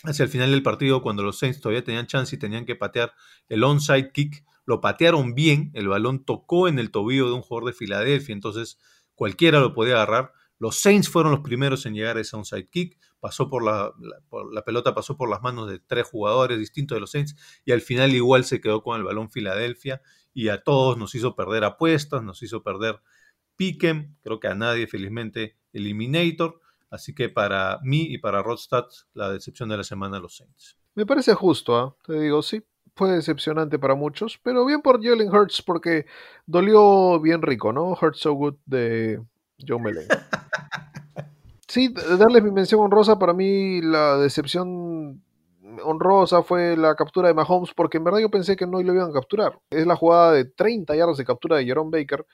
hacia 0.05 0.25
el 0.25 0.29
final 0.29 0.51
del 0.51 0.63
partido 0.63 1.03
cuando 1.03 1.23
los 1.23 1.39
Saints 1.39 1.61
todavía 1.61 1.85
tenían 1.85 2.07
chance 2.07 2.35
y 2.35 2.39
tenían 2.39 2.65
que 2.65 2.77
patear 2.77 3.13
el 3.49 3.63
onside 3.65 4.11
kick, 4.13 4.45
lo 4.65 4.81
patearon 4.81 5.35
bien, 5.35 5.71
el 5.75 5.89
balón 5.89 6.25
tocó 6.25 6.69
en 6.69 6.79
el 6.79 6.91
tobillo 6.91 7.29
de 7.29 7.35
un 7.35 7.43
jugador 7.43 7.69
de 7.69 7.77
Filadelfia, 7.77 8.33
entonces 8.33 8.79
cualquiera 9.15 9.61
lo 9.61 9.75
podía 9.75 9.95
agarrar. 9.95 10.33
Los 10.59 10.79
Saints 10.79 11.09
fueron 11.09 11.33
los 11.33 11.41
primeros 11.41 11.87
en 11.87 11.95
llegar 11.95 12.17
a 12.17 12.21
ese 12.21 12.37
onside 12.37 12.69
kick, 12.69 12.99
pasó 13.19 13.49
por 13.49 13.65
la, 13.65 13.93
la, 14.01 14.21
por 14.29 14.53
la, 14.53 14.65
pelota 14.65 14.95
pasó 14.95 15.17
por 15.17 15.29
las 15.29 15.43
manos 15.43 15.69
de 15.69 15.79
tres 15.81 16.09
jugadores 16.09 16.59
distintos 16.59 16.97
de 16.97 17.01
los 17.01 17.11
Saints 17.11 17.37
y 17.65 17.73
al 17.73 17.81
final 17.81 18.13
igual 18.15 18.45
se 18.45 18.61
quedó 18.61 18.83
con 18.83 18.97
el 18.97 19.05
balón 19.05 19.31
Filadelfia 19.31 20.03
y 20.35 20.49
a 20.49 20.63
todos 20.63 20.97
nos 20.97 21.15
hizo 21.15 21.37
perder 21.37 21.65
apuestas, 21.65 22.23
nos 22.23 22.43
hizo 22.43 22.63
perder 22.63 23.01
Piquen, 23.57 24.17
creo 24.23 24.41
que 24.41 24.49
a 24.49 24.55
nadie 24.55 24.87
felizmente 24.87 25.57
Eliminator, 25.73 26.61
así 26.91 27.15
que 27.15 27.29
para 27.29 27.79
mí 27.83 28.07
y 28.09 28.19
para 28.19 28.43
Rodstad 28.43 28.85
la 29.15 29.31
decepción 29.31 29.69
de 29.69 29.79
la 29.79 29.85
semana 29.85 30.19
los 30.19 30.37
Saints. 30.37 30.77
Me 30.95 31.07
parece 31.07 31.35
justo, 31.35 31.87
¿eh? 31.87 32.03
te 32.07 32.21
digo, 32.21 32.43
sí, 32.43 32.63
fue 32.95 33.11
decepcionante 33.11 33.79
para 33.79 33.95
muchos, 33.95 34.39
pero 34.43 34.65
bien 34.67 34.83
por 34.83 35.03
Jalen 35.03 35.35
Hurts 35.35 35.63
porque 35.63 36.07
dolió 36.47 37.19
bien 37.21 37.41
rico, 37.41 37.73
¿no? 37.73 37.97
Hurts 38.01 38.21
So 38.21 38.33
Good 38.33 38.57
de 38.67 39.23
Joe 39.67 39.81
Melen. 39.81 40.07
Sí, 41.69 41.89
darles 42.19 42.43
mi 42.43 42.51
mención 42.51 42.83
honrosa, 42.83 43.19
para 43.19 43.33
mí 43.33 43.81
la 43.81 44.19
decepción 44.19 45.23
honrosa 45.83 46.43
fue 46.43 46.77
la 46.77 46.95
captura 46.95 47.29
de 47.29 47.35
Mahomes 47.35 47.73
porque 47.75 47.97
en 47.97 48.05
verdad 48.05 48.19
yo 48.19 48.31
pensé 48.31 48.57
que 48.57 48.67
no 48.67 48.83
lo 48.83 48.93
iban 48.93 49.09
a 49.09 49.13
capturar. 49.15 49.59
Es 49.71 49.87
la 49.87 49.97
jugada 49.97 50.33
de 50.33 50.45
30 50.45 50.95
yardas 50.95 51.17
de 51.17 51.25
captura 51.25 51.57
de 51.57 51.65
Jerome 51.65 51.91
Baker. 51.91 52.27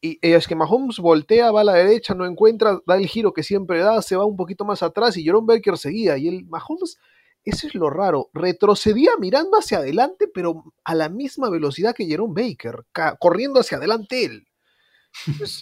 Y, 0.00 0.18
y, 0.20 0.32
es 0.32 0.46
que 0.46 0.54
Mahomes 0.54 0.98
voltea, 0.98 1.50
va 1.50 1.62
a 1.62 1.64
la 1.64 1.74
derecha, 1.74 2.14
no 2.14 2.24
encuentra, 2.24 2.80
da 2.86 2.96
el 2.96 3.06
giro 3.06 3.32
que 3.32 3.42
siempre 3.42 3.80
da, 3.80 4.00
se 4.00 4.16
va 4.16 4.24
un 4.24 4.36
poquito 4.36 4.64
más 4.64 4.82
atrás 4.82 5.16
y 5.16 5.24
Jerome 5.24 5.54
Baker 5.54 5.76
seguía. 5.76 6.16
Y 6.16 6.28
el 6.28 6.44
Mahomes 6.46 6.98
eso 7.44 7.66
es 7.66 7.74
lo 7.74 7.90
raro. 7.90 8.30
Retrocedía 8.32 9.12
mirando 9.18 9.58
hacia 9.58 9.78
adelante, 9.78 10.28
pero 10.32 10.64
a 10.84 10.94
la 10.94 11.08
misma 11.08 11.50
velocidad 11.50 11.94
que 11.94 12.06
Jerome 12.06 12.34
Baker, 12.40 12.84
corriendo 13.18 13.60
hacia 13.60 13.78
adelante 13.78 14.24
él. 14.24 14.46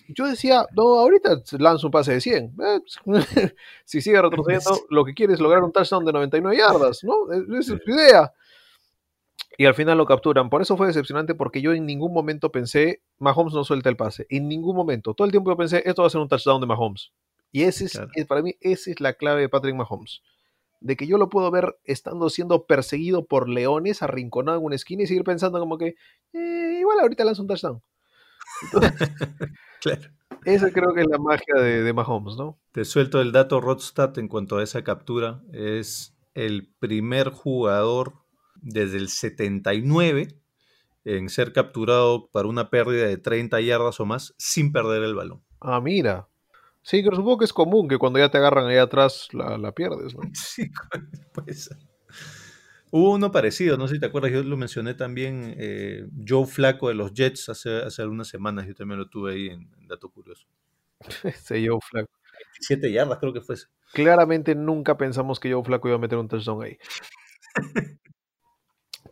Yo 0.09 0.27
decía, 0.27 0.65
no, 0.77 0.83
ahorita 1.01 1.43
lanzo 1.59 1.89
un 1.89 1.91
pase 1.91 2.13
de 2.13 2.21
100. 2.21 2.55
Eh, 2.63 2.81
si 3.85 4.01
sigue 4.01 4.21
retrocediendo, 4.21 4.81
lo 4.91 5.05
que 5.05 5.15
quiere 5.15 5.35
es 5.35 5.41
lograr 5.41 5.63
un 5.65 5.73
touchdown 5.73 6.05
de 6.05 6.13
99 6.13 6.57
yardas, 6.57 7.03
¿no? 7.03 7.33
Esa 7.59 7.75
es 7.75 7.81
su 7.83 7.91
idea. 7.91 8.33
Y 9.59 9.67
al 9.67 9.75
final 9.75 9.99
lo 9.99 10.07
capturan. 10.07 10.49
Por 10.49 10.63
eso 10.63 10.77
fue 10.77 10.87
decepcionante, 10.87 11.35
porque 11.35 11.61
yo 11.61 11.73
en 11.73 11.87
ningún 11.87 12.13
momento 12.13 12.51
pensé, 12.51 13.03
Mahomes 13.19 13.53
no 13.53 13.65
suelta 13.65 13.89
el 13.89 13.97
pase. 13.97 14.27
En 14.31 14.49
ningún 14.49 14.77
momento. 14.77 15.15
Todo 15.15 15.27
el 15.27 15.33
tiempo 15.33 15.51
yo 15.51 15.57
pensé, 15.57 15.83
esto 15.85 16.03
va 16.03 16.07
a 16.07 16.11
ser 16.11 16.21
un 16.21 16.29
touchdown 16.29 16.61
de 16.61 16.67
Mahomes. 16.67 17.13
Y 17.53 17.63
ese 17.63 17.87
es, 17.87 17.93
claro. 17.93 18.11
para 18.29 18.43
mí, 18.43 18.55
esa 18.61 18.91
es 18.91 19.01
la 19.01 19.15
clave 19.15 19.43
de 19.43 19.49
Patrick 19.49 19.75
Mahomes 19.75 20.23
de 20.81 20.97
que 20.97 21.07
yo 21.07 21.19
lo 21.19 21.29
puedo 21.29 21.51
ver 21.51 21.79
estando 21.85 22.31
siendo 22.31 22.65
perseguido 22.65 23.27
por 23.27 23.49
leones, 23.49 24.03
arrinconado 24.03 24.59
en 24.59 24.65
una 24.65 24.75
esquina 24.75 25.03
y 25.03 25.07
seguir 25.07 25.25
pensando 25.25 25.61
como 25.61 25.79
que 25.79 25.95
eh, 26.33 26.79
igual 26.81 27.01
ahorita 27.01 27.25
lanza 27.25 27.43
un 27.43 27.49
touchdown. 27.49 27.83
Entonces, 28.63 28.93
claro. 29.81 30.03
Esa 30.47 30.73
creo 30.73 30.95
que 30.95 31.03
es 31.03 31.07
la 31.07 31.19
magia 31.19 31.55
de, 31.55 31.83
de, 31.83 31.93
Mahomes, 31.93 32.37
¿no? 32.37 32.59
Te 32.73 32.87
suelto 32.87 33.21
el 33.21 33.31
dato 33.31 33.61
Rodstad 33.61 34.19
en 34.19 34.27
cuanto 34.27 34.57
a 34.57 34.63
esa 34.63 34.83
captura. 34.83 35.43
Es 35.53 36.17
el 36.33 36.73
primer 36.79 37.29
jugador 37.29 38.15
desde 38.63 38.99
el 38.99 39.09
79 39.09 40.29
en 41.05 41.29
ser 41.29 41.53
capturado 41.53 42.29
para 42.31 42.49
una 42.49 42.71
pérdida 42.71 43.07
de 43.07 43.17
30 43.17 43.61
yardas 43.61 44.01
o 44.01 44.07
más 44.07 44.35
sin 44.39 44.73
perder 44.73 45.03
el 45.03 45.15
balón. 45.15 45.43
Ah, 45.61 45.81
mira. 45.81 46.29
Sí, 46.83 47.03
pero 47.03 47.17
supongo 47.17 47.39
que 47.39 47.45
es 47.45 47.53
común 47.53 47.89
que 47.89 47.99
cuando 47.99 48.19
ya 48.19 48.31
te 48.31 48.39
agarran 48.39 48.67
ahí 48.67 48.77
atrás 48.77 49.29
la, 49.33 49.59
la 49.59 49.73
pierdes, 49.73 50.15
¿no? 50.15 50.23
Sí, 50.35 50.71
pues. 51.35 51.71
Hubo 52.93 53.13
uno 53.13 53.31
parecido, 53.31 53.77
no 53.77 53.87
sé 53.87 53.95
si 53.95 54.01
te 54.01 54.07
acuerdas, 54.07 54.33
yo 54.33 54.43
lo 54.43 54.57
mencioné 54.57 54.95
también, 54.95 55.55
eh, 55.57 56.09
Joe 56.27 56.45
Flaco 56.45 56.89
de 56.89 56.95
los 56.95 57.15
Jets 57.15 57.49
hace, 57.49 57.77
hace 57.83 58.03
algunas 58.03 58.27
semanas, 58.27 58.67
yo 58.67 58.75
también 58.75 58.99
lo 58.99 59.09
tuve 59.09 59.35
ahí 59.35 59.47
en, 59.47 59.71
en 59.79 59.87
Dato 59.87 60.09
Curioso. 60.09 60.49
Ese 61.23 61.65
Joe 61.67 61.79
Flaco. 61.81 62.11
27 62.59 62.91
yardas 62.91 63.19
creo 63.19 63.33
que 63.33 63.41
fue 63.41 63.55
ese. 63.55 63.67
Claramente 63.93 64.55
nunca 64.55 64.97
pensamos 64.97 65.39
que 65.39 65.53
Joe 65.53 65.63
Flaco 65.63 65.89
iba 65.89 65.97
a 65.97 66.01
meter 66.01 66.19
un 66.19 66.29
touchdown 66.29 66.63
ahí. 66.65 66.79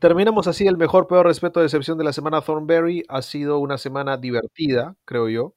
Terminamos 0.01 0.47
así 0.47 0.67
el 0.67 0.77
mejor, 0.77 1.09
peor 1.09 1.27
respeto, 1.27 1.61
decepción 1.61 1.99
de 1.99 2.05
la 2.05 2.13
semana 2.13 2.41
Thornberry. 2.41 3.05
Ha 3.09 3.23
sido 3.23 3.59
una 3.59 3.79
semana 3.79 4.17
divertida, 4.17 4.97
creo 5.05 5.29
yo. 5.29 5.55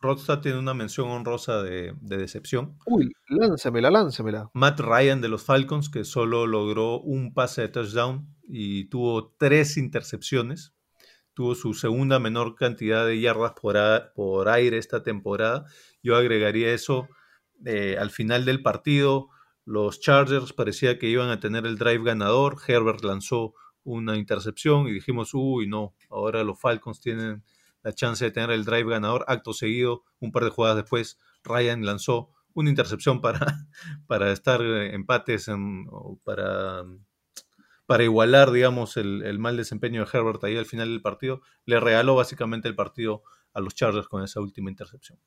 Rodstad 0.00 0.40
tiene 0.40 0.58
una 0.58 0.74
mención 0.74 1.08
honrosa 1.08 1.62
de, 1.62 1.94
de, 2.00 2.16
decepción. 2.16 2.78
Uy, 2.86 3.12
lánzamela, 3.28 3.90
lánzamela. 3.90 4.50
Matt 4.54 4.80
Ryan 4.80 5.20
de 5.20 5.28
los 5.28 5.42
Falcons, 5.42 5.90
que 5.90 6.04
solo 6.04 6.46
logró 6.46 7.00
un 7.00 7.34
pase 7.34 7.62
de 7.62 7.68
touchdown 7.68 8.34
y 8.44 8.84
tuvo 8.88 9.34
tres 9.38 9.76
intercepciones. 9.76 10.72
Tuvo 11.34 11.54
su 11.54 11.74
segunda 11.74 12.18
menor 12.18 12.54
cantidad 12.54 13.06
de 13.06 13.20
yardas 13.20 13.52
por, 13.60 13.76
a, 13.76 14.12
por 14.14 14.48
aire 14.48 14.78
esta 14.78 15.02
temporada. 15.02 15.66
Yo 16.02 16.16
agregaría 16.16 16.72
eso 16.72 17.08
eh, 17.66 17.96
al 17.98 18.10
final 18.10 18.44
del 18.44 18.62
partido. 18.62 19.28
Los 19.64 20.00
Chargers 20.00 20.52
parecía 20.52 20.98
que 20.98 21.08
iban 21.08 21.28
a 21.28 21.40
tener 21.40 21.66
el 21.66 21.76
drive 21.76 22.04
ganador. 22.04 22.56
Herbert 22.66 23.04
lanzó 23.04 23.54
una 23.84 24.16
intercepción 24.16 24.88
y 24.88 24.92
dijimos, 24.92 25.34
uy, 25.34 25.66
no, 25.66 25.94
ahora 26.08 26.44
los 26.44 26.60
Falcons 26.60 27.00
tienen 27.00 27.42
la 27.82 27.92
chance 27.92 28.24
de 28.24 28.30
tener 28.30 28.50
el 28.50 28.64
drive 28.64 28.90
ganador. 28.90 29.24
Acto 29.28 29.52
seguido, 29.52 30.04
un 30.20 30.32
par 30.32 30.44
de 30.44 30.50
jugadas 30.50 30.76
después, 30.76 31.18
Ryan 31.44 31.84
lanzó 31.84 32.30
una 32.54 32.70
intercepción 32.70 33.20
para, 33.20 33.40
para 34.06 34.32
estar 34.32 34.62
empates, 34.62 35.48
en, 35.48 35.86
para, 36.24 36.84
para 37.86 38.04
igualar, 38.04 38.50
digamos, 38.50 38.96
el, 38.96 39.22
el 39.22 39.38
mal 39.38 39.56
desempeño 39.56 40.04
de 40.04 40.10
Herbert 40.12 40.42
ahí 40.44 40.56
al 40.56 40.66
final 40.66 40.88
del 40.88 41.02
partido, 41.02 41.40
le 41.64 41.80
regaló 41.80 42.14
básicamente 42.14 42.68
el 42.68 42.74
partido 42.74 43.22
a 43.52 43.60
los 43.60 43.74
Chargers 43.74 44.08
con 44.08 44.22
esa 44.22 44.40
última 44.40 44.70
intercepción. 44.70 45.18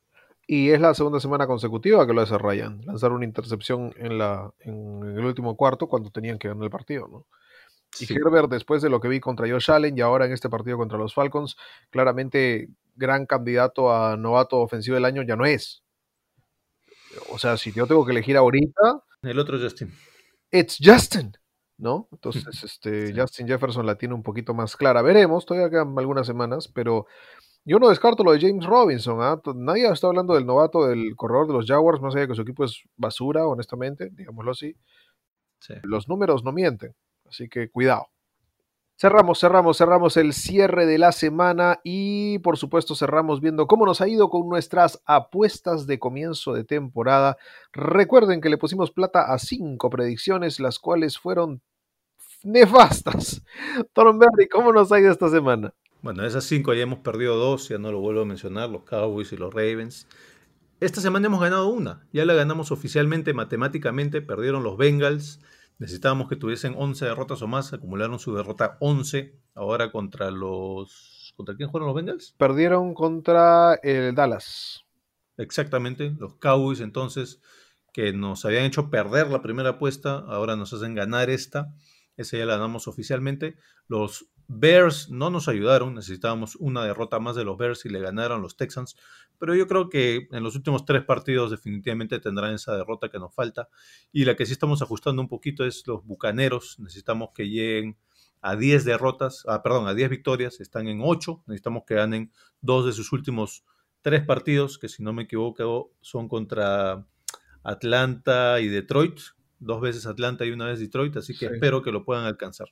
Y 0.46 0.70
es 0.70 0.80
la 0.80 0.92
segunda 0.92 1.20
semana 1.20 1.46
consecutiva 1.46 2.06
que 2.06 2.12
lo 2.12 2.20
hace 2.20 2.36
Ryan. 2.36 2.82
Lanzar 2.84 3.12
una 3.12 3.24
intercepción 3.24 3.94
en, 3.96 4.18
la, 4.18 4.52
en 4.60 5.02
el 5.02 5.24
último 5.24 5.56
cuarto 5.56 5.88
cuando 5.88 6.10
tenían 6.10 6.38
que 6.38 6.48
ganar 6.48 6.64
el 6.64 6.70
partido, 6.70 7.08
¿no? 7.08 7.26
Y. 8.00 8.12
Herbert, 8.12 8.50
después 8.50 8.82
de 8.82 8.90
lo 8.90 9.00
que 9.00 9.08
vi 9.08 9.20
contra 9.20 9.48
Josh 9.48 9.70
Allen 9.70 9.96
y 9.96 10.00
ahora 10.00 10.26
en 10.26 10.32
este 10.32 10.48
partido 10.50 10.76
contra 10.76 10.98
los 10.98 11.14
Falcons, 11.14 11.56
claramente 11.90 12.68
gran 12.96 13.26
candidato 13.26 13.92
a 13.94 14.16
novato 14.16 14.58
ofensivo 14.60 14.94
del 14.94 15.04
año 15.04 15.22
ya 15.22 15.36
no 15.36 15.44
es. 15.46 15.82
O 17.30 17.38
sea, 17.38 17.56
si 17.56 17.72
yo 17.72 17.86
tengo 17.86 18.04
que 18.04 18.12
elegir 18.12 18.36
ahorita, 18.36 19.02
El 19.22 19.38
otro 19.38 19.58
Justin. 19.58 19.92
it's 20.50 20.78
Justin, 20.82 21.32
¿no? 21.78 22.08
Entonces, 22.12 22.62
este, 22.64 23.08
Sí. 23.08 23.14
Justin 23.16 23.46
Jefferson 23.48 23.86
la 23.86 23.96
tiene 23.96 24.14
un 24.14 24.22
poquito 24.22 24.54
más 24.54 24.76
clara. 24.76 25.02
Veremos, 25.02 25.46
todavía 25.46 25.70
quedan 25.70 25.94
algunas 25.98 26.26
semanas, 26.26 26.68
pero 26.68 27.06
yo 27.64 27.78
no 27.78 27.88
descarto 27.88 28.24
lo 28.24 28.32
de 28.32 28.40
James 28.40 28.66
Robinson. 28.66 29.40
To- 29.42 29.54
Nadie 29.54 29.88
está 29.90 30.08
hablando 30.08 30.34
del 30.34 30.44
novato 30.46 30.86
del 30.86 31.14
corredor 31.16 31.46
de 31.46 31.52
los 31.54 31.66
Jaguars, 31.66 32.00
más 32.00 32.14
allá 32.14 32.22
de 32.22 32.28
que 32.28 32.34
su 32.34 32.42
equipo 32.42 32.64
es 32.64 32.82
basura, 32.96 33.46
honestamente, 33.46 34.10
digámoslo 34.12 34.50
así. 34.50 34.76
Sí. 35.60 35.74
Los 35.84 36.08
números 36.08 36.44
no 36.44 36.52
mienten, 36.52 36.94
así 37.34 37.48
que 37.48 37.68
cuidado. 37.68 38.08
Cerramos, 38.96 39.40
cerramos, 39.40 39.76
cerramos 39.76 40.16
el 40.16 40.32
cierre 40.32 40.86
de 40.86 40.98
la 40.98 41.10
semana 41.10 41.80
y 41.82 42.38
por 42.38 42.56
supuesto 42.56 42.94
cerramos 42.94 43.40
viendo 43.40 43.66
cómo 43.66 43.84
nos 43.84 44.00
ha 44.00 44.06
ido 44.06 44.30
con 44.30 44.48
nuestras 44.48 45.02
apuestas 45.04 45.88
de 45.88 45.98
comienzo 45.98 46.54
de 46.54 46.62
temporada. 46.62 47.36
Recuerden 47.72 48.40
que 48.40 48.48
le 48.48 48.56
pusimos 48.56 48.92
plata 48.92 49.32
a 49.34 49.38
cinco 49.40 49.90
predicciones, 49.90 50.60
las 50.60 50.78
cuales 50.78 51.18
fueron 51.18 51.60
nefastas. 52.44 53.42
Thornberry, 53.94 54.48
¿cómo 54.48 54.72
nos 54.72 54.92
ha 54.92 55.00
ido 55.00 55.10
esta 55.10 55.28
semana? 55.28 55.74
Bueno, 56.00 56.22
de 56.22 56.28
esas 56.28 56.44
cinco 56.44 56.72
ya 56.72 56.82
hemos 56.82 57.00
perdido 57.00 57.36
dos, 57.36 57.68
ya 57.68 57.78
no 57.78 57.90
lo 57.90 57.98
vuelvo 57.98 58.22
a 58.22 58.26
mencionar, 58.26 58.70
los 58.70 58.84
Cowboys 58.84 59.32
y 59.32 59.36
los 59.36 59.52
Ravens. 59.52 60.06
Esta 60.78 61.00
semana 61.00 61.26
hemos 61.26 61.40
ganado 61.40 61.66
una, 61.68 62.06
ya 62.12 62.24
la 62.24 62.34
ganamos 62.34 62.70
oficialmente, 62.70 63.34
matemáticamente, 63.34 64.22
perdieron 64.22 64.62
los 64.62 64.76
Bengals, 64.76 65.40
necesitábamos 65.78 66.28
que 66.28 66.36
tuviesen 66.36 66.74
11 66.76 67.04
derrotas 67.04 67.42
o 67.42 67.46
más, 67.46 67.72
acumularon 67.72 68.18
su 68.18 68.34
derrota 68.34 68.76
11, 68.80 69.38
ahora 69.54 69.90
contra 69.90 70.30
los... 70.30 71.32
¿Contra 71.36 71.56
quién 71.56 71.68
jugaron 71.68 71.88
los 71.88 71.96
Bengals? 71.96 72.34
Perdieron 72.38 72.94
contra 72.94 73.74
el 73.82 74.14
Dallas. 74.14 74.84
Exactamente, 75.36 76.14
los 76.18 76.36
Cowboys 76.36 76.80
entonces, 76.80 77.40
que 77.92 78.12
nos 78.12 78.44
habían 78.44 78.64
hecho 78.64 78.88
perder 78.88 79.28
la 79.28 79.42
primera 79.42 79.70
apuesta, 79.70 80.18
ahora 80.28 80.54
nos 80.54 80.72
hacen 80.72 80.94
ganar 80.94 81.28
esta, 81.30 81.74
esa 82.16 82.36
ya 82.36 82.46
la 82.46 82.54
ganamos 82.54 82.86
oficialmente. 82.86 83.56
Los 83.88 84.28
Bears 84.46 85.10
no 85.10 85.30
nos 85.30 85.48
ayudaron, 85.48 85.94
necesitábamos 85.94 86.56
una 86.56 86.84
derrota 86.84 87.18
más 87.18 87.34
de 87.34 87.44
los 87.44 87.58
Bears 87.58 87.84
y 87.84 87.88
le 87.88 88.00
ganaron 88.00 88.42
los 88.42 88.56
Texans, 88.56 88.96
pero 89.38 89.54
yo 89.54 89.66
creo 89.66 89.88
que 89.88 90.28
en 90.30 90.42
los 90.42 90.56
últimos 90.56 90.84
tres 90.84 91.04
partidos 91.04 91.50
definitivamente 91.50 92.18
tendrán 92.20 92.54
esa 92.54 92.76
derrota 92.76 93.08
que 93.08 93.18
nos 93.18 93.34
falta. 93.34 93.68
Y 94.12 94.24
la 94.24 94.36
que 94.36 94.46
sí 94.46 94.52
estamos 94.52 94.82
ajustando 94.82 95.20
un 95.22 95.28
poquito 95.28 95.64
es 95.64 95.86
los 95.86 96.04
Bucaneros, 96.04 96.78
necesitamos 96.78 97.30
que 97.34 97.48
lleguen 97.48 97.96
a 98.40 98.56
10 98.56 98.84
derrotas, 98.84 99.44
ah, 99.48 99.62
perdón, 99.62 99.88
a 99.88 99.94
10 99.94 100.10
victorias, 100.10 100.60
están 100.60 100.86
en 100.88 101.00
8, 101.02 101.42
necesitamos 101.46 101.84
que 101.86 101.94
ganen 101.94 102.30
dos 102.60 102.84
de 102.84 102.92
sus 102.92 103.12
últimos 103.12 103.64
tres 104.02 104.22
partidos, 104.24 104.78
que 104.78 104.88
si 104.90 105.02
no 105.02 105.14
me 105.14 105.22
equivoco 105.22 105.90
son 106.02 106.28
contra 106.28 107.06
Atlanta 107.62 108.60
y 108.60 108.68
Detroit, 108.68 109.18
dos 109.58 109.80
veces 109.80 110.06
Atlanta 110.06 110.44
y 110.44 110.50
una 110.50 110.66
vez 110.66 110.78
Detroit, 110.78 111.16
así 111.16 111.32
que 111.32 111.48
Sí. 111.48 111.54
espero 111.54 111.82
que 111.82 111.90
lo 111.90 112.04
puedan 112.04 112.24
alcanzar. 112.26 112.68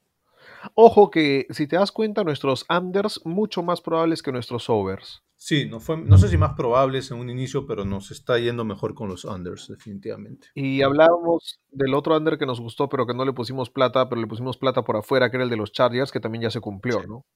Ojo 0.74 1.10
que 1.10 1.46
si 1.50 1.66
te 1.66 1.76
das 1.76 1.90
cuenta, 1.92 2.22
nuestros 2.24 2.66
unders 2.68 3.20
mucho 3.24 3.62
más 3.62 3.80
probables 3.80 4.22
que 4.22 4.32
nuestros 4.32 4.68
overs. 4.68 5.22
Sí, 5.44 5.66
no, 5.66 5.80
fue, 5.80 5.96
no 5.96 6.18
sé 6.18 6.28
si 6.28 6.36
más 6.36 6.52
probables 6.54 7.10
en 7.10 7.18
un 7.18 7.28
inicio, 7.28 7.66
pero 7.66 7.84
nos 7.84 8.12
está 8.12 8.38
yendo 8.38 8.64
mejor 8.64 8.94
con 8.94 9.08
los 9.08 9.24
unders, 9.24 9.66
definitivamente. 9.66 10.46
Y 10.54 10.82
hablábamos 10.82 11.58
del 11.68 11.94
otro 11.94 12.16
under 12.16 12.38
que 12.38 12.46
nos 12.46 12.60
gustó, 12.60 12.88
pero 12.88 13.08
que 13.08 13.12
no 13.12 13.24
le 13.24 13.32
pusimos 13.32 13.68
plata, 13.68 14.08
pero 14.08 14.20
le 14.20 14.28
pusimos 14.28 14.56
plata 14.56 14.84
por 14.84 14.96
afuera, 14.96 15.32
que 15.32 15.38
era 15.38 15.42
el 15.42 15.50
de 15.50 15.56
los 15.56 15.72
Chargers, 15.72 16.12
que 16.12 16.20
también 16.20 16.42
ya 16.42 16.50
se 16.52 16.60
cumplió, 16.60 17.00
Sí. 17.00 17.08
¿no? 17.08 17.26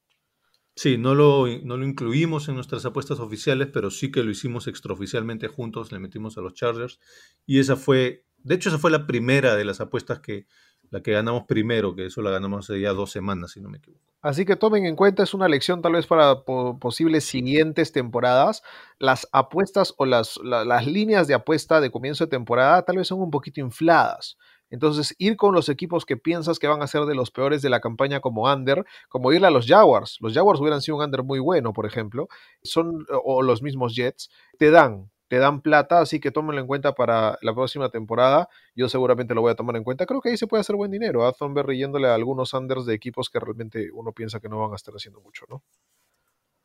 Sí, 0.76 0.98
no 0.98 1.16
lo, 1.16 1.48
no 1.64 1.76
lo 1.76 1.84
incluimos 1.84 2.48
en 2.48 2.54
nuestras 2.54 2.86
apuestas 2.86 3.18
oficiales, 3.18 3.70
pero 3.72 3.90
sí 3.90 4.12
que 4.12 4.22
lo 4.22 4.30
hicimos 4.30 4.68
extraoficialmente 4.68 5.48
juntos, 5.48 5.90
le 5.90 5.98
metimos 5.98 6.38
a 6.38 6.42
los 6.42 6.54
Chargers. 6.54 7.00
Y 7.44 7.58
esa 7.58 7.74
fue, 7.74 8.24
de 8.36 8.54
hecho, 8.54 8.68
esa 8.68 8.78
fue 8.78 8.92
la 8.92 9.08
primera 9.08 9.56
de 9.56 9.64
las 9.64 9.80
apuestas 9.80 10.20
que, 10.20 10.46
la 10.90 11.02
que 11.02 11.10
ganamos 11.10 11.42
primero, 11.48 11.96
que 11.96 12.06
eso 12.06 12.22
la 12.22 12.30
ganamos 12.30 12.70
hace 12.70 12.80
ya 12.80 12.92
dos 12.92 13.10
semanas, 13.10 13.50
si 13.50 13.60
no 13.60 13.68
me 13.68 13.78
equivoco. 13.78 14.04
Así 14.26 14.44
que 14.44 14.56
tomen 14.56 14.86
en 14.86 14.96
cuenta, 14.96 15.22
es 15.22 15.34
una 15.34 15.46
lección 15.46 15.82
tal 15.82 15.92
vez 15.92 16.06
para 16.08 16.42
po- 16.44 16.78
posibles 16.80 17.24
siguientes 17.24 17.92
temporadas. 17.92 18.62
Las 18.98 19.28
apuestas 19.30 19.94
o 19.98 20.04
las, 20.04 20.36
la- 20.42 20.64
las 20.64 20.84
líneas 20.86 21.28
de 21.28 21.34
apuesta 21.34 21.80
de 21.80 21.90
comienzo 21.92 22.24
de 22.24 22.30
temporada 22.30 22.82
tal 22.84 22.96
vez 22.96 23.06
son 23.06 23.20
un 23.20 23.30
poquito 23.30 23.60
infladas. 23.60 24.36
Entonces, 24.68 25.14
ir 25.18 25.36
con 25.36 25.54
los 25.54 25.68
equipos 25.68 26.04
que 26.04 26.16
piensas 26.16 26.58
que 26.58 26.66
van 26.66 26.82
a 26.82 26.88
ser 26.88 27.02
de 27.04 27.14
los 27.14 27.30
peores 27.30 27.62
de 27.62 27.70
la 27.70 27.78
campaña 27.80 28.18
como 28.20 28.52
under, 28.52 28.84
como 29.08 29.32
irle 29.32 29.46
a 29.46 29.50
los 29.52 29.66
Jaguars. 29.68 30.16
Los 30.20 30.34
Jaguars 30.34 30.60
hubieran 30.60 30.82
sido 30.82 30.96
un 30.96 31.04
under 31.04 31.22
muy 31.22 31.38
bueno, 31.38 31.72
por 31.72 31.86
ejemplo. 31.86 32.26
Son, 32.64 33.06
o 33.24 33.42
los 33.42 33.62
mismos 33.62 33.94
Jets, 33.94 34.28
te 34.58 34.72
dan, 34.72 35.08
te 35.28 35.38
dan 35.38 35.60
plata, 35.60 36.00
así 36.00 36.20
que 36.20 36.30
tómenlo 36.30 36.60
en 36.60 36.66
cuenta 36.66 36.94
para 36.94 37.38
la 37.42 37.54
próxima 37.54 37.88
temporada. 37.90 38.48
Yo 38.74 38.88
seguramente 38.88 39.34
lo 39.34 39.40
voy 39.42 39.52
a 39.52 39.56
tomar 39.56 39.76
en 39.76 39.84
cuenta. 39.84 40.06
Creo 40.06 40.20
que 40.20 40.30
ahí 40.30 40.36
se 40.36 40.46
puede 40.46 40.60
hacer 40.62 40.76
buen 40.76 40.90
dinero. 40.90 41.26
A 41.26 41.32
Thornberry 41.32 41.78
yéndole 41.78 42.08
a 42.08 42.14
algunos 42.14 42.52
unders 42.54 42.86
de 42.86 42.94
equipos 42.94 43.30
que 43.30 43.40
realmente 43.40 43.90
uno 43.92 44.12
piensa 44.12 44.40
que 44.40 44.48
no 44.48 44.58
van 44.60 44.72
a 44.72 44.76
estar 44.76 44.94
haciendo 44.94 45.20
mucho, 45.20 45.46
¿no? 45.48 45.62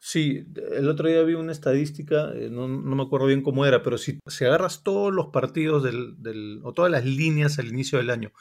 Sí, 0.03 0.45
el 0.75 0.89
otro 0.89 1.07
día 1.07 1.21
vi 1.23 1.35
una 1.35 1.51
estadística, 1.51 2.31
eh, 2.33 2.49
no, 2.49 2.67
no 2.67 2.95
me 2.95 3.03
acuerdo 3.03 3.27
bien 3.27 3.43
cómo 3.43 3.65
era, 3.67 3.83
pero 3.83 3.97
si, 3.99 4.19
si 4.25 4.45
agarras 4.45 4.81
todos 4.83 5.13
los 5.13 5.27
partidos 5.27 5.83
del, 5.83 6.15
del- 6.21 6.59
o 6.63 6.73
todas 6.73 6.91
las 6.91 7.05
líneas 7.05 7.59
al 7.59 7.67
inicio 7.67 7.99
del 7.99 8.09
año 8.09 8.31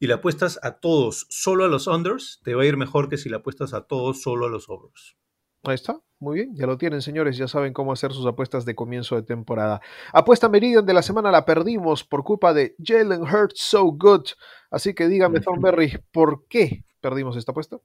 y 0.00 0.06
le 0.06 0.14
apuestas 0.14 0.58
a 0.62 0.80
todos 0.80 1.26
solo 1.28 1.64
a 1.64 1.68
los 1.68 1.86
unders, 1.86 2.40
te 2.42 2.54
va 2.54 2.62
a 2.62 2.66
ir 2.66 2.76
mejor 2.78 3.08
que 3.10 3.18
si 3.18 3.28
le 3.28 3.36
apuestas 3.36 3.74
a 3.74 3.82
todos 3.86 4.22
solo 4.22 4.46
a 4.46 4.50
los 4.50 4.68
overs. 4.70 5.16
Ahí 5.64 5.74
está, 5.74 6.00
muy 6.22 6.36
bien, 6.36 6.54
ya 6.54 6.66
lo 6.66 6.78
tienen 6.78 7.02
señores, 7.02 7.36
ya 7.36 7.48
saben 7.48 7.72
cómo 7.72 7.92
hacer 7.92 8.12
sus 8.12 8.24
apuestas 8.26 8.64
de 8.64 8.76
comienzo 8.76 9.16
de 9.16 9.22
temporada. 9.22 9.80
Apuesta 10.12 10.48
Meridian 10.48 10.86
de 10.86 10.94
la 10.94 11.02
semana 11.02 11.32
la 11.32 11.44
perdimos 11.44 12.04
por 12.04 12.22
culpa 12.22 12.54
de 12.54 12.76
Jalen 12.82 13.22
Hurts 13.22 13.60
So 13.60 13.86
Good, 13.86 14.26
así 14.70 14.94
que 14.94 15.08
dígame. 15.08 15.40
Thornberry, 15.40 15.98
¿por 16.12 16.46
qué 16.48 16.84
perdimos 17.00 17.36
esta 17.36 17.50
apuesta? 17.50 17.80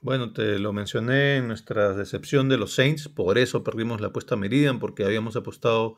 Bueno, 0.00 0.32
te 0.32 0.58
lo 0.58 0.72
mencioné 0.72 1.36
en 1.36 1.48
nuestra 1.48 1.92
decepción 1.92 2.48
de 2.48 2.56
los 2.56 2.74
Saints, 2.74 3.08
por 3.08 3.36
eso 3.36 3.62
perdimos 3.62 4.00
la 4.00 4.06
apuesta 4.06 4.36
Meridian, 4.36 4.78
porque 4.78 5.04
habíamos 5.04 5.36
apostado 5.36 5.96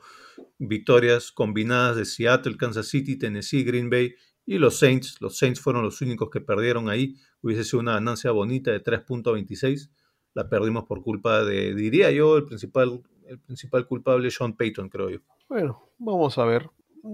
victorias 0.57 1.31
combinadas 1.31 1.95
de 1.95 2.03
Seattle, 2.03 2.57
Kansas 2.57 2.89
City, 2.89 3.17
Tennessee, 3.17 3.63
Green 3.63 3.89
Bay 3.89 4.15
y 4.45 4.57
los 4.57 4.79
Saints. 4.79 5.21
Los 5.21 5.37
Saints 5.37 5.61
fueron 5.61 5.83
los 5.83 6.01
únicos 6.01 6.29
que 6.29 6.41
perdieron 6.41 6.89
ahí. 6.89 7.15
Hubiese 7.41 7.63
sido 7.63 7.79
una 7.79 7.93
ganancia 7.93 8.31
bonita 8.31 8.71
de 8.71 8.83
3.26. 8.83 9.89
La 10.33 10.49
perdimos 10.49 10.85
por 10.85 11.03
culpa 11.03 11.43
de, 11.43 11.75
diría 11.75 12.11
yo, 12.11 12.37
el 12.37 12.45
principal, 12.45 13.03
el 13.27 13.39
principal 13.39 13.87
culpable, 13.87 14.31
Sean 14.31 14.55
Payton, 14.55 14.89
creo 14.89 15.09
yo. 15.09 15.19
Bueno, 15.47 15.89
vamos 15.97 16.37
a 16.37 16.45
ver. 16.45 16.69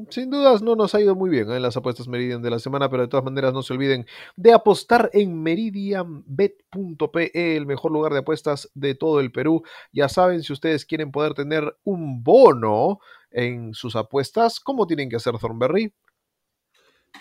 Sin 0.09 0.29
dudas 0.29 0.61
no 0.61 0.75
nos 0.75 0.93
ha 0.93 1.01
ido 1.01 1.15
muy 1.15 1.31
bien 1.31 1.49
en 1.49 1.63
las 1.63 1.75
apuestas 1.75 2.07
Meridian 2.07 2.43
de 2.43 2.51
la 2.51 2.59
semana, 2.59 2.91
pero 2.91 3.01
de 3.01 3.07
todas 3.07 3.23
maneras 3.23 3.53
no 3.53 3.63
se 3.63 3.73
olviden 3.73 4.05
de 4.35 4.53
apostar 4.53 5.09
en 5.13 5.41
meridianbet.pe, 5.41 7.55
el 7.55 7.65
mejor 7.65 7.91
lugar 7.91 8.13
de 8.13 8.19
apuestas 8.19 8.69
de 8.75 8.93
todo 8.93 9.19
el 9.19 9.31
Perú. 9.31 9.63
Ya 9.91 10.07
saben, 10.07 10.43
si 10.43 10.53
ustedes 10.53 10.85
quieren 10.85 11.11
poder 11.11 11.33
tener 11.33 11.75
un 11.83 12.23
bono 12.23 12.99
en 13.31 13.73
sus 13.73 13.95
apuestas, 13.95 14.59
¿cómo 14.59 14.85
tienen 14.85 15.09
que 15.09 15.15
hacer 15.15 15.35
Thornberry? 15.39 15.91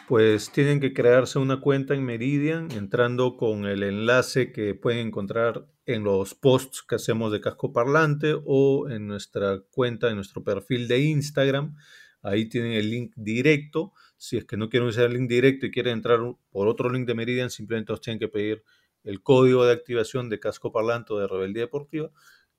Pues 0.08 0.50
tienen 0.52 0.80
que 0.80 0.92
crearse 0.92 1.38
una 1.38 1.60
cuenta 1.60 1.94
en 1.94 2.04
Meridian 2.04 2.70
entrando 2.72 3.36
con 3.36 3.66
el 3.66 3.82
enlace 3.82 4.52
que 4.52 4.74
pueden 4.74 5.08
encontrar 5.08 5.66
en 5.86 6.04
los 6.04 6.34
posts 6.34 6.82
que 6.82 6.94
hacemos 6.94 7.32
de 7.32 7.40
casco 7.40 7.72
parlante 7.72 8.34
o 8.44 8.88
en 8.88 9.06
nuestra 9.06 9.60
cuenta, 9.70 10.08
en 10.08 10.16
nuestro 10.16 10.44
perfil 10.44 10.88
de 10.88 11.00
Instagram. 11.00 11.76
Ahí 12.22 12.48
tienen 12.48 12.72
el 12.72 12.90
link 12.90 13.12
directo. 13.16 13.92
Si 14.16 14.36
es 14.36 14.44
que 14.44 14.56
no 14.56 14.68
quieren 14.68 14.88
usar 14.88 15.06
el 15.06 15.14
link 15.14 15.28
directo 15.28 15.66
y 15.66 15.70
quieren 15.70 15.94
entrar 15.94 16.20
por 16.50 16.68
otro 16.68 16.90
link 16.90 17.06
de 17.06 17.14
Meridian, 17.14 17.50
simplemente 17.50 17.92
os 17.92 18.00
tienen 18.00 18.18
que 18.18 18.28
pedir 18.28 18.64
el 19.04 19.22
código 19.22 19.64
de 19.64 19.72
activación 19.72 20.28
de 20.28 20.40
casco 20.40 20.72
parlante 20.72 21.12
o 21.12 21.18
de 21.18 21.26
rebeldía 21.26 21.62
deportiva. 21.62 22.10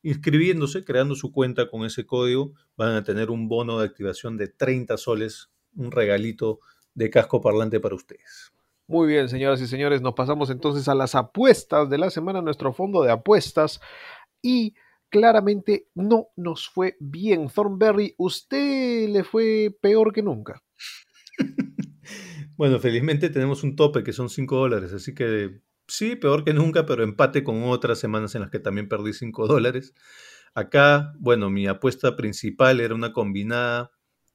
Inscribiéndose, 0.02 0.84
creando 0.84 1.16
su 1.16 1.32
cuenta 1.32 1.70
con 1.70 1.86
ese 1.86 2.06
código, 2.06 2.54
van 2.78 2.96
a 2.96 3.04
tener 3.04 3.30
un 3.30 3.50
bono 3.50 3.80
de 3.80 3.86
activación 3.86 4.38
de 4.38 4.48
30 4.48 4.98
soles, 4.98 5.50
un 5.76 5.92
regalito 5.92 6.62
de 6.94 7.10
casco 7.10 7.42
parlante 7.42 7.80
para 7.80 7.96
ustedes. 7.96 8.52
Muy 8.88 9.08
bien, 9.08 9.30
señoras 9.30 9.62
y 9.62 9.68
señores, 9.68 10.02
nos 10.02 10.16
pasamos 10.16 10.50
entonces 10.50 10.88
a 10.88 10.96
las 10.96 11.14
apuestas 11.14 11.90
de 11.90 11.98
la 11.98 12.10
semana, 12.10 12.42
nuestro 12.42 12.74
fondo 12.74 13.04
de 13.04 13.12
apuestas. 13.12 13.80
Y 14.42 14.74
claramente 15.10 15.88
no 15.94 16.30
nos 16.36 16.70
fue 16.70 16.98
bien. 17.00 17.50
Thornberry, 17.50 18.16
usted 18.18 19.10
le 19.10 19.24
fue 19.24 19.76
peor 19.82 20.14
que 20.14 20.24
nunca. 20.24 20.64
Bueno, 22.60 22.78
felizmente 22.78 23.30
tenemos 23.30 23.64
un 23.64 23.78
tope 23.78 24.04
que 24.04 24.12
son 24.12 24.28
5 24.28 24.58
dólares, 24.58 24.92
así 24.92 25.16
que 25.16 25.62
sí, 25.88 26.18
peor 26.18 26.44
que 26.44 26.54
nunca, 26.54 26.86
pero 26.86 27.04
empate 27.04 27.42
con 27.42 27.64
otras 27.64 28.00
semanas 28.00 28.36
en 28.36 28.42
las 28.42 28.50
que 28.52 28.60
también 28.60 28.90
perdí 28.90 29.14
5 29.14 29.48
dólares. 29.48 29.94
Acá, 30.54 31.14
bueno, 31.20 31.50
mi 31.50 31.68
apuesta 31.68 32.18
principal 32.18 32.82
era 32.82 32.94
una 32.94 33.14
combinada 33.14 33.92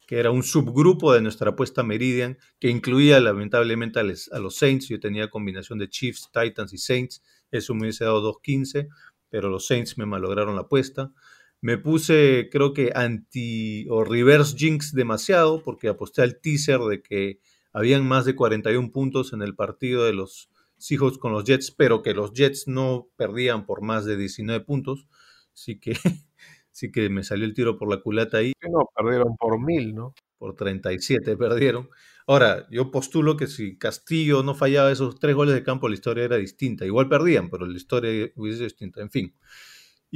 que 0.06 0.18
era 0.18 0.30
un 0.30 0.42
subgrupo 0.42 1.12
de 1.12 1.22
nuestra 1.22 1.50
apuesta 1.50 1.82
Meridian, 1.82 2.38
que 2.58 2.68
incluía 2.68 3.20
lamentablemente 3.20 4.00
a, 4.00 4.02
a 4.02 4.38
los 4.38 4.56
Saints. 4.56 4.88
Yo 4.88 5.00
tenía 5.00 5.30
combinación 5.30 5.78
de 5.78 5.88
Chiefs, 5.88 6.30
Titans 6.32 6.72
y 6.72 6.78
Saints. 6.78 7.22
Eso 7.50 7.74
me 7.74 7.82
hubiese 7.82 8.04
dado 8.04 8.22
2.15, 8.22 8.88
pero 9.28 9.48
los 9.48 9.66
Saints 9.66 9.96
me 9.98 10.06
malograron 10.06 10.56
la 10.56 10.62
apuesta. 10.62 11.12
Me 11.60 11.78
puse, 11.78 12.50
creo 12.52 12.74
que 12.74 12.92
anti 12.94 13.86
o 13.88 14.04
reverse 14.04 14.56
jinx 14.56 14.92
demasiado, 14.92 15.62
porque 15.62 15.88
aposté 15.88 16.20
al 16.20 16.38
teaser 16.38 16.80
de 16.80 17.00
que 17.00 17.40
habían 17.72 18.06
más 18.06 18.26
de 18.26 18.36
41 18.36 18.92
puntos 18.92 19.32
en 19.32 19.40
el 19.40 19.54
partido 19.54 20.04
de 20.04 20.12
los 20.12 20.50
Seahawks 20.76 21.18
con 21.18 21.32
los 21.32 21.44
Jets, 21.44 21.70
pero 21.70 22.02
que 22.02 22.12
los 22.12 22.32
Jets 22.32 22.68
no 22.68 23.08
perdían 23.16 23.64
por 23.64 23.80
más 23.80 24.04
de 24.04 24.16
19 24.16 24.64
puntos. 24.64 25.06
Así 25.54 25.78
que, 25.78 25.94
sí 26.74 26.90
que 26.92 27.08
me 27.08 27.22
salió 27.22 27.46
el 27.46 27.54
tiro 27.54 27.78
por 27.78 27.88
la 27.88 28.02
culata 28.02 28.38
ahí 28.38 28.52
no, 28.70 28.90
perdieron 28.94 29.36
por 29.36 29.58
mil, 29.60 29.94
¿no? 29.94 30.14
por 30.44 30.56
37 30.56 31.38
perdieron. 31.38 31.88
Ahora, 32.26 32.66
yo 32.70 32.90
postulo 32.90 33.36
que 33.36 33.46
si 33.46 33.78
Castillo 33.78 34.42
no 34.42 34.54
fallaba 34.54 34.92
esos 34.92 35.18
tres 35.18 35.34
goles 35.34 35.54
de 35.54 35.62
campo, 35.62 35.88
la 35.88 35.94
historia 35.94 36.24
era 36.24 36.36
distinta. 36.36 36.84
Igual 36.84 37.08
perdían, 37.08 37.48
pero 37.48 37.66
la 37.66 37.76
historia 37.76 38.30
hubiese 38.36 38.58
sido 38.58 38.66
distinta. 38.66 39.00
En 39.00 39.10
fin. 39.10 39.34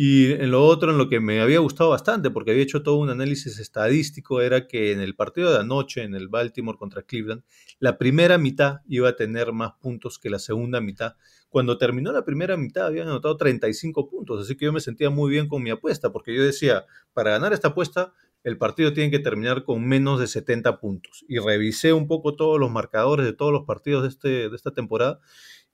Y 0.01 0.31
en 0.31 0.53
lo 0.53 0.65
otro, 0.65 0.93
en 0.93 0.97
lo 0.97 1.09
que 1.09 1.19
me 1.19 1.41
había 1.41 1.59
gustado 1.59 1.91
bastante, 1.91 2.31
porque 2.31 2.53
había 2.53 2.63
hecho 2.63 2.85
todo 2.85 2.99
un 2.99 3.11
análisis 3.11 3.59
estadístico, 3.59 4.41
era 4.41 4.69
que 4.69 4.93
en 4.93 5.01
el 5.01 5.17
partido 5.17 5.51
de 5.51 5.59
anoche, 5.59 6.05
en 6.05 6.15
el 6.15 6.29
Baltimore 6.29 6.79
contra 6.79 7.03
Cleveland, 7.03 7.43
la 7.81 7.99
primera 7.99 8.39
mitad 8.39 8.77
iba 8.87 9.09
a 9.09 9.17
tener 9.17 9.53
más 9.53 9.73
puntos 9.81 10.21
que 10.21 10.31
la 10.31 10.39
segunda 10.39 10.81
mitad. 10.81 11.17
Cuando 11.49 11.79
terminó 11.79 12.13
la 12.13 12.25
primera 12.25 12.57
mitad 12.57 12.87
habían 12.87 13.09
anotado 13.09 13.37
35 13.37 14.09
puntos, 14.09 14.41
así 14.41 14.57
que 14.57 14.67
yo 14.67 14.73
me 14.73 14.79
sentía 14.79 15.11
muy 15.11 15.33
bien 15.33 15.49
con 15.49 15.65
mi 15.65 15.71
apuesta, 15.71 16.13
porque 16.13 16.33
yo 16.33 16.45
decía, 16.45 16.85
para 17.13 17.33
ganar 17.33 17.53
esta 17.53 17.67
apuesta, 17.67 18.13
el 18.45 18.57
partido 18.57 18.93
tiene 18.93 19.11
que 19.11 19.19
terminar 19.19 19.65
con 19.65 19.85
menos 19.85 20.21
de 20.21 20.29
70 20.29 20.79
puntos. 20.79 21.25
Y 21.29 21.41
revisé 21.41 21.93
un 21.93 22.07
poco 22.07 22.37
todos 22.37 22.61
los 22.61 22.71
marcadores 22.71 23.27
de 23.27 23.33
todos 23.33 23.51
los 23.51 23.65
partidos 23.65 24.05
de, 24.05 24.09
este, 24.11 24.49
de 24.49 24.55
esta 24.55 24.71
temporada 24.71 25.19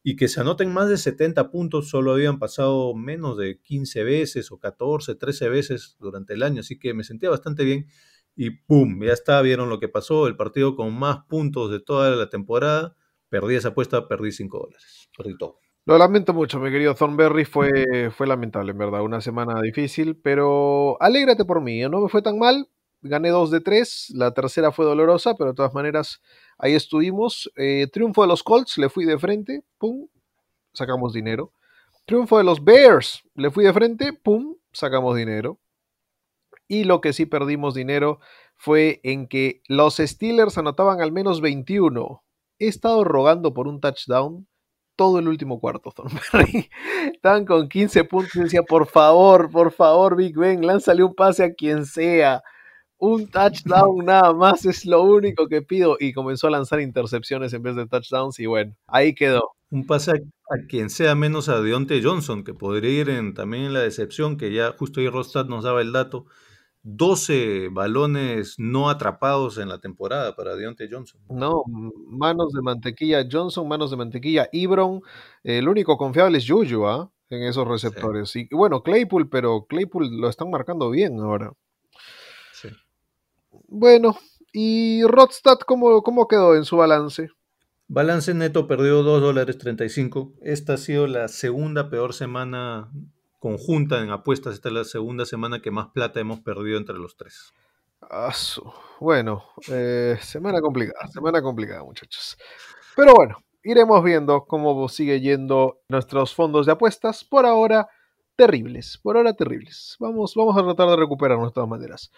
y 0.07 0.17
que 0.17 0.29
se 0.29 0.43
anoten 0.43 0.71
más 0.71 0.91
de 0.91 0.99
70 0.99 1.51
puntos 1.51 1.89
solo 1.89 2.13
habían 2.13 2.39
pasado 2.39 2.95
menos 2.95 3.39
de 3.39 3.59
15 3.63 4.05
veces 4.05 4.53
o 4.53 4.59
14, 4.59 5.15
13 5.15 5.49
veces 5.49 5.97
durante 5.99 6.35
el 6.35 6.43
año, 6.43 6.61
así 6.61 6.79
que 6.79 6.93
me 6.93 7.05
sentía 7.05 7.31
bastante 7.31 7.65
bien 7.65 7.87
y 8.37 8.51
¡pum! 8.51 9.03
Ya 9.03 9.15
está, 9.15 9.41
vieron 9.41 9.71
lo 9.71 9.81
que 9.81 9.89
pasó, 9.89 10.27
el 10.27 10.37
partido 10.37 10.77
con 10.77 10.93
más 10.95 11.25
puntos 11.27 11.71
de 11.71 11.81
toda 11.81 12.15
la 12.15 12.29
temporada, 12.29 12.95
perdí 13.31 13.55
esa 13.55 13.69
apuesta, 13.69 14.07
perdí 14.07 14.31
5 14.31 14.59
dólares, 14.59 15.09
perdí 15.17 15.39
todo. 15.39 15.59
Lo 15.87 15.97
lamento 15.97 16.35
mucho, 16.35 16.59
mi 16.61 16.71
querido 16.71 16.95
Thornberry. 16.95 17.45
Fue, 17.45 18.11
fue 18.11 18.27
lamentable, 18.27 18.73
en 18.73 18.79
verdad. 18.79 19.03
Una 19.03 19.21
semana 19.21 19.61
difícil, 19.61 20.17
pero 20.17 20.97
alégrate 20.99 21.45
por 21.45 21.61
mí. 21.61 21.83
¿eh? 21.83 21.91
No 21.91 22.01
me 22.01 22.09
fue 22.09 22.23
tan 22.23 22.39
mal. 22.39 22.71
Gané 23.03 23.29
dos 23.29 23.51
de 23.51 23.61
tres. 23.61 24.11
La 24.15 24.33
tercera 24.33 24.73
fue 24.73 24.87
dolorosa, 24.87 25.35
pero 25.37 25.51
de 25.51 25.57
todas 25.57 25.75
maneras 25.75 26.23
ahí 26.65 26.75
estuvimos. 26.75 27.53
Eh, 27.57 27.89
triunfo 27.93 28.23
de 28.23 28.29
los 28.29 28.43
Colts, 28.43 28.79
le 28.79 28.89
fui 28.89 29.05
de 29.05 29.19
frente. 29.19 29.62
Pum, 29.79 30.09
sacamos 30.73 31.12
dinero. 31.12 31.53
Triunfo 32.07 32.39
de 32.39 32.45
los 32.45 32.65
Bears, 32.65 33.23
le 33.35 33.51
fui 33.51 33.65
de 33.65 33.73
frente. 33.73 34.12
Pum, 34.15 34.57
sacamos 34.73 35.17
dinero. 35.17 35.59
Y 36.67 36.85
lo 36.85 37.03
que 37.03 37.12
sí 37.12 37.27
perdimos 37.27 37.75
dinero 37.75 38.19
fue 38.57 39.01
en 39.05 39.29
que 39.29 39.61
los 39.69 39.97
Steelers 39.99 40.57
anotaban 40.57 41.03
al 41.03 41.12
menos 41.12 41.43
21. 41.43 42.25
He 42.59 42.69
estado 42.69 43.05
rogando 43.05 43.53
por 43.53 43.69
un 43.69 43.81
touchdown 43.81 44.49
todo 44.97 45.19
el 45.19 45.29
último 45.29 45.61
cuarto, 45.61 45.91
Thornberry. 45.91 46.71
Estaban 47.12 47.45
con 47.45 47.69
15 47.69 48.05
puntos 48.05 48.37
y 48.37 48.41
decía, 48.41 48.62
por 48.62 48.87
favor, 48.87 49.51
por 49.51 49.71
favor, 49.73 50.17
Big 50.17 50.39
Ben, 50.39 50.67
lánzale 50.67 51.03
un 51.03 51.15
pase 51.15 51.45
a 51.45 51.53
quien 51.53 51.85
sea. 51.85 52.43
Un 53.05 53.29
touchdown 53.29 54.07
nada 54.07 54.33
más 54.33 54.65
es 54.65 54.87
lo 54.87 55.03
único 55.03 55.47
que 55.47 55.61
pido. 55.61 55.99
Y 56.01 56.15
comenzó 56.15 56.47
a 56.47 56.51
lanzar 56.51 56.81
intercepciones 56.81 57.53
en 57.53 57.63
vez 57.63 57.77
de 57.77 57.87
touchdowns 57.87 58.41
y 58.41 58.47
bueno, 58.47 58.75
ahí 58.87 59.15
quedó. 59.15 59.51
Un 59.69 59.85
pase 59.85 60.13
a, 60.13 60.15
a 60.15 60.67
quien 60.67 60.89
sea 60.89 61.15
menos 61.15 61.51
a 61.51 61.61
Deontay 61.61 62.03
Johnson, 62.03 62.45
que 62.45 62.55
podría 62.55 63.03
ir 63.03 63.11
en, 63.11 63.35
también 63.35 63.65
en 63.65 63.75
la 63.75 63.81
decepción, 63.81 64.39
que 64.39 64.55
ya 64.55 64.73
justo 64.79 65.01
ahí 65.01 65.11
Rostad 65.11 65.45
nos 65.45 65.65
daba 65.65 65.83
el 65.83 65.93
dato. 65.93 66.25
12 66.83 67.69
balones 67.71 68.55
no 68.57 68.89
atrapados 68.89 69.59
en 69.59 69.69
la 69.69 69.81
temporada 69.81 70.35
para 70.35 70.57
Deontay 70.57 70.89
Johnson. 70.91 71.21
No, 71.29 71.63
manos 72.09 72.55
de 72.55 72.63
mantequilla 72.63 73.27
Johnson, 73.31 73.69
manos 73.69 73.91
de 73.91 73.99
mantequilla 73.99 74.49
Ibron. 74.51 75.03
El 75.43 75.69
único 75.69 75.99
confiable 75.99 76.39
es 76.39 76.49
Juju, 76.49 76.87
¿ah? 76.87 77.11
En 77.29 77.43
esos 77.43 77.69
receptores. 77.69 78.31
Sí. 78.31 78.49
Y 78.51 78.55
bueno, 78.55 78.83
Claypool, 78.83 79.29
pero 79.29 79.67
Claypool 79.67 80.09
lo 80.19 80.31
están 80.31 80.49
marcando 80.51 80.89
bien 80.89 81.21
ahora. 81.21 81.53
Bueno, 83.69 84.17
¿y 84.53 85.03
Rodstad 85.05 85.59
cómo, 85.67 86.03
cómo 86.03 86.29
quedó 86.29 86.55
en 86.55 86.65
su 86.65 86.77
balance? 86.77 87.31
Balance 87.89 88.33
neto 88.35 88.67
perdió 88.67 89.03
2 89.03 89.21
dólares 89.21 89.59
35. 89.59 90.33
Esta 90.43 90.75
ha 90.75 90.77
sido 90.79 91.07
la 91.07 91.29
segunda 91.29 91.91
peor 91.91 92.15
semana 92.15 92.91
conjunta 93.39 94.01
en 94.01 94.11
apuestas. 94.11 94.55
Esta 94.55 94.69
es 94.71 94.75
la 94.75 94.85
segunda 94.85 95.27
semana 95.27 95.61
que 95.61 95.71
más 95.71 95.89
plata 95.89 96.19
hemos 96.19 96.41
perdido 96.41 96.79
entre 96.79 96.97
los 96.97 97.17
tres. 97.17 97.53
Ah, 98.11 98.35
bueno, 99.01 99.45
eh, 99.71 100.17
semana 100.21 100.61
complicada, 100.61 101.09
semana 101.09 101.43
complicada, 101.43 101.85
muchachos. 101.85 102.39
Pero 102.97 103.15
bueno, 103.15 103.39
iremos 103.63 104.03
viendo 104.03 104.45
cómo 104.47 104.89
sigue 104.89 105.21
yendo 105.21 105.81
nuestros 105.89 106.35
fondos 106.35 106.67
de 106.67 106.73
apuestas. 106.73 107.25
Por 107.25 107.47
ahora, 107.47 107.89
terribles, 108.37 108.99
por 109.03 109.17
ahora 109.17 109.35
terribles. 109.35 109.97
Vamos, 109.99 110.35
vamos 110.35 110.57
a 110.57 110.63
tratar 110.63 110.89
de 110.91 110.97
recuperarnos 110.97 111.51
de 111.51 111.55
todas 111.55 111.69
maneras. 111.69 112.11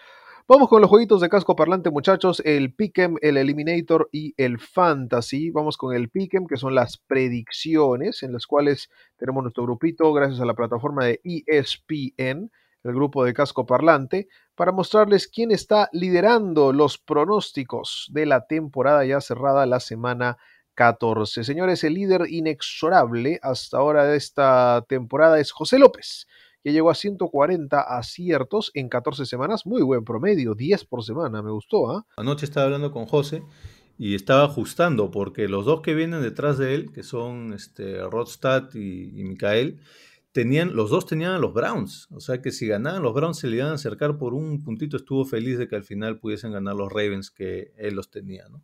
Vamos 0.48 0.68
con 0.68 0.80
los 0.80 0.88
jueguitos 0.88 1.20
de 1.20 1.28
casco 1.28 1.56
parlante, 1.56 1.90
muchachos. 1.90 2.40
El 2.44 2.72
Pick'em, 2.72 3.16
el 3.20 3.36
Eliminator 3.36 4.08
y 4.12 4.32
el 4.36 4.60
Fantasy. 4.60 5.50
Vamos 5.50 5.76
con 5.76 5.92
el 5.92 6.08
Pick'em, 6.08 6.46
que 6.46 6.56
son 6.56 6.76
las 6.76 6.98
predicciones, 6.98 8.22
en 8.22 8.32
las 8.32 8.46
cuales 8.46 8.88
tenemos 9.16 9.42
nuestro 9.42 9.64
grupito, 9.64 10.12
gracias 10.12 10.40
a 10.40 10.44
la 10.44 10.54
plataforma 10.54 11.04
de 11.04 11.20
ESPN, 11.24 12.52
el 12.84 12.94
grupo 12.94 13.24
de 13.24 13.34
casco 13.34 13.66
parlante, 13.66 14.28
para 14.54 14.70
mostrarles 14.70 15.26
quién 15.26 15.50
está 15.50 15.88
liderando 15.90 16.72
los 16.72 16.96
pronósticos 16.96 18.06
de 18.12 18.26
la 18.26 18.46
temporada 18.46 19.04
ya 19.04 19.20
cerrada 19.20 19.66
la 19.66 19.80
semana 19.80 20.36
14. 20.74 21.42
Señores, 21.42 21.82
el 21.82 21.94
líder 21.94 22.22
inexorable 22.28 23.40
hasta 23.42 23.78
ahora 23.78 24.04
de 24.04 24.16
esta 24.16 24.84
temporada 24.88 25.40
es 25.40 25.50
José 25.50 25.80
López 25.80 26.28
que 26.66 26.72
llegó 26.72 26.90
a 26.90 26.96
140 26.96 27.80
aciertos 27.80 28.72
en 28.74 28.88
14 28.88 29.24
semanas. 29.24 29.66
Muy 29.66 29.82
buen 29.82 30.02
promedio, 30.02 30.56
10 30.56 30.84
por 30.86 31.04
semana, 31.04 31.40
me 31.40 31.52
gustó. 31.52 31.92
¿ah? 31.92 32.04
Anoche 32.16 32.44
estaba 32.44 32.66
hablando 32.66 32.90
con 32.90 33.06
José 33.06 33.44
y 33.96 34.16
estaba 34.16 34.42
ajustando 34.46 35.12
porque 35.12 35.46
los 35.46 35.64
dos 35.64 35.80
que 35.80 35.94
vienen 35.94 36.22
detrás 36.22 36.58
de 36.58 36.74
él, 36.74 36.90
que 36.90 37.04
son 37.04 37.52
este, 37.52 38.00
Rodstad 38.10 38.74
y, 38.74 39.12
y 39.14 39.36
tenían, 40.32 40.74
los 40.74 40.90
dos 40.90 41.06
tenían 41.06 41.34
a 41.34 41.38
los 41.38 41.54
Browns. 41.54 42.08
O 42.10 42.18
sea 42.18 42.42
que 42.42 42.50
si 42.50 42.66
ganaban 42.66 43.00
los 43.00 43.14
Browns 43.14 43.38
se 43.38 43.46
le 43.46 43.58
iban 43.58 43.68
a 43.68 43.74
acercar 43.74 44.18
por 44.18 44.34
un 44.34 44.64
puntito. 44.64 44.96
Estuvo 44.96 45.24
feliz 45.24 45.58
de 45.58 45.68
que 45.68 45.76
al 45.76 45.84
final 45.84 46.18
pudiesen 46.18 46.50
ganar 46.50 46.74
los 46.74 46.92
Ravens 46.92 47.30
que 47.30 47.74
él 47.76 47.94
los 47.94 48.10
tenía, 48.10 48.48
¿no? 48.48 48.60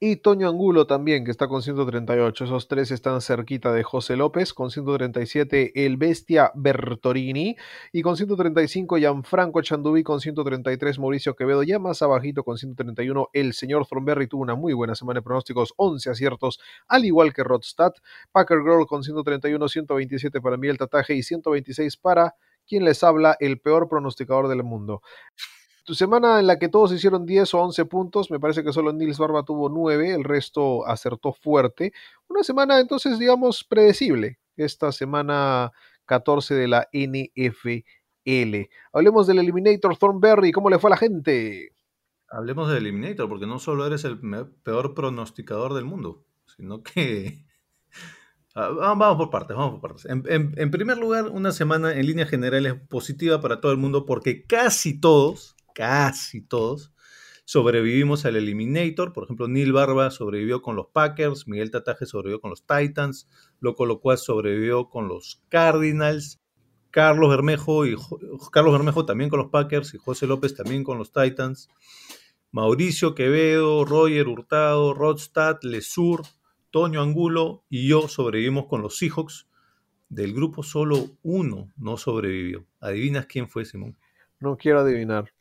Y 0.00 0.16
Toño 0.16 0.48
Angulo 0.48 0.86
también, 0.86 1.24
que 1.24 1.30
está 1.30 1.48
con 1.48 1.62
138. 1.62 2.44
Esos 2.44 2.68
tres 2.68 2.90
están 2.90 3.20
cerquita 3.20 3.72
de 3.72 3.82
José 3.82 4.16
López. 4.16 4.52
Con 4.54 4.70
137, 4.70 5.86
el 5.86 5.96
Bestia 5.96 6.52
Bertorini. 6.54 7.56
Y 7.92 8.02
con 8.02 8.16
135, 8.16 8.98
Gianfranco 8.98 9.62
Chandubí. 9.62 10.02
Con 10.02 10.20
133, 10.20 10.98
Mauricio 10.98 11.34
Quevedo. 11.36 11.62
Ya 11.62 11.78
más 11.78 12.02
abajito, 12.02 12.44
con 12.44 12.58
131, 12.58 13.28
el 13.32 13.52
señor 13.52 13.86
Thornberry 13.86 14.26
tuvo 14.26 14.42
una 14.42 14.54
muy 14.54 14.72
buena 14.72 14.94
semana 14.94 15.18
de 15.18 15.22
pronósticos. 15.22 15.74
11 15.76 16.10
aciertos, 16.10 16.60
al 16.88 17.04
igual 17.04 17.32
que 17.32 17.44
Rodstad. 17.44 17.92
Packer 18.32 18.58
Girl 18.62 18.86
con 18.86 19.02
131, 19.02 19.68
127 19.68 20.40
para 20.40 20.56
Miguel 20.56 20.78
Tataje 20.78 21.14
y 21.14 21.22
126 21.22 21.96
para 21.96 22.34
quien 22.66 22.84
les 22.84 23.02
habla, 23.04 23.36
el 23.40 23.60
peor 23.60 23.88
pronosticador 23.88 24.48
del 24.48 24.62
mundo. 24.62 25.02
Tu 25.84 25.94
semana 25.94 26.40
en 26.40 26.46
la 26.46 26.58
que 26.58 26.68
todos 26.70 26.92
hicieron 26.92 27.26
10 27.26 27.52
o 27.54 27.58
11 27.62 27.84
puntos, 27.84 28.30
me 28.30 28.40
parece 28.40 28.64
que 28.64 28.72
solo 28.72 28.92
Nils 28.92 29.18
Barba 29.18 29.44
tuvo 29.44 29.68
9, 29.68 30.14
el 30.14 30.24
resto 30.24 30.86
acertó 30.86 31.32
fuerte. 31.32 31.92
Una 32.28 32.42
semana 32.42 32.80
entonces, 32.80 33.18
digamos, 33.18 33.64
predecible. 33.64 34.38
Esta 34.56 34.92
semana 34.92 35.72
14 36.06 36.54
de 36.54 36.68
la 36.68 36.88
NFL. 36.92 38.70
Hablemos 38.92 39.26
del 39.26 39.38
Eliminator 39.40 39.96
Thornberry, 39.96 40.52
¿cómo 40.52 40.70
le 40.70 40.78
fue 40.78 40.88
a 40.88 40.92
la 40.92 40.96
gente? 40.96 41.72
Hablemos 42.30 42.70
de 42.70 42.78
Eliminator, 42.78 43.28
porque 43.28 43.46
no 43.46 43.58
solo 43.58 43.86
eres 43.86 44.04
el 44.04 44.18
peor 44.62 44.94
pronosticador 44.94 45.74
del 45.74 45.84
mundo, 45.84 46.24
sino 46.56 46.82
que... 46.82 47.44
Ah, 48.56 48.68
va- 48.68 48.94
Vamos 48.94 49.16
por 49.16 49.30
partes, 49.30 49.56
vamos 49.56 49.80
por 49.80 49.90
partes. 49.90 50.04
En- 50.06 50.54
en 50.56 50.70
primer 50.70 50.96
lugar, 50.96 51.24
una 51.28 51.50
semana 51.50 51.92
en 51.92 52.06
líneas 52.06 52.30
generales 52.30 52.74
positiva 52.88 53.40
para 53.40 53.60
todo 53.60 53.72
el 53.72 53.78
mundo 53.78 54.06
porque 54.06 54.44
casi 54.46 55.00
todos, 55.00 55.53
casi 55.74 56.40
todos, 56.40 56.94
sobrevivimos 57.44 58.24
al 58.24 58.36
Eliminator. 58.36 59.12
Por 59.12 59.24
ejemplo, 59.24 59.48
Neil 59.48 59.72
Barba 59.72 60.10
sobrevivió 60.10 60.62
con 60.62 60.76
los 60.76 60.86
Packers, 60.86 61.46
Miguel 61.46 61.70
Tataje 61.70 62.06
sobrevivió 62.06 62.40
con 62.40 62.50
los 62.50 62.66
Titans, 62.66 63.28
Loco 63.60 63.84
Locuaz 63.84 64.24
sobrevivió 64.24 64.88
con 64.88 65.08
los 65.08 65.42
Cardinals, 65.50 66.40
Carlos 66.90 67.28
Bermejo, 67.28 67.86
y, 67.86 67.96
Carlos 68.52 68.72
Bermejo 68.72 69.04
también 69.04 69.28
con 69.28 69.40
los 69.40 69.50
Packers 69.50 69.92
y 69.94 69.98
José 69.98 70.26
López 70.26 70.54
también 70.54 70.84
con 70.84 70.96
los 70.96 71.12
Titans. 71.12 71.68
Mauricio 72.52 73.16
Quevedo, 73.16 73.84
Roger 73.84 74.28
Hurtado, 74.28 74.94
Rodstad, 74.94 75.58
Lesur, 75.62 76.22
Toño 76.70 77.02
Angulo 77.02 77.64
y 77.68 77.88
yo 77.88 78.06
sobrevivimos 78.06 78.66
con 78.66 78.80
los 78.80 78.96
Seahawks. 78.96 79.48
Del 80.08 80.32
grupo 80.32 80.62
solo 80.62 81.18
uno 81.22 81.72
no 81.76 81.96
sobrevivió. 81.96 82.64
¿Adivinas 82.80 83.26
quién 83.26 83.48
fue, 83.48 83.64
Simón? 83.64 83.96
No 84.38 84.56
quiero 84.56 84.80
adivinar. 84.80 85.33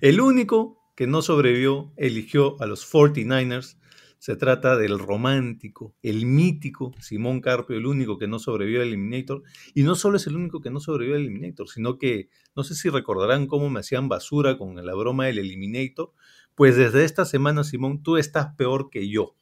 El 0.00 0.20
único 0.20 0.78
que 0.94 1.06
no 1.06 1.22
sobrevivió 1.22 1.92
eligió 1.96 2.60
a 2.60 2.66
los 2.66 2.90
49ers. 2.92 3.76
Se 4.18 4.34
trata 4.34 4.76
del 4.76 4.98
romántico, 4.98 5.94
el 6.02 6.26
mítico 6.26 6.92
Simón 7.00 7.40
Carpio, 7.40 7.76
el 7.76 7.86
único 7.86 8.18
que 8.18 8.26
no 8.26 8.40
sobrevivió 8.40 8.80
al 8.82 8.88
Eliminator. 8.88 9.44
Y 9.74 9.84
no 9.84 9.94
solo 9.94 10.16
es 10.16 10.26
el 10.26 10.34
único 10.34 10.60
que 10.60 10.70
no 10.70 10.80
sobrevivió 10.80 11.14
al 11.14 11.22
Eliminator, 11.22 11.68
sino 11.68 11.98
que 11.98 12.28
no 12.56 12.64
sé 12.64 12.74
si 12.74 12.88
recordarán 12.88 13.46
cómo 13.46 13.70
me 13.70 13.78
hacían 13.78 14.08
basura 14.08 14.58
con 14.58 14.84
la 14.84 14.94
broma 14.94 15.26
del 15.26 15.38
Eliminator. 15.38 16.12
Pues 16.56 16.74
desde 16.76 17.04
esta 17.04 17.24
semana, 17.24 17.62
Simón, 17.62 18.02
tú 18.02 18.16
estás 18.16 18.54
peor 18.56 18.90
que 18.90 19.08
yo. 19.08 19.36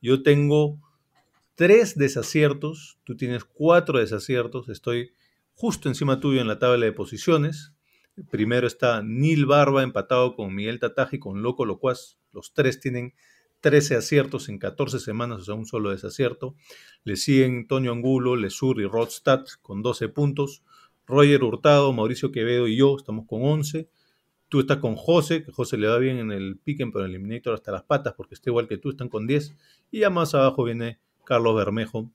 Yo 0.00 0.22
tengo 0.22 0.78
tres 1.56 1.98
desaciertos, 1.98 3.00
tú 3.02 3.16
tienes 3.16 3.44
cuatro 3.44 3.98
desaciertos, 3.98 4.68
estoy 4.68 5.10
justo 5.54 5.88
encima 5.88 6.20
tuyo 6.20 6.40
en 6.40 6.46
la 6.46 6.60
tabla 6.60 6.86
de 6.86 6.92
posiciones. 6.92 7.74
Primero 8.30 8.66
está 8.66 9.02
Neil 9.02 9.46
Barba 9.46 9.82
empatado 9.82 10.34
con 10.34 10.54
Miguel 10.54 10.80
y 11.12 11.18
con 11.18 11.42
Loco 11.42 11.64
Locuaz. 11.64 12.18
Los 12.32 12.52
tres 12.52 12.80
tienen 12.80 13.14
13 13.60 13.96
aciertos 13.96 14.48
en 14.48 14.58
14 14.58 14.98
semanas, 14.98 15.42
o 15.42 15.44
sea, 15.44 15.54
un 15.54 15.66
solo 15.66 15.90
desacierto. 15.90 16.54
Le 17.04 17.16
siguen 17.16 17.66
Toño 17.66 17.92
Angulo, 17.92 18.36
Lesur 18.36 18.80
y 18.80 18.86
Rodstad 18.86 19.44
con 19.62 19.82
12 19.82 20.08
puntos. 20.08 20.62
Roger 21.06 21.42
Hurtado, 21.42 21.92
Mauricio 21.92 22.30
Quevedo 22.30 22.68
y 22.68 22.76
yo 22.76 22.96
estamos 22.96 23.26
con 23.26 23.42
11. 23.44 23.88
Tú 24.48 24.60
estás 24.60 24.78
con 24.78 24.96
José, 24.96 25.44
que 25.44 25.52
José 25.52 25.76
le 25.76 25.88
va 25.88 25.98
bien 25.98 26.18
en 26.18 26.32
el 26.32 26.58
piquen, 26.58 26.92
pero 26.92 27.04
en 27.04 27.10
el 27.10 27.16
Eliminator 27.16 27.54
hasta 27.54 27.72
las 27.72 27.82
patas, 27.82 28.14
porque 28.16 28.34
está 28.34 28.50
igual 28.50 28.68
que 28.68 28.78
tú, 28.78 28.90
están 28.90 29.08
con 29.08 29.26
10. 29.26 29.54
Y 29.90 30.00
ya 30.00 30.10
más 30.10 30.34
abajo 30.34 30.64
viene 30.64 30.98
Carlos 31.24 31.54
Bermejo 31.54 32.10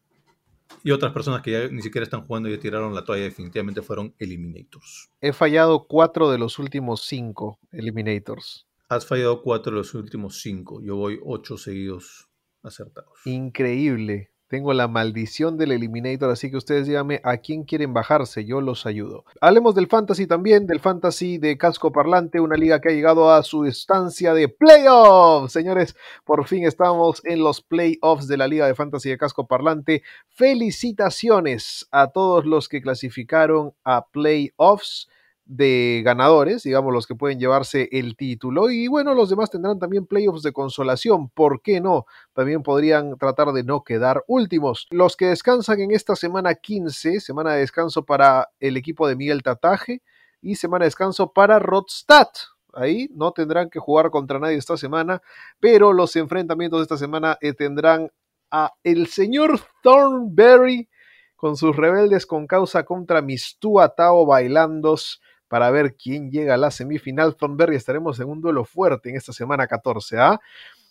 y 0.84 0.92
otras 0.92 1.14
personas 1.14 1.42
que 1.42 1.52
ya 1.52 1.68
ni 1.68 1.82
siquiera 1.82 2.04
están 2.04 2.22
jugando 2.22 2.50
y 2.50 2.54
ya 2.54 2.60
tiraron 2.60 2.94
la 2.94 3.04
toalla, 3.04 3.24
definitivamente 3.24 3.82
fueron 3.82 4.14
Eliminators. 4.20 5.10
He 5.22 5.34
fallado 5.34 5.86
cuatro 5.88 6.32
de 6.32 6.38
los 6.38 6.60
últimos 6.60 7.06
cinco 7.06 7.60
Eliminators. 7.72 8.68
Has 8.88 9.08
fallado 9.08 9.42
cuatro 9.42 9.72
de 9.72 9.78
los 9.80 9.94
últimos 9.96 10.42
cinco. 10.42 10.82
Yo 10.82 10.96
voy 10.96 11.20
ocho 11.24 11.58
seguidos 11.58 12.30
acertados. 12.62 13.20
Increíble. 13.26 14.32
Tengo 14.48 14.74
la 14.74 14.88
maldición 14.88 15.58
del 15.58 15.72
Eliminator, 15.72 16.30
así 16.30 16.52
que 16.52 16.58
ustedes 16.58 16.86
díganme 16.86 17.20
a 17.24 17.38
quién 17.38 17.64
quieren 17.64 17.94
bajarse, 17.94 18.46
yo 18.46 18.62
los 18.62 18.86
ayudo. 18.86 19.26
Hablemos 19.42 19.74
del 19.74 19.88
Fantasy 19.88 20.28
también, 20.28 20.68
del 20.68 20.80
Fantasy 20.80 21.40
de 21.40 21.58
Casco 21.58 21.92
Parlante, 21.92 22.40
una 22.40 22.56
liga 22.56 22.80
que 22.80 22.90
ha 22.90 22.92
llegado 22.92 23.32
a 23.34 23.42
su 23.42 23.66
estancia 23.66 24.36
de 24.36 24.48
playoffs. 24.48 25.52
Señores, 25.52 25.96
por 26.24 26.46
fin 26.46 26.64
estamos 26.64 27.26
en 27.26 27.40
los 27.40 27.62
playoffs 27.62 28.28
de 28.28 28.38
la 28.38 28.48
Liga 28.48 28.68
de 28.68 28.76
Fantasy 28.76 29.10
de 29.10 29.18
Casco 29.18 29.48
Parlante. 29.48 30.04
Felicitaciones 30.30 31.88
a 31.90 32.12
todos 32.12 32.46
los 32.46 32.70
que 32.70 32.82
clasificaron 32.84 33.74
a 33.84 34.06
playoffs 34.06 35.10
de 35.46 36.02
ganadores, 36.04 36.64
digamos 36.64 36.92
los 36.92 37.06
que 37.06 37.16
pueden 37.16 37.40
llevarse 37.40 37.88
el 37.92 38.18
título. 38.18 38.70
Y 38.72 38.88
bueno, 38.88 39.14
los 39.14 39.30
demás 39.30 39.52
tendrán 39.52 39.80
también 39.80 40.08
playoffs 40.08 40.42
de 40.42 40.52
consolación, 40.52 41.30
¿por 41.30 41.62
qué 41.62 41.80
no? 41.80 42.06
También 42.34 42.64
podrían 42.64 43.18
tratar 43.18 43.52
de 43.54 43.64
no 43.64 43.84
quedar 43.84 44.24
últimos. 44.28 44.88
Los 44.90 45.16
que 45.16 45.28
descansan 45.28 45.80
en 45.80 45.92
esta 45.92 46.16
semana 46.16 46.56
15, 46.56 47.20
semana 47.20 47.54
de 47.54 47.60
descanso 47.60 48.04
para 48.06 48.50
el 48.60 48.76
equipo 48.76 49.08
de 49.08 49.16
Miguel 49.16 49.44
Tataje 49.44 50.02
y 50.42 50.56
semana 50.56 50.84
de 50.86 50.88
descanso 50.88 51.32
para 51.32 51.60
Rodstad. 51.60 52.28
Ahí 52.74 53.10
no 53.14 53.32
tendrán 53.32 53.70
que 53.70 53.80
jugar 53.80 54.10
contra 54.10 54.40
nadie 54.40 54.58
esta 54.58 54.78
semana, 54.78 55.22
pero 55.60 55.94
los 55.94 56.16
enfrentamientos 56.16 56.80
de 56.80 56.84
esta 56.84 56.98
semana 56.98 57.38
eh, 57.40 57.54
tendrán 57.54 58.12
a 58.52 58.74
el 58.84 59.08
señor 59.08 59.60
Thornberry 59.82 60.90
con 61.36 61.56
sus 61.56 61.76
rebeldes 61.76 62.26
con 62.26 62.48
causa 62.48 62.84
contra 62.84 63.22
Mistua 63.22 63.90
Tao 63.90 64.26
Bailandos 64.26 65.22
para 65.48 65.70
ver 65.72 65.96
quién 65.96 66.32
llega 66.32 66.56
a 66.56 66.58
la 66.58 66.72
semifinal. 66.72 67.36
Thornberry 67.36 67.76
estaremos 67.76 68.20
en 68.20 68.30
un 68.30 68.42
duelo 68.42 68.66
fuerte 68.66 69.10
en 69.10 69.16
esta 69.16 69.34
semana 69.34 69.68
14, 69.68 70.18
¿ah? 70.20 70.40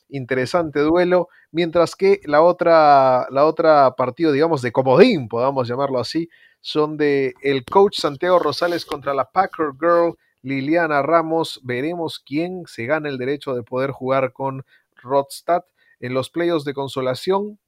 Interesante 0.09 0.81
duelo, 0.81 1.29
mientras 1.51 1.97
que 1.97 2.21
la 2.25 2.43
otra, 2.43 3.27
la 3.31 3.47
otra 3.47 3.95
partido, 3.97 4.33
digamos, 4.33 4.63
de 4.63 4.71
comodín, 4.71 5.29
podamos 5.29 5.67
llamarlo 5.67 5.99
así, 5.99 6.29
son 6.61 6.97
de 6.97 7.35
el 7.43 7.65
coach 7.65 7.99
Santiago 7.99 8.39
Rosales 8.39 8.85
contra 8.87 9.13
la 9.15 9.31
Packer 9.31 9.73
Girl 9.79 10.17
Liliana 10.43 11.03
Ramos. 11.03 11.61
Veremos 11.63 12.21
quién 12.21 12.65
se 12.67 12.87
gana 12.87 13.09
el 13.09 13.19
derecho 13.19 13.55
de 13.55 13.63
poder 13.63 13.91
jugar 13.91 14.33
con 14.33 14.65
Rodstad. 14.97 15.65
En 16.01 16.15
los 16.15 16.31
playoffs 16.31 16.65
de 16.65 16.75
consolación 16.75 17.59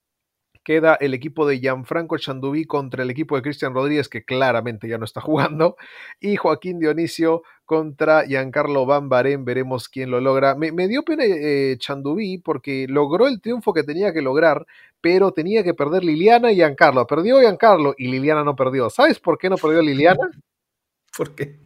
queda 0.66 0.96
el 0.96 1.14
equipo 1.14 1.46
de 1.46 1.60
Gianfranco 1.60 2.18
Chandubí 2.18 2.64
contra 2.64 3.04
el 3.04 3.10
equipo 3.10 3.36
de 3.36 3.42
Cristian 3.42 3.72
Rodríguez, 3.72 4.08
que 4.08 4.24
claramente 4.24 4.88
ya 4.88 4.98
no 4.98 5.04
está 5.04 5.20
jugando, 5.22 5.76
y 6.18 6.34
Joaquín 6.34 6.80
Dionisio 6.80 7.44
contra 7.64 8.26
Giancarlo 8.26 8.84
Bambarén. 8.84 9.44
Veremos 9.44 9.88
quién 9.88 10.10
lo 10.10 10.20
logra. 10.20 10.56
Me, 10.56 10.72
me 10.72 10.88
dio 10.88 11.04
pena 11.04 11.22
eh, 11.24 11.76
Chandubí 11.78 12.38
porque 12.38 12.86
logró 12.88 13.28
el 13.28 13.40
triunfo 13.40 13.72
que 13.72 13.84
tenía 13.84 14.12
que 14.12 14.22
lograr, 14.22 14.66
pero 15.00 15.30
tenía 15.30 15.62
que 15.62 15.72
perder 15.72 16.02
Liliana 16.02 16.50
y 16.50 16.56
Giancarlo. 16.56 17.06
Perdió 17.06 17.38
Giancarlo 17.38 17.94
y 17.96 18.08
Liliana 18.08 18.42
no 18.42 18.56
perdió. 18.56 18.90
¿Sabes 18.90 19.20
por 19.20 19.38
qué 19.38 19.48
no 19.48 19.58
perdió 19.58 19.80
Liliana? 19.82 20.28
¿Por 21.16 21.36
qué? 21.36 21.60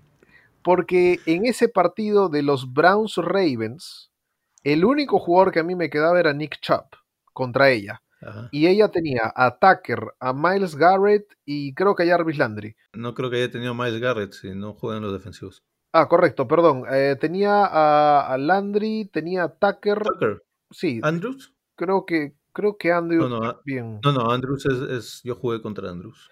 Porque 0.63 1.21
en 1.25 1.47
ese 1.47 1.71
partido 1.71 2.29
de 2.29 2.43
los 2.43 2.71
Browns 2.75 3.17
Ravens, 3.17 4.13
el 4.63 4.85
único 4.85 5.19
jugador 5.19 5.53
que 5.53 5.61
a 5.61 5.65
mí 5.65 5.75
me 5.75 5.89
quedaba 5.89 6.21
era 6.21 6.35
Nick 6.35 6.61
Chubb 6.61 6.85
contra 7.33 7.71
ella. 7.71 8.03
Ajá. 8.23 8.49
Y 8.53 8.67
ella 8.67 8.89
tenía 8.89 9.33
a 9.35 9.59
Tucker, 9.59 10.01
a 10.21 10.33
Miles 10.33 10.77
Garrett 10.77 11.27
y 11.45 11.73
creo 11.75 11.95
que 11.95 12.03
a 12.03 12.07
Jarvis 12.07 12.39
Landry. 12.39 12.77
No 12.93 13.15
creo 13.15 13.31
que 13.31 13.37
haya 13.37 13.51
tenido 13.51 13.75
Miles 13.75 14.01
Garrett 14.01 14.33
si 14.33 14.55
no 14.55 14.75
juegan 14.75 15.03
los 15.03 15.13
defensivos. 15.13 15.63
Ah, 15.93 16.07
correcto, 16.09 16.47
perdón. 16.47 16.85
Eh, 16.91 17.17
tenía 17.21 17.65
a, 17.65 18.33
a 18.33 18.39
Landry, 18.39 19.11
tenía 19.13 19.45
a 19.45 19.49
Tucker. 19.55 20.03
Tucker. 20.03 20.43
Sí, 20.71 21.01
¿Andrews? 21.03 21.53
creo 21.77 22.05
que 22.07 22.35
creo 22.53 22.77
que 22.77 22.93
Andrew 22.93 23.29
No, 23.29 23.41
no, 23.41 23.47
a- 23.49 23.61
bien. 23.65 24.01
no, 24.05 24.13
no, 24.13 24.31
Andrews 24.31 24.67
es, 24.67 24.79
es- 24.91 25.21
Yo 25.25 25.35
jugué 25.35 25.63
contra 25.63 25.91
Andrews. 25.91 26.29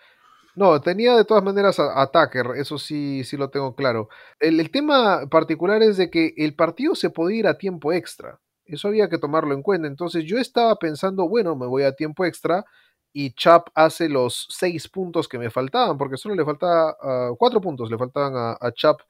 No, 0.54 0.80
tenía 0.80 1.16
de 1.16 1.24
todas 1.24 1.42
maneras 1.44 1.78
a, 1.78 2.02
a 2.02 2.10
Tucker, 2.10 2.48
eso 2.56 2.78
sí, 2.78 3.22
sí 3.24 3.36
lo 3.36 3.48
tengo 3.50 3.74
claro. 3.76 4.08
El, 4.40 4.58
el 4.60 4.70
tema 4.72 5.26
particular 5.30 5.82
es 5.82 5.96
de 5.96 6.10
que 6.10 6.34
el 6.36 6.54
partido 6.54 6.94
se 6.96 7.10
podía 7.10 7.38
ir 7.38 7.46
a 7.46 7.58
tiempo 7.58 7.92
extra. 7.92 8.40
Eso 8.68 8.88
había 8.88 9.08
que 9.08 9.18
tomarlo 9.18 9.54
en 9.54 9.62
cuenta. 9.62 9.88
Entonces 9.88 10.24
yo 10.24 10.38
estaba 10.38 10.76
pensando, 10.76 11.28
bueno, 11.28 11.56
me 11.56 11.66
voy 11.66 11.82
a 11.84 11.92
tiempo 11.92 12.24
extra 12.24 12.64
y 13.12 13.32
Chap 13.32 13.68
hace 13.74 14.08
los 14.08 14.46
seis 14.50 14.88
puntos 14.88 15.28
que 15.28 15.38
me 15.38 15.50
faltaban, 15.50 15.98
porque 15.98 16.16
solo 16.16 16.34
le 16.34 16.44
faltaba 16.44 16.96
ah, 17.02 17.30
cuatro 17.38 17.60
puntos, 17.60 17.90
le 17.90 17.98
faltaban 17.98 18.34
a, 18.36 18.56
a 18.60 18.72
Chap 18.72 19.00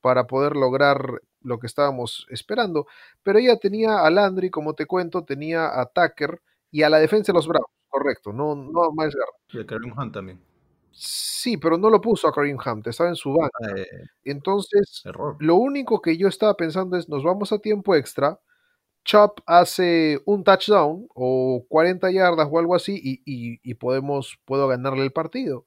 para 0.00 0.26
poder 0.26 0.54
lograr 0.56 1.20
lo 1.40 1.58
que 1.58 1.66
estábamos 1.66 2.26
esperando. 2.30 2.86
Pero 3.22 3.38
ella 3.38 3.56
tenía 3.58 4.00
a 4.00 4.10
Landry, 4.10 4.50
como 4.50 4.74
te 4.74 4.86
cuento, 4.86 5.24
tenía 5.24 5.80
a 5.80 5.86
Tucker 5.86 6.40
y 6.70 6.82
a 6.82 6.90
la 6.90 6.98
defensa 6.98 7.32
de 7.32 7.36
los 7.38 7.48
Browns, 7.48 7.66
correcto, 7.88 8.32
no, 8.32 8.54
no 8.54 8.84
a 8.84 8.90
Miles. 8.92 9.16
Y 9.52 9.60
a 9.60 9.66
Kareem 9.66 9.98
Hunt 9.98 10.12
también. 10.14 10.40
Sí, 10.90 11.58
pero 11.58 11.76
no 11.76 11.90
lo 11.90 12.00
puso 12.00 12.26
a 12.28 12.32
Kareem 12.32 12.58
Hunt, 12.64 12.86
estaba 12.86 13.10
en 13.10 13.16
su 13.16 13.32
banca. 13.34 13.58
Eh, 13.76 13.86
Entonces, 14.24 15.02
error. 15.04 15.36
lo 15.38 15.56
único 15.56 16.00
que 16.00 16.16
yo 16.16 16.28
estaba 16.28 16.56
pensando 16.56 16.96
es, 16.96 17.08
nos 17.08 17.22
vamos 17.22 17.52
a 17.52 17.58
tiempo 17.58 17.94
extra, 17.94 18.40
Chop 19.06 19.38
hace 19.46 20.20
un 20.26 20.42
touchdown 20.44 21.06
o 21.14 21.64
40 21.68 22.10
yardas 22.10 22.48
o 22.50 22.58
algo 22.58 22.74
así 22.74 23.00
y, 23.24 23.74
podemos, 23.74 24.38
puedo 24.44 24.66
ganarle 24.68 25.04
el 25.04 25.12
partido. 25.12 25.64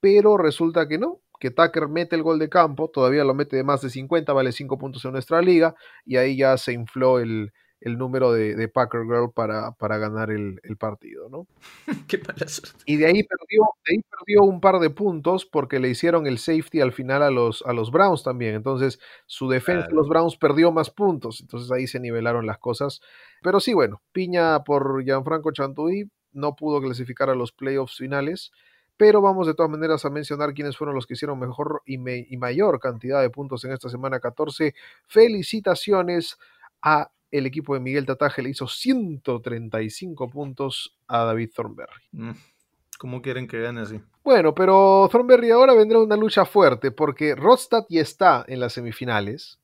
Pero 0.00 0.36
resulta 0.36 0.88
que 0.88 0.98
no, 0.98 1.20
que 1.40 1.50
Tucker 1.52 1.88
mete 1.88 2.16
el 2.16 2.24
gol 2.24 2.40
de 2.40 2.48
campo, 2.48 2.90
todavía 2.90 3.24
lo 3.24 3.34
mete 3.34 3.56
de 3.56 3.64
más 3.64 3.82
de 3.82 3.90
50, 3.90 4.32
vale 4.32 4.52
5 4.52 4.78
puntos 4.78 5.04
en 5.04 5.12
nuestra 5.12 5.40
liga 5.42 5.76
y 6.04 6.16
ahí 6.16 6.36
ya 6.36 6.58
se 6.58 6.72
infló 6.72 7.20
el, 7.20 7.52
el 7.82 7.98
número 7.98 8.32
de, 8.32 8.54
de 8.56 8.68
Packer 8.68 9.02
Girl 9.04 9.30
para, 9.34 9.72
para 9.72 9.98
ganar 9.98 10.30
el, 10.30 10.60
el 10.62 10.76
partido, 10.76 11.28
¿no? 11.28 11.46
Qué 12.08 12.18
mala 12.18 12.48
suerte. 12.48 12.78
Y 12.86 12.96
de 12.96 13.06
ahí 13.06 13.22
perdió, 13.24 13.62
de 13.86 13.94
ahí 13.96 14.02
perdió 14.02 14.42
un 14.44 14.60
par 14.60 14.78
de 14.78 14.90
puntos 14.90 15.44
porque 15.46 15.78
le 15.80 15.88
hicieron 15.88 16.26
el 16.26 16.38
safety 16.38 16.80
al 16.80 16.92
final 16.92 17.22
a 17.22 17.30
los, 17.30 17.62
a 17.66 17.72
los 17.72 17.90
Browns 17.90 18.22
también. 18.22 18.54
Entonces, 18.54 19.00
su 19.26 19.48
defensa 19.48 19.82
de 19.82 19.88
Claro. 19.88 19.96
los 19.96 20.08
Browns 20.08 20.36
perdió 20.36 20.72
más 20.72 20.90
puntos. 20.90 21.40
Entonces 21.40 21.70
ahí 21.72 21.86
se 21.86 22.00
nivelaron 22.00 22.46
las 22.46 22.58
cosas. 22.58 23.00
Pero 23.42 23.60
sí, 23.60 23.74
bueno, 23.74 24.02
piña 24.12 24.62
por 24.64 25.02
Gianfranco 25.04 25.52
Chantuí, 25.52 26.10
no 26.32 26.54
pudo 26.56 26.80
clasificar 26.80 27.30
a 27.30 27.34
los 27.34 27.52
playoffs 27.52 27.96
finales. 27.98 28.52
Pero 28.96 29.20
vamos 29.22 29.46
de 29.46 29.54
todas 29.54 29.70
maneras 29.70 30.04
a 30.04 30.10
mencionar 30.10 30.52
quiénes 30.54 30.76
fueron 30.76 30.94
los 30.94 31.06
que 31.06 31.14
hicieron 31.14 31.38
mejor 31.38 31.82
y, 31.86 31.98
me- 31.98 32.26
y 32.28 32.36
mayor 32.36 32.78
cantidad 32.78 33.20
de 33.20 33.30
puntos 33.30 33.64
en 33.64 33.72
esta 33.72 33.88
semana 33.88 34.20
14. 34.20 34.74
Felicitaciones 35.08 36.36
a 36.82 37.10
el 37.32 37.46
equipo 37.46 37.74
de 37.74 37.80
Miguel 37.80 38.06
Tataje 38.06 38.42
le 38.42 38.50
hizo 38.50 38.68
135 38.68 40.30
puntos 40.30 40.96
a 41.08 41.24
David 41.24 41.50
Thornberry. 41.54 42.02
Mm, 42.12 42.32
¿Cómo 42.98 43.20
quieren 43.20 43.48
que 43.48 43.60
gane 43.60 43.80
así? 43.80 44.00
Bueno, 44.22 44.54
pero 44.54 45.08
Thornberry 45.10 45.50
ahora 45.50 45.74
vendrá 45.74 45.98
una 45.98 46.16
lucha 46.16 46.44
fuerte 46.44 46.92
porque 46.92 47.34
Rodstad 47.34 47.84
ya 47.88 48.00
está 48.00 48.44
en 48.46 48.60
las 48.60 48.74
semifinales 48.74 49.58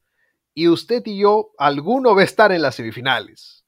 y 0.55 0.67
usted 0.67 1.03
y 1.07 1.19
yo, 1.19 1.53
alguno 1.57 2.17
va 2.17 2.23
a 2.23 2.25
estar 2.25 2.51
en 2.51 2.63
las 2.63 2.75
semifinales. 2.75 3.65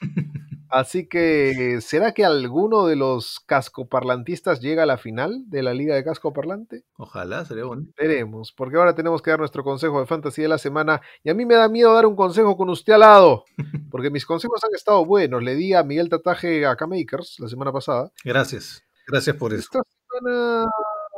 Así 0.74 1.06
que, 1.06 1.78
¿será 1.80 2.10
que 2.10 2.24
alguno 2.24 2.86
de 2.86 2.96
los 2.96 3.38
cascoparlantistas 3.46 4.60
llega 4.60 4.82
a 4.82 4.86
la 4.86 4.98
final 4.98 5.44
de 5.46 5.62
la 5.62 5.72
Liga 5.72 5.94
de 5.94 6.02
Casco 6.02 6.32
Parlante? 6.32 6.84
Ojalá, 6.96 7.44
sería 7.44 7.62
bonito. 7.62 7.92
Veremos, 7.96 8.52
porque 8.52 8.76
ahora 8.76 8.92
tenemos 8.92 9.22
que 9.22 9.30
dar 9.30 9.38
nuestro 9.38 9.62
consejo 9.62 10.00
de 10.00 10.06
fantasy 10.06 10.42
de 10.42 10.48
la 10.48 10.58
semana 10.58 11.00
y 11.22 11.30
a 11.30 11.34
mí 11.34 11.46
me 11.46 11.54
da 11.54 11.68
miedo 11.68 11.94
dar 11.94 12.06
un 12.06 12.16
consejo 12.16 12.56
con 12.56 12.70
usted 12.70 12.94
al 12.94 13.00
lado, 13.00 13.44
porque 13.92 14.10
mis 14.10 14.26
consejos 14.26 14.64
han 14.64 14.74
estado 14.74 15.04
buenos. 15.04 15.44
Le 15.44 15.54
di 15.54 15.74
a 15.74 15.84
Miguel 15.84 16.08
Tataje 16.08 16.66
a 16.66 16.74
K-Makers 16.74 17.36
la 17.38 17.46
semana 17.46 17.70
pasada. 17.70 18.10
Gracias. 18.24 18.82
Gracias 19.06 19.36
por 19.36 19.54
eso. 19.54 19.60
Esta 19.60 19.82
semana 20.10 20.70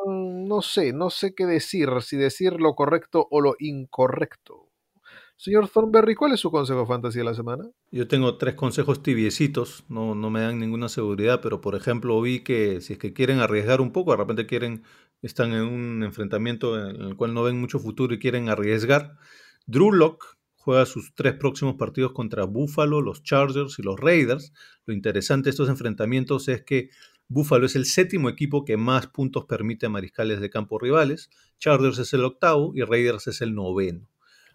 no 0.06 0.60
sé, 0.60 0.92
no 0.92 1.08
sé 1.08 1.34
qué 1.34 1.46
decir, 1.46 1.88
si 2.02 2.18
decir 2.18 2.60
lo 2.60 2.74
correcto 2.74 3.26
o 3.30 3.40
lo 3.40 3.54
incorrecto. 3.58 4.65
Señor 5.38 5.68
Thornberry, 5.68 6.14
¿cuál 6.14 6.32
es 6.32 6.40
su 6.40 6.50
consejo 6.50 6.86
fantasy 6.86 7.18
de 7.18 7.24
la 7.24 7.34
semana? 7.34 7.64
Yo 7.92 8.08
tengo 8.08 8.38
tres 8.38 8.54
consejos 8.54 9.02
tibiecitos, 9.02 9.84
no, 9.88 10.14
no 10.14 10.30
me 10.30 10.40
dan 10.40 10.58
ninguna 10.58 10.88
seguridad, 10.88 11.40
pero 11.42 11.60
por 11.60 11.74
ejemplo 11.74 12.20
vi 12.22 12.40
que 12.40 12.80
si 12.80 12.94
es 12.94 12.98
que 12.98 13.12
quieren 13.12 13.40
arriesgar 13.40 13.82
un 13.82 13.92
poco, 13.92 14.12
de 14.12 14.16
repente 14.16 14.46
quieren, 14.46 14.82
están 15.20 15.52
en 15.52 15.62
un 15.62 16.02
enfrentamiento 16.02 16.88
en 16.88 17.02
el 17.02 17.16
cual 17.16 17.34
no 17.34 17.42
ven 17.42 17.60
mucho 17.60 17.78
futuro 17.78 18.14
y 18.14 18.18
quieren 18.18 18.48
arriesgar. 18.48 19.18
Drew 19.66 19.92
Lock 19.92 20.36
juega 20.56 20.86
sus 20.86 21.14
tres 21.14 21.34
próximos 21.34 21.76
partidos 21.76 22.12
contra 22.12 22.44
Buffalo, 22.44 23.02
los 23.02 23.22
Chargers 23.22 23.78
y 23.78 23.82
los 23.82 24.00
Raiders. 24.00 24.54
Lo 24.86 24.94
interesante 24.94 25.44
de 25.44 25.50
estos 25.50 25.68
enfrentamientos 25.68 26.48
es 26.48 26.64
que 26.64 26.88
Buffalo 27.28 27.66
es 27.66 27.76
el 27.76 27.84
séptimo 27.84 28.30
equipo 28.30 28.64
que 28.64 28.76
más 28.76 29.08
puntos 29.08 29.44
permite 29.44 29.86
a 29.86 29.90
mariscales 29.90 30.40
de 30.40 30.48
campo 30.48 30.78
rivales, 30.78 31.28
Chargers 31.58 31.98
es 31.98 32.12
el 32.14 32.24
octavo 32.24 32.72
y 32.74 32.82
Raiders 32.82 33.26
es 33.26 33.42
el 33.42 33.54
noveno. 33.54 34.08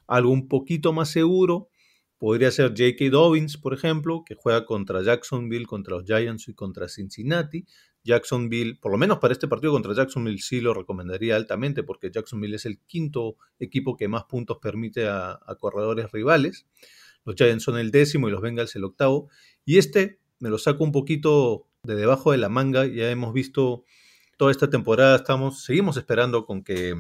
Algo 0.07 0.31
un 0.31 0.47
poquito 0.47 0.93
más 0.93 1.09
seguro 1.09 1.69
podría 2.17 2.51
ser 2.51 2.69
J.K. 2.69 3.09
Dobbins, 3.09 3.57
por 3.57 3.73
ejemplo, 3.73 4.23
que 4.25 4.35
juega 4.35 4.65
contra 4.65 5.01
Jacksonville, 5.01 5.65
contra 5.65 5.95
los 5.95 6.05
Giants 6.05 6.47
y 6.49 6.53
contra 6.53 6.87
Cincinnati. 6.87 7.65
Jacksonville, 8.03 8.77
por 8.79 8.91
lo 8.91 8.97
menos 8.97 9.19
para 9.19 9.31
este 9.31 9.47
partido 9.47 9.73
contra 9.73 9.93
Jacksonville 9.93 10.39
sí 10.39 10.59
lo 10.59 10.73
recomendaría 10.73 11.35
altamente 11.35 11.83
porque 11.83 12.11
Jacksonville 12.11 12.55
es 12.55 12.65
el 12.65 12.79
quinto 12.79 13.37
equipo 13.59 13.95
que 13.95 14.07
más 14.07 14.25
puntos 14.25 14.57
permite 14.59 15.07
a, 15.07 15.39
a 15.45 15.55
corredores 15.55 16.11
rivales. 16.11 16.65
Los 17.25 17.35
Giants 17.35 17.63
son 17.63 17.77
el 17.77 17.91
décimo 17.91 18.27
y 18.27 18.31
los 18.31 18.41
Bengals 18.41 18.75
el 18.75 18.83
octavo. 18.83 19.29
Y 19.65 19.77
este 19.77 20.19
me 20.39 20.49
lo 20.49 20.57
saco 20.57 20.83
un 20.83 20.91
poquito 20.91 21.67
de 21.83 21.95
debajo 21.95 22.31
de 22.31 22.37
la 22.37 22.49
manga. 22.49 22.85
Ya 22.85 23.09
hemos 23.11 23.33
visto 23.33 23.85
toda 24.37 24.51
esta 24.51 24.69
temporada, 24.69 25.17
estamos, 25.17 25.63
seguimos 25.63 25.97
esperando 25.97 26.45
con 26.45 26.63
que 26.63 26.95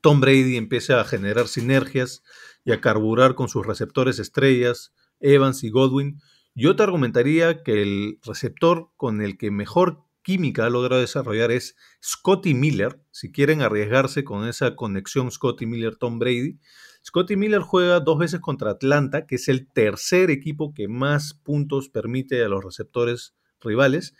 Tom 0.00 0.20
Brady 0.20 0.56
empiece 0.56 0.92
a 0.92 1.04
generar 1.04 1.48
sinergias 1.48 2.22
y 2.64 2.72
a 2.72 2.80
carburar 2.80 3.34
con 3.34 3.48
sus 3.48 3.66
receptores 3.66 4.18
estrellas, 4.18 4.92
Evans 5.20 5.64
y 5.64 5.70
Godwin. 5.70 6.20
Yo 6.54 6.76
te 6.76 6.82
argumentaría 6.82 7.62
que 7.62 7.82
el 7.82 8.18
receptor 8.22 8.90
con 8.96 9.20
el 9.22 9.36
que 9.38 9.50
mejor 9.50 10.04
química 10.22 10.66
ha 10.66 10.70
logrado 10.70 11.00
desarrollar 11.00 11.52
es 11.52 11.76
Scotty 12.02 12.54
Miller, 12.54 13.00
si 13.10 13.30
quieren 13.30 13.62
arriesgarse 13.62 14.24
con 14.24 14.48
esa 14.48 14.74
conexión 14.74 15.30
Scotty 15.30 15.66
Miller-Tom 15.66 16.18
Brady. 16.18 16.58
Scotty 17.04 17.36
Miller 17.36 17.60
juega 17.60 18.00
dos 18.00 18.18
veces 18.18 18.40
contra 18.40 18.70
Atlanta, 18.70 19.26
que 19.26 19.36
es 19.36 19.48
el 19.48 19.70
tercer 19.70 20.30
equipo 20.30 20.72
que 20.74 20.88
más 20.88 21.34
puntos 21.34 21.90
permite 21.90 22.42
a 22.42 22.48
los 22.48 22.64
receptores 22.64 23.34
rivales, 23.60 24.14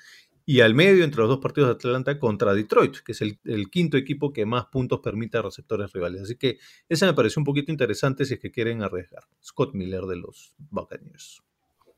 y 0.46 0.60
al 0.60 0.74
medio 0.74 1.04
entre 1.04 1.20
los 1.20 1.28
dos 1.28 1.38
partidos 1.38 1.68
de 1.68 1.74
Atlanta 1.74 2.18
contra 2.18 2.54
Detroit, 2.54 2.98
que 2.98 3.12
es 3.12 3.22
el, 3.22 3.38
quinto 3.70 3.96
equipo 3.96 4.32
que 4.32 4.44
más 4.44 4.66
puntos 4.66 5.00
permite 5.00 5.38
a 5.38 5.42
receptores 5.42 5.92
rivales. 5.92 6.22
Así 6.22 6.36
que 6.36 6.58
esa 6.88 7.06
me 7.06 7.14
pareció 7.14 7.40
un 7.40 7.44
poquito 7.44 7.72
interesante 7.72 8.24
si 8.24 8.34
es 8.34 8.40
que 8.40 8.50
quieren 8.50 8.82
arriesgar. 8.82 9.24
Scott 9.42 9.74
Miller 9.74 10.02
de 10.02 10.16
los 10.16 10.54
Buccaneers. 10.58 11.42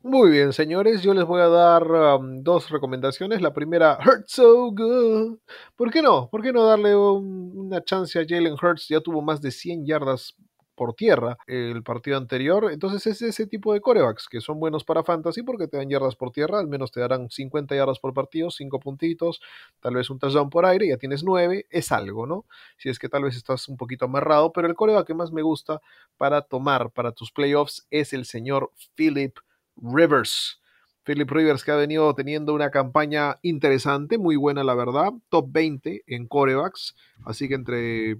Muy 0.03 0.31
bien, 0.31 0.53
señores, 0.53 1.01
yo 1.01 1.13
les 1.13 1.25
voy 1.25 1.41
a 1.41 1.47
dar 1.47 1.83
um, 2.19 2.41
dos 2.41 2.69
recomendaciones. 2.69 3.41
La 3.41 3.53
primera, 3.53 3.97
Hurt 4.05 4.27
So 4.27 4.71
Good. 4.71 5.39
¿Por 5.75 5.91
qué 5.91 6.01
no? 6.01 6.29
¿Por 6.29 6.41
qué 6.41 6.53
no 6.53 6.65
darle 6.65 6.95
un, 6.95 7.51
una 7.55 7.83
chance 7.83 8.17
a 8.17 8.25
Jalen 8.25 8.53
Hurts? 8.53 8.87
Ya 8.87 9.01
tuvo 9.01 9.21
más 9.21 9.41
de 9.41 9.51
100 9.51 9.85
yardas 9.85 10.35
por 10.77 10.93
tierra 10.93 11.37
el 11.47 11.81
partido 11.81 12.17
anterior. 12.17 12.71
Entonces 12.71 13.07
es 13.07 13.21
ese 13.23 13.47
tipo 13.47 13.73
de 13.73 13.81
corebacks 13.81 14.27
que 14.29 14.39
son 14.39 14.59
buenos 14.59 14.83
para 14.83 15.03
fantasy 15.03 15.41
porque 15.41 15.67
te 15.67 15.77
dan 15.77 15.89
yardas 15.89 16.15
por 16.15 16.31
tierra, 16.31 16.59
al 16.59 16.67
menos 16.67 16.91
te 16.91 16.99
darán 16.99 17.29
50 17.31 17.75
yardas 17.75 17.99
por 17.99 18.13
partido, 18.13 18.51
5 18.51 18.79
puntitos, 18.79 19.41
tal 19.79 19.95
vez 19.95 20.09
un 20.11 20.19
touchdown 20.19 20.51
por 20.51 20.67
aire, 20.67 20.87
ya 20.87 20.97
tienes 20.97 21.23
9, 21.23 21.65
es 21.71 21.91
algo, 21.91 22.27
¿no? 22.27 22.45
Si 22.77 22.89
es 22.89 22.99
que 22.99 23.09
tal 23.09 23.23
vez 23.23 23.35
estás 23.35 23.67
un 23.67 23.75
poquito 23.75 24.05
amarrado, 24.05 24.53
pero 24.53 24.67
el 24.67 24.75
coreback 24.75 25.07
que 25.07 25.15
más 25.15 25.31
me 25.31 25.41
gusta 25.41 25.81
para 26.15 26.43
tomar 26.43 26.91
para 26.91 27.11
tus 27.11 27.31
playoffs 27.31 27.87
es 27.89 28.13
el 28.13 28.25
señor 28.25 28.71
Philip 28.95 29.35
Rivers. 29.75 30.61
Philip 31.03 31.31
Rivers 31.31 31.63
que 31.63 31.71
ha 31.71 31.75
venido 31.75 32.13
teniendo 32.13 32.53
una 32.53 32.69
campaña 32.69 33.39
interesante, 33.41 34.19
muy 34.19 34.35
buena 34.35 34.63
la 34.63 34.75
verdad, 34.75 35.11
top 35.29 35.47
20 35.49 36.03
en 36.05 36.27
corebacks, 36.27 36.95
así 37.25 37.47
que 37.47 37.55
entre 37.55 38.17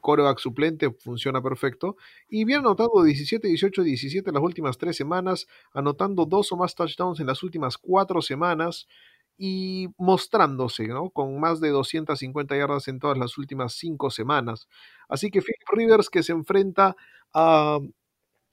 coreback 0.00 0.38
suplente 0.38 0.90
funciona 0.90 1.42
perfecto. 1.42 1.96
Y 2.28 2.44
bien 2.44 2.60
anotado 2.60 3.02
17, 3.02 3.48
18, 3.48 3.82
17 3.82 4.32
las 4.32 4.42
últimas 4.42 4.78
tres 4.78 4.96
semanas, 4.96 5.46
anotando 5.72 6.26
dos 6.26 6.52
o 6.52 6.56
más 6.56 6.74
touchdowns 6.74 7.20
en 7.20 7.26
las 7.26 7.42
últimas 7.42 7.78
cuatro 7.78 8.22
semanas 8.22 8.86
y 9.38 9.88
mostrándose, 9.96 10.86
¿no? 10.86 11.10
Con 11.10 11.40
más 11.40 11.60
de 11.60 11.70
250 11.70 12.56
yardas 12.56 12.88
en 12.88 12.98
todas 12.98 13.16
las 13.16 13.38
últimas 13.38 13.72
cinco 13.72 14.10
semanas. 14.10 14.68
Así 15.08 15.30
que 15.30 15.40
Philip 15.40 15.68
Rivers 15.72 16.10
que 16.10 16.22
se 16.22 16.32
enfrenta 16.32 16.94
a 17.32 17.78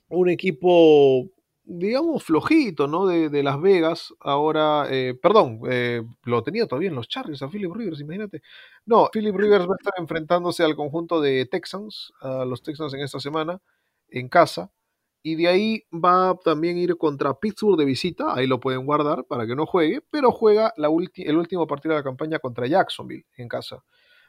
un 0.09 0.29
equipo 0.29 1.29
digamos, 1.69 2.23
flojito, 2.23 2.87
¿no? 2.87 3.05
De, 3.05 3.29
de 3.29 3.43
Las 3.43 3.61
Vegas. 3.61 4.13
Ahora, 4.21 4.87
eh, 4.89 5.13
perdón, 5.21 5.59
eh, 5.69 6.01
lo 6.23 6.41
tenía 6.41 6.65
todavía 6.65 6.89
en 6.89 6.95
los 6.95 7.09
Chargers 7.09 7.41
a 7.41 7.49
Philip 7.49 7.73
Rivers, 7.73 7.99
imagínate. 7.99 8.41
No, 8.85 9.09
Philip 9.11 9.35
Rivers 9.37 9.67
va 9.67 9.73
a 9.73 9.77
estar 9.77 9.93
enfrentándose 9.97 10.63
al 10.63 10.75
conjunto 10.75 11.19
de 11.19 11.45
Texans, 11.45 12.13
a 12.21 12.45
los 12.45 12.63
Texans 12.63 12.93
en 12.93 13.01
esta 13.01 13.19
semana, 13.19 13.59
en 14.09 14.29
casa. 14.29 14.71
Y 15.23 15.35
de 15.35 15.49
ahí 15.49 15.83
va 15.93 16.29
a 16.29 16.35
también 16.35 16.77
ir 16.77 16.95
contra 16.97 17.33
Pittsburgh 17.33 17.77
de 17.77 17.85
visita, 17.85 18.33
ahí 18.33 18.47
lo 18.47 18.61
pueden 18.61 18.85
guardar 18.85 19.25
para 19.25 19.45
que 19.45 19.55
no 19.55 19.65
juegue, 19.65 20.01
pero 20.09 20.31
juega 20.31 20.73
la 20.77 20.87
el 20.87 21.37
último 21.37 21.67
partido 21.67 21.93
de 21.93 21.99
la 21.99 22.03
campaña 22.03 22.39
contra 22.39 22.67
Jacksonville 22.67 23.25
en 23.35 23.49
casa. 23.49 23.83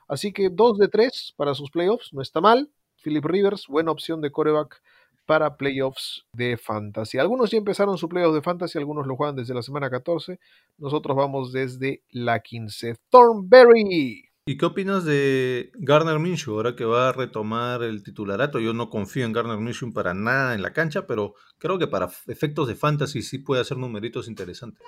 Así 0.08 0.32
que 0.32 0.50
2 0.50 0.78
de 0.78 0.88
3 0.88 1.34
para 1.36 1.54
sus 1.54 1.70
playoffs, 1.70 2.12
no 2.12 2.22
está 2.22 2.40
mal. 2.40 2.70
Philip 3.04 3.24
Rivers, 3.24 3.68
buena 3.68 3.92
opción 3.92 4.20
de 4.20 4.32
coreback 4.32 4.82
para 5.28 5.58
playoffs 5.58 6.24
de 6.32 6.56
fantasy. 6.56 7.18
Algunos 7.18 7.50
ya 7.50 7.58
empezaron 7.58 7.98
su 7.98 8.08
playoffs 8.08 8.34
de 8.34 8.40
fantasy, 8.40 8.78
algunos 8.78 9.06
lo 9.06 9.14
juegan 9.14 9.36
desde 9.36 9.52
la 9.52 9.60
semana 9.60 9.90
14. 9.90 10.40
Nosotros 10.78 11.14
vamos 11.14 11.52
desde 11.52 12.02
la 12.08 12.40
15. 12.40 12.96
Thornberry. 13.10 14.24
¿Y 14.46 14.56
qué 14.56 14.64
opinas 14.64 15.04
de 15.04 15.70
Garner 15.74 16.18
Minshew 16.18 16.54
ahora 16.54 16.74
que 16.74 16.86
va 16.86 17.10
a 17.10 17.12
retomar 17.12 17.82
el 17.82 18.02
titularato? 18.02 18.58
Yo 18.58 18.72
no 18.72 18.88
confío 18.88 19.26
en 19.26 19.34
Garner 19.34 19.58
Minshew 19.58 19.92
para 19.92 20.14
nada 20.14 20.54
en 20.54 20.62
la 20.62 20.72
cancha, 20.72 21.06
pero 21.06 21.34
creo 21.58 21.78
que 21.78 21.88
para 21.88 22.08
efectos 22.28 22.66
de 22.66 22.74
fantasy 22.74 23.20
sí 23.20 23.38
puede 23.38 23.60
hacer 23.60 23.76
numeritos 23.76 24.28
interesantes. 24.28 24.82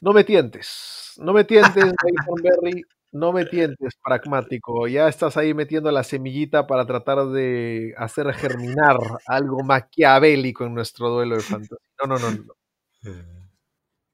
No 0.00 0.12
me 0.12 0.22
tientes, 0.22 1.14
no 1.16 1.32
me 1.32 1.42
tientes, 1.42 1.92
Thornberry. 2.24 2.84
No 3.12 3.32
me 3.32 3.44
tientes, 3.44 3.94
pragmático. 4.04 4.86
Ya 4.86 5.08
estás 5.08 5.36
ahí 5.36 5.52
metiendo 5.52 5.90
la 5.90 6.04
semillita 6.04 6.66
para 6.66 6.86
tratar 6.86 7.26
de 7.28 7.92
hacer 7.96 8.32
germinar 8.34 8.98
algo 9.26 9.64
maquiavélico 9.64 10.64
en 10.64 10.74
nuestro 10.74 11.08
duelo 11.08 11.36
de 11.36 11.42
fantasy. 11.42 11.74
No, 12.00 12.06
no, 12.06 12.18
no, 12.18 12.30
no. 12.30 12.54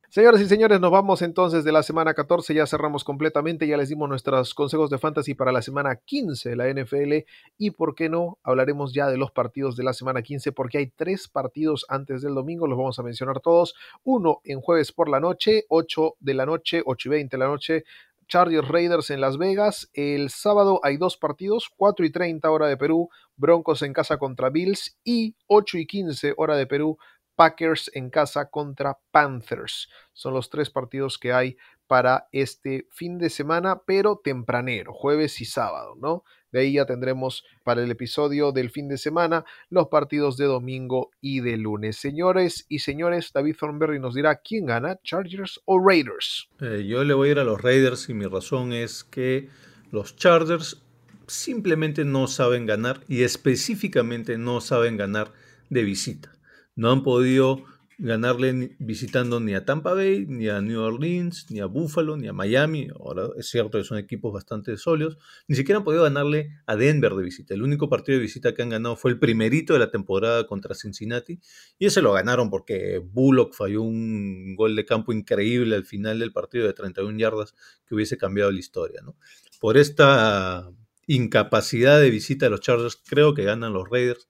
Señoras 0.09 0.41
y 0.41 0.47
señores, 0.47 0.81
nos 0.81 0.91
vamos 0.91 1.21
entonces 1.21 1.63
de 1.63 1.73
la 1.73 1.83
semana 1.83 2.15
14, 2.15 2.55
ya 2.55 2.67
cerramos 2.67 3.05
completamente, 3.05 3.67
ya 3.67 3.77
les 3.77 3.91
dimos 3.91 4.09
nuestros 4.09 4.55
consejos 4.55 4.89
de 4.89 4.97
fantasy 4.97 5.35
para 5.35 5.53
la 5.53 5.61
semana 5.61 5.97
15 5.97 6.49
de 6.49 6.57
la 6.57 6.69
NFL 6.69 7.27
y 7.59 7.73
por 7.73 7.95
qué 7.95 8.09
no, 8.09 8.39
hablaremos 8.43 8.95
ya 8.95 9.09
de 9.09 9.19
los 9.19 9.31
partidos 9.31 9.77
de 9.77 9.85
la 9.85 9.93
semana 9.93 10.23
15 10.23 10.53
porque 10.53 10.79
hay 10.79 10.87
tres 10.87 11.29
partidos 11.29 11.85
antes 11.91 12.23
del 12.23 12.35
domingo, 12.35 12.67
los 12.67 12.79
vamos 12.79 12.99
a 12.99 13.03
mencionar 13.03 13.41
todos, 13.41 13.75
uno 14.05 14.41
en 14.45 14.63
jueves 14.63 14.91
por 14.91 15.11
la 15.11 15.21
noche, 15.21 15.67
8 15.69 16.15
de 16.19 16.33
la 16.33 16.47
noche, 16.47 16.83
8 16.87 17.09
y 17.09 17.11
20 17.11 17.37
de 17.37 17.39
la 17.39 17.49
noche, 17.49 17.85
Chargers 18.29 18.69
Raiders 18.69 19.11
en 19.11 19.21
Las 19.21 19.39
Vegas. 19.39 19.91
El 19.93 20.31
sábado 20.31 20.81
hay 20.83 20.97
dos 20.97 21.17
partidos, 21.17 21.71
4 21.77 22.07
y 22.07 22.11
30 22.11 22.51
hora 22.51 22.67
de 22.67 22.77
Perú, 22.77 23.09
Broncos 23.37 23.83
en 23.83 23.93
casa 23.93 24.19
contra 24.19 24.51
Bills 24.51 24.99
y 25.05 25.37
8 25.47 25.79
y 25.79 25.87
15 25.87 26.35
hora 26.37 26.57
de 26.57 26.67
Perú, 26.67 26.99
Packers 27.37 27.91
en 27.95 28.11
casa 28.11 28.51
contra 28.51 28.99
Panthers. 29.11 29.89
Son 30.13 30.35
los 30.35 30.51
tres 30.51 30.71
partidos 30.71 31.19
que 31.19 31.33
hay 31.33 31.57
para 31.87 32.29
este 32.33 32.89
fin 32.91 33.19
de 33.19 33.31
semana, 33.31 33.83
pero 33.87 34.21
tempranero, 34.23 34.93
jueves 34.93 35.41
y 35.41 35.45
sábado, 35.45 35.95
¿no? 35.97 36.25
De 36.57 36.63
ahí 36.63 36.73
ya 36.73 36.87
tendremos 36.87 37.45
para 37.65 37.85
el 37.85 37.91
episodio 37.91 38.51
del 38.51 38.71
fin 38.71 38.89
de 38.89 38.97
semana 38.97 39.45
los 39.69 39.89
partidos 39.89 40.39
de 40.39 40.47
domingo 40.47 41.11
y 41.21 41.41
de 41.41 41.59
lunes. 41.59 41.99
Señores 41.99 42.65
y 42.71 42.79
señores, 42.79 43.31
David 43.35 43.57
Thornberry 43.61 44.01
nos 44.01 44.15
dirá 44.15 44.37
quién 44.37 44.65
gana, 44.65 44.99
Chargers 45.03 45.61
o 45.67 45.79
Raiders. 45.87 46.49
Eh, 46.63 46.87
yo 46.89 47.05
le 47.05 47.13
voy 47.13 47.29
a 47.29 47.33
ir 47.33 47.39
a 47.41 47.45
los 47.45 47.61
Raiders 47.61 48.09
y 48.09 48.15
mi 48.15 48.25
razón 48.25 48.73
es 48.73 49.05
que 49.05 49.51
los 49.91 50.17
Chargers 50.17 50.83
simplemente 51.27 52.07
no 52.07 52.27
saben 52.27 52.65
ganar 52.65 53.03
y 53.07 53.23
específicamente 53.23 54.39
no 54.39 54.63
saben 54.63 54.97
ganar 54.97 55.35
de 55.69 55.85
visita. 55.85 56.33
No 56.75 56.91
han 56.91 57.03
podido 57.03 57.65
ganarle 57.99 58.77
visitando 58.79 59.41
ni 59.41 59.55
a 59.55 59.65
Tampa 59.65 59.95
Bay, 59.95 60.27
ni 60.29 60.49
a 60.49 60.61
New 60.61 60.81
Orleans, 60.81 61.51
ni 61.51 61.61
a 61.61 61.67
Buffalo, 61.67 62.17
ni 62.17 62.29
a 62.29 62.33
Miami. 62.33 62.89
Ahora 62.95 63.29
es 63.39 63.49
cierto 63.49 63.79
que 63.79 63.85
son 63.85 63.99
equipos 63.99 64.33
bastante 64.33 64.77
sólidos. 64.77 65.19
Ni 65.49 65.57
siquiera 65.57 65.79
han 65.79 65.85
podido 65.85 66.03
ganarle 66.03 66.51
a 66.67 66.77
Denver 66.77 67.15
de 67.15 67.23
visita. 67.23 67.55
El 67.55 67.63
único 67.63 67.89
partido 67.89 68.19
de 68.19 68.23
visita 68.23 68.55
que 68.55 68.63
han 68.63 68.69
ganado 68.69 68.97
fue 68.97 69.11
el 69.11 69.19
primerito 69.19 69.73
de 69.73 69.79
la 69.79 69.91
temporada 69.91 70.47
contra 70.47 70.75
Cincinnati. 70.75 71.41
Y 71.79 71.87
ese 71.87 72.03
lo 72.03 72.13
ganaron 72.13 72.51
porque 72.51 72.99
Bullock 72.99 73.55
falló 73.55 73.83
un 73.83 74.57
gol 74.57 74.77
de 74.77 74.85
campo 74.85 75.13
increíble 75.13 75.77
al 75.77 75.85
final 75.85 76.19
del 76.19 76.33
partido 76.33 76.67
de 76.67 76.75
31 76.75 77.19
yardas 77.19 77.55
que 77.87 77.95
hubiese 77.95 78.19
cambiado 78.19 78.51
la 78.51 78.59
historia. 78.59 79.01
¿no? 79.03 79.17
Por 79.59 79.79
esta 79.79 80.71
incapacidad 81.07 82.01
de 82.01 82.11
visita 82.11 82.47
de 82.47 82.51
los 82.51 82.61
Chargers, 82.61 82.97
creo 82.97 83.33
que 83.35 83.45
ganan 83.45 83.73
los 83.73 83.89
Raiders. 83.89 84.29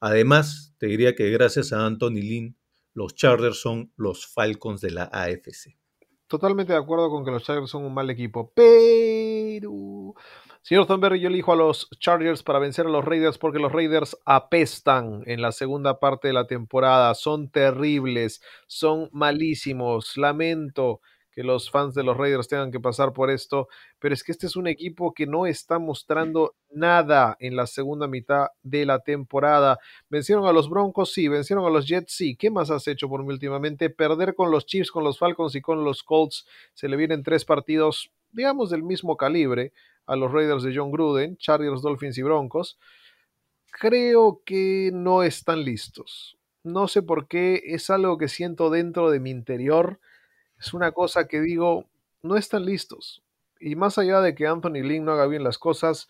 Además, 0.00 0.74
te 0.78 0.86
diría 0.86 1.14
que 1.14 1.30
gracias 1.30 1.72
a 1.72 1.86
Anthony 1.86 2.20
Lynn, 2.20 2.56
los 2.96 3.14
Chargers 3.14 3.60
son 3.60 3.92
los 3.96 4.26
Falcons 4.26 4.80
de 4.80 4.90
la 4.90 5.04
AFC. 5.12 5.76
Totalmente 6.26 6.72
de 6.72 6.78
acuerdo 6.78 7.10
con 7.10 7.26
que 7.26 7.30
los 7.30 7.44
Chargers 7.44 7.70
son 7.70 7.84
un 7.84 7.92
mal 7.92 8.08
equipo, 8.08 8.50
pero... 8.54 10.14
Señor 10.62 10.86
Thornberry, 10.86 11.20
yo 11.20 11.28
elijo 11.28 11.52
a 11.52 11.56
los 11.56 11.88
Chargers 12.00 12.42
para 12.42 12.58
vencer 12.58 12.86
a 12.86 12.88
los 12.88 13.04
Raiders 13.04 13.36
porque 13.36 13.58
los 13.58 13.70
Raiders 13.70 14.16
apestan 14.24 15.22
en 15.26 15.42
la 15.42 15.52
segunda 15.52 16.00
parte 16.00 16.28
de 16.28 16.34
la 16.34 16.46
temporada, 16.46 17.14
son 17.14 17.50
terribles, 17.50 18.40
son 18.66 19.10
malísimos, 19.12 20.16
lamento 20.16 21.02
que 21.36 21.44
los 21.44 21.70
fans 21.70 21.94
de 21.94 22.02
los 22.02 22.16
Raiders 22.16 22.48
tengan 22.48 22.72
que 22.72 22.80
pasar 22.80 23.12
por 23.12 23.30
esto, 23.30 23.68
pero 23.98 24.14
es 24.14 24.24
que 24.24 24.32
este 24.32 24.46
es 24.46 24.56
un 24.56 24.66
equipo 24.66 25.12
que 25.12 25.26
no 25.26 25.46
está 25.46 25.78
mostrando 25.78 26.54
nada 26.70 27.36
en 27.40 27.56
la 27.56 27.66
segunda 27.66 28.06
mitad 28.06 28.46
de 28.62 28.86
la 28.86 29.00
temporada. 29.00 29.78
Vencieron 30.08 30.46
a 30.46 30.52
los 30.52 30.70
Broncos, 30.70 31.12
sí, 31.12 31.28
vencieron 31.28 31.66
a 31.66 31.68
los 31.68 31.86
Jets, 31.86 32.10
sí. 32.10 32.36
¿Qué 32.36 32.50
más 32.50 32.70
has 32.70 32.88
hecho 32.88 33.10
por 33.10 33.22
mí 33.22 33.34
últimamente? 33.34 33.90
Perder 33.90 34.34
con 34.34 34.50
los 34.50 34.64
Chiefs, 34.64 34.90
con 34.90 35.04
los 35.04 35.18
Falcons 35.18 35.54
y 35.54 35.60
con 35.60 35.84
los 35.84 36.02
Colts. 36.02 36.46
Se 36.72 36.88
le 36.88 36.96
vienen 36.96 37.22
tres 37.22 37.44
partidos, 37.44 38.10
digamos, 38.32 38.70
del 38.70 38.82
mismo 38.82 39.18
calibre 39.18 39.74
a 40.06 40.16
los 40.16 40.32
Raiders 40.32 40.62
de 40.62 40.74
John 40.74 40.90
Gruden, 40.90 41.36
Chargers, 41.36 41.82
Dolphins 41.82 42.16
y 42.16 42.22
Broncos. 42.22 42.78
Creo 43.70 44.40
que 44.46 44.88
no 44.90 45.22
están 45.22 45.64
listos. 45.64 46.38
No 46.64 46.88
sé 46.88 47.02
por 47.02 47.28
qué, 47.28 47.60
es 47.66 47.90
algo 47.90 48.16
que 48.16 48.28
siento 48.28 48.70
dentro 48.70 49.10
de 49.10 49.20
mi 49.20 49.30
interior. 49.30 50.00
Es 50.58 50.74
una 50.74 50.92
cosa 50.92 51.26
que 51.26 51.40
digo, 51.40 51.86
no 52.22 52.36
están 52.36 52.64
listos. 52.64 53.22
Y 53.60 53.76
más 53.76 53.98
allá 53.98 54.20
de 54.20 54.34
que 54.34 54.46
Anthony 54.46 54.82
Lynn 54.82 55.04
no 55.04 55.12
haga 55.12 55.26
bien 55.26 55.44
las 55.44 55.58
cosas, 55.58 56.08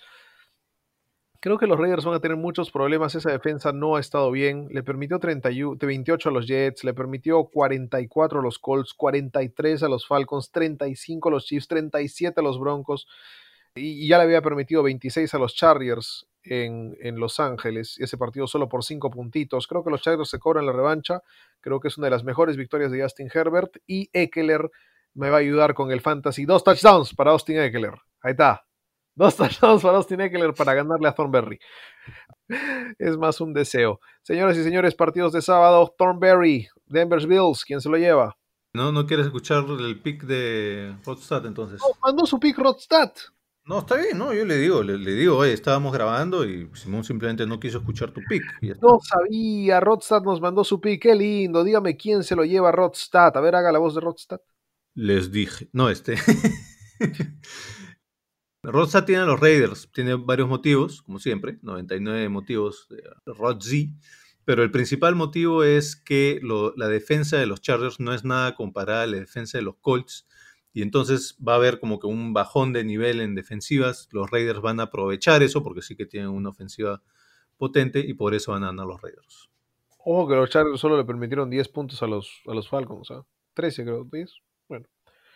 creo 1.40 1.58
que 1.58 1.66
los 1.66 1.78
Raiders 1.78 2.04
van 2.04 2.14
a 2.14 2.20
tener 2.20 2.36
muchos 2.36 2.70
problemas. 2.70 3.14
Esa 3.14 3.30
defensa 3.30 3.72
no 3.72 3.96
ha 3.96 4.00
estado 4.00 4.30
bien. 4.30 4.68
Le 4.70 4.82
permitió 4.82 5.18
31 5.18 5.76
28 5.80 6.28
a 6.28 6.32
los 6.32 6.46
Jets, 6.46 6.84
le 6.84 6.94
permitió 6.94 7.44
44 7.44 8.40
a 8.40 8.42
los 8.42 8.58
Colts, 8.58 8.94
43 8.94 9.82
a 9.82 9.88
los 9.88 10.06
Falcons, 10.06 10.50
35 10.50 11.28
a 11.28 11.32
los 11.32 11.44
Chiefs, 11.44 11.68
37 11.68 12.40
a 12.40 12.42
los 12.42 12.58
Broncos. 12.58 13.06
Y 13.76 14.04
y 14.04 14.08
ya 14.08 14.18
le 14.18 14.24
había 14.24 14.42
permitido 14.42 14.82
26 14.82 15.32
a 15.34 15.38
los 15.38 15.54
Chargers 15.54 16.26
en, 16.42 16.96
en 17.00 17.18
Los 17.18 17.40
Ángeles. 17.40 17.96
Ese 17.98 18.16
partido 18.16 18.46
solo 18.46 18.68
por 18.68 18.84
5 18.84 19.10
puntitos. 19.10 19.66
Creo 19.66 19.84
que 19.84 19.90
los 19.90 20.02
Chargers 20.02 20.30
se 20.30 20.38
cobran 20.38 20.66
la 20.66 20.72
revancha. 20.72 21.22
Creo 21.60 21.80
que 21.80 21.88
es 21.88 21.98
una 21.98 22.06
de 22.06 22.12
las 22.12 22.24
mejores 22.24 22.56
victorias 22.56 22.90
de 22.90 23.02
Justin 23.02 23.30
Herbert. 23.32 23.76
Y 23.86 24.10
Eckler 24.12 24.70
me 25.14 25.30
va 25.30 25.36
a 25.36 25.40
ayudar 25.40 25.74
con 25.74 25.90
el 25.90 26.00
fantasy. 26.00 26.44
Dos 26.44 26.64
touchdowns 26.64 27.14
para 27.14 27.32
Austin 27.32 27.58
Eckler. 27.58 27.94
Ahí 28.20 28.32
está. 28.32 28.64
Dos 29.14 29.36
touchdowns 29.36 29.82
para 29.82 29.96
Austin 29.96 30.20
Eckler 30.20 30.54
para 30.54 30.74
ganarle 30.74 31.08
a 31.08 31.12
Thornberry. 31.12 31.58
Es 32.98 33.16
más 33.16 33.40
un 33.40 33.52
deseo. 33.52 34.00
Señoras 34.22 34.56
y 34.56 34.62
señores, 34.62 34.94
partidos 34.94 35.32
de 35.32 35.42
sábado. 35.42 35.94
Thornberry, 35.98 36.68
Denver 36.86 37.26
Bills. 37.26 37.64
¿Quién 37.64 37.80
se 37.80 37.88
lo 37.88 37.96
lleva? 37.96 38.36
¿No, 38.74 38.92
¿No 38.92 39.06
quieres 39.06 39.26
escuchar 39.26 39.64
el 39.66 40.00
pick 40.02 40.24
de 40.24 40.94
Rodstad 41.04 41.46
entonces? 41.46 41.80
Mandó 42.04 42.26
su 42.26 42.38
pick 42.38 42.58
Rodstad. 42.58 43.10
No, 43.66 43.80
está 43.80 43.96
bien, 43.96 44.16
no, 44.16 44.32
yo 44.32 44.44
le 44.44 44.58
digo, 44.58 44.82
le, 44.82 44.96
le 44.96 45.12
digo, 45.14 45.36
oye, 45.38 45.52
estábamos 45.52 45.92
grabando 45.92 46.44
y 46.48 46.70
Simón 46.74 47.02
simplemente 47.02 47.46
no 47.46 47.58
quiso 47.58 47.78
escuchar 47.78 48.12
tu 48.12 48.20
pick. 48.28 48.42
y 48.62 48.68
ya 48.68 48.72
está. 48.74 48.86
No 48.86 48.98
sabía, 49.02 49.80
Rodstad 49.80 50.22
nos 50.22 50.40
mandó 50.40 50.62
su 50.62 50.80
pick, 50.80 51.02
qué 51.02 51.14
lindo. 51.16 51.64
Dígame 51.64 51.96
quién 51.96 52.22
se 52.22 52.36
lo 52.36 52.44
lleva 52.44 52.68
a 52.68 52.72
Rodstad. 52.72 53.36
A 53.36 53.40
ver, 53.40 53.56
haga 53.56 53.72
la 53.72 53.80
voz 53.80 53.96
de 53.96 54.00
Rodstad. 54.02 54.40
Les 54.94 55.32
dije, 55.32 55.68
no, 55.72 55.90
este. 55.90 56.14
Rodstad 58.62 59.04
tiene 59.04 59.22
a 59.22 59.26
los 59.26 59.38
Raiders, 59.40 59.90
tiene 59.92 60.14
varios 60.14 60.48
motivos, 60.48 61.02
como 61.02 61.18
siempre, 61.18 61.58
99 61.62 62.28
motivos 62.28 62.86
de 62.88 63.02
Rod 63.32 63.60
Z, 63.62 63.92
pero 64.44 64.62
el 64.64 64.70
principal 64.72 65.14
motivo 65.14 65.62
es 65.62 65.94
que 65.96 66.40
lo- 66.42 66.72
la 66.76 66.88
defensa 66.88 67.36
de 67.36 67.46
los 67.46 67.60
Chargers 67.60 68.00
no 68.00 68.12
es 68.12 68.24
nada 68.24 68.54
comparada 68.56 69.02
a 69.02 69.06
la 69.06 69.18
defensa 69.18 69.58
de 69.58 69.62
los 69.62 69.76
Colts, 69.80 70.26
y 70.76 70.82
entonces 70.82 71.38
va 71.42 71.54
a 71.54 71.56
haber 71.56 71.80
como 71.80 71.98
que 71.98 72.06
un 72.06 72.34
bajón 72.34 72.74
de 72.74 72.84
nivel 72.84 73.22
en 73.22 73.34
defensivas. 73.34 74.10
Los 74.12 74.30
Raiders 74.30 74.60
van 74.60 74.78
a 74.78 74.82
aprovechar 74.82 75.42
eso 75.42 75.62
porque 75.62 75.80
sí 75.80 75.96
que 75.96 76.04
tienen 76.04 76.28
una 76.28 76.50
ofensiva 76.50 77.02
potente 77.56 78.00
y 78.00 78.12
por 78.12 78.34
eso 78.34 78.52
van 78.52 78.62
a 78.62 78.66
ganar 78.66 78.86
los 78.86 79.00
Raiders. 79.00 79.48
Ojo 80.04 80.28
que 80.28 80.34
los 80.34 80.50
Chargers 80.50 80.78
solo 80.78 80.98
le 80.98 81.04
permitieron 81.04 81.48
10 81.48 81.68
puntos 81.70 82.02
a 82.02 82.06
los, 82.06 82.42
a 82.46 82.52
los 82.52 82.68
Falcons. 82.68 83.10
¿ah? 83.10 83.24
13 83.54 83.84
creo, 83.84 84.04
10. 84.04 84.30
Bueno. 84.68 84.86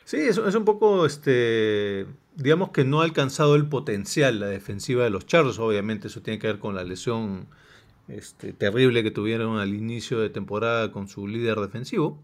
Sí, 0.05 0.19
es, 0.19 0.37
es 0.37 0.55
un 0.55 0.67
poco, 0.67 1.07
este, 1.07 2.05
digamos 2.37 2.73
que 2.73 2.85
no 2.85 3.01
ha 3.01 3.05
alcanzado 3.05 3.55
el 3.57 3.67
potencial 3.67 4.41
la 4.41 4.47
defensiva 4.49 5.05
de 5.05 5.11
los 5.11 5.25
Chargers. 5.25 5.59
Obviamente 5.59 6.09
eso 6.09 6.21
tiene 6.21 6.39
que 6.39 6.49
ver 6.49 6.59
con 6.59 6.75
la 6.75 6.85
lesión 6.85 7.49
este, 8.09 8.53
terrible 8.53 9.03
que 9.03 9.11
tuvieron 9.11 9.57
al 9.57 9.73
inicio 9.73 10.21
de 10.21 10.29
temporada 10.29 10.93
con 10.93 11.09
su 11.09 11.27
líder 11.27 11.61
defensivo. 11.61 12.23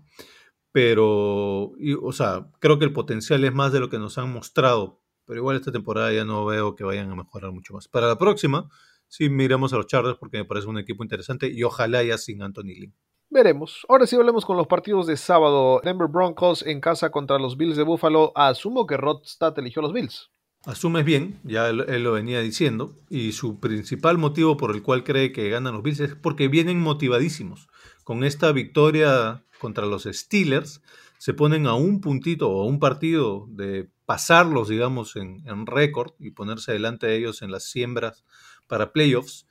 Pero, 0.72 1.72
y, 1.78 1.94
o 1.94 2.12
sea, 2.12 2.50
creo 2.58 2.78
que 2.78 2.84
el 2.84 2.92
potencial 2.92 3.44
es 3.44 3.54
más 3.54 3.72
de 3.72 3.80
lo 3.80 3.88
que 3.88 3.98
nos 3.98 4.18
han 4.18 4.32
mostrado. 4.32 5.00
Pero 5.24 5.40
igual 5.40 5.56
esta 5.56 5.72
temporada 5.72 6.12
ya 6.12 6.24
no 6.24 6.44
veo 6.44 6.76
que 6.76 6.84
vayan 6.84 7.10
a 7.10 7.16
mejorar 7.16 7.52
mucho 7.52 7.74
más. 7.74 7.88
Para 7.88 8.06
la 8.06 8.18
próxima, 8.18 8.68
sí 9.08 9.28
miramos 9.28 9.72
a 9.72 9.76
los 9.76 9.86
Chargers 9.86 10.18
porque 10.18 10.38
me 10.38 10.44
parece 10.44 10.68
un 10.68 10.78
equipo 10.78 11.02
interesante 11.02 11.48
y 11.48 11.62
ojalá 11.64 12.02
ya 12.02 12.18
sin 12.18 12.42
Anthony 12.42 12.74
Lynn. 12.78 12.94
Veremos. 13.28 13.84
Ahora 13.88 14.06
sí 14.06 14.14
hablemos 14.14 14.44
con 14.44 14.56
los 14.56 14.68
partidos 14.68 15.06
de 15.08 15.16
sábado. 15.16 15.80
Denver 15.82 16.08
Broncos 16.08 16.64
en 16.64 16.80
casa 16.80 17.10
contra 17.10 17.38
los 17.38 17.56
Bills 17.56 17.76
de 17.76 17.82
Buffalo. 17.82 18.32
Asumo 18.36 18.86
que 18.86 18.96
Rodstad 18.96 19.58
eligió 19.58 19.80
a 19.80 19.84
los 19.84 19.92
Bills. 19.92 20.30
Asumes 20.64 21.04
bien, 21.04 21.38
ya 21.44 21.68
él, 21.68 21.84
él 21.88 22.02
lo 22.02 22.12
venía 22.12 22.40
diciendo, 22.40 22.96
y 23.08 23.30
su 23.32 23.60
principal 23.60 24.18
motivo 24.18 24.56
por 24.56 24.74
el 24.74 24.82
cual 24.82 25.04
cree 25.04 25.30
que 25.30 25.48
ganan 25.48 25.74
los 25.74 25.82
Bills 25.84 26.00
es 26.00 26.14
porque 26.16 26.48
vienen 26.48 26.80
motivadísimos. 26.80 27.68
Con 28.02 28.24
esta 28.24 28.50
victoria 28.50 29.44
contra 29.60 29.86
los 29.86 30.04
Steelers, 30.04 30.82
se 31.18 31.34
ponen 31.34 31.66
a 31.66 31.74
un 31.74 32.00
puntito 32.00 32.50
o 32.50 32.62
a 32.62 32.66
un 32.66 32.78
partido 32.78 33.46
de 33.48 33.88
pasarlos, 34.04 34.68
digamos, 34.68 35.16
en, 35.16 35.42
en 35.46 35.66
récord 35.66 36.12
y 36.18 36.30
ponerse 36.30 36.72
delante 36.72 37.06
de 37.06 37.16
ellos 37.16 37.42
en 37.42 37.50
las 37.50 37.64
siembras 37.64 38.24
para 38.66 38.92
playoffs. 38.92 39.46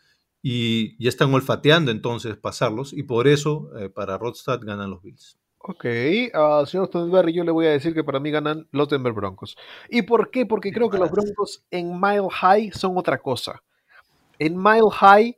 Y 0.48 0.96
ya 1.04 1.10
están 1.10 1.34
olfateando 1.34 1.90
entonces 1.90 2.38
pasarlos, 2.38 2.94
y 2.94 3.02
por 3.02 3.28
eso 3.28 3.72
eh, 3.80 3.90
para 3.90 4.20
Rodstad 4.20 4.60
ganan 4.62 4.92
los 4.92 5.02
Bills. 5.02 5.40
Ok, 5.58 5.86
uh, 5.86 6.64
señor 6.68 6.90
Thornberry, 6.90 7.34
yo 7.34 7.44
le 7.44 7.50
voy 7.50 7.66
a 7.66 7.72
decir 7.72 7.96
que 7.96 8.04
para 8.04 8.20
mí 8.20 8.30
ganan 8.30 8.68
los 8.72 8.88
Denver 8.88 9.12
Broncos. 9.12 9.58
¿Y 9.90 10.04
por 10.04 10.30
qué? 10.30 10.46
Porque 10.46 10.72
creo 10.72 10.92
que 10.92 11.00
los 11.00 11.10
Broncos 11.10 11.64
en 11.72 12.00
Mile 12.00 12.28
High 12.30 12.72
son 12.74 12.96
otra 12.96 13.18
cosa. 13.18 13.64
En 14.38 14.56
Mile 14.56 14.92
High, 14.92 15.36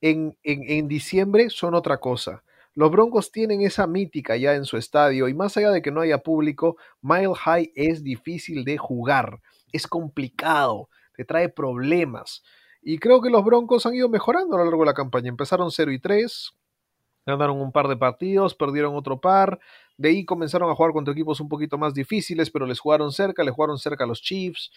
en, 0.00 0.38
en, 0.44 0.62
en 0.70 0.86
diciembre, 0.86 1.50
son 1.50 1.74
otra 1.74 1.98
cosa. 1.98 2.44
Los 2.74 2.90
Broncos 2.90 3.30
tienen 3.30 3.60
esa 3.60 3.86
mítica 3.86 4.36
ya 4.36 4.54
en 4.54 4.64
su 4.64 4.76
estadio 4.76 5.28
y 5.28 5.34
más 5.34 5.56
allá 5.56 5.70
de 5.70 5.80
que 5.80 5.92
no 5.92 6.00
haya 6.00 6.18
público, 6.18 6.76
Mile 7.00 7.34
High 7.34 7.72
es 7.76 8.02
difícil 8.02 8.64
de 8.64 8.78
jugar, 8.78 9.40
es 9.72 9.86
complicado, 9.86 10.88
te 11.14 11.24
trae 11.24 11.48
problemas. 11.48 12.42
Y 12.82 12.98
creo 12.98 13.22
que 13.22 13.30
los 13.30 13.44
Broncos 13.44 13.86
han 13.86 13.94
ido 13.94 14.08
mejorando 14.08 14.56
a 14.56 14.58
lo 14.58 14.64
largo 14.64 14.82
de 14.82 14.86
la 14.86 14.94
campaña. 14.94 15.28
Empezaron 15.28 15.70
0 15.70 15.92
y 15.92 15.98
3, 16.00 16.52
ganaron 17.24 17.60
un 17.60 17.72
par 17.72 17.88
de 17.88 17.96
partidos, 17.96 18.54
perdieron 18.54 18.94
otro 18.96 19.20
par. 19.20 19.58
De 19.96 20.08
ahí 20.10 20.24
comenzaron 20.24 20.68
a 20.70 20.74
jugar 20.74 20.92
contra 20.92 21.12
equipos 21.12 21.40
un 21.40 21.48
poquito 21.48 21.78
más 21.78 21.94
difíciles, 21.94 22.50
pero 22.50 22.66
les 22.66 22.80
jugaron 22.80 23.12
cerca, 23.12 23.44
le 23.44 23.52
jugaron 23.52 23.78
cerca 23.78 24.04
a 24.04 24.06
los 24.06 24.20
Chiefs, 24.20 24.72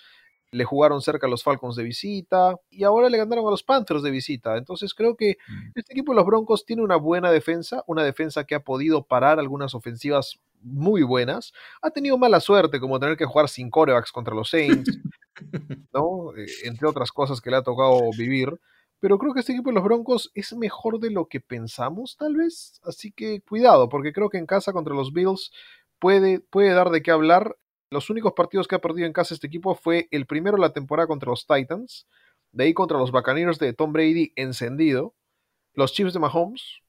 le 0.52 0.64
jugaron 0.64 1.02
cerca 1.02 1.28
a 1.28 1.30
los 1.30 1.44
Falcons 1.44 1.76
de 1.76 1.84
visita 1.84 2.56
y 2.70 2.84
ahora 2.84 3.10
le 3.10 3.18
ganaron 3.18 3.48
a 3.48 3.52
los 3.52 3.64
Panthers 3.64 4.04
de 4.04 4.12
visita. 4.12 4.58
Entonces 4.58 4.94
creo 4.94 5.16
que 5.16 5.38
este 5.76 5.94
equipo 5.94 6.14
de 6.14 6.18
los 6.18 6.26
Broncos 6.26 6.66
tiene 6.66 6.84
una 6.84 6.96
buena 6.96 7.32
defensa, 7.32 7.84
una 7.88 8.04
defensa 8.04 8.46
que 8.46 8.56
ha 8.56 8.64
podido 8.64 9.06
parar 9.06 9.40
algunas 9.40 9.76
ofensivas 9.76 10.40
muy 10.62 11.04
buenas. 11.04 11.54
Ha 11.82 11.90
tenido 11.92 12.18
mala 12.18 12.40
suerte 12.40 12.80
como 12.80 13.00
tener 13.00 13.18
que 13.18 13.26
jugar 13.26 13.50
sin 13.50 13.70
corebacks 13.70 14.12
contra 14.12 14.36
los 14.36 14.50
Saints, 14.50 15.00
¿no? 15.94 16.36
Eh, 16.38 16.48
entre 16.64 16.88
otras 16.88 17.12
cosas 17.12 17.42
que 17.42 17.50
le 17.50 17.58
ha 17.58 17.64
tocado 17.64 18.10
vivir. 18.18 18.60
Pero 19.00 19.20
creo 19.20 19.34
que 19.34 19.42
este 19.42 19.54
equipo 19.54 19.70
de 19.70 19.76
los 19.76 19.84
Broncos 19.84 20.32
es 20.34 20.54
mejor 20.54 21.00
de 21.00 21.12
lo 21.12 21.28
que 21.28 21.40
pensamos, 21.40 22.18
tal 22.18 22.36
vez. 22.36 22.82
Así 22.84 23.12
que 23.12 23.42
cuidado, 23.42 23.90
porque 23.90 24.12
creo 24.12 24.30
que 24.30 24.40
en 24.40 24.48
casa 24.48 24.74
contra 24.74 24.96
los 24.96 25.14
Bills 25.14 25.52
puede, 26.00 26.40
puede 26.40 26.74
dar 26.74 26.90
de 26.90 27.04
qué 27.04 27.12
hablar. 27.12 27.58
Los 27.90 28.10
únicos 28.10 28.34
partidos 28.34 28.68
que 28.68 28.76
ha 28.76 28.82
perdido 28.82 29.08
en 29.08 29.14
casa 29.14 29.34
este 29.34 29.48
equipo 29.48 29.76
fue 29.76 30.08
el 30.12 30.26
primero 30.26 30.58
de 30.58 30.62
la 30.62 30.74
temporada 30.74 31.08
contra 31.08 31.30
los 31.30 31.48
Titans, 31.48 32.08
de 32.52 32.66
ahí 32.66 32.74
contra 32.74 32.98
los 32.98 33.12
Buccaneers 33.12 33.60
de 33.60 33.74
Tom 33.74 33.94
Brady 33.94 34.34
encendido, 34.36 35.16
los 35.74 35.94
Chiefs 35.94 36.14
de 36.14 36.20
Mahomes 36.20 36.82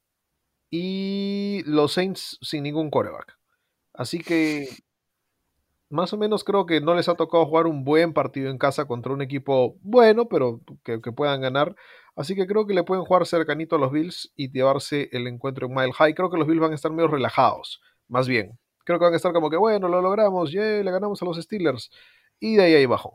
y 0.70 1.62
los 1.66 1.92
Saints 1.92 2.38
sin 2.40 2.64
ningún 2.64 2.90
coreback. 2.90 3.38
Así 3.92 4.18
que 4.18 4.68
más 5.90 6.12
o 6.12 6.18
menos 6.18 6.44
creo 6.44 6.66
que 6.66 6.80
no 6.80 6.94
les 6.94 7.08
ha 7.08 7.14
tocado 7.14 7.46
jugar 7.46 7.66
un 7.66 7.84
buen 7.84 8.12
partido 8.12 8.50
en 8.50 8.58
casa 8.58 8.86
contra 8.86 9.12
un 9.12 9.22
equipo 9.22 9.76
bueno, 9.80 10.28
pero 10.28 10.60
que, 10.84 11.00
que 11.00 11.12
puedan 11.12 11.40
ganar. 11.40 11.74
Así 12.16 12.34
que 12.34 12.46
creo 12.46 12.66
que 12.66 12.74
le 12.74 12.82
pueden 12.82 13.04
jugar 13.04 13.26
cercanito 13.26 13.76
a 13.76 13.78
los 13.78 13.92
Bills 13.92 14.32
y 14.36 14.50
llevarse 14.50 15.08
el 15.12 15.26
encuentro 15.26 15.66
en 15.66 15.74
Mile 15.74 15.92
High. 15.92 16.14
Creo 16.14 16.30
que 16.30 16.38
los 16.38 16.46
Bills 16.46 16.60
van 16.60 16.72
a 16.72 16.74
estar 16.74 16.92
medio 16.92 17.08
relajados, 17.08 17.80
más 18.08 18.28
bien. 18.28 18.58
Creo 18.88 18.98
que 18.98 19.04
van 19.04 19.12
a 19.12 19.16
estar 19.16 19.34
como 19.34 19.50
que, 19.50 19.58
bueno, 19.58 19.86
lo 19.86 20.00
logramos, 20.00 20.50
yeah, 20.50 20.82
le 20.82 20.90
ganamos 20.90 21.20
a 21.20 21.26
los 21.26 21.36
Steelers. 21.36 21.90
Y 22.40 22.54
de 22.56 22.62
ahí 22.62 22.74
ahí 22.74 22.86
bajón. 22.86 23.12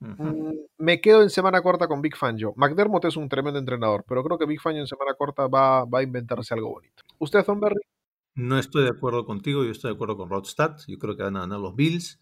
Ujú. 0.00 0.22
Mm, 0.22 0.54
me 0.78 1.02
quedo 1.02 1.22
en 1.22 1.28
semana 1.28 1.60
corta 1.60 1.86
con 1.88 2.00
Big 2.00 2.16
Fangio. 2.16 2.54
McDermott 2.56 3.04
es 3.04 3.18
un 3.18 3.28
tremendo 3.28 3.58
entrenador, 3.58 4.06
pero 4.08 4.24
creo 4.24 4.38
que 4.38 4.46
Big 4.46 4.62
Fangio 4.62 4.80
en 4.80 4.86
semana 4.86 5.12
corta 5.12 5.46
va, 5.46 5.84
va 5.84 5.98
a 5.98 6.02
inventarse 6.02 6.54
algo 6.54 6.70
bonito. 6.70 7.02
¿Usted, 7.18 7.44
Thornberry? 7.44 7.82
No 8.34 8.58
estoy 8.58 8.84
de 8.84 8.88
acuerdo 8.88 9.26
contigo, 9.26 9.62
yo 9.62 9.72
estoy 9.72 9.90
de 9.90 9.96
acuerdo 9.96 10.16
con 10.16 10.30
Rodstad. 10.30 10.78
Yo 10.88 10.98
creo 10.98 11.18
que 11.18 11.22
van 11.22 11.36
a 11.36 11.40
ganar 11.40 11.60
los 11.60 11.76
Bills. 11.76 12.18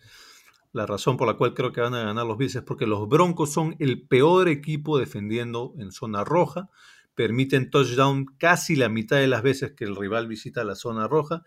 La 0.73 0.85
razón 0.85 1.17
por 1.17 1.29
la 1.29 1.35
cual 1.35 1.55
creo 1.55 1.71
que 1.71 1.83
van 1.83 1.95
a 1.95 2.03
ganar 2.03 2.27
los 2.27 2.37
Bills 2.37 2.57
es 2.57 2.63
porque 2.63 2.89
los 2.89 3.09
Broncos 3.09 3.53
son 3.53 3.77
el 3.79 4.09
peor 4.09 4.49
equipo 4.49 4.99
defendiendo 4.99 5.73
en 5.79 5.93
zona 5.93 6.25
roja. 6.25 6.69
Permiten 7.15 7.71
touchdown 7.71 8.27
casi 8.39 8.75
la 8.75 8.89
mitad 8.89 9.19
de 9.19 9.29
las 9.29 9.45
veces 9.45 9.71
que 9.71 9.85
el 9.85 9.95
rival 9.95 10.27
visita 10.27 10.65
la 10.65 10.75
zona 10.75 11.07
roja. 11.07 11.45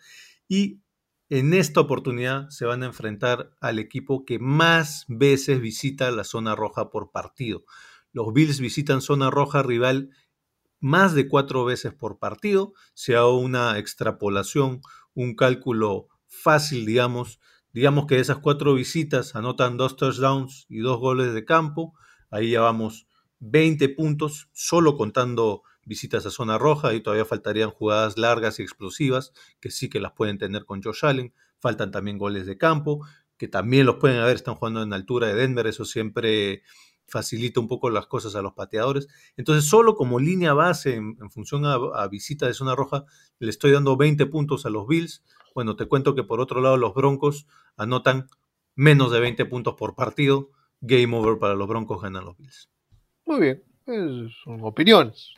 Y 0.48 0.80
en 1.30 1.54
esta 1.54 1.82
oportunidad 1.82 2.50
se 2.50 2.66
van 2.66 2.84
a 2.84 2.88
enfrentar 2.88 3.52
al 3.60 3.80
equipo 3.80 4.26
que 4.26 4.40
más 4.40 5.06
veces 5.08 5.60
visita 5.60 6.12
la 6.12 6.24
zona 6.24 6.56
roja 6.56 6.90
por 6.90 7.12
partido. 7.12 7.64
Los 8.12 8.32
Bills 8.34 8.60
visitan 8.60 9.02
zona 9.02 9.32
roja 9.32 9.64
rival 9.64 10.12
más 10.80 11.14
de 11.16 11.28
cuatro 11.28 11.66
veces 11.66 11.94
por 11.94 12.20
partido. 12.20 12.74
Se 12.94 13.16
haga 13.16 13.32
una 13.32 13.80
extrapolación, 13.80 14.82
un 15.14 15.36
cálculo 15.36 16.08
fácil, 16.28 16.86
digamos. 16.86 17.40
Digamos 17.74 18.06
que 18.06 18.16
de 18.16 18.22
esas 18.22 18.38
cuatro 18.38 18.76
visitas 18.76 19.36
anotan 19.36 19.78
dos 19.78 19.98
touchdowns 19.98 20.66
y 20.70 20.80
dos 20.80 21.00
goles 21.00 21.34
de 21.34 21.44
campo. 21.44 21.94
Ahí 22.30 22.52
ya 22.52 22.62
vamos 22.62 23.08
20 23.40 23.90
puntos, 23.90 24.50
solo 24.54 24.96
contando 24.96 25.64
visitas 25.86 26.26
a 26.26 26.32
zona 26.32 26.58
roja. 26.58 26.94
Y 26.94 27.02
todavía 27.02 27.26
faltarían 27.26 27.72
jugadas 27.72 28.18
largas 28.18 28.60
y 28.60 28.64
explosivas, 28.64 29.32
que 29.60 29.72
sí 29.72 29.90
que 29.90 30.00
las 30.00 30.12
pueden 30.12 30.38
tener 30.38 30.66
con 30.66 30.84
Josh 30.84 31.06
Allen. 31.06 31.34
Faltan 31.60 31.92
también 31.92 32.18
goles 32.18 32.46
de 32.46 32.58
campo, 32.58 33.06
que 33.38 33.48
también 33.48 33.86
los 33.86 33.96
pueden 33.96 34.20
haber, 34.20 34.36
están 34.36 34.56
jugando 34.56 34.84
en 34.84 34.94
altura 34.94 35.28
de 35.28 35.36
Denver. 35.36 35.68
Eso 35.68 35.86
siempre 35.86 36.64
facilita 37.08 37.60
un 37.60 37.68
poco 37.68 37.90
las 37.90 38.08
cosas 38.08 38.36
a 38.36 38.42
los 38.42 38.54
pateadores. 38.54 39.08
Entonces, 39.38 39.70
solo 39.70 39.96
como 39.96 40.20
línea 40.20 40.54
base 40.54 40.96
en, 40.96 41.30
función 41.30 41.64
a, 41.66 42.08
visita 42.08 42.48
de 42.48 42.54
zona 42.54 42.76
roja, 42.76 43.06
le 43.40 43.50
estoy 43.50 43.72
dando 43.72 43.98
20 43.98 44.26
puntos 44.28 44.66
a 44.66 44.70
los 44.70 44.88
Bills. 44.88 45.24
Bueno, 45.54 45.76
te 45.76 45.86
cuento 45.86 46.16
que 46.16 46.24
por 46.24 46.40
otro 46.40 46.62
lado 46.62 46.78
los 46.78 46.94
Broncos 46.94 47.48
anotan 47.78 48.28
menos 48.76 49.12
de 49.12 49.20
20 49.20 49.46
puntos 49.46 49.76
por 49.76 49.96
partido. 49.96 50.52
Game 50.82 51.16
over 51.16 51.40
para 51.40 51.56
los 51.56 51.68
Broncos, 51.68 52.02
ganan 52.02 52.26
los 52.26 52.38
Bills. 52.38 52.70
Muy 53.26 53.40
bien, 53.40 53.64
son 54.44 54.60
opiniones. 54.62 55.34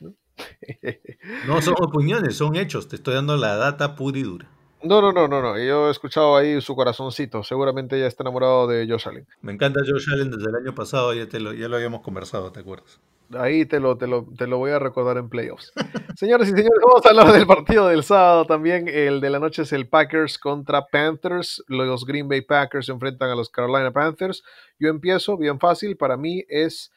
No 1.47 1.61
son 1.61 1.75
opiniones, 1.79 2.35
son 2.35 2.55
hechos. 2.55 2.87
Te 2.87 2.95
estoy 2.95 3.15
dando 3.15 3.37
la 3.37 3.55
data 3.55 3.95
pura 3.95 4.17
y 4.17 4.23
dura. 4.23 4.49
No, 4.83 5.01
no, 5.01 5.11
no, 5.11 5.27
no, 5.27 5.41
no. 5.41 5.57
Yo 5.57 5.87
he 5.87 5.91
escuchado 5.91 6.37
ahí 6.37 6.61
su 6.61 6.75
corazoncito. 6.75 7.43
Seguramente 7.43 7.99
ya 7.99 8.05
está 8.05 8.23
enamorado 8.23 8.67
de 8.67 8.87
Josh 8.87 9.07
Allen. 9.07 9.27
Me 9.41 9.51
encanta 9.51 9.81
Josh 9.85 10.07
Allen 10.13 10.29
desde 10.29 10.49
el 10.49 10.55
año 10.55 10.75
pasado, 10.75 11.13
ya, 11.13 11.27
te 11.27 11.39
lo, 11.39 11.53
ya 11.53 11.67
lo 11.67 11.77
habíamos 11.77 12.01
conversado, 12.01 12.51
¿te 12.51 12.59
acuerdas? 12.59 12.99
Ahí 13.33 13.65
te 13.65 13.79
lo, 13.79 13.97
te, 13.97 14.07
lo, 14.07 14.25
te 14.37 14.47
lo 14.47 14.57
voy 14.57 14.71
a 14.71 14.79
recordar 14.79 15.17
en 15.17 15.29
playoffs. 15.29 15.73
Señores 16.15 16.47
y 16.47 16.51
señores, 16.51 16.79
vamos 16.81 17.05
a 17.05 17.09
hablar 17.09 17.33
del 17.33 17.45
partido 17.45 17.87
del 17.87 18.03
sábado 18.03 18.45
también. 18.45 18.87
El 18.87 19.19
de 19.19 19.29
la 19.29 19.39
noche 19.39 19.63
es 19.63 19.73
el 19.73 19.89
Packers 19.89 20.37
contra 20.37 20.87
Panthers. 20.87 21.63
Los 21.67 22.05
Green 22.05 22.29
Bay 22.29 22.41
Packers 22.41 22.85
se 22.85 22.91
enfrentan 22.91 23.29
a 23.29 23.35
los 23.35 23.49
Carolina 23.49 23.91
Panthers. 23.91 24.43
Yo 24.79 24.89
empiezo 24.89 25.37
bien 25.37 25.59
fácil. 25.59 25.97
Para 25.97 26.15
mí 26.15 26.45
es 26.47 26.91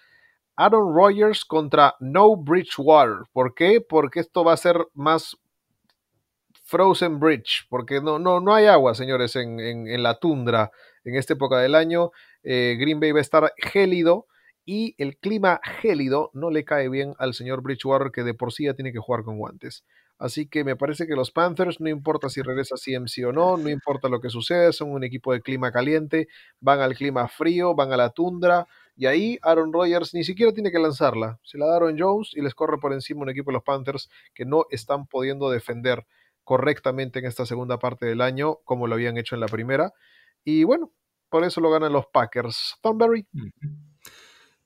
Aaron 0.61 0.95
Rodgers 0.95 1.47
contra 1.47 1.95
No 2.01 2.37
Bridgewater. 2.37 3.24
¿Por 3.32 3.55
qué? 3.55 3.81
Porque 3.81 4.20
esto 4.20 4.45
va 4.45 4.53
a 4.53 4.59
ser 4.59 4.77
más 4.93 5.39
Frozen 6.65 7.19
Bridge, 7.19 7.66
porque 7.70 8.03
no, 8.03 8.19
no, 8.19 8.41
no 8.41 8.55
hay 8.55 8.66
agua, 8.66 8.95
señores, 8.95 9.37
en, 9.37 9.59
en, 9.59 10.03
la 10.03 10.19
tundra 10.19 10.70
en 11.03 11.15
esta 11.15 11.32
época 11.32 11.57
del 11.57 11.74
año. 11.74 12.11
Eh, 12.43 12.77
Green 12.78 13.01
Bay 13.01 13.11
va 13.12 13.20
a 13.20 13.23
estar 13.23 13.55
gélido 13.57 14.27
y 14.66 14.95
el 14.99 15.16
clima 15.16 15.62
gélido 15.81 16.31
no 16.35 16.51
le 16.51 16.66
cae 16.66 16.91
bien 16.91 17.15
al 17.19 17.32
señor 17.32 17.62
Bridgewater, 17.62 18.12
que 18.12 18.23
de 18.23 18.35
por 18.35 18.53
sí 18.53 18.65
ya 18.66 18.74
tiene 18.74 18.93
que 18.93 18.99
jugar 18.99 19.24
con 19.24 19.39
guantes. 19.39 19.82
Así 20.19 20.47
que 20.47 20.65
me 20.65 20.77
parece 20.77 21.07
que 21.07 21.16
los 21.16 21.31
Panthers, 21.31 21.81
no 21.81 21.89
importa 21.89 22.28
si 22.28 22.43
regresa 22.43 22.77
CMC 22.77 23.27
o 23.27 23.32
no, 23.32 23.57
no 23.57 23.70
importa 23.70 24.11
lo 24.11 24.20
que 24.20 24.28
suceda, 24.28 24.70
son 24.70 24.93
un 24.93 25.03
equipo 25.03 25.32
de 25.32 25.41
clima 25.41 25.73
caliente, 25.73 26.28
van 26.61 26.81
al 26.81 26.95
clima 26.95 27.27
frío, 27.28 27.74
van 27.74 27.95
a 27.95 27.97
la 27.97 28.11
tundra, 28.11 28.66
y 29.01 29.06
ahí 29.06 29.39
Aaron 29.40 29.72
Rodgers 29.72 30.12
ni 30.12 30.24
siquiera 30.24 30.52
tiene 30.52 30.70
que 30.70 30.78
lanzarla. 30.78 31.40
Se 31.43 31.56
la 31.56 31.64
da 31.64 31.81
Jones 31.98 32.32
y 32.35 32.43
les 32.43 32.55
corre 32.55 32.77
por 32.77 32.93
encima 32.93 33.22
un 33.22 33.31
equipo 33.31 33.51
de 33.51 33.55
los 33.55 33.62
Panthers 33.62 34.10
que 34.35 34.44
no 34.44 34.66
están 34.68 35.06
pudiendo 35.06 35.48
defender 35.48 36.06
correctamente 36.44 37.18
en 37.18 37.24
esta 37.24 37.47
segunda 37.47 37.78
parte 37.78 38.05
del 38.05 38.20
año, 38.20 38.56
como 38.62 38.86
lo 38.86 38.97
habían 38.97 39.16
hecho 39.16 39.35
en 39.35 39.40
la 39.40 39.47
primera. 39.47 39.94
Y 40.44 40.64
bueno, 40.64 40.93
por 41.31 41.44
eso 41.44 41.62
lo 41.62 41.70
ganan 41.70 41.94
los 41.94 42.09
Packers. 42.12 42.77
Thornberry. 42.82 43.27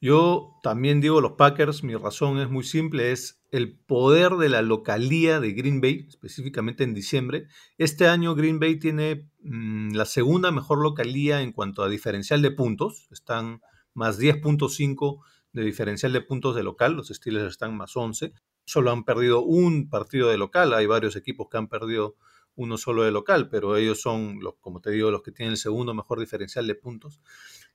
Yo 0.00 0.58
también 0.64 1.00
digo 1.00 1.20
los 1.20 1.34
Packers, 1.34 1.84
mi 1.84 1.94
razón 1.94 2.40
es 2.40 2.50
muy 2.50 2.64
simple, 2.64 3.12
es 3.12 3.40
el 3.52 3.78
poder 3.78 4.32
de 4.32 4.48
la 4.48 4.62
localía 4.62 5.38
de 5.38 5.52
Green 5.52 5.80
Bay, 5.80 6.06
específicamente 6.08 6.82
en 6.82 6.92
diciembre. 6.92 7.46
Este 7.78 8.08
año 8.08 8.34
Green 8.34 8.58
Bay 8.58 8.80
tiene 8.80 9.30
mmm, 9.42 9.92
la 9.92 10.06
segunda 10.06 10.50
mejor 10.50 10.82
localía 10.82 11.40
en 11.40 11.52
cuanto 11.52 11.84
a 11.84 11.88
diferencial 11.88 12.42
de 12.42 12.50
puntos, 12.50 13.06
están 13.12 13.60
más 13.94 14.18
10.5 14.18 15.20
de 15.52 15.62
diferencial 15.62 16.12
de 16.12 16.20
puntos 16.20 16.54
de 16.54 16.62
local, 16.62 16.94
los 16.94 17.08
Steelers 17.08 17.52
están 17.52 17.76
más 17.76 17.96
11 17.96 18.32
solo 18.64 18.90
han 18.90 19.04
perdido 19.04 19.42
un 19.42 19.88
partido 19.88 20.28
de 20.28 20.38
local. 20.38 20.74
Hay 20.74 20.86
varios 20.86 21.16
equipos 21.16 21.48
que 21.50 21.58
han 21.58 21.68
perdido 21.68 22.16
uno 22.56 22.78
solo 22.78 23.02
de 23.02 23.10
local, 23.10 23.48
pero 23.48 23.76
ellos 23.76 24.00
son, 24.00 24.38
los, 24.40 24.54
como 24.60 24.80
te 24.80 24.90
digo, 24.90 25.10
los 25.10 25.22
que 25.22 25.32
tienen 25.32 25.52
el 25.52 25.58
segundo 25.58 25.92
mejor 25.92 26.20
diferencial 26.20 26.66
de 26.66 26.74
puntos. 26.74 27.20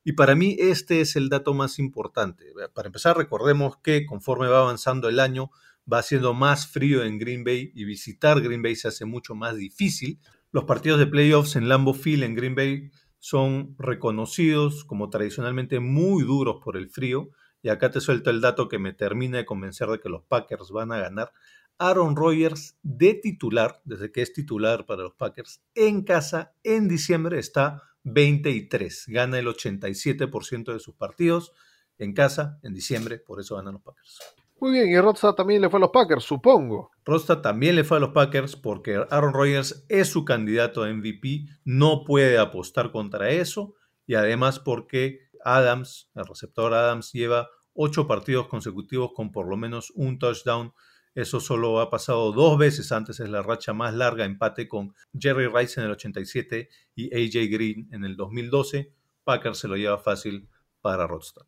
Y 0.03 0.13
para 0.13 0.35
mí 0.35 0.55
este 0.57 1.01
es 1.01 1.15
el 1.15 1.29
dato 1.29 1.53
más 1.53 1.79
importante. 1.79 2.45
Para 2.73 2.87
empezar, 2.87 3.17
recordemos 3.17 3.77
que 3.83 4.05
conforme 4.05 4.47
va 4.47 4.59
avanzando 4.59 5.09
el 5.09 5.19
año, 5.19 5.51
va 5.91 6.01
siendo 6.01 6.33
más 6.33 6.67
frío 6.67 7.03
en 7.03 7.17
Green 7.17 7.43
Bay 7.43 7.71
y 7.75 7.83
visitar 7.83 8.41
Green 8.41 8.61
Bay 8.61 8.75
se 8.75 8.87
hace 8.87 9.05
mucho 9.05 9.35
más 9.35 9.57
difícil. 9.57 10.19
Los 10.51 10.63
partidos 10.63 10.99
de 10.99 11.07
playoffs 11.07 11.55
en 11.57 11.67
Lambeau 11.67 11.93
Field 11.93 12.23
en 12.23 12.35
Green 12.35 12.55
Bay 12.55 12.91
son 13.19 13.75
reconocidos 13.77 14.85
como 14.85 15.09
tradicionalmente 15.09 15.79
muy 15.79 16.23
duros 16.23 16.61
por 16.63 16.77
el 16.77 16.89
frío 16.89 17.29
y 17.61 17.69
acá 17.69 17.91
te 17.91 18.01
suelto 18.01 18.29
el 18.29 18.41
dato 18.41 18.69
que 18.69 18.79
me 18.79 18.93
termina 18.93 19.37
de 19.37 19.45
convencer 19.45 19.89
de 19.89 19.99
que 19.99 20.09
los 20.09 20.23
Packers 20.23 20.71
van 20.71 20.91
a 20.91 20.97
ganar. 20.97 21.33
Aaron 21.77 22.15
Rodgers 22.15 22.77
de 22.81 23.13
titular, 23.13 23.81
desde 23.85 24.11
que 24.11 24.21
es 24.21 24.33
titular 24.33 24.85
para 24.85 25.03
los 25.03 25.13
Packers, 25.13 25.61
en 25.75 26.03
casa 26.03 26.53
en 26.63 26.87
diciembre 26.87 27.39
está 27.39 27.83
23. 28.03 29.05
Gana 29.07 29.39
el 29.39 29.47
87% 29.47 30.73
de 30.73 30.79
sus 30.79 30.95
partidos 30.95 31.53
en 31.97 32.13
casa 32.13 32.59
en 32.63 32.73
diciembre, 32.73 33.17
por 33.17 33.39
eso 33.39 33.55
ganan 33.55 33.73
los 33.73 33.83
Packers. 33.83 34.19
Muy 34.61 34.71
bien, 34.71 34.89
y 34.89 34.99
Rodstad 34.99 35.35
también 35.35 35.61
le 35.61 35.69
fue 35.69 35.77
a 35.77 35.81
los 35.81 35.91
Packers, 35.91 36.25
supongo. 36.25 36.91
Rodstad 37.05 37.39
también 37.39 37.77
le 37.77 37.85
fue 37.85 37.95
a 37.95 37.99
los 38.01 38.09
Packers 38.09 38.57
porque 38.57 39.01
Aaron 39.09 39.33
Rodgers 39.33 39.85
es 39.87 40.09
su 40.09 40.25
candidato 40.25 40.83
a 40.83 40.93
MVP, 40.93 41.45
no 41.63 42.03
puede 42.03 42.37
apostar 42.37 42.91
contra 42.91 43.29
eso 43.29 43.75
y 44.05 44.15
además 44.15 44.59
porque 44.59 45.29
Adams, 45.45 46.09
el 46.13 46.25
receptor 46.25 46.73
Adams, 46.73 47.13
lleva 47.13 47.47
ocho 47.73 48.05
partidos 48.05 48.47
consecutivos 48.47 49.11
con 49.15 49.31
por 49.31 49.47
lo 49.47 49.55
menos 49.55 49.93
un 49.95 50.19
touchdown. 50.19 50.73
Eso 51.15 51.39
solo 51.39 51.79
ha 51.79 51.89
pasado 51.89 52.33
dos 52.33 52.57
veces 52.57 52.91
antes, 52.91 53.21
es 53.21 53.29
la 53.29 53.41
racha 53.41 53.71
más 53.71 53.93
larga, 53.93 54.25
empate 54.25 54.67
con 54.67 54.93
Jerry 55.17 55.47
Rice 55.47 55.79
en 55.79 55.85
el 55.85 55.93
87 55.93 56.69
y 56.95 57.15
AJ 57.15 57.49
Green 57.49 57.87
en 57.93 58.03
el 58.03 58.17
2012. 58.17 58.93
Packers 59.23 59.59
se 59.59 59.69
lo 59.69 59.77
lleva 59.77 59.97
fácil 59.97 60.49
para 60.81 61.07
Rodstad. 61.07 61.45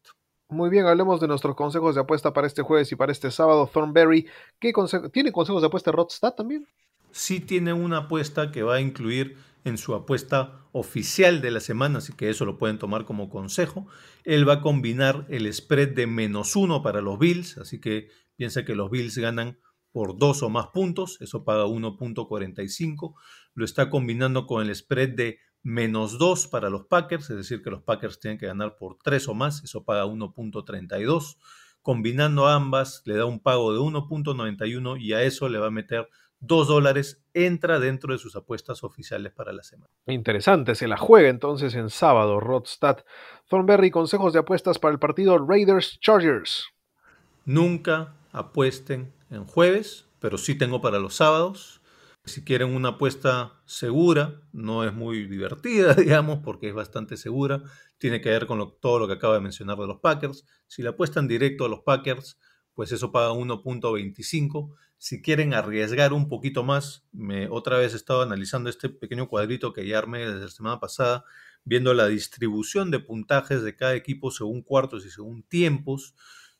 Muy 0.52 0.69
bien, 0.69 0.86
hablemos 0.86 1.22
de 1.22 1.30
nuestros 1.30 1.56
consejos 1.56 1.95
de 1.95 2.02
apuesta 2.02 2.34
para 2.34 2.45
este 2.45 2.61
jueves 2.61 2.91
y 2.91 2.98
para 2.98 3.14
este 3.14 3.32
sábado. 3.32 3.69
Thornberry, 3.73 4.28
¿qué 4.60 4.73
conse 4.73 5.10
¿tiene 5.10 5.32
consejos 5.32 5.61
de 5.61 5.68
apuesta 5.68 5.94
Rodstad 5.94 6.34
también? 6.34 6.68
Sí 7.11 7.40
tiene 7.40 7.72
una 7.72 7.99
apuesta 7.99 8.52
que 8.52 8.61
va 8.61 8.76
a 8.76 8.82
incluir 8.82 9.38
en 9.64 9.78
su 9.78 9.95
apuesta 9.95 10.65
oficial 10.73 11.40
de 11.40 11.52
la 11.52 11.61
semana, 11.61 11.99
así 11.99 12.11
que 12.11 12.30
eso 12.30 12.44
lo 12.44 12.57
pueden 12.57 12.80
tomar 12.80 13.06
como 13.06 13.30
consejo. 13.30 13.88
Él 14.26 14.48
va 14.48 14.56
a 14.56 14.61
combinar 14.61 15.26
el 15.30 15.52
spread 15.53 15.95
de 15.95 16.06
menos 16.06 16.57
uno 16.57 16.84
para 16.84 16.99
los 16.99 17.18
Bills, 17.18 17.57
así 17.57 17.80
que 17.80 18.10
piensa 18.36 18.65
que 18.65 18.76
los 18.76 18.91
Bills 18.91 19.18
ganan 19.18 19.57
por 19.94 20.18
dos 20.18 20.44
o 20.44 20.49
más 20.49 20.68
puntos, 20.68 21.18
eso 21.22 21.45
paga 21.45 21.65
1.45. 21.65 23.14
Lo 23.53 23.64
está 23.64 23.90
combinando 23.90 24.48
con 24.48 24.68
el 24.68 24.76
spread 24.76 25.11
de 25.11 25.40
menos 25.63 26.17
2 26.17 26.47
para 26.47 26.69
los 26.69 26.85
Packers, 26.85 27.29
es 27.29 27.38
decir, 27.38 27.61
que 27.61 27.69
los 27.69 27.81
Packers 27.83 28.19
tienen 28.19 28.39
que 28.39 28.47
ganar 28.47 28.75
por 28.75 28.97
3 29.03 29.27
o 29.27 29.33
más, 29.33 29.63
eso 29.63 29.83
paga 29.83 30.05
1.32. 30.05 31.38
Combinando 31.81 32.47
ambas, 32.47 33.01
le 33.05 33.15
da 33.15 33.25
un 33.25 33.39
pago 33.39 33.73
de 33.73 33.79
1.91 33.79 34.99
y 34.99 35.13
a 35.13 35.23
eso 35.23 35.49
le 35.49 35.59
va 35.59 35.67
a 35.67 35.71
meter 35.71 36.09
2 36.41 36.67
dólares, 36.67 37.23
entra 37.33 37.79
dentro 37.79 38.13
de 38.13 38.19
sus 38.19 38.35
apuestas 38.35 38.83
oficiales 38.83 39.31
para 39.31 39.53
la 39.53 39.63
semana. 39.63 39.91
Interesante, 40.07 40.75
se 40.75 40.88
la 40.88 40.97
juega 40.97 41.29
entonces 41.29 41.75
en 41.75 41.89
sábado, 41.89 42.39
Rodstad. 42.39 43.05
Thornberry, 43.47 43.91
consejos 43.91 44.33
de 44.33 44.39
apuestas 44.39 44.79
para 44.79 44.91
el 44.93 44.99
partido 44.99 45.38
Raiders-Chargers. 45.38 46.65
Nunca 47.45 48.15
apuesten 48.31 49.13
en 49.29 49.45
jueves, 49.45 50.07
pero 50.19 50.38
sí 50.38 50.55
tengo 50.55 50.81
para 50.81 50.99
los 50.99 51.15
sábados. 51.15 51.81
Si 52.23 52.43
quieren 52.43 52.76
una 52.76 52.89
apuesta 52.89 53.61
segura, 53.65 54.41
no 54.53 54.84
es 54.84 54.93
muy 54.93 55.26
divertida, 55.26 55.93
digamos, 55.95 56.39
porque 56.43 56.69
es 56.69 56.73
bastante 56.76 57.18
segura. 57.18 57.64
Tiene 57.98 58.22
que 58.22 58.30
ver 58.30 58.45
con 58.45 58.80
todo 58.80 58.99
lo 58.99 59.07
que 59.07 59.14
acabo 59.14 59.34
de 59.34 59.41
mencionar 59.41 59.77
de 59.77 59.88
los 59.88 59.99
Packers. 59.99 60.45
Si 60.68 60.84
la 60.84 60.91
apuestan 60.91 61.27
directo 61.27 61.65
a 61.65 61.69
los 61.69 61.81
Packers, 61.81 62.38
pues 62.76 62.91
eso 62.91 63.11
paga 63.11 63.34
1.25. 63.34 64.76
Si 64.98 65.22
quieren 65.23 65.56
arriesgar 65.56 66.14
un 66.14 66.30
poquito 66.30 66.64
más, 66.64 67.07
me, 67.11 67.49
otra 67.49 67.80
vez 67.80 67.93
he 67.93 67.98
estado 67.98 68.22
analizando 68.22 68.69
este 68.69 68.89
pequeño 68.89 69.27
cuadrito 69.27 69.73
que 69.73 69.88
ya 69.88 69.98
armé 69.98 70.19
desde 70.19 70.41
la 70.41 70.49
semana 70.49 70.80
pasada, 70.80 71.26
viendo 71.64 71.93
la 71.95 72.07
distribución 72.07 72.91
de 72.91 72.99
puntajes 72.99 73.64
de 73.64 73.76
cada 73.76 73.95
equipo 73.95 74.30
según 74.30 74.61
cuartos 74.61 75.06
y 75.07 75.10
según 75.10 75.41
tiempos. 75.41 76.14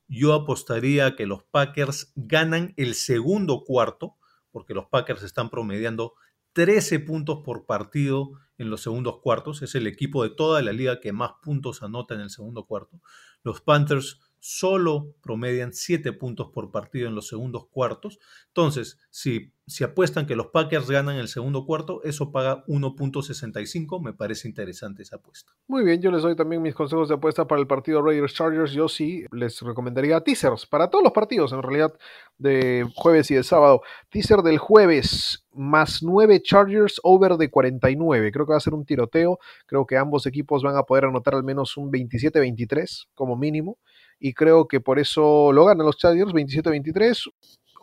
Yo 0.08 0.34
apostaría 0.34 1.16
que 1.16 1.28
los 1.28 1.44
Packers 1.44 2.14
ganan 2.16 2.74
el 2.78 2.96
segundo 2.96 3.64
cuarto, 3.64 4.18
porque 4.52 4.74
los 4.74 4.86
Packers 4.88 5.24
están 5.24 5.50
promediando 5.50 6.14
13 6.54 7.00
puntos 7.00 7.40
por 7.44 7.66
partido 7.66 8.32
en 8.58 8.70
los 8.70 8.82
segundos 8.82 9.20
cuartos. 9.22 9.62
Es 9.62 9.76
el 9.76 9.88
equipo 9.88 10.24
de 10.24 10.30
toda 10.30 10.62
la 10.62 10.74
liga 10.74 11.00
que 11.00 11.14
más 11.14 11.32
puntos 11.42 11.82
anota 11.84 12.14
en 12.14 12.22
el 12.22 12.30
segundo 12.30 12.66
cuarto. 12.66 13.02
Los 13.44 13.62
Panthers 13.62 14.20
solo 14.42 15.14
promedian 15.22 15.72
7 15.72 16.14
puntos 16.14 16.50
por 16.50 16.72
partido 16.72 17.08
en 17.08 17.14
los 17.14 17.28
segundos 17.28 17.68
cuartos. 17.70 18.20
Entonces, 18.48 18.98
si, 19.12 19.54
si 19.68 19.84
apuestan 19.84 20.26
que 20.26 20.36
los 20.36 20.48
Packers 20.48 20.90
ganan 20.90 21.18
el 21.18 21.28
segundo 21.28 21.64
cuarto, 21.64 22.02
eso 22.04 22.32
paga 22.32 22.66
1.65. 22.66 24.02
Me 24.02 24.14
parece 24.14 24.48
interesante 24.48 25.04
esa 25.04 25.18
apuesta. 25.18 25.54
Muy 25.68 25.86
bien, 25.86 26.02
yo 26.02 26.10
les 26.10 26.24
doy 26.24 26.36
también 26.36 26.64
mis 26.64 26.74
consejos 26.74 27.08
de 27.08 27.16
apuesta 27.16 27.48
para 27.48 27.62
el 27.62 27.68
partido 27.68 28.02
Raiders-Chargers. 28.02 28.72
Yo 28.72 28.90
sí 28.90 29.26
les 29.32 29.62
recomendaría 29.62 30.20
teasers 30.22 30.66
para 30.66 30.90
todos 30.90 31.04
los 31.04 31.14
partidos, 31.14 31.54
en 31.54 31.62
realidad, 31.62 31.94
de 32.40 32.92
jueves 32.96 33.30
y 33.30 33.36
de 33.36 33.44
sábado. 33.44 33.84
Teaser 34.10 34.42
del 34.42 34.58
jueves, 34.58 35.46
más 35.54 36.02
9 36.02 36.42
Chargers 36.42 37.00
over 37.04 37.38
de 37.38 37.52
49. 37.52 38.32
Creo 38.32 38.48
que 38.48 38.54
va 38.54 38.58
a 38.58 38.62
ser 38.62 38.74
un 38.74 38.86
tiroteo. 38.86 39.38
Creo 39.68 39.86
que 39.86 39.98
ambos 39.98 40.26
equipos 40.26 40.64
van 40.64 40.78
a 40.78 40.84
poder 40.84 41.06
anotar 41.06 41.36
al 41.36 41.44
menos 41.44 41.78
un 41.78 41.92
27-23 41.92 43.06
como 43.14 43.36
mínimo. 43.36 43.78
Y 44.22 44.34
creo 44.34 44.68
que 44.68 44.80
por 44.80 45.00
eso 45.00 45.52
lo 45.52 45.66
ganan 45.66 45.86
los 45.86 45.98
Chargers 45.98 46.32
27-23. 46.32 47.32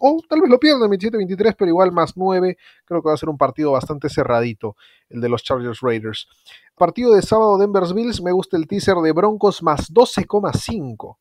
O 0.00 0.22
tal 0.28 0.40
vez 0.40 0.48
lo 0.48 0.60
pierdan 0.60 0.88
27-23, 0.88 1.56
pero 1.58 1.68
igual 1.68 1.90
más 1.90 2.16
9. 2.16 2.56
Creo 2.84 3.02
que 3.02 3.08
va 3.08 3.14
a 3.14 3.18
ser 3.18 3.28
un 3.28 3.36
partido 3.36 3.72
bastante 3.72 4.08
cerradito, 4.08 4.76
el 5.10 5.20
de 5.20 5.28
los 5.28 5.42
Chargers 5.42 5.80
Raiders. 5.80 6.28
Partido 6.76 7.12
de 7.12 7.22
sábado 7.22 7.58
Denver 7.58 7.82
Bills, 7.92 8.22
me 8.22 8.30
gusta 8.30 8.56
el 8.56 8.68
teaser 8.68 8.96
de 8.98 9.10
Broncos 9.10 9.62
más 9.64 9.92
12,5. 9.92 11.16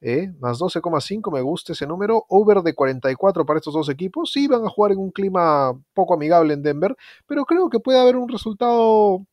¿eh? 0.00 0.32
Más 0.40 0.58
12,5, 0.58 1.32
me 1.32 1.42
gusta 1.42 1.72
ese 1.72 1.86
número. 1.86 2.24
Over 2.28 2.62
de 2.62 2.74
44 2.74 3.44
para 3.44 3.58
estos 3.58 3.74
dos 3.74 3.90
equipos. 3.90 4.32
Sí, 4.32 4.46
van 4.48 4.64
a 4.64 4.70
jugar 4.70 4.92
en 4.92 4.98
un 4.98 5.10
clima 5.10 5.78
poco 5.92 6.14
amigable 6.14 6.54
en 6.54 6.62
Denver, 6.62 6.96
pero 7.26 7.44
creo 7.44 7.68
que 7.68 7.80
puede 7.80 8.00
haber 8.00 8.16
un 8.16 8.28
resultado, 8.28 9.26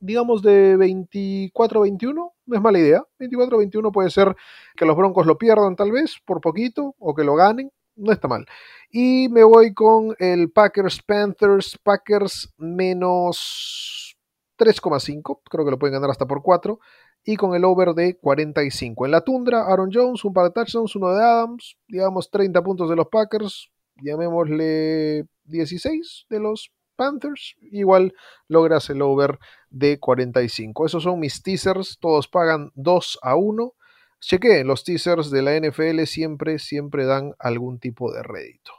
digamos, 0.00 0.42
de 0.42 0.76
24-21. 0.76 2.32
No 2.46 2.56
es 2.56 2.62
mala 2.62 2.78
idea. 2.78 3.04
24-21 3.18 3.92
puede 3.92 4.10
ser 4.10 4.36
que 4.76 4.84
los 4.84 4.96
Broncos 4.96 5.26
lo 5.26 5.38
pierdan 5.38 5.76
tal 5.76 5.92
vez 5.92 6.16
por 6.24 6.40
poquito 6.40 6.94
o 6.98 7.14
que 7.14 7.24
lo 7.24 7.34
ganen. 7.34 7.70
No 7.96 8.12
está 8.12 8.28
mal. 8.28 8.46
Y 8.90 9.28
me 9.30 9.42
voy 9.42 9.72
con 9.72 10.14
el 10.18 10.50
Packers 10.50 11.02
Panthers. 11.02 11.78
Packers 11.82 12.52
menos 12.58 14.16
3,5. 14.58 15.40
Creo 15.48 15.64
que 15.64 15.70
lo 15.70 15.78
pueden 15.78 15.94
ganar 15.94 16.10
hasta 16.10 16.26
por 16.26 16.42
4. 16.42 16.78
Y 17.24 17.36
con 17.36 17.54
el 17.54 17.64
over 17.64 17.94
de 17.94 18.16
45. 18.18 19.06
En 19.06 19.10
la 19.10 19.22
tundra, 19.22 19.66
Aaron 19.66 19.90
Jones, 19.92 20.24
un 20.24 20.32
par 20.32 20.44
de 20.44 20.50
touchdowns, 20.52 20.94
uno 20.94 21.08
de 21.08 21.24
Adams. 21.24 21.76
Digamos 21.88 22.30
30 22.30 22.62
puntos 22.62 22.88
de 22.88 22.96
los 22.96 23.08
Packers. 23.08 23.70
Llamémosle 24.02 25.26
16 25.44 26.26
de 26.28 26.40
los 26.40 26.70
Panthers. 26.96 27.56
Igual 27.60 28.14
logras 28.48 28.90
el 28.90 29.02
over 29.02 29.38
de 29.70 30.00
45. 30.00 30.86
Esos 30.86 31.02
son 31.02 31.20
mis 31.20 31.42
teasers. 31.42 31.98
Todos 32.00 32.28
pagan 32.28 32.72
2 32.74 33.18
a 33.22 33.36
1. 33.36 33.72
Chequé, 34.20 34.64
los 34.64 34.82
teasers 34.82 35.30
de 35.30 35.42
la 35.42 35.60
NFL 35.60 36.02
siempre, 36.04 36.58
siempre 36.58 37.04
dan 37.04 37.34
algún 37.38 37.78
tipo 37.78 38.12
de 38.12 38.22
rédito. 38.22 38.72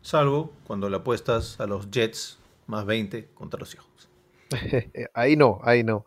Salvo 0.00 0.52
cuando 0.66 0.88
le 0.88 0.96
apuestas 0.96 1.60
a 1.60 1.66
los 1.66 1.90
Jets 1.90 2.38
más 2.66 2.84
20 2.86 3.28
contra 3.34 3.60
los 3.60 3.74
hijos. 3.74 3.88
ahí 5.14 5.36
no, 5.36 5.60
ahí 5.62 5.82
no. 5.84 6.04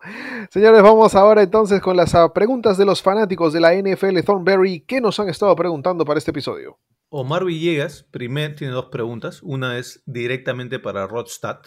Señores, 0.50 0.82
vamos 0.82 1.16
ahora 1.16 1.42
entonces 1.44 1.82
con 1.82 1.96
las 1.96 2.14
ah, 2.16 2.34
preguntas 2.34 2.78
de 2.78 2.86
los 2.86 3.02
fanáticos 3.02 3.54
de 3.54 3.62
la 3.62 3.74
NFL 3.74 4.20
Thornberry. 4.22 4.82
¿Qué 4.82 5.02
nos 5.02 5.20
han 5.20 5.30
estado 5.30 5.56
preguntando 5.56 6.06
para 6.06 6.18
este 6.18 6.32
episodio? 6.32 6.78
Omar 7.10 7.46
Villegas, 7.46 8.04
primer, 8.12 8.56
tiene 8.56 8.74
dos 8.74 8.88
preguntas. 8.88 9.42
Una 9.44 9.78
es 9.78 10.04
directamente 10.06 10.80
para 10.80 11.08
Rodstad. 11.08 11.62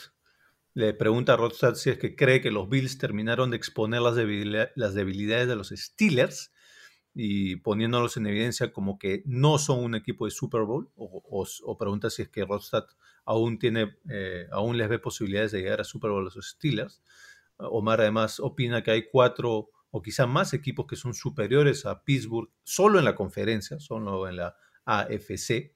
Le 0.74 0.92
pregunta 0.94 1.34
a 1.34 1.36
Rodstad 1.36 1.74
si 1.74 1.90
es 1.90 1.98
que 1.98 2.14
cree 2.16 2.40
que 2.40 2.50
los 2.50 2.68
Bills 2.68 2.98
terminaron 2.98 3.50
de 3.50 3.56
exponer 3.56 4.00
las, 4.00 4.14
debilidad- 4.16 4.70
las 4.74 4.94
debilidades 4.94 5.48
de 5.48 5.56
los 5.56 5.68
Steelers 5.68 6.52
y 7.14 7.56
poniéndolos 7.56 8.16
en 8.16 8.26
evidencia 8.26 8.72
como 8.72 8.98
que 8.98 9.22
no 9.26 9.58
son 9.58 9.82
un 9.82 9.94
equipo 9.94 10.24
de 10.24 10.30
Super 10.30 10.62
Bowl. 10.62 10.90
O 10.96 11.78
pregunta 11.78 12.10
si 12.10 12.22
es 12.22 12.28
que 12.28 12.44
Rodstad 12.44 12.84
aún, 13.24 13.58
tiene, 13.58 13.96
eh, 14.10 14.46
aún 14.52 14.76
les 14.76 14.88
ve 14.88 14.98
posibilidades 14.98 15.52
de 15.52 15.60
llegar 15.62 15.80
a 15.80 15.84
Super 15.84 16.10
Bowl 16.10 16.20
a 16.20 16.24
los 16.24 16.38
Steelers. 16.46 17.02
Omar 17.56 18.00
además 18.00 18.38
opina 18.38 18.82
que 18.82 18.90
hay 18.90 19.08
cuatro 19.10 19.70
o 19.90 20.02
quizá 20.02 20.26
más 20.26 20.52
equipos 20.52 20.86
que 20.86 20.96
son 20.96 21.14
superiores 21.14 21.86
a 21.86 22.04
Pittsburgh 22.04 22.50
solo 22.62 22.98
en 22.98 23.04
la 23.04 23.14
conferencia, 23.14 23.80
solo 23.80 24.28
en 24.28 24.36
la 24.36 24.56
AFC. 24.88 25.72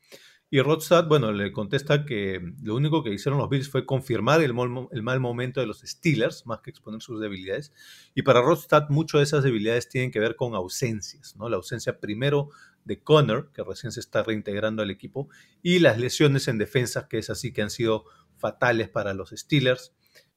Y 0.54 0.60
Rodstad, 0.60 1.06
bueno, 1.06 1.32
le 1.32 1.50
contesta 1.50 2.04
que 2.04 2.38
lo 2.62 2.74
único 2.74 3.02
que 3.02 3.10
hicieron 3.10 3.38
los 3.38 3.48
Bills 3.48 3.70
fue 3.70 3.86
confirmar 3.86 4.42
el, 4.42 4.52
mal 4.52 5.18
momento 5.18 5.60
de 5.60 5.66
los 5.66 5.80
Steelers, 5.80 6.44
más 6.44 6.60
que 6.60 6.68
exponer 6.68 7.00
sus 7.00 7.20
debilidades. 7.20 7.72
Y 8.14 8.20
para 8.20 8.42
Rodstad, 8.42 8.90
muchas 8.90 9.20
de 9.20 9.24
esas 9.24 9.44
debilidades 9.44 9.88
tienen 9.88 10.10
que 10.10 10.20
ver 10.20 10.36
con 10.36 10.54
ausencias, 10.54 11.36
¿no? 11.36 11.48
La 11.48 11.56
ausencia 11.56 12.00
primero 12.00 12.50
de 12.84 13.02
Connor, 13.02 13.50
que 13.54 13.64
recién 13.64 13.92
se 13.92 14.00
está 14.00 14.22
reintegrando 14.24 14.82
al 14.82 14.90
equipo, 14.90 15.30
y 15.62 15.78
las 15.78 15.98
lesiones 15.98 16.48
en 16.48 16.58
defensa, 16.58 17.08
que 17.08 17.16
es 17.16 17.30
así 17.30 17.54
que 17.54 17.62
han 17.62 17.70
sido 17.70 18.04
fatales 18.36 18.90
para 18.90 19.14
los 19.14 19.30
Steelers. 19.30 19.94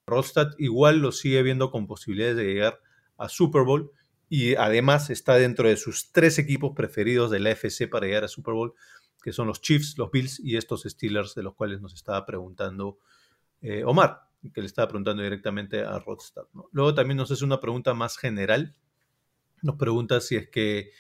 Rodstad 0.08 0.52
igual 0.58 1.00
lo 1.00 1.12
sigue 1.12 1.44
viendo 1.44 1.72
con 1.72 1.88
posibilidades 1.88 2.38
de 2.38 2.46
llegar 2.46 2.80
a 3.18 3.28
Super 3.28 3.64
Bowl 3.64 3.92
y 4.30 4.56
además 4.56 5.10
está 5.10 5.36
dentro 5.36 5.68
de 5.68 5.78
sus 5.78 6.12
tres 6.12 6.40
equipos 6.40 6.74
preferidos 6.76 7.32
de 7.32 7.40
la 7.40 7.52
FC 7.52 7.88
para 7.88 8.08
llegar 8.08 8.24
a 8.24 8.28
Super 8.28 8.54
Bowl, 8.54 8.74
que 9.22 9.34
son 9.34 9.48
los 9.48 9.62
Chiefs, 9.62 9.98
los 9.98 10.12
Bills 10.12 10.40
y 10.40 10.58
estos 10.58 10.84
Steelers 10.84 11.36
de 11.36 11.44
los 11.44 11.56
cuales 11.56 11.82
nos 11.82 11.94
estaba 11.94 12.26
preguntando 12.26 13.00
eh, 13.62 13.84
Omar, 13.84 14.22
que 14.54 14.62
le 14.62 14.68
estaba 14.68 14.88
preguntando 14.88 15.24
directamente 15.24 15.82
a 15.82 15.98
Rodstad. 16.00 16.44
Luego 16.72 16.94
también 16.94 17.18
nos 17.18 17.32
hace 17.32 17.44
una 17.44 17.60
pregunta 17.60 17.94
más 17.94 18.18
general. 18.18 18.76
Nos 19.62 19.76
pregunta 19.76 20.22
si 20.22 20.36
es 20.36 20.50
que 20.50 20.92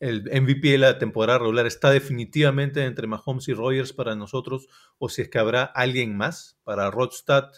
el 0.00 0.22
MVP 0.22 0.68
de 0.68 0.78
la 0.78 0.98
temporada 0.98 1.38
regular 1.38 1.66
está 1.66 1.90
definitivamente 1.90 2.84
entre 2.84 3.06
Mahomes 3.06 3.48
y 3.48 3.54
Rogers 3.54 3.92
para 3.92 4.14
nosotros 4.16 4.68
o 4.98 5.08
si 5.08 5.22
es 5.22 5.28
que 5.28 5.38
habrá 5.38 5.64
alguien 5.64 6.16
más 6.16 6.58
para 6.64 6.90
Rodstad. 6.90 7.50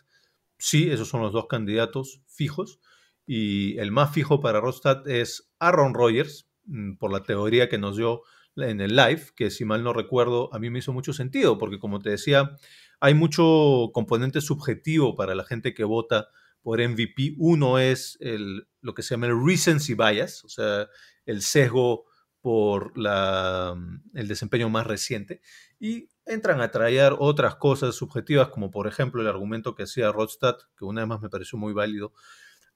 Sí, 0.59 0.91
esos 0.91 1.09
son 1.09 1.23
los 1.23 1.33
dos 1.33 1.47
candidatos 1.47 2.21
fijos. 2.27 2.81
Y 3.27 3.79
el 3.79 3.93
más 3.93 4.13
fijo 4.13 4.41
para 4.41 4.61
Rodstad 4.61 5.09
es 5.09 5.53
Aaron 5.59 5.95
Rodgers, 5.95 6.49
mm, 6.67 6.97
por 6.97 7.13
la 7.13 7.23
teoría 7.23 7.69
que 7.69 7.79
nos 7.79 7.97
dio 7.97 8.23
en 8.57 8.81
el 8.81 8.97
live, 8.97 9.27
que 9.35 9.51
si 9.51 9.65
mal 9.65 9.83
no 9.83 9.93
recuerdo, 9.93 10.53
a 10.55 10.59
mí 10.59 10.71
me 10.71 10.81
hizo 10.81 10.93
mucho 10.93 11.13
sentido, 11.13 11.59
porque 11.59 11.79
como 11.79 12.01
te 12.01 12.11
decía, 12.11 12.57
hay 13.01 13.15
mucho 13.15 13.91
componente 13.95 14.41
subjetivo 14.41 15.17
para 15.17 15.35
la 15.35 15.45
gente 15.45 15.75
que 15.75 15.85
vota 15.85 16.29
por 16.63 16.81
MVP. 16.81 17.35
Uno 17.39 17.79
es 17.79 18.19
el, 18.21 18.69
lo 18.81 18.95
que 18.95 19.03
se 19.03 19.15
llama 19.15 19.27
el 19.27 19.45
recency 19.45 19.95
bias, 19.95 20.45
o 20.45 20.49
sea, 20.49 20.89
el 21.27 21.43
sesgo 21.43 22.05
por 22.41 22.97
la, 22.99 23.75
el 24.15 24.29
desempeño 24.29 24.69
más 24.69 24.87
reciente 24.87 25.41
y 25.79 26.09
entran 26.27 26.61
a 26.61 26.71
traer 26.71 27.15
otras 27.19 27.55
cosas 27.57 27.95
subjetivas, 27.95 28.49
como 28.49 28.71
por 28.71 28.87
ejemplo 28.87 29.21
el 29.23 29.29
argumento 29.29 29.75
que 29.75 29.85
hacía 29.85 30.13
Rodstad, 30.13 30.57
que 30.77 30.85
una 30.85 31.03
vez 31.03 31.09
más 31.09 31.23
me 31.23 31.31
pareció 31.31 31.59
muy 31.59 31.73
válido. 31.73 32.13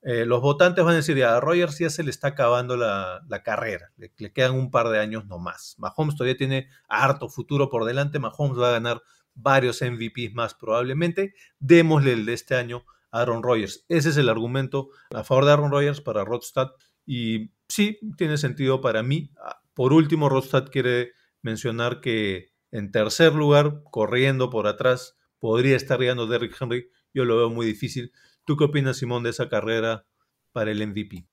Eh, 0.08 0.24
los 0.24 0.40
votantes 0.40 0.84
van 0.84 0.92
a 0.92 0.98
decir, 0.98 1.24
a 1.24 1.40
Rogers 1.40 1.80
ya 1.80 1.90
se 1.90 2.04
le 2.04 2.10
está 2.10 2.28
acabando 2.28 2.76
la, 2.76 3.42
carrera, 3.44 3.90
le, 3.96 4.12
le, 4.16 4.32
quedan 4.32 4.54
un 4.54 4.70
par 4.70 4.88
de 4.88 5.00
años 5.00 5.26
nomás. 5.26 5.74
Mahomes 5.78 6.14
todavía 6.14 6.36
tiene 6.36 6.68
harto 6.88 7.28
futuro 7.28 7.68
por 7.68 7.84
delante, 7.84 8.20
Mahomes 8.20 8.56
va 8.56 8.68
a 8.68 8.72
ganar 8.72 9.02
varios 9.34 9.82
MVPs 9.82 10.32
más 10.32 10.54
probablemente, 10.54 11.34
démosle 11.58 12.12
el 12.12 12.24
de 12.24 12.34
este 12.34 12.54
año 12.54 12.84
a 13.10 13.22
Aaron 13.22 13.42
Rodgers. 13.42 13.84
Ese 13.88 14.10
es 14.10 14.16
el 14.16 14.28
argumento 14.28 14.90
a 15.12 15.24
favor 15.24 15.44
de 15.44 15.50
Aaron 15.50 15.72
Rodgers 15.72 16.00
para 16.00 16.24
Rodstad 16.24 16.68
y 17.04 17.50
sí, 17.66 17.98
tiene 18.16 18.38
sentido 18.38 18.80
para 18.80 19.02
mí. 19.02 19.32
Ah, 19.42 19.60
por 19.74 19.92
último, 19.92 20.28
Rodstad 20.28 20.68
quiere 20.70 21.14
mencionar 21.42 22.00
que 22.00 22.52
en 22.70 22.92
tercer 22.92 23.34
lugar, 23.34 23.82
corriendo 23.90 24.50
por 24.50 24.68
atrás, 24.68 25.16
podría 25.40 25.74
estar 25.74 25.98
llegando 25.98 26.28
Derrick 26.28 26.56
Henry. 26.60 26.90
Yo 27.12 27.24
lo 27.24 27.36
veo 27.36 27.50
muy 27.50 27.66
difícil. 27.66 28.12
¿Tú 28.47 28.56
qué 28.56 28.64
opinas, 28.64 28.97
Simón, 28.97 29.23
de 29.23 29.31
esa 29.31 29.48
carrera 29.48 30.06
para 30.52 30.70
el 30.70 30.86
MVP? 30.86 31.27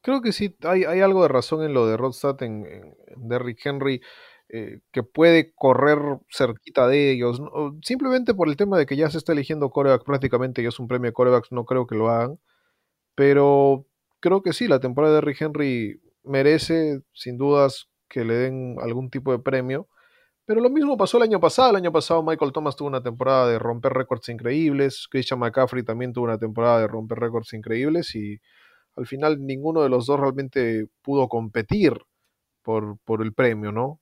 Creo 0.00 0.22
que 0.22 0.32
sí, 0.32 0.56
hay, 0.62 0.84
algo 0.84 1.22
de 1.22 1.28
razón 1.28 1.62
en 1.62 1.74
lo 1.74 1.86
de 1.86 1.96
Rodstad, 1.96 2.42
en, 2.42 2.64
en 2.66 3.28
Derrick 3.28 3.64
Henry, 3.64 4.00
eh, 4.48 4.78
que 4.92 5.02
puede 5.02 5.52
correr 5.54 5.98
cerquita 6.30 6.86
de 6.88 7.10
ellos. 7.12 7.42
Simplemente 7.82 8.32
por 8.32 8.48
el 8.48 8.56
tema 8.56 8.78
de 8.78 8.86
que 8.86 8.96
ya 8.96 9.10
se 9.10 9.18
está 9.18 9.32
eligiendo 9.32 9.70
coreback 9.70 10.04
prácticamente, 10.04 10.62
ya 10.62 10.68
es 10.70 10.78
un 10.78 10.88
premio 10.88 11.10
de 11.10 11.12
corebacks, 11.12 11.52
no 11.52 11.64
creo 11.64 11.86
que 11.86 11.96
lo 11.96 12.08
hagan. 12.08 12.38
Pero 13.16 13.86
creo 14.20 14.42
que 14.42 14.52
sí, 14.52 14.68
la 14.68 14.80
temporada 14.80 15.14
de 15.14 15.20
Derrick 15.20 15.42
Henry 15.42 16.00
merece, 16.24 17.02
sin 17.12 17.38
dudas, 17.38 17.88
que 18.08 18.24
le 18.24 18.34
den 18.34 18.76
algún 18.80 19.10
tipo 19.10 19.32
de 19.32 19.40
premio. 19.40 19.88
Pero 20.46 20.60
lo 20.60 20.70
mismo 20.70 20.96
pasó 20.96 21.16
el 21.16 21.24
año 21.24 21.40
pasado. 21.40 21.70
El 21.70 21.76
año 21.76 21.92
pasado 21.92 22.22
Michael 22.22 22.52
Thomas 22.52 22.76
tuvo 22.76 22.88
una 22.88 23.02
temporada 23.02 23.48
de 23.48 23.58
romper 23.58 23.92
récords 23.92 24.28
increíbles. 24.28 25.08
Christian 25.10 25.40
McCaffrey 25.40 25.82
también 25.82 26.12
tuvo 26.12 26.26
una 26.26 26.38
temporada 26.38 26.80
de 26.80 26.86
romper 26.86 27.18
récords 27.18 27.52
increíbles. 27.52 28.14
Y 28.14 28.40
al 28.94 29.06
final 29.06 29.44
ninguno 29.44 29.82
de 29.82 29.88
los 29.88 30.06
dos 30.06 30.20
realmente 30.20 30.86
pudo 31.02 31.28
competir 31.28 31.98
por, 32.62 32.98
por 33.04 33.22
el 33.22 33.32
premio, 33.32 33.72
¿no? 33.72 34.00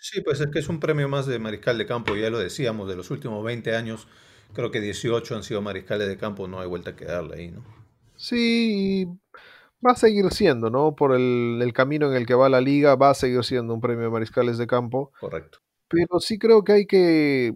Sí, 0.00 0.22
pues 0.22 0.40
es 0.40 0.48
que 0.48 0.60
es 0.60 0.68
un 0.68 0.80
premio 0.80 1.08
más 1.08 1.26
de 1.26 1.38
mariscal 1.38 1.76
de 1.76 1.86
campo, 1.86 2.16
ya 2.16 2.30
lo 2.30 2.38
decíamos, 2.38 2.88
de 2.88 2.96
los 2.96 3.10
últimos 3.10 3.44
20 3.44 3.76
años, 3.76 4.08
creo 4.54 4.70
que 4.70 4.80
18 4.80 5.36
han 5.36 5.42
sido 5.42 5.60
mariscales 5.60 6.08
de 6.08 6.16
campo, 6.16 6.48
no 6.48 6.58
hay 6.58 6.66
vuelta 6.66 6.96
que 6.96 7.04
darle 7.04 7.36
ahí, 7.36 7.50
¿no? 7.50 7.62
Sí, 8.16 9.06
va 9.86 9.92
a 9.92 9.96
seguir 9.96 10.30
siendo, 10.30 10.70
¿no? 10.70 10.94
Por 10.94 11.14
el, 11.14 11.60
el, 11.62 11.72
camino 11.74 12.10
en 12.10 12.16
el 12.16 12.26
que 12.26 12.34
va 12.34 12.48
la 12.48 12.62
liga, 12.62 12.96
va 12.96 13.10
a 13.10 13.14
seguir 13.14 13.44
siendo 13.44 13.74
un 13.74 13.80
premio 13.80 14.04
de 14.04 14.10
mariscales 14.10 14.56
de 14.56 14.66
campo. 14.66 15.12
Correcto. 15.20 15.58
Pero 15.90 16.20
sí 16.20 16.38
creo 16.38 16.64
que 16.64 16.72
hay 16.72 16.86
que 16.86 17.54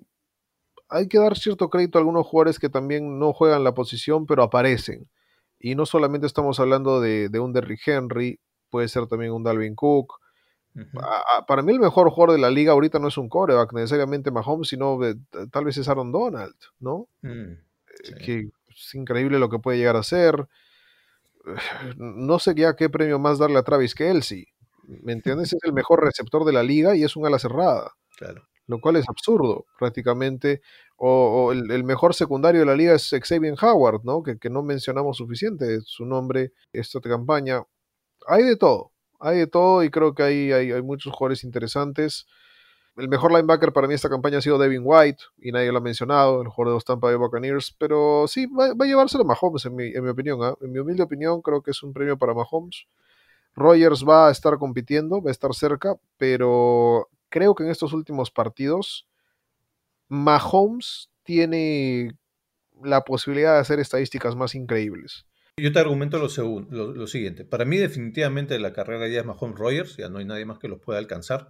hay 0.89 1.09
que 1.09 1.19
dar 1.19 1.37
cierto 1.37 1.71
crédito 1.71 1.99
a 1.99 2.01
algunos 2.01 2.27
jugadores 2.27 2.59
que 2.59 2.69
también 2.69 3.19
no 3.19 3.33
juegan 3.33 3.65
la 3.65 3.75
posición, 3.75 4.27
pero 4.27 4.43
aparecen. 4.43 5.09
Y 5.59 5.75
no 5.75 5.87
solamente 5.87 6.27
estamos 6.27 6.61
hablando 6.61 7.01
de, 7.01 7.29
de 7.31 7.41
un 7.41 7.53
Derrick 7.53 7.87
Henry, 7.89 8.41
puede 8.71 8.89
ser 8.89 9.07
también 9.07 9.33
un 9.33 9.43
Dalvin 9.43 9.75
Cook. 9.75 10.15
Uh 10.75 10.81
-huh. 10.81 11.47
Para 11.47 11.63
mí 11.63 11.73
el 11.73 11.81
mejor 11.81 12.11
jugador 12.11 12.37
de 12.37 12.43
la 12.43 12.51
liga 12.51 12.73
ahorita 12.73 12.99
no 12.99 13.09
es 13.09 13.17
un 13.19 13.29
coreback 13.29 13.73
necesariamente 13.73 14.31
Mahomes, 14.31 14.69
sino 14.69 14.99
de, 14.99 15.17
tal 15.51 15.65
vez 15.65 15.77
es 15.79 15.89
Aaron 15.89 16.13
Donald, 16.13 16.57
¿no? 16.81 17.09
Mm, 17.23 17.55
sí. 18.03 18.15
Que 18.15 18.49
es 18.69 18.95
increíble 18.95 19.39
lo 19.39 19.49
que 19.49 19.59
puede 19.61 19.79
llegar 19.79 19.97
a 19.97 20.03
ser. 20.03 20.49
No 21.97 22.39
sé 22.39 22.55
ya 22.55 22.75
qué 22.75 22.89
premio 22.89 23.19
más 23.19 23.39
darle 23.39 23.59
a 23.59 23.63
Travis 23.63 23.95
Kelsey. 23.95 24.47
¿Me 24.87 25.13
entiendes? 25.13 25.53
Es 25.53 25.63
el 25.63 25.73
mejor 25.73 26.03
receptor 26.03 26.45
de 26.45 26.53
la 26.53 26.63
liga 26.63 26.97
y 26.97 27.05
es 27.05 27.17
un 27.17 27.27
ala 27.27 27.39
cerrada. 27.39 27.93
Claro. 28.17 28.47
Lo 28.67 28.81
cual 28.81 28.97
es 28.97 29.09
absurdo, 29.09 29.67
prácticamente. 29.79 30.63
O, 30.97 31.09
o 31.09 31.53
el, 31.53 31.71
el, 31.71 31.85
mejor 31.85 32.15
secundario 32.15 32.61
de 32.61 32.67
la 32.67 32.77
liga 32.77 32.95
es 32.95 33.11
Xavier 33.11 33.55
Howard, 33.61 34.03
¿no? 34.05 34.23
Que, 34.23 34.39
que 34.39 34.49
no 34.49 34.63
mencionamos 34.63 35.17
suficiente 35.17 35.81
su 35.85 36.07
nombre 36.07 36.53
esta 36.73 37.01
campaña. 37.01 37.63
Hay 38.27 38.45
de 38.45 38.57
todo, 38.57 38.93
hay 39.21 39.39
de 39.39 39.47
todo 39.47 39.83
y 39.83 39.91
creo 39.91 40.15
que 40.15 40.23
hay, 40.23 40.53
hay, 40.53 40.73
hay, 40.73 40.83
muchos 40.83 41.13
jugadores 41.13 41.45
interesantes. 41.45 42.27
El 42.97 43.09
mejor 43.09 43.33
linebacker 43.33 43.73
para 43.73 43.89
mí 43.89 43.95
esta 43.95 44.09
campaña 44.09 44.39
ha 44.39 44.41
sido 44.41 44.57
Devin 44.57 44.83
White, 44.85 45.25
y 45.39 45.51
nadie 45.51 45.73
lo 45.73 45.79
ha 45.79 45.81
mencionado, 45.81 46.43
el 46.43 46.49
jugador 46.49 46.73
de 46.73 46.77
los 46.77 46.85
Tampa 46.85 47.09
Bay 47.09 47.17
Buccaneers, 47.17 47.75
pero 47.77 48.27
sí, 48.29 48.47
va, 48.47 48.73
va 48.73 48.85
a 48.85 48.89
llevárselo 48.89 49.25
a 49.25 49.27
Mahomes, 49.27 49.65
en 49.67 49.75
mi, 49.75 49.89
en 49.89 50.05
mi 50.05 50.11
opinión. 50.11 50.39
¿eh? 50.45 50.55
En 50.61 50.71
mi 50.71 50.79
humilde 50.79 51.03
opinión, 51.03 51.43
creo 51.43 51.61
que 51.61 51.73
es 51.73 51.83
un 51.83 51.93
premio 51.93 52.17
para 52.17 52.35
Mahomes. 52.35 52.87
Rogers 53.55 54.05
va 54.05 54.29
a 54.29 54.31
estar 54.33 54.59
compitiendo, 54.59 55.23
va 55.23 55.31
a 55.31 55.33
estar 55.33 55.55
cerca, 55.55 55.97
pero 56.17 57.09
creo 57.29 57.55
que 57.55 57.65
en 57.65 57.71
estos 57.71 57.93
últimos 57.93 58.31
partidos 58.31 59.07
Mahomes 60.09 61.11
tiene 61.23 62.17
la 62.83 63.03
posibilidad 63.03 63.55
de 63.55 63.61
hacer 63.61 63.81
estadísticas 63.81 64.37
más 64.37 64.55
increíbles. 64.55 65.27
Yo 65.57 65.73
te 65.73 65.79
argumento 65.79 66.19
lo, 66.19 66.61
lo, 66.71 67.07
siguiente. 67.07 67.45
Para 67.45 67.65
mí 67.65 67.77
definitivamente 67.77 68.59
la 68.59 68.73
carrera 68.73 69.07
ya 69.07 69.21
es 69.21 69.27
Mahomes 69.27 69.57
Rogers, 69.57 69.97
ya 69.97 70.09
no 70.09 70.19
hay 70.19 70.25
nadie 70.25 70.45
más 70.45 70.59
que 70.59 70.69
los 70.69 70.81
pueda 70.81 70.99
alcanzar. 70.99 71.49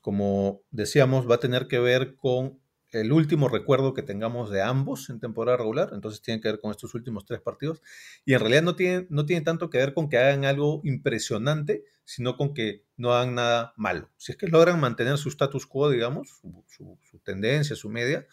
Como 0.00 0.62
decíamos, 0.70 1.30
va 1.30 1.34
a 1.34 1.40
tener 1.40 1.68
que 1.68 1.78
ver 1.78 2.16
con 2.16 2.61
el 2.92 3.12
último 3.12 3.48
recuerdo 3.48 3.94
que 3.94 4.02
tengamos 4.02 4.50
de 4.50 4.62
ambos 4.62 5.08
en 5.10 5.20
temporada 5.20 5.56
regular, 5.56 5.90
entonces 5.92 6.20
tiene 6.22 6.40
que 6.40 6.48
ver 6.48 6.60
con 6.60 6.70
estos 6.70 6.94
últimos 6.94 7.24
tres 7.24 7.40
partidos, 7.40 7.82
y 8.24 8.34
en 8.34 8.40
realidad 8.40 8.62
no 8.62 8.76
tiene, 8.76 9.06
no 9.10 9.26
tiene 9.26 9.42
tanto 9.42 9.70
que 9.70 9.78
ver 9.78 9.94
con 9.94 10.08
que 10.08 10.18
hagan 10.18 10.44
algo 10.44 10.80
impresionante, 10.84 11.84
sino 12.04 12.36
con 12.36 12.52
que 12.54 12.84
no 12.96 13.12
hagan 13.12 13.34
nada 13.34 13.72
malo. 13.76 14.10
Si 14.16 14.32
es 14.32 14.38
que 14.38 14.48
logran 14.48 14.80
mantener 14.80 15.16
su 15.18 15.28
status 15.28 15.66
quo, 15.66 15.90
digamos, 15.90 16.40
su, 16.68 17.20
tendencia, 17.24 17.76
su 17.76 17.88
media, 17.88 18.26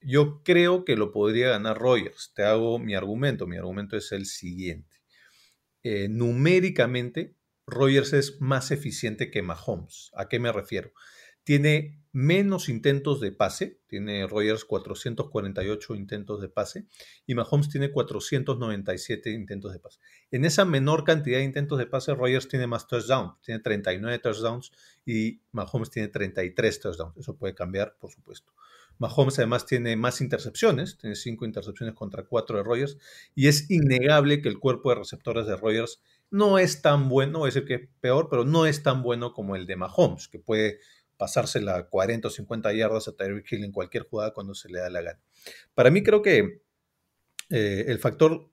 yo 0.00 0.42
creo 0.42 0.84
que 0.84 0.96
lo 0.96 1.12
podría 1.12 1.50
ganar 1.50 1.78
Rogers. 1.78 2.32
Te 2.34 2.42
hago 2.42 2.78
mi 2.78 2.94
argumento. 2.94 3.46
Mi 3.46 3.56
argumento 3.56 3.96
es 3.96 4.10
el 4.12 4.26
siguiente. 4.26 4.96
Eh, 5.84 6.08
numéricamente, 6.08 7.36
Rogers 7.66 8.12
es 8.12 8.40
más 8.40 8.70
eficiente 8.70 9.30
que 9.30 9.42
Mahomes. 9.42 10.10
¿A 10.14 10.28
qué 10.28 10.38
me 10.40 10.52
refiero? 10.52 10.92
Tiene 11.44 12.01
menos 12.12 12.68
intentos 12.68 13.20
de 13.20 13.32
pase. 13.32 13.80
Tiene 13.88 14.26
Rogers 14.26 14.64
448 14.64 15.94
intentos 15.94 16.40
de 16.40 16.48
pase 16.48 16.86
y 17.26 17.34
Mahomes 17.34 17.68
tiene 17.68 17.90
497 17.90 19.30
intentos 19.30 19.72
de 19.72 19.80
pase. 19.80 19.98
En 20.30 20.44
esa 20.44 20.64
menor 20.64 21.04
cantidad 21.04 21.38
de 21.38 21.44
intentos 21.44 21.78
de 21.78 21.86
pase, 21.86 22.14
Rogers 22.14 22.48
tiene 22.48 22.66
más 22.66 22.86
touchdowns. 22.86 23.40
Tiene 23.42 23.60
39 23.60 24.18
touchdowns 24.18 24.72
y 25.04 25.40
Mahomes 25.52 25.90
tiene 25.90 26.08
33 26.08 26.80
touchdowns. 26.80 27.16
Eso 27.16 27.36
puede 27.36 27.54
cambiar, 27.54 27.96
por 27.98 28.10
supuesto. 28.10 28.52
Mahomes 28.98 29.38
además 29.38 29.66
tiene 29.66 29.96
más 29.96 30.20
intercepciones, 30.20 30.96
tiene 30.98 31.16
cinco 31.16 31.44
intercepciones 31.44 31.94
contra 31.94 32.24
cuatro 32.24 32.58
de 32.58 32.62
Rogers, 32.62 32.98
y 33.34 33.48
es 33.48 33.70
innegable 33.70 34.40
que 34.42 34.48
el 34.48 34.60
cuerpo 34.60 34.90
de 34.90 34.96
receptores 34.96 35.46
de 35.46 35.56
Rogers 35.56 36.00
no 36.30 36.58
es 36.58 36.82
tan 36.82 37.08
bueno, 37.08 37.40
voy 37.40 37.48
a 37.48 37.52
decir 37.52 37.66
que 37.66 37.74
es 37.74 37.88
peor, 38.00 38.28
pero 38.30 38.44
no 38.44 38.64
es 38.64 38.82
tan 38.82 39.02
bueno 39.02 39.32
como 39.32 39.56
el 39.56 39.66
de 39.66 39.76
Mahomes, 39.76 40.28
que 40.28 40.38
puede 40.38 40.78
pasársela 41.22 41.88
40 41.88 42.26
o 42.26 42.30
50 42.32 42.72
yardas 42.72 43.06
a 43.06 43.12
Tyreek 43.12 43.52
Hill 43.52 43.62
en 43.62 43.70
cualquier 43.70 44.02
jugada 44.02 44.34
cuando 44.34 44.56
se 44.56 44.68
le 44.68 44.80
da 44.80 44.90
la 44.90 45.02
gana. 45.02 45.20
Para 45.72 45.88
mí 45.92 46.02
creo 46.02 46.20
que 46.20 46.62
eh, 47.48 47.84
el 47.86 48.00
factor 48.00 48.50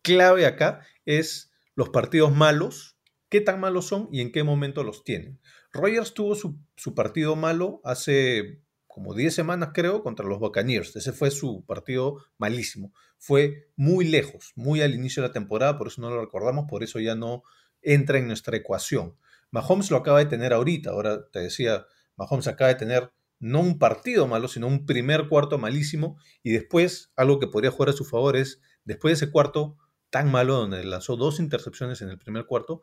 clave 0.00 0.46
acá 0.46 0.86
es 1.04 1.52
los 1.74 1.90
partidos 1.90 2.34
malos, 2.34 2.96
qué 3.28 3.42
tan 3.42 3.60
malos 3.60 3.88
son 3.88 4.08
y 4.10 4.22
en 4.22 4.32
qué 4.32 4.42
momento 4.42 4.84
los 4.84 5.04
tienen. 5.04 5.38
Rogers 5.70 6.14
tuvo 6.14 6.34
su, 6.34 6.58
su 6.76 6.94
partido 6.94 7.36
malo 7.36 7.82
hace 7.84 8.62
como 8.86 9.12
10 9.12 9.34
semanas 9.34 9.72
creo 9.74 10.02
contra 10.02 10.26
los 10.26 10.38
Buccaneers. 10.38 10.96
Ese 10.96 11.12
fue 11.12 11.30
su 11.30 11.62
partido 11.66 12.24
malísimo. 12.38 12.94
Fue 13.18 13.68
muy 13.76 14.06
lejos, 14.06 14.52
muy 14.56 14.80
al 14.80 14.94
inicio 14.94 15.22
de 15.22 15.28
la 15.28 15.34
temporada, 15.34 15.76
por 15.76 15.88
eso 15.88 16.00
no 16.00 16.08
lo 16.08 16.22
recordamos, 16.22 16.64
por 16.70 16.82
eso 16.82 17.00
ya 17.00 17.14
no 17.14 17.42
entra 17.82 18.16
en 18.16 18.28
nuestra 18.28 18.56
ecuación. 18.56 19.14
Mahomes 19.52 19.90
lo 19.90 19.98
acaba 19.98 20.18
de 20.18 20.26
tener 20.26 20.52
ahorita, 20.52 20.90
ahora 20.90 21.28
te 21.30 21.40
decía, 21.40 21.86
Mahomes 22.16 22.48
acaba 22.48 22.68
de 22.68 22.74
tener 22.74 23.12
no 23.38 23.60
un 23.60 23.78
partido 23.78 24.26
malo, 24.26 24.48
sino 24.48 24.66
un 24.66 24.86
primer 24.86 25.28
cuarto 25.28 25.58
malísimo 25.58 26.16
y 26.42 26.52
después 26.52 27.12
algo 27.16 27.38
que 27.38 27.48
podría 27.48 27.70
jugar 27.70 27.90
a 27.90 27.92
su 27.92 28.04
favor 28.04 28.36
es, 28.36 28.60
después 28.84 29.12
de 29.12 29.24
ese 29.26 29.32
cuarto 29.32 29.76
tan 30.10 30.30
malo 30.30 30.54
donde 30.54 30.84
lanzó 30.84 31.16
dos 31.16 31.38
intercepciones 31.38 32.02
en 32.02 32.08
el 32.08 32.18
primer 32.18 32.46
cuarto, 32.46 32.82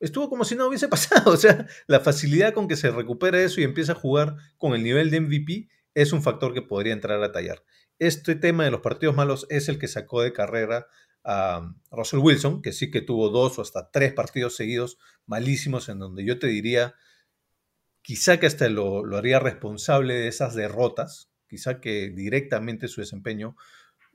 estuvo 0.00 0.28
como 0.28 0.44
si 0.44 0.54
no 0.54 0.66
hubiese 0.66 0.88
pasado. 0.88 1.32
O 1.32 1.36
sea, 1.36 1.66
la 1.86 2.00
facilidad 2.00 2.54
con 2.54 2.68
que 2.68 2.76
se 2.76 2.90
recupera 2.90 3.40
eso 3.40 3.60
y 3.60 3.64
empieza 3.64 3.92
a 3.92 3.96
jugar 3.96 4.36
con 4.56 4.74
el 4.74 4.82
nivel 4.82 5.10
de 5.10 5.20
MVP 5.20 5.68
es 5.94 6.12
un 6.12 6.22
factor 6.22 6.54
que 6.54 6.62
podría 6.62 6.92
entrar 6.92 7.22
a 7.22 7.32
tallar. 7.32 7.64
Este 7.98 8.34
tema 8.34 8.64
de 8.64 8.70
los 8.70 8.82
partidos 8.82 9.16
malos 9.16 9.46
es 9.48 9.68
el 9.68 9.78
que 9.78 9.88
sacó 9.88 10.22
de 10.22 10.32
carrera 10.32 10.86
a 11.28 11.74
Russell 11.90 12.20
Wilson, 12.20 12.62
que 12.62 12.72
sí 12.72 12.88
que 12.88 13.00
tuvo 13.00 13.30
dos 13.30 13.58
o 13.58 13.62
hasta 13.62 13.90
tres 13.90 14.12
partidos 14.12 14.54
seguidos 14.54 14.96
malísimos, 15.26 15.88
en 15.88 15.98
donde 15.98 16.24
yo 16.24 16.38
te 16.38 16.46
diría, 16.46 16.94
quizá 18.00 18.38
que 18.38 18.46
hasta 18.46 18.68
lo, 18.68 19.04
haría 19.16 19.40
responsable 19.40 20.14
de 20.14 20.28
esas 20.28 20.54
derrotas, 20.54 21.32
quizá 21.48 21.80
que 21.80 22.10
directamente 22.10 22.86
su 22.86 23.00
desempeño 23.00 23.56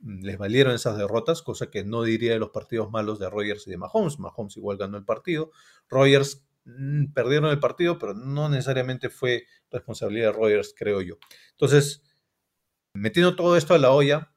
les 0.00 0.38
valieron 0.38 0.74
esas 0.74 0.96
derrotas, 0.96 1.42
cosa 1.42 1.70
que 1.70 1.84
no 1.84 2.02
diría 2.02 2.32
de 2.32 2.38
los 2.38 2.48
partidos 2.48 2.90
malos 2.90 3.18
de 3.18 3.28
Rogers 3.28 3.66
y 3.66 3.70
de 3.70 3.76
Mahomes. 3.76 4.18
Mahomes 4.18 4.56
igual 4.56 4.78
ganó 4.78 4.96
el 4.96 5.04
partido. 5.04 5.52
Rogers 5.90 6.46
mm, 6.64 7.12
perdieron 7.12 7.50
el 7.50 7.60
partido, 7.60 7.98
pero 7.98 8.14
no 8.14 8.48
necesariamente 8.48 9.10
fue 9.10 9.44
responsabilidad 9.70 10.28
de 10.28 10.32
Rogers, 10.32 10.74
creo 10.76 11.02
yo. 11.02 11.18
Entonces, 11.50 12.02
metiendo 12.94 13.36
todo 13.36 13.56
esto 13.56 13.74
a 13.74 13.78
la 13.78 13.92
olla, 13.92 14.31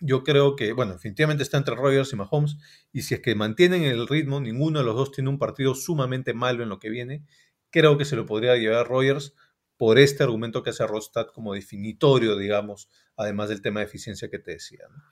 yo 0.00 0.22
creo 0.22 0.56
que, 0.56 0.72
bueno, 0.72 0.92
definitivamente 0.94 1.42
está 1.42 1.56
entre 1.56 1.74
Rogers 1.74 2.12
y 2.12 2.16
Mahomes, 2.16 2.56
y 2.92 3.02
si 3.02 3.14
es 3.14 3.20
que 3.20 3.34
mantienen 3.34 3.82
el 3.82 4.06
ritmo, 4.06 4.40
ninguno 4.40 4.78
de 4.78 4.84
los 4.84 4.94
dos 4.94 5.12
tiene 5.12 5.30
un 5.30 5.38
partido 5.38 5.74
sumamente 5.74 6.34
malo 6.34 6.62
en 6.62 6.68
lo 6.68 6.78
que 6.78 6.90
viene, 6.90 7.24
creo 7.70 7.98
que 7.98 8.04
se 8.04 8.16
lo 8.16 8.26
podría 8.26 8.56
llevar 8.56 8.88
Rogers 8.88 9.34
por 9.76 9.98
este 9.98 10.24
argumento 10.24 10.62
que 10.62 10.70
hace 10.70 10.86
Rostad 10.86 11.28
como 11.28 11.54
definitorio, 11.54 12.36
digamos, 12.36 12.88
además 13.16 13.48
del 13.48 13.62
tema 13.62 13.80
de 13.80 13.86
eficiencia 13.86 14.28
que 14.28 14.38
te 14.38 14.52
decía. 14.52 14.84
¿no? 14.90 15.02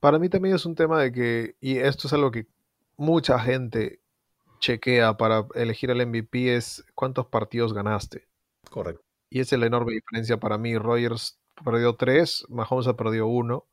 Para 0.00 0.18
mí 0.18 0.28
también 0.28 0.54
es 0.54 0.64
un 0.64 0.74
tema 0.74 1.00
de 1.02 1.12
que, 1.12 1.56
y 1.60 1.76
esto 1.76 2.08
es 2.08 2.12
algo 2.14 2.30
que 2.30 2.46
mucha 2.96 3.38
gente 3.38 4.00
chequea 4.58 5.16
para 5.16 5.46
elegir 5.54 5.90
el 5.90 6.06
MVP, 6.06 6.56
es 6.56 6.84
cuántos 6.94 7.26
partidos 7.26 7.74
ganaste. 7.74 8.28
Correcto. 8.70 9.02
Y 9.28 9.40
esa 9.40 9.56
es 9.56 9.60
la 9.60 9.66
enorme 9.66 9.92
diferencia 9.92 10.38
para 10.38 10.58
mí. 10.58 10.76
Rogers 10.76 11.38
perdió 11.64 11.94
tres, 11.94 12.44
Mahomes 12.48 12.86
ha 12.86 12.96
perdido 12.96 13.26
uno. 13.26 13.66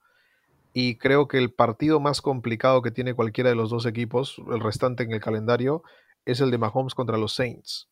Y 0.80 1.00
creo 1.00 1.28
que 1.28 1.40
el 1.40 1.52
partido 1.52 2.00
más 2.00 2.22
complicado 2.22 2.84
que 2.84 2.92
tiene 2.92 3.16
cualquiera 3.16 3.50
de 3.50 3.56
los 3.56 3.72
dos 3.72 3.88
equipos, 3.88 4.40
el 4.52 4.60
restante 4.60 5.02
en 5.02 5.12
el 5.12 5.20
calendario, 5.20 5.82
es 6.24 6.40
el 6.40 6.52
de 6.52 6.60
Mahomes 6.60 6.94
contra 6.94 7.18
los 7.18 7.34
Saints. 7.34 7.90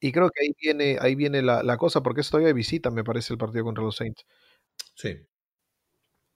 Y 0.00 0.10
creo 0.10 0.30
que 0.30 0.42
ahí 0.42 0.56
viene, 0.58 0.96
ahí 1.02 1.14
viene 1.14 1.42
la, 1.42 1.62
la 1.62 1.76
cosa, 1.76 2.02
porque 2.02 2.22
es 2.22 2.30
todavía 2.30 2.46
de 2.46 2.54
visita, 2.54 2.90
me 2.90 3.04
parece, 3.04 3.34
el 3.34 3.38
partido 3.38 3.62
contra 3.62 3.84
los 3.84 3.96
Saints. 3.96 4.24
Sí. 4.94 5.18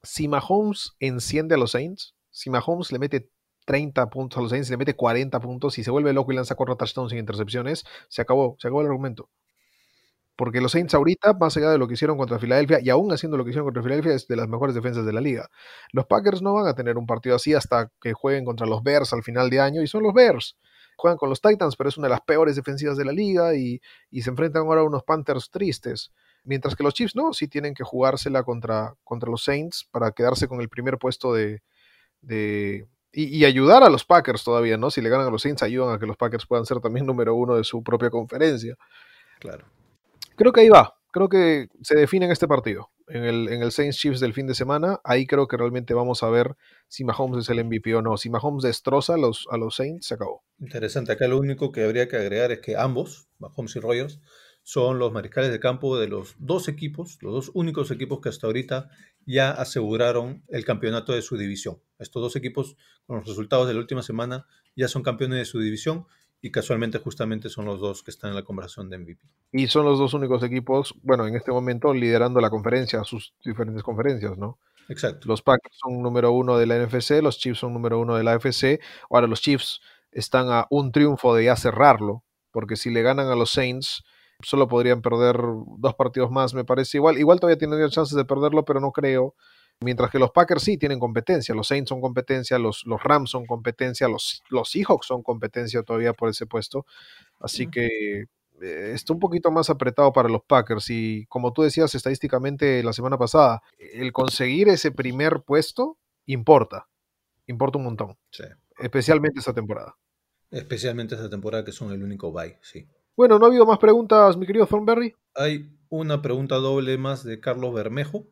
Si 0.03 0.29
Mahomes 0.29 0.93
enciende 1.01 1.55
a 1.55 1.59
los 1.59 1.71
Saints, 1.71 2.15
si 2.31 2.51
Mahomes 2.51 2.93
le 2.93 2.99
mete 2.99 3.31
30 3.65 4.11
puntos 4.11 4.37
a 4.37 4.43
los 4.43 4.51
Saints, 4.51 4.69
le 4.69 4.77
mete 4.77 4.95
40 4.95 5.41
puntos 5.41 5.79
y 5.79 5.85
se 5.85 5.91
vuelve 5.91 6.13
loco 6.13 6.33
y 6.33 6.37
lanza 6.37 6.55
cuatro 6.55 6.77
touchdowns 6.77 7.13
sin 7.13 7.19
intercepciones, 7.19 7.87
se 8.11 8.21
acabó, 8.21 8.57
se 8.59 8.69
acabó 8.69 8.83
el 8.83 8.89
argumento. 8.89 9.31
Porque 10.39 10.60
los 10.60 10.70
Saints 10.70 10.94
ahorita, 10.94 11.32
más 11.32 11.56
allá 11.56 11.69
de 11.69 11.78
lo 11.78 11.89
que 11.89 11.94
hicieron 11.94 12.16
contra 12.16 12.39
Filadelfia, 12.39 12.78
y 12.81 12.90
aún 12.90 13.10
haciendo 13.12 13.36
lo 13.36 13.43
que 13.43 13.51
hicieron 13.51 13.66
contra 13.66 13.82
Filadelfia, 13.82 14.15
es 14.15 14.28
de 14.28 14.36
las 14.36 14.47
mejores 14.47 14.73
defensas 14.73 15.05
de 15.05 15.12
la 15.12 15.20
liga. 15.20 15.48
Los 15.90 16.06
Packers 16.06 16.43
no 16.43 16.55
van 16.55 16.69
a 16.69 16.74
tener 16.74 16.97
un 16.97 17.06
partido 17.06 17.35
así 17.35 17.55
hasta 17.55 17.90
que 18.01 18.12
jueguen 18.12 18.44
contra 18.44 18.65
los 18.65 18.85
Bears 18.85 19.12
al 19.12 19.24
final 19.24 19.51
de 19.51 19.59
año, 19.59 19.82
y 19.82 19.89
son 19.89 20.05
los 20.05 20.15
Bears. 20.15 20.56
Juegan 20.97 21.19
con 21.19 21.28
los 21.28 21.40
Titans, 21.40 21.74
pero 21.74 21.89
es 21.89 21.98
una 21.98 22.06
de 22.06 22.12
las 22.12 22.20
peores 22.20 22.55
defensivas 22.55 22.97
de 22.97 23.05
la 23.05 23.10
liga, 23.10 23.56
y, 23.56 23.81
y 24.12 24.23
se 24.23 24.31
enfrentan 24.31 24.62
ahora 24.62 24.82
a 24.82 24.85
unos 24.85 25.02
Panthers 25.02 25.51
tristes. 25.51 26.12
Mientras 26.44 26.77
que 26.77 26.85
los 26.85 26.94
Chiefs 26.94 27.16
no, 27.16 27.32
sí 27.32 27.48
tienen 27.48 27.74
que 27.74 27.82
jugársela 27.82 28.44
contra, 28.44 28.94
contra 29.02 29.28
los 29.28 29.43
Saints 29.43 29.89
para 29.90 30.12
quedarse 30.12 30.47
con 30.47 30.60
el 30.60 30.69
primer 30.69 30.98
puesto 30.98 31.35
de, 31.35 31.62
de 32.20 32.86
y, 33.10 33.39
y, 33.39 33.44
ayudar 33.44 33.82
a 33.82 33.90
los 33.90 34.05
Packers 34.05 34.44
todavía, 34.44 34.77
¿no? 34.77 34.93
Si 34.93 35.01
le 35.01 35.09
ganan 35.09 35.27
a 35.27 35.31
los 35.31 35.43
Saints, 35.43 35.65
ayudan 35.65 35.97
a 35.97 35.98
que 35.98 36.06
los 36.06 36.16
Packers 36.16 36.47
puedan 36.47 36.65
ser 36.65 36.78
también 36.78 37.06
número 37.06 37.35
uno 37.35 37.56
de 37.56 37.65
su 37.65 37.82
propia 37.82 38.09
conferencia. 38.09 38.77
Claro. 39.40 39.65
Creo 40.39 40.52
que 40.52 40.60
ahí 40.60 40.69
va. 40.69 40.94
Creo 41.10 41.28
que 41.28 41.69
se 41.82 41.97
define 41.97 42.27
en 42.27 42.32
este 42.32 42.47
partido. 42.47 42.90
En 43.09 43.24
el, 43.24 43.48
en 43.48 43.62
el 43.62 43.73
Saints 43.73 43.97
Chiefs 43.97 44.20
del 44.20 44.35
fin 44.35 44.47
de 44.47 44.55
semana, 44.55 45.01
ahí 45.02 45.27
creo 45.27 45.48
que 45.48 45.56
realmente 45.56 45.94
vamos 45.94 46.23
a 46.23 46.31
ver 46.31 46.55
si 46.86 47.05
Mahomes 47.05 47.44
es 47.44 47.51
el 47.51 47.65
MVP 47.65 47.93
o 47.97 48.02
no. 48.02 48.16
Si 48.16 48.31
Mahomes 48.31 48.62
destroza 48.62 49.15
a 49.15 49.19
los, 49.19 49.48
a 49.51 49.56
los 49.56 49.74
Saints, 49.74 50.06
se 50.06 50.15
acabó. 50.15 50.44
Interesante. 50.60 51.10
Acá 51.10 51.27
lo 51.27 51.39
único 51.39 51.73
que 51.73 51.82
habría 51.82 52.06
que 52.06 52.16
agregar 52.16 52.52
es 52.52 52.60
que 52.60 52.77
ambos, 52.77 53.28
Mahomes 53.39 53.74
y 53.74 53.81
Rogers, 53.81 54.20
son 54.62 55.01
los 55.01 55.12
mariscales 55.12 55.51
de 55.51 55.59
campo 55.59 55.98
de 55.98 56.06
los 56.06 56.36
dos 56.39 56.69
equipos, 56.69 57.19
los 57.23 57.32
dos 57.32 57.51
únicos 57.55 57.90
equipos 57.90 58.20
que 58.20 58.28
hasta 58.28 58.47
ahorita 58.47 58.90
ya 59.27 59.51
aseguraron 59.51 60.44
el 60.47 60.65
campeonato 60.65 61.15
de 61.15 61.23
su 61.23 61.36
división. 61.36 61.82
Estos 61.98 62.23
dos 62.23 62.36
equipos, 62.36 62.77
con 63.06 63.16
los 63.16 63.27
resultados 63.27 63.66
de 63.66 63.74
la 63.74 63.81
última 63.81 64.02
semana, 64.02 64.47
ya 64.77 64.86
son 64.86 65.02
campeones 65.02 65.39
de 65.39 65.44
su 65.47 65.59
división 65.59 66.06
y 66.40 66.51
casualmente 66.51 66.98
justamente 66.98 67.48
son 67.48 67.65
los 67.65 67.81
dos 67.81 68.02
que 68.02 68.10
están 68.10 68.31
en 68.31 68.36
la 68.36 68.44
conversación 68.44 68.89
de 68.90 68.98
MVP. 68.98 69.20
Y 69.52 69.66
son 69.66 69.85
los 69.85 69.98
dos 69.98 70.15
únicos 70.15 70.43
equipos, 70.43 70.94
bueno, 71.02 71.27
en 71.27 71.35
este 71.35 71.51
momento 71.51 71.93
liderando 71.93 72.40
la 72.40 72.51
conferencia, 72.51 73.02
sus 73.05 73.35
diferentes 73.44 73.82
conferencias, 73.82 74.39
¿no? 74.39 74.59
Exacto. 74.89 75.28
Los 75.28 75.43
Packers 75.43 75.77
son 75.82 76.01
número 76.02 76.32
uno 76.32 76.56
de 76.56 76.66
la 76.66 76.77
NFC, 76.77 77.23
los 77.23 77.39
Chiefs 77.39 77.59
son 77.59 77.73
número 77.73 77.98
uno 78.01 78.16
de 78.16 78.24
la 78.24 78.32
AFC. 78.32 78.81
Ahora 79.10 79.27
los 79.27 79.40
Chiefs 79.40 79.81
están 80.12 80.51
a 80.51 80.66
un 80.70 80.93
triunfo 80.93 81.35
de 81.35 81.44
ya 81.44 81.56
cerrarlo, 81.56 82.24
porque 82.51 82.77
si 82.77 82.90
le 82.90 83.02
ganan 83.02 83.28
a 83.28 83.35
los 83.35 83.51
Saints, 83.51 84.05
solo 84.40 84.69
podrían 84.69 85.02
perder 85.02 85.36
dos 85.78 85.94
partidos 85.94 86.31
más, 86.31 86.55
me 86.55 86.65
parece. 86.65 86.98
Igual, 86.98 87.19
igual 87.19 87.40
todavía 87.40 87.59
tienen 87.59 87.86
chances 87.90 88.16
de 88.16 88.24
perderlo, 88.24 88.65
pero 88.65 88.81
no 88.81 88.93
creo. 88.93 89.35
Mientras 89.81 90.11
que 90.11 90.19
los 90.19 90.33
Packers 90.33 90.63
sí 90.63 90.77
tienen 90.77 90.99
competencia, 90.99 91.55
los 91.55 91.69
Saints 91.69 91.89
son 91.89 92.01
competencia, 92.01 92.59
los, 92.59 92.85
los 92.85 93.03
Rams 93.03 93.31
son 93.31 93.47
competencia, 93.47 94.09
los, 94.09 94.43
los 94.51 94.71
Seahawks 94.71 95.07
son 95.07 95.23
competencia 95.23 95.83
todavía 95.83 96.13
por 96.13 96.29
ese 96.29 96.47
puesto. 96.47 96.85
Así 97.39 97.69
que 97.69 98.25
eh, 98.61 98.93
está 98.93 99.13
un 99.13 99.21
poquito 99.21 99.51
más 99.51 99.71
apretado 99.71 100.13
para 100.13 100.29
los 100.29 100.43
Packers. 100.43 100.91
Y 100.91 101.27
como 101.27 101.53
tú 101.53 101.63
decías 101.63 101.95
estadísticamente 101.95 102.83
la 102.83 102.93
semana 102.93 103.19
pasada, 103.19 103.63
el 103.79 104.13
conseguir 104.13 104.69
ese 104.69 104.91
primer 104.91 105.43
puesto 105.43 105.97
importa. 106.27 106.89
Importa 107.47 107.79
un 107.79 107.85
montón. 107.85 108.17
Sí. 108.31 108.45
Especialmente 108.79 109.39
esta 109.39 109.55
temporada. 109.55 109.97
Especialmente 110.51 111.15
esta 111.15 111.31
temporada 111.31 111.65
que 111.65 111.73
son 111.73 111.93
el 111.93 112.03
único 112.03 112.33
bye, 112.33 112.59
sí. 112.63 112.87
Bueno, 113.17 113.39
no 113.39 113.47
ha 113.47 113.49
habido 113.49 113.67
más 113.67 113.79
preguntas, 113.79 114.37
mi 114.37 114.47
querido 114.47 114.67
Thornberry. 114.67 115.15
Hay 115.35 115.77
una 115.89 116.23
pregunta 116.23 116.57
doble 116.57 116.97
más 116.99 117.25
de 117.25 117.41
Carlos 117.41 117.75
Bermejo. 117.75 118.27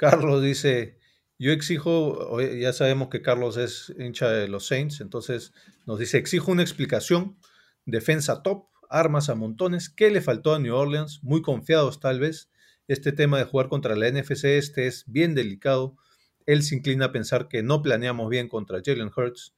Carlos 0.00 0.42
dice, 0.42 0.96
yo 1.38 1.52
exijo, 1.52 2.40
ya 2.40 2.72
sabemos 2.72 3.08
que 3.10 3.20
Carlos 3.20 3.58
es 3.58 3.94
hincha 3.98 4.30
de 4.30 4.48
los 4.48 4.66
Saints, 4.66 5.02
entonces 5.02 5.52
nos 5.84 5.98
dice, 5.98 6.16
exijo 6.16 6.50
una 6.50 6.62
explicación, 6.62 7.36
defensa 7.84 8.42
top, 8.42 8.64
armas 8.88 9.28
a 9.28 9.34
montones, 9.34 9.90
¿qué 9.90 10.10
le 10.10 10.22
faltó 10.22 10.54
a 10.54 10.58
New 10.58 10.74
Orleans? 10.74 11.22
Muy 11.22 11.42
confiados 11.42 12.00
tal 12.00 12.18
vez. 12.18 12.48
Este 12.88 13.12
tema 13.12 13.36
de 13.36 13.44
jugar 13.44 13.68
contra 13.68 13.94
la 13.94 14.10
NFC 14.10 14.44
este 14.46 14.86
es 14.86 15.04
bien 15.06 15.34
delicado. 15.34 15.98
Él 16.46 16.62
se 16.62 16.76
inclina 16.76 17.04
a 17.04 17.12
pensar 17.12 17.46
que 17.48 17.62
no 17.62 17.82
planeamos 17.82 18.30
bien 18.30 18.48
contra 18.48 18.80
Jalen 18.82 19.10
Hurts 19.14 19.54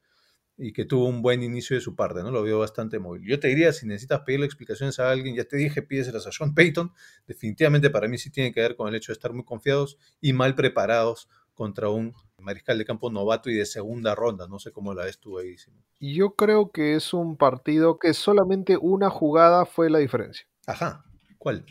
y 0.57 0.71
que 0.71 0.85
tuvo 0.85 1.07
un 1.07 1.21
buen 1.21 1.41
inicio 1.41 1.75
de 1.75 1.81
su 1.81 1.95
parte, 1.95 2.21
¿no? 2.21 2.31
Lo 2.31 2.43
veo 2.43 2.59
bastante 2.59 2.99
móvil. 2.99 3.23
Yo 3.27 3.39
te 3.39 3.47
diría, 3.47 3.73
si 3.73 3.87
necesitas 3.87 4.21
pedirle 4.21 4.45
explicaciones 4.45 4.99
a 4.99 5.09
alguien, 5.09 5.35
ya 5.35 5.45
te 5.45 5.57
dije, 5.57 5.81
pídeselas 5.81 6.27
a 6.27 6.31
Sean 6.31 6.53
Payton. 6.53 6.91
Definitivamente 7.25 7.89
para 7.89 8.07
mí 8.07 8.17
sí 8.17 8.29
tiene 8.29 8.53
que 8.53 8.61
ver 8.61 8.75
con 8.75 8.87
el 8.87 8.95
hecho 8.95 9.11
de 9.11 9.13
estar 9.13 9.33
muy 9.33 9.43
confiados 9.43 9.97
y 10.21 10.33
mal 10.33 10.55
preparados 10.55 11.27
contra 11.53 11.89
un 11.89 12.13
mariscal 12.37 12.77
de 12.77 12.85
campo 12.85 13.09
novato 13.09 13.49
y 13.49 13.55
de 13.55 13.65
segunda 13.65 14.15
ronda. 14.15 14.47
No 14.47 14.59
sé 14.59 14.71
cómo 14.71 14.93
la 14.93 15.05
ves 15.05 15.19
tú 15.19 15.39
ahí. 15.39 15.55
Yo 15.99 16.35
creo 16.35 16.71
que 16.71 16.95
es 16.95 17.13
un 17.13 17.37
partido 17.37 17.97
que 17.97 18.13
solamente 18.13 18.77
una 18.77 19.09
jugada 19.09 19.65
fue 19.65 19.89
la 19.89 19.99
diferencia. 19.99 20.45
Ajá. 20.67 21.05
¿Cuál? 21.37 21.65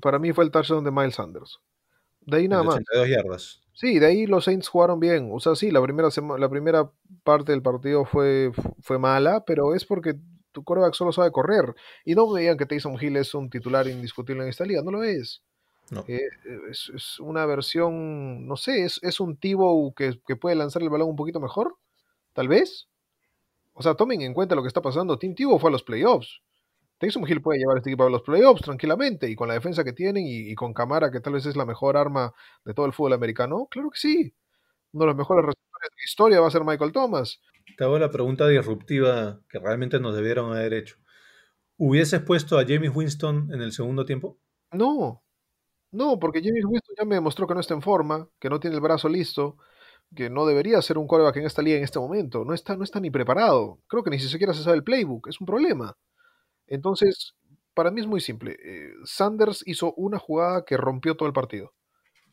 Para 0.00 0.18
mí 0.18 0.32
fue 0.32 0.44
el 0.44 0.50
touchdown 0.50 0.84
de 0.84 0.90
Miles 0.90 1.14
Sanders. 1.14 1.60
De 2.28 2.36
ahí 2.36 2.48
nada 2.48 2.62
más. 2.62 2.74
82 2.76 3.08
yardas. 3.08 3.60
Sí, 3.72 3.98
de 3.98 4.06
ahí 4.06 4.26
los 4.26 4.44
Saints 4.44 4.68
jugaron 4.68 5.00
bien. 5.00 5.30
O 5.32 5.40
sea, 5.40 5.54
sí, 5.54 5.70
la 5.70 5.80
primera, 5.80 6.08
la 6.38 6.48
primera 6.48 6.90
parte 7.22 7.52
del 7.52 7.62
partido 7.62 8.04
fue, 8.04 8.52
fue 8.82 8.98
mala, 8.98 9.44
pero 9.46 9.74
es 9.74 9.84
porque 9.84 10.14
tu 10.52 10.62
quarterback 10.62 10.94
solo 10.94 11.12
sabe 11.12 11.30
correr. 11.32 11.74
Y 12.04 12.14
no 12.14 12.30
me 12.30 12.40
digan 12.40 12.58
que 12.58 12.66
Taysom 12.66 12.98
Hill 13.00 13.16
es 13.16 13.34
un 13.34 13.48
titular 13.48 13.86
indiscutible 13.86 14.42
en 14.42 14.50
esta 14.50 14.64
liga, 14.64 14.82
no 14.82 14.90
lo 14.90 15.02
es. 15.04 15.42
No. 15.90 16.04
Eh, 16.06 16.20
es, 16.70 16.92
es, 16.94 17.18
una 17.20 17.46
versión, 17.46 18.46
no 18.46 18.56
sé, 18.56 18.84
es, 18.84 19.00
es 19.02 19.20
un 19.20 19.38
Tibo 19.38 19.94
que, 19.94 20.20
que, 20.26 20.36
puede 20.36 20.54
lanzar 20.54 20.82
el 20.82 20.90
balón 20.90 21.08
un 21.08 21.16
poquito 21.16 21.40
mejor, 21.40 21.76
tal 22.34 22.48
vez. 22.48 22.88
O 23.72 23.82
sea, 23.82 23.94
tomen 23.94 24.20
en 24.20 24.34
cuenta 24.34 24.54
lo 24.54 24.62
que 24.62 24.68
está 24.68 24.82
pasando. 24.82 25.18
Tim 25.18 25.34
Tibo 25.34 25.58
fue 25.58 25.70
a 25.70 25.72
los 25.72 25.82
playoffs. 25.82 26.42
Taysom 26.98 27.26
Hill 27.26 27.40
puede 27.40 27.58
llevar 27.58 27.78
este 27.78 27.90
equipo 27.90 28.04
a 28.04 28.10
los 28.10 28.22
playoffs 28.22 28.62
tranquilamente 28.62 29.30
y 29.30 29.36
con 29.36 29.48
la 29.48 29.54
defensa 29.54 29.84
que 29.84 29.92
tienen 29.92 30.26
y, 30.26 30.50
y, 30.50 30.54
con 30.54 30.74
Camara, 30.74 31.10
que 31.10 31.20
tal 31.20 31.34
vez 31.34 31.46
es 31.46 31.56
la 31.56 31.64
mejor 31.64 31.96
arma 31.96 32.32
de 32.64 32.74
todo 32.74 32.86
el 32.86 32.92
fútbol 32.92 33.12
americano. 33.12 33.68
Claro 33.70 33.90
que 33.90 33.98
sí. 33.98 34.34
Uno 34.92 35.04
de 35.04 35.06
los 35.08 35.16
mejores 35.16 35.44
receptores 35.44 35.90
de 35.90 35.96
la 35.96 36.04
historia 36.04 36.40
va 36.40 36.48
a 36.48 36.50
ser 36.50 36.64
Michael 36.64 36.92
Thomas. 36.92 37.40
Te 37.76 37.84
hago 37.84 37.98
la 37.98 38.10
pregunta 38.10 38.48
disruptiva 38.48 39.40
que 39.48 39.58
realmente 39.58 40.00
nos 40.00 40.14
debieron 40.14 40.52
haber 40.52 40.74
hecho. 40.74 40.96
¿Hubieses 41.76 42.20
puesto 42.22 42.58
a 42.58 42.64
James 42.66 42.90
Winston 42.94 43.50
en 43.52 43.60
el 43.60 43.72
segundo 43.72 44.04
tiempo? 44.04 44.38
No, 44.72 45.22
no, 45.90 46.18
porque 46.18 46.42
James 46.42 46.64
Winston 46.64 46.94
ya 46.98 47.04
me 47.04 47.14
demostró 47.14 47.46
que 47.46 47.54
no 47.54 47.60
está 47.60 47.74
en 47.74 47.82
forma, 47.82 48.28
que 48.38 48.50
no 48.50 48.60
tiene 48.60 48.76
el 48.76 48.82
brazo 48.82 49.08
listo, 49.08 49.56
que 50.14 50.28
no 50.28 50.46
debería 50.46 50.82
ser 50.82 50.98
un 50.98 51.06
coreback 51.06 51.36
en 51.36 51.46
esta 51.46 51.62
liga 51.62 51.78
en 51.78 51.84
este 51.84 51.98
momento. 51.98 52.44
No 52.44 52.54
está, 52.54 52.76
no 52.76 52.84
está 52.84 53.00
ni 53.00 53.10
preparado. 53.10 53.78
Creo 53.86 54.02
que 54.02 54.10
ni 54.10 54.18
siquiera 54.18 54.52
se 54.52 54.62
sabe 54.62 54.76
el 54.76 54.84
playbook. 54.84 55.28
Es 55.28 55.40
un 55.40 55.46
problema. 55.46 55.96
Entonces, 56.68 57.34
para 57.74 57.90
mí 57.90 58.00
es 58.00 58.06
muy 58.06 58.20
simple. 58.20 58.56
Eh, 58.62 58.92
Sanders 59.04 59.62
hizo 59.66 59.92
una 59.94 60.18
jugada 60.18 60.64
que 60.64 60.76
rompió 60.76 61.16
todo 61.16 61.26
el 61.26 61.32
partido. 61.32 61.72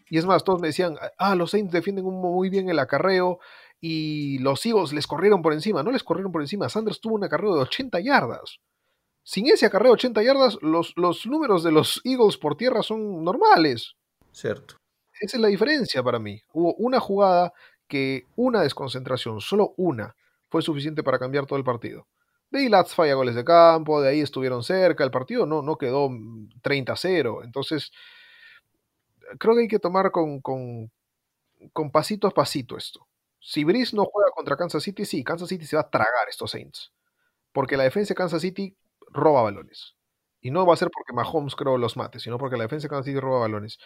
Y 0.09 0.17
es 0.17 0.25
más, 0.25 0.43
todos 0.43 0.61
me 0.61 0.67
decían, 0.67 0.97
ah, 1.17 1.35
los 1.35 1.51
Saints 1.51 1.71
defienden 1.71 2.05
muy 2.05 2.49
bien 2.49 2.69
el 2.69 2.79
acarreo 2.79 3.39
y 3.81 4.37
los 4.39 4.65
Eagles 4.65 4.93
les 4.93 5.07
corrieron 5.07 5.41
por 5.41 5.53
encima. 5.53 5.83
No 5.83 5.91
les 5.91 6.03
corrieron 6.03 6.31
por 6.31 6.41
encima. 6.41 6.69
Sanders 6.69 7.01
tuvo 7.01 7.15
un 7.15 7.23
acarreo 7.23 7.55
de 7.55 7.61
80 7.61 7.99
yardas. 8.01 8.59
Sin 9.23 9.47
ese 9.47 9.65
acarreo 9.65 9.89
de 9.89 9.95
80 9.95 10.21
yardas, 10.21 10.57
los, 10.61 10.93
los 10.95 11.25
números 11.25 11.63
de 11.63 11.71
los 11.71 12.01
Eagles 12.03 12.37
por 12.37 12.55
tierra 12.55 12.83
son 12.83 13.23
normales. 13.23 13.95
Cierto. 14.31 14.75
Esa 15.19 15.37
es 15.37 15.41
la 15.41 15.47
diferencia 15.47 16.03
para 16.03 16.19
mí. 16.19 16.41
Hubo 16.53 16.75
una 16.75 16.99
jugada 16.99 17.53
que 17.87 18.25
una 18.35 18.61
desconcentración, 18.61 19.41
solo 19.41 19.73
una, 19.77 20.15
fue 20.49 20.61
suficiente 20.61 21.03
para 21.03 21.19
cambiar 21.19 21.45
todo 21.45 21.57
el 21.57 21.65
partido. 21.65 22.07
De 22.51 22.69
Lats 22.69 22.95
falla 22.95 23.15
goles 23.15 23.35
de 23.35 23.43
campo, 23.43 24.01
de 24.01 24.09
ahí 24.09 24.22
estuvieron 24.22 24.63
cerca, 24.63 25.03
el 25.03 25.11
partido 25.11 25.45
no, 25.45 25.61
no 25.61 25.77
quedó 25.77 26.09
30-0, 26.09 27.43
entonces 27.43 27.91
creo 29.39 29.55
que 29.55 29.61
hay 29.61 29.67
que 29.67 29.80
tomar 29.80 30.11
con, 30.11 30.41
con, 30.41 30.91
pasito 31.91 32.27
a 32.27 32.31
pasito 32.31 32.77
esto. 32.77 33.07
Si 33.39 33.63
Brice 33.63 33.95
no 33.95 34.05
juega 34.05 34.31
contra 34.31 34.57
Kansas 34.57 34.84
City, 34.84 35.05
sí, 35.05 35.23
Kansas 35.23 35.49
City 35.49 35.65
se 35.65 35.76
va 35.76 35.84
a 35.84 35.89
tragar 35.89 36.30
estos 36.30 36.51
Saints, 36.51 36.91
porque 37.51 37.77
la 37.77 37.84
defensa 37.84 38.09
de 38.13 38.15
Kansas 38.15 38.41
City 38.41 38.76
roba 39.09 39.41
balones. 39.43 39.95
Y 40.41 40.51
no 40.51 40.63
va 40.65 40.76
a 40.76 40.77
ser 40.77 40.89
porque 40.91 41.13
Mahomes 41.13 41.55
creo 41.55 41.77
los 41.77 41.97
mate, 41.97 42.19
sino 42.19 42.38
porque 42.38 42.55
la 42.55 42.63
defensa 42.63 42.85
de 42.85 42.89
Kansas 42.89 43.05
City 43.05 43.19
roba 43.19 43.39
balones. 43.39 43.80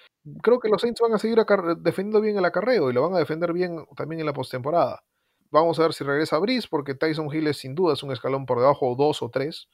Creo 0.43 0.59
que 0.59 0.67
los 0.67 0.81
Saints 0.81 0.99
van 0.99 1.13
a 1.13 1.17
seguir 1.17 1.37
defendiendo 1.77 2.19
bien 2.19 2.37
el 2.37 2.43
acarreo 2.43 2.89
y 2.89 2.93
lo 2.93 3.01
van 3.01 3.15
a 3.15 3.19
defender 3.19 3.53
bien 3.53 3.85
también 3.95 4.19
en 4.19 4.25
la 4.25 4.33
postemporada. 4.33 5.01
Vamos 5.51 5.79
a 5.79 5.83
ver 5.83 5.93
si 5.93 6.03
regresa 6.03 6.37
Brice, 6.37 6.67
porque 6.69 6.95
Tyson 6.95 7.33
Hill 7.33 7.47
es 7.47 7.57
sin 7.57 7.75
duda 7.75 7.93
es 7.93 8.03
un 8.03 8.11
escalón 8.11 8.45
por 8.45 8.59
debajo, 8.59 8.91
o 8.91 8.95
dos 8.95 9.21
o 9.21 9.29
tres. 9.29 9.67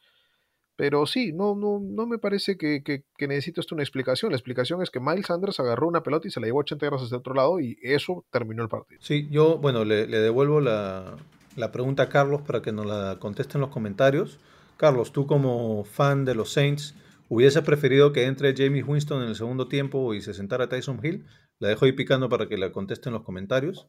Pero 0.78 1.06
sí, 1.06 1.32
no, 1.32 1.56
no, 1.56 1.80
no 1.82 2.06
me 2.06 2.18
parece 2.18 2.58
que, 2.58 2.84
que, 2.84 3.06
que 3.18 3.28
necesite 3.28 3.62
esto 3.62 3.76
una 3.76 3.84
explicación. 3.84 4.32
La 4.32 4.38
explicación 4.38 4.82
es 4.82 4.90
que 4.90 5.00
Miles 5.00 5.28
Sanders 5.28 5.60
agarró 5.62 5.88
una 5.88 6.04
pelota 6.04 6.28
y 6.28 6.32
se 6.32 6.42
la 6.42 6.48
llevó 6.48 6.60
80 6.60 6.86
yardas 6.86 7.04
hacia 7.04 7.18
otro 7.18 7.34
lado 7.34 7.62
y 7.62 7.78
eso 7.82 8.26
terminó 8.30 8.62
el 8.64 8.70
partido. 8.70 9.00
Sí, 9.02 9.30
yo, 9.32 9.58
bueno, 9.58 9.86
le, 9.86 10.06
le 10.06 10.20
devuelvo 10.20 10.60
la, 10.60 11.16
la 11.56 11.72
pregunta 11.72 12.04
a 12.04 12.10
Carlos 12.10 12.42
para 12.42 12.62
que 12.62 12.74
nos 12.74 12.86
la 12.86 13.18
conteste 13.20 13.58
en 13.58 13.62
los 13.62 13.70
comentarios. 13.70 14.40
Carlos, 14.78 15.14
tú 15.14 15.26
como 15.26 15.86
fan 15.86 16.26
de 16.26 16.36
los 16.36 16.52
Saints, 16.52 16.96
¿hubieses 17.30 17.64
preferido 17.64 18.12
que 18.12 18.26
entre 18.26 18.54
Jamie 18.54 18.84
Winston 18.84 19.24
en 19.24 19.30
el 19.30 19.36
segundo 19.36 19.70
tiempo 19.70 20.14
y 20.14 20.22
se 20.22 20.34
sentara 20.34 20.68
Tyson 20.68 21.00
Hill? 21.02 21.26
La 21.60 21.70
dejo 21.70 21.86
ahí 21.86 21.94
picando 21.94 22.28
para 22.28 22.50
que 22.50 22.58
la 22.58 22.74
conteste 22.74 23.08
en 23.08 23.14
los 23.14 23.24
comentarios. 23.24 23.88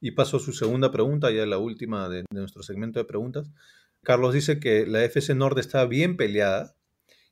Y 0.00 0.12
paso 0.12 0.36
a 0.36 0.40
su 0.40 0.52
segunda 0.52 0.90
pregunta, 0.90 1.30
ya 1.30 1.46
la 1.46 1.58
última 1.58 2.08
de, 2.08 2.24
nuestro 2.30 2.62
segmento 2.62 2.98
de 2.98 3.06
preguntas. 3.06 3.50
Carlos 4.02 4.34
dice 4.34 4.60
que 4.60 4.86
la 4.86 5.04
FC 5.04 5.34
Norte 5.34 5.60
está 5.60 5.84
bien 5.86 6.16
peleada 6.16 6.76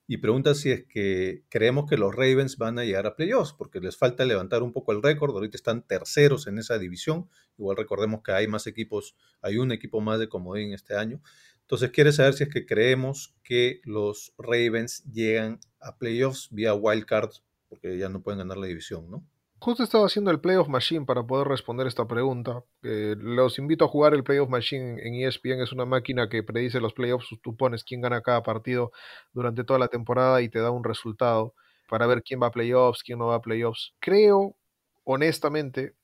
y 0.06 0.18
pregunta 0.18 0.54
si 0.54 0.70
es 0.70 0.84
que 0.86 1.44
creemos 1.48 1.88
que 1.88 1.96
los 1.96 2.14
Ravens 2.14 2.58
van 2.58 2.78
a 2.78 2.84
llegar 2.84 3.06
a 3.06 3.16
playoffs, 3.16 3.52
porque 3.52 3.80
les 3.80 3.96
falta 3.96 4.24
levantar 4.24 4.62
un 4.62 4.72
poco 4.72 4.92
el 4.92 5.02
récord. 5.02 5.34
Ahorita 5.34 5.56
están 5.56 5.86
terceros 5.86 6.46
en 6.46 6.58
esa 6.58 6.78
división. 6.78 7.28
Igual 7.56 7.76
recordemos 7.76 8.22
que 8.22 8.32
hay 8.32 8.46
más 8.48 8.66
equipos, 8.66 9.16
hay 9.40 9.56
un 9.56 9.72
equipo 9.72 10.00
más 10.00 10.18
de 10.18 10.28
comodín 10.28 10.72
este 10.72 10.96
año. 10.96 11.22
Entonces 11.62 11.90
quiere 11.90 12.12
saber 12.12 12.34
si 12.34 12.44
es 12.44 12.50
que 12.50 12.66
creemos 12.66 13.34
que 13.42 13.80
los 13.84 14.34
Ravens 14.36 15.04
llegan 15.10 15.60
a 15.80 15.96
playoffs 15.96 16.48
vía 16.50 16.74
wildcard, 16.74 17.30
porque 17.68 17.96
ya 17.96 18.10
no 18.10 18.22
pueden 18.22 18.38
ganar 18.38 18.58
la 18.58 18.66
división, 18.66 19.10
¿no? 19.10 19.26
Justo 19.64 19.82
estaba 19.82 20.04
haciendo 20.04 20.30
el 20.30 20.40
Playoff 20.40 20.68
Machine 20.68 21.06
para 21.06 21.22
poder 21.22 21.48
responder 21.48 21.86
esta 21.86 22.06
pregunta. 22.06 22.62
Los 22.82 23.58
invito 23.58 23.86
a 23.86 23.88
jugar 23.88 24.12
el 24.12 24.22
Playoff 24.22 24.50
Machine 24.50 25.00
en 25.02 25.14
ESPN. 25.14 25.62
Es 25.62 25.72
una 25.72 25.86
máquina 25.86 26.28
que 26.28 26.42
predice 26.42 26.80
los 26.80 26.92
playoffs. 26.92 27.28
Tú 27.42 27.56
pones 27.56 27.82
quién 27.82 28.02
gana 28.02 28.20
cada 28.20 28.42
partido 28.42 28.92
durante 29.32 29.64
toda 29.64 29.78
la 29.78 29.88
temporada 29.88 30.42
y 30.42 30.50
te 30.50 30.58
da 30.58 30.70
un 30.70 30.84
resultado 30.84 31.54
para 31.88 32.06
ver 32.06 32.22
quién 32.22 32.42
va 32.42 32.48
a 32.48 32.50
playoffs, 32.50 33.02
quién 33.02 33.18
no 33.18 33.28
va 33.28 33.36
a 33.36 33.40
playoffs. 33.40 33.94
Creo, 34.00 34.54
honestamente, 35.02 35.94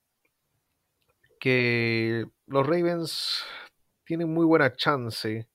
que 1.39 2.25
los 2.47 2.67
Ravens 2.67 3.45
tienen 4.07 4.33
muy 4.33 4.47
buena 4.47 4.75
chance. 4.75 5.51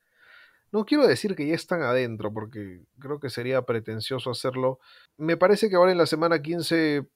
No 0.71 0.85
quiero 0.85 1.07
decir 1.07 1.35
que 1.35 1.47
ya 1.47 1.55
están 1.55 1.81
adentro, 1.81 2.31
porque 2.31 2.83
creo 2.99 3.19
que 3.19 3.31
sería 3.31 3.63
pretencioso 3.63 4.29
hacerlo. 4.29 4.77
Me 5.17 5.37
parece 5.37 5.71
que 5.71 5.75
ahora 5.75 5.91
en 5.91 5.97
la 5.97 6.05
semana 6.05 6.43
15 6.43 7.07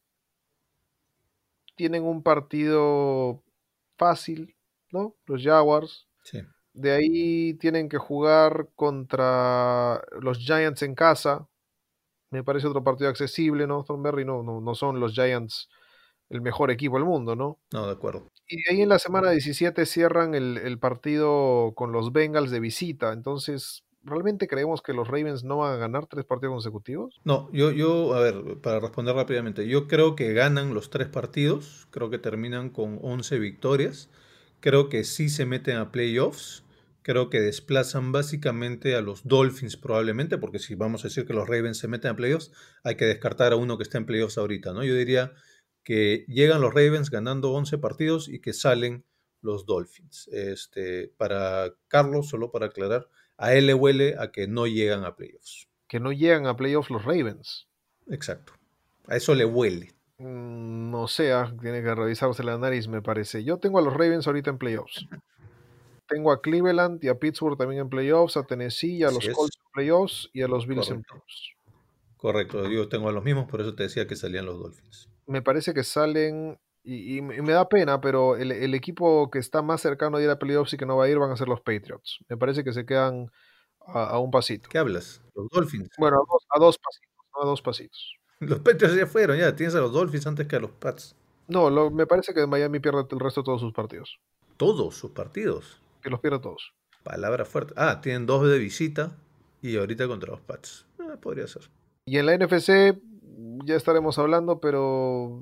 tienen 1.80 2.03
un 2.03 2.23
partido 2.23 3.41
fácil, 3.97 4.57
¿no? 4.91 5.15
Los 5.26 5.41
Jaguars. 5.41 6.10
Sí. 6.26 6.41
De 6.73 6.91
ahí 6.91 7.53
tienen 7.53 7.88
que 7.88 7.97
jugar 7.97 8.68
contra 8.76 10.03
los 10.19 10.39
Giants 10.39 10.81
en 10.81 10.93
casa. 10.93 11.47
Me 12.31 12.43
parece 12.43 12.68
otro 12.68 12.84
partido 12.84 13.10
accesible, 13.10 13.65
¿no? 13.65 13.85
Thornberry 13.85 14.26
no, 14.26 14.43
no, 14.43 14.60
no 14.60 14.76
son 14.76 14.99
los 14.99 15.14
Giants 15.14 15.69
el 16.27 16.41
mejor 16.41 16.69
equipo 16.69 16.97
del 16.97 17.06
mundo, 17.06 17.38
¿no? 17.38 17.61
No, 17.72 17.85
de 17.85 17.93
acuerdo. 17.93 18.30
Y 18.45 18.57
de 18.57 18.64
ahí 18.72 18.81
en 18.81 18.89
la 18.89 18.99
semana 18.99 19.31
17 19.31 19.85
cierran 19.85 20.35
el, 20.35 20.57
el 20.57 20.80
partido 20.80 21.72
con 21.77 21.93
los 21.93 22.11
Bengals 22.11 22.51
de 22.51 22.60
visita. 22.60 23.14
Entonces, 23.14 23.85
¿realmente 24.04 24.48
creemos 24.48 24.82
que 24.82 24.94
los 24.94 25.08
Ravens 25.08 25.44
no 25.44 25.58
van 25.58 25.74
a 25.74 25.78
ganar 25.78 26.08
tres 26.08 26.26
partidos 26.26 26.54
consecutivos? 26.54 27.20
No, 27.24 27.50
yo, 27.52 27.72
yo, 27.72 28.14
a 28.14 28.22
ver, 28.22 28.58
para 28.62 28.80
responder 28.80 29.16
rápidamente, 29.16 29.68
yo 29.68 29.88
creo 29.88 30.16
que 30.16 30.34
ganan 30.34 30.74
los 30.74 30.90
tres 30.90 31.08
partidos, 31.08 31.88
creo 31.92 32.10
que 32.10 32.18
terminan 32.18 32.70
con 32.70 33.00
11 33.02 33.40
victorias, 33.40 34.10
creo 34.60 34.90
que 34.90 35.04
sí 35.04 35.30
se 35.30 35.46
meten 35.46 35.78
a 35.78 35.92
playoffs, 35.92 36.64
creo 37.02 37.30
que 37.30 37.42
desplazan 37.42 38.12
básicamente 38.12 38.96
a 38.96 39.02
los 39.02 39.28
Dolphins 39.28 39.78
probablemente, 39.78 40.38
porque 40.38 40.60
si 40.60 40.76
vamos 40.76 41.04
a 41.04 41.08
decir 41.08 41.26
que 41.26 41.34
los 41.34 41.48
Ravens 41.48 41.78
se 41.78 41.88
meten 41.88 42.12
a 42.12 42.16
playoffs, 42.16 42.52
hay 42.84 42.96
que 42.96 43.06
descartar 43.06 43.54
a 43.54 43.56
uno 43.56 43.78
que 43.78 43.84
está 43.84 43.98
en 43.98 44.06
playoffs 44.06 44.38
ahorita, 44.38 44.74
¿no? 44.74 44.84
Yo 44.84 44.96
diría 44.96 45.34
que 45.84 46.26
llegan 46.28 46.62
los 46.62 46.74
Ravens 46.74 47.10
ganando 47.10 47.52
11 47.52 47.78
partidos 47.78 48.30
y 48.30 48.42
que 48.42 48.54
salen 48.54 49.06
los 49.42 49.66
Dolphins. 49.66 50.28
Este, 50.32 51.08
para 51.18 51.74
Carlos, 51.88 52.30
solo 52.30 52.52
para 52.52 52.68
aclarar, 52.68 53.10
a 53.40 53.53
él 53.56 53.66
le 53.66 53.74
huele 53.74 54.16
a 54.20 54.32
que 54.32 54.48
no 54.48 54.68
llegan 54.68 55.06
a 55.06 55.16
playoffs. 55.16 55.68
Que 55.88 55.99
no 55.99 56.11
llegan 56.11 56.45
a 56.45 56.56
playoffs 56.56 56.91
los 56.91 57.03
Ravens. 57.03 57.68
Exacto. 58.10 58.53
A 59.07 59.16
eso 59.16 59.34
le 59.34 59.45
huele. 59.45 59.94
Mm, 60.18 60.91
No 60.91 61.07
sé, 61.07 61.32
ah, 61.32 61.52
tiene 61.61 61.82
que 61.82 61.95
revisarse 61.95 62.44
la 62.44 62.57
nariz, 62.57 62.88
me 62.88 63.02
parece. 63.02 63.44
Yo 63.44 63.57
tengo 63.57 63.80
a 63.80 63.82
los 63.82 63.94
Ravens 63.94 64.28
ahorita 64.28 64.49
en 64.49 64.57
playoffs. 64.57 65.07
Tengo 66.07 66.32
a 66.32 66.41
Cleveland 66.41 67.03
y 67.03 67.07
a 67.07 67.16
Pittsburgh 67.18 67.57
también 67.57 67.82
en 67.82 67.90
playoffs, 67.90 68.36
a 68.36 68.44
Tennessee 68.44 68.98
y 68.98 69.03
a 69.03 69.11
los. 69.11 69.28
Colts 69.30 69.57
en 69.57 69.72
playoffs 69.72 70.30
y 70.34 70.41
a 70.41 70.48
los 70.48 70.68
Bills 70.68 70.90
en 70.90 71.03
playoffs. 71.03 71.53
Correcto, 72.18 72.70
yo 72.70 72.90
tengo 72.90 73.07
a 73.07 73.14
los 73.14 73.24
mismos, 73.24 73.49
por 73.49 73.61
eso 73.61 73.76
te 73.76 73.84
decía 73.84 74.06
que 74.06 74.18
salían 74.18 74.45
los 74.45 74.60
Dolphins. 74.60 75.07
Me 75.26 75.41
parece 75.41 75.74
que 75.74 75.84
salen, 75.84 76.60
y, 76.95 77.18
y 77.18 77.22
me 77.22 77.36
y 77.38 77.41
me 77.41 77.53
da 77.53 77.68
pena, 77.70 78.02
pero 78.02 78.36
el, 78.36 78.52
el 78.52 78.74
equipo 78.74 79.30
que 79.32 79.40
está 79.40 79.61
más 79.61 79.82
cercano 79.82 80.18
de 80.18 80.24
ir 80.26 80.30
a 80.30 80.40
playoffs 80.40 80.74
y 80.74 80.78
que 80.78 80.86
no 80.86 80.98
va 80.98 81.06
a 81.06 81.10
ir 81.10 81.20
van 81.20 81.32
a 81.32 81.38
ser 81.38 81.48
los 81.48 81.61
Patriots. 81.61 82.20
Me 82.30 82.38
parece 82.38 82.64
que 82.64 82.74
se 82.74 82.86
quedan 82.86 83.32
a, 83.86 84.03
a 84.06 84.20
un 84.20 84.32
pasito. 84.32 84.70
¿Qué 84.70 84.78
hablas? 84.78 85.22
Los 85.36 85.48
Dolphins. 85.49 85.90
Bueno, 85.98 86.18
a 86.18 86.26
dos, 86.32 86.45
a 86.49 86.60
dos 86.60 86.78
pasitos, 86.78 87.26
¿no? 87.36 87.41
a 87.44 87.45
dos 87.45 87.61
pasitos. 87.61 88.14
Los 88.40 88.60
Patriots 88.60 88.95
ya 88.95 89.06
fueron, 89.07 89.38
ya. 89.38 89.56
Tienes 89.56 89.76
a 89.76 89.80
los 89.82 89.91
Dolphins 89.91 90.26
antes 90.28 90.48
que 90.48 90.56
a 90.56 90.60
los 90.61 90.72
Pats. 90.72 91.14
No, 91.48 91.70
lo- 91.70 91.91
me 91.91 92.06
parece 92.07 92.34
que 92.34 92.48
Miami 92.48 92.80
pierde 92.80 93.06
el 93.11 93.20
resto 93.20 93.41
de 93.41 93.45
todos 93.45 93.60
sus 93.61 93.74
partidos. 93.74 94.18
Todos 94.56 94.95
sus 94.95 95.11
partidos. 95.11 95.82
Que 96.02 96.10
los 96.10 96.20
pierde 96.22 96.40
todos. 96.40 96.74
Palabra 97.03 97.44
fuerte. 97.44 97.74
Ah, 97.76 97.99
tienen 98.02 98.26
dos 98.26 98.48
de 98.48 98.57
visita 98.57 99.18
y 99.61 99.76
ahorita 99.78 100.07
contra 100.07 100.32
los 100.32 100.40
Pats. 100.41 100.86
Ah, 100.99 101.18
podría 101.20 101.48
ser. 101.48 101.64
Y 102.06 102.18
en 102.18 102.26
la 102.28 102.34
NFC 102.38 102.98
ya 103.66 103.76
estaremos 103.76 104.18
hablando, 104.20 104.60
pero 104.61 105.41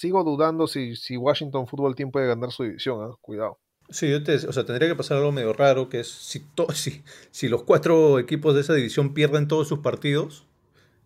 sigo 0.00 0.24
dudando 0.24 0.66
si, 0.66 0.96
si 0.96 1.18
Washington 1.18 1.66
Football 1.66 1.94
Team 1.94 2.10
puede 2.10 2.26
ganar 2.26 2.50
su 2.52 2.62
división. 2.62 3.02
¿ah? 3.02 3.14
Cuidado. 3.20 3.58
Sí, 3.90 4.10
yo 4.10 4.22
te, 4.22 4.34
o 4.34 4.52
sea, 4.52 4.64
tendría 4.64 4.88
que 4.88 4.94
pasar 4.96 5.18
algo 5.18 5.30
medio 5.30 5.52
raro, 5.52 5.90
que 5.90 6.00
es 6.00 6.08
si, 6.08 6.46
si, 6.74 7.02
si 7.30 7.48
los 7.48 7.64
cuatro 7.64 8.18
equipos 8.18 8.54
de 8.54 8.62
esa 8.62 8.72
división 8.72 9.12
pierden 9.12 9.46
todos 9.46 9.68
sus 9.68 9.80
partidos, 9.80 10.46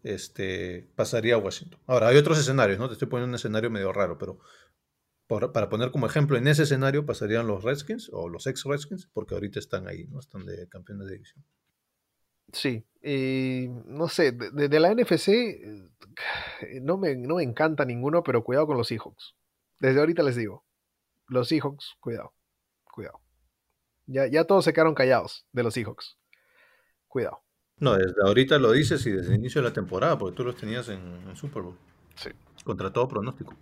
este, 0.05 0.87
pasaría 0.95 1.35
a 1.35 1.39
Washington. 1.39 1.81
Ahora, 1.87 2.09
hay 2.09 2.17
otros 2.19 2.39
escenarios, 2.39 2.79
¿no? 2.79 2.87
Te 2.87 2.93
estoy 2.93 3.09
poniendo 3.09 3.31
un 3.31 3.35
escenario 3.35 3.71
medio 3.71 3.93
raro, 3.93 4.17
pero 4.17 4.39
para 5.27 5.69
poner 5.69 5.91
como 5.91 6.07
ejemplo, 6.07 6.37
en 6.37 6.47
ese 6.47 6.63
escenario 6.63 7.05
pasarían 7.05 7.49
los 7.49 7.65
Redskins 7.65 8.11
o 8.13 8.29
los 8.29 8.47
ex-Redskins, 8.47 9.09
porque 9.13 9.35
ahorita 9.35 9.59
están 9.59 9.89
ahí, 9.89 10.05
¿no? 10.05 10.21
Están 10.21 10.47
de 10.47 10.69
campeones 10.69 11.09
de 11.09 11.15
división. 11.15 11.45
Sí, 12.55 12.85
y 13.03 13.67
no 13.87 14.09
sé, 14.09 14.31
de, 14.33 14.51
de- 14.53 14.69
de 14.69 14.81
la 14.81 14.93
NFC 14.95 15.29
eh, 15.29 16.81
no 16.81 16.97
me, 16.97 17.17
no 17.17 17.35
me 17.37 17.43
encanta 17.43 17.85
ninguno, 17.85 18.23
pero 18.23 18.45
cuidado 18.45 18.67
con 18.69 18.77
los 18.77 18.87
Seahawks. 18.89 19.35
Desde 19.81 19.99
ahorita 20.01 20.23
les 20.23 20.37
digo, 20.37 20.65
los 21.27 21.49
Seahawks, 21.49 21.97
cuidado, 22.01 22.33
cuidado. 22.85 23.21
Ya, 24.07 24.27
ya 24.29 24.45
todos 24.45 24.65
se 24.65 24.73
quedaron 24.73 24.95
callados 24.95 25.47
de 25.53 25.63
los 25.65 25.75
Seahawks. 25.75 26.17
Cuidado. 27.09 27.43
No, 27.79 27.95
desde 27.97 28.15
ahorita 28.25 28.59
lo 28.59 28.71
dices 28.71 29.05
y 29.07 29.11
desde 29.11 29.35
el 29.35 29.41
inicio 29.41 29.61
de 29.61 29.69
la 29.69 29.75
temporada, 29.75 30.17
porque 30.17 30.37
tú 30.37 30.45
los 30.45 30.57
tenías 30.57 30.89
en, 30.89 31.01
en 31.29 31.35
Super 31.37 31.63
Bowl. 31.63 31.77
Sí. 32.15 32.31
Contra 32.65 32.93
todo 32.93 33.09
pronóstico. 33.09 33.55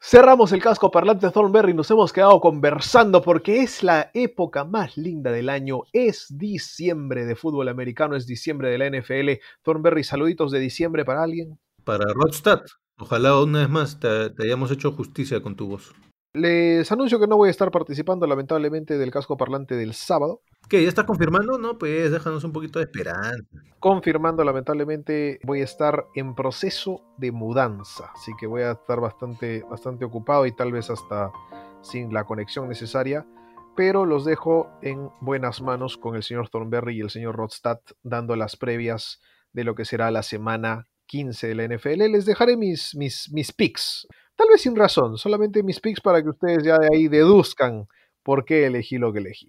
Cerramos 0.00 0.52
el 0.52 0.62
casco 0.62 0.92
parlante 0.92 1.28
Thornberry 1.28 1.72
y 1.72 1.74
nos 1.74 1.90
hemos 1.90 2.12
quedado 2.12 2.40
conversando 2.40 3.20
porque 3.20 3.62
es 3.62 3.82
la 3.82 4.12
época 4.14 4.64
más 4.64 4.96
linda 4.96 5.32
del 5.32 5.48
año. 5.48 5.82
Es 5.92 6.26
diciembre 6.30 7.26
de 7.26 7.34
fútbol 7.34 7.68
americano, 7.68 8.14
es 8.14 8.24
diciembre 8.24 8.70
de 8.70 8.78
la 8.78 8.88
NFL. 8.88 9.42
Thornberry, 9.62 10.04
saluditos 10.04 10.52
de 10.52 10.60
diciembre 10.60 11.04
para 11.04 11.24
alguien. 11.24 11.58
Para 11.82 12.04
Rodstad, 12.14 12.62
ojalá 12.96 13.40
una 13.42 13.60
vez 13.60 13.68
más 13.68 13.98
te 13.98 14.30
hayamos 14.38 14.70
hecho 14.70 14.92
justicia 14.92 15.42
con 15.42 15.56
tu 15.56 15.66
voz. 15.66 15.92
Les 16.34 16.90
anuncio 16.92 17.18
que 17.18 17.26
no 17.26 17.36
voy 17.36 17.48
a 17.48 17.50
estar 17.50 17.70
participando 17.70 18.26
lamentablemente 18.26 18.98
del 18.98 19.10
casco 19.10 19.36
parlante 19.36 19.74
del 19.76 19.94
sábado. 19.94 20.42
¿Qué? 20.68 20.82
¿Ya 20.82 20.88
estás 20.88 21.06
confirmando? 21.06 21.58
No, 21.58 21.78
pues 21.78 22.10
déjanos 22.10 22.44
un 22.44 22.52
poquito 22.52 22.78
de 22.78 22.84
esperanza. 22.84 23.42
Confirmando 23.80 24.44
lamentablemente 24.44 25.40
voy 25.44 25.62
a 25.62 25.64
estar 25.64 26.06
en 26.14 26.34
proceso 26.34 27.02
de 27.16 27.32
mudanza, 27.32 28.10
así 28.14 28.32
que 28.38 28.46
voy 28.46 28.62
a 28.62 28.72
estar 28.72 29.00
bastante, 29.00 29.64
bastante 29.70 30.04
ocupado 30.04 30.44
y 30.46 30.54
tal 30.54 30.72
vez 30.72 30.90
hasta 30.90 31.30
sin 31.82 32.12
la 32.12 32.24
conexión 32.24 32.68
necesaria 32.68 33.26
pero 33.78 34.06
los 34.06 34.24
dejo 34.24 34.72
en 34.82 35.08
buenas 35.20 35.62
manos 35.62 35.96
con 35.96 36.16
el 36.16 36.24
señor 36.24 36.48
Thornberry 36.48 36.96
y 36.96 37.00
el 37.00 37.10
señor 37.10 37.36
Rodstad 37.36 37.78
dando 38.02 38.34
las 38.34 38.56
previas 38.56 39.20
de 39.52 39.62
lo 39.62 39.76
que 39.76 39.84
será 39.84 40.10
la 40.10 40.24
semana 40.24 40.88
15 41.06 41.46
de 41.46 41.54
la 41.54 41.64
NFL. 41.64 42.10
Les 42.10 42.26
dejaré 42.26 42.56
mis, 42.56 42.96
mis, 42.96 43.30
mis 43.30 43.52
picks, 43.52 44.08
tal 44.38 44.48
vez 44.48 44.62
sin 44.62 44.76
razón, 44.76 45.18
solamente 45.18 45.62
mis 45.64 45.80
picks 45.80 46.00
para 46.00 46.22
que 46.22 46.28
ustedes 46.28 46.62
ya 46.62 46.78
de 46.78 46.88
ahí 46.92 47.08
deduzcan 47.08 47.86
por 48.22 48.44
qué 48.44 48.66
elegí 48.66 48.96
lo 48.96 49.12
que 49.12 49.18
elegí. 49.18 49.48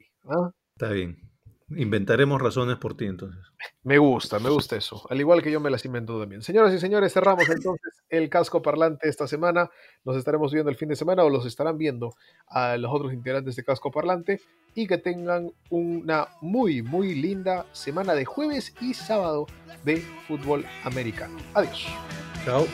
Está 0.76 0.90
bien. 0.92 1.30
Inventaremos 1.76 2.42
razones 2.42 2.78
por 2.78 2.98
ti 2.98 3.06
entonces. 3.06 3.40
Me 3.84 4.00
gusta, 4.00 4.40
me 4.40 4.50
gusta 4.50 4.76
eso. 4.76 5.06
Al 5.08 5.20
igual 5.20 5.44
que 5.44 5.52
yo 5.52 5.60
me 5.60 5.70
las 5.70 5.86
invento 5.86 6.20
también. 6.20 6.42
Señoras 6.42 6.74
y 6.74 6.80
señores, 6.80 7.14
cerramos 7.14 7.48
entonces 7.48 8.02
el 8.10 8.28
casco 8.28 8.64
parlante 8.64 9.08
esta 9.08 9.28
semana. 9.28 9.70
Nos 10.04 10.18
estaremos 10.18 10.52
viendo 10.52 10.72
el 10.72 10.78
fin 10.78 10.90
de 10.90 10.96
semana 10.96 11.24
o 11.24 11.30
los 11.30 11.46
estarán 11.46 11.78
viendo 11.78 12.16
a 12.48 12.76
los 12.78 12.92
otros 12.92 13.14
integrantes 13.14 13.56
de 13.56 13.64
casco 13.64 13.92
parlante. 13.92 14.42
Y 14.74 14.88
que 14.88 14.98
tengan 14.98 15.52
una 15.70 16.30
muy, 16.42 16.82
muy 16.82 17.14
linda 17.14 17.68
semana 17.72 18.16
de 18.16 18.26
jueves 18.26 18.74
y 18.82 18.96
sábado 18.96 19.46
de 19.84 19.98
fútbol 20.28 20.66
americano. 20.84 21.38
Adiós. 21.54 21.86
Chao. 22.44 22.66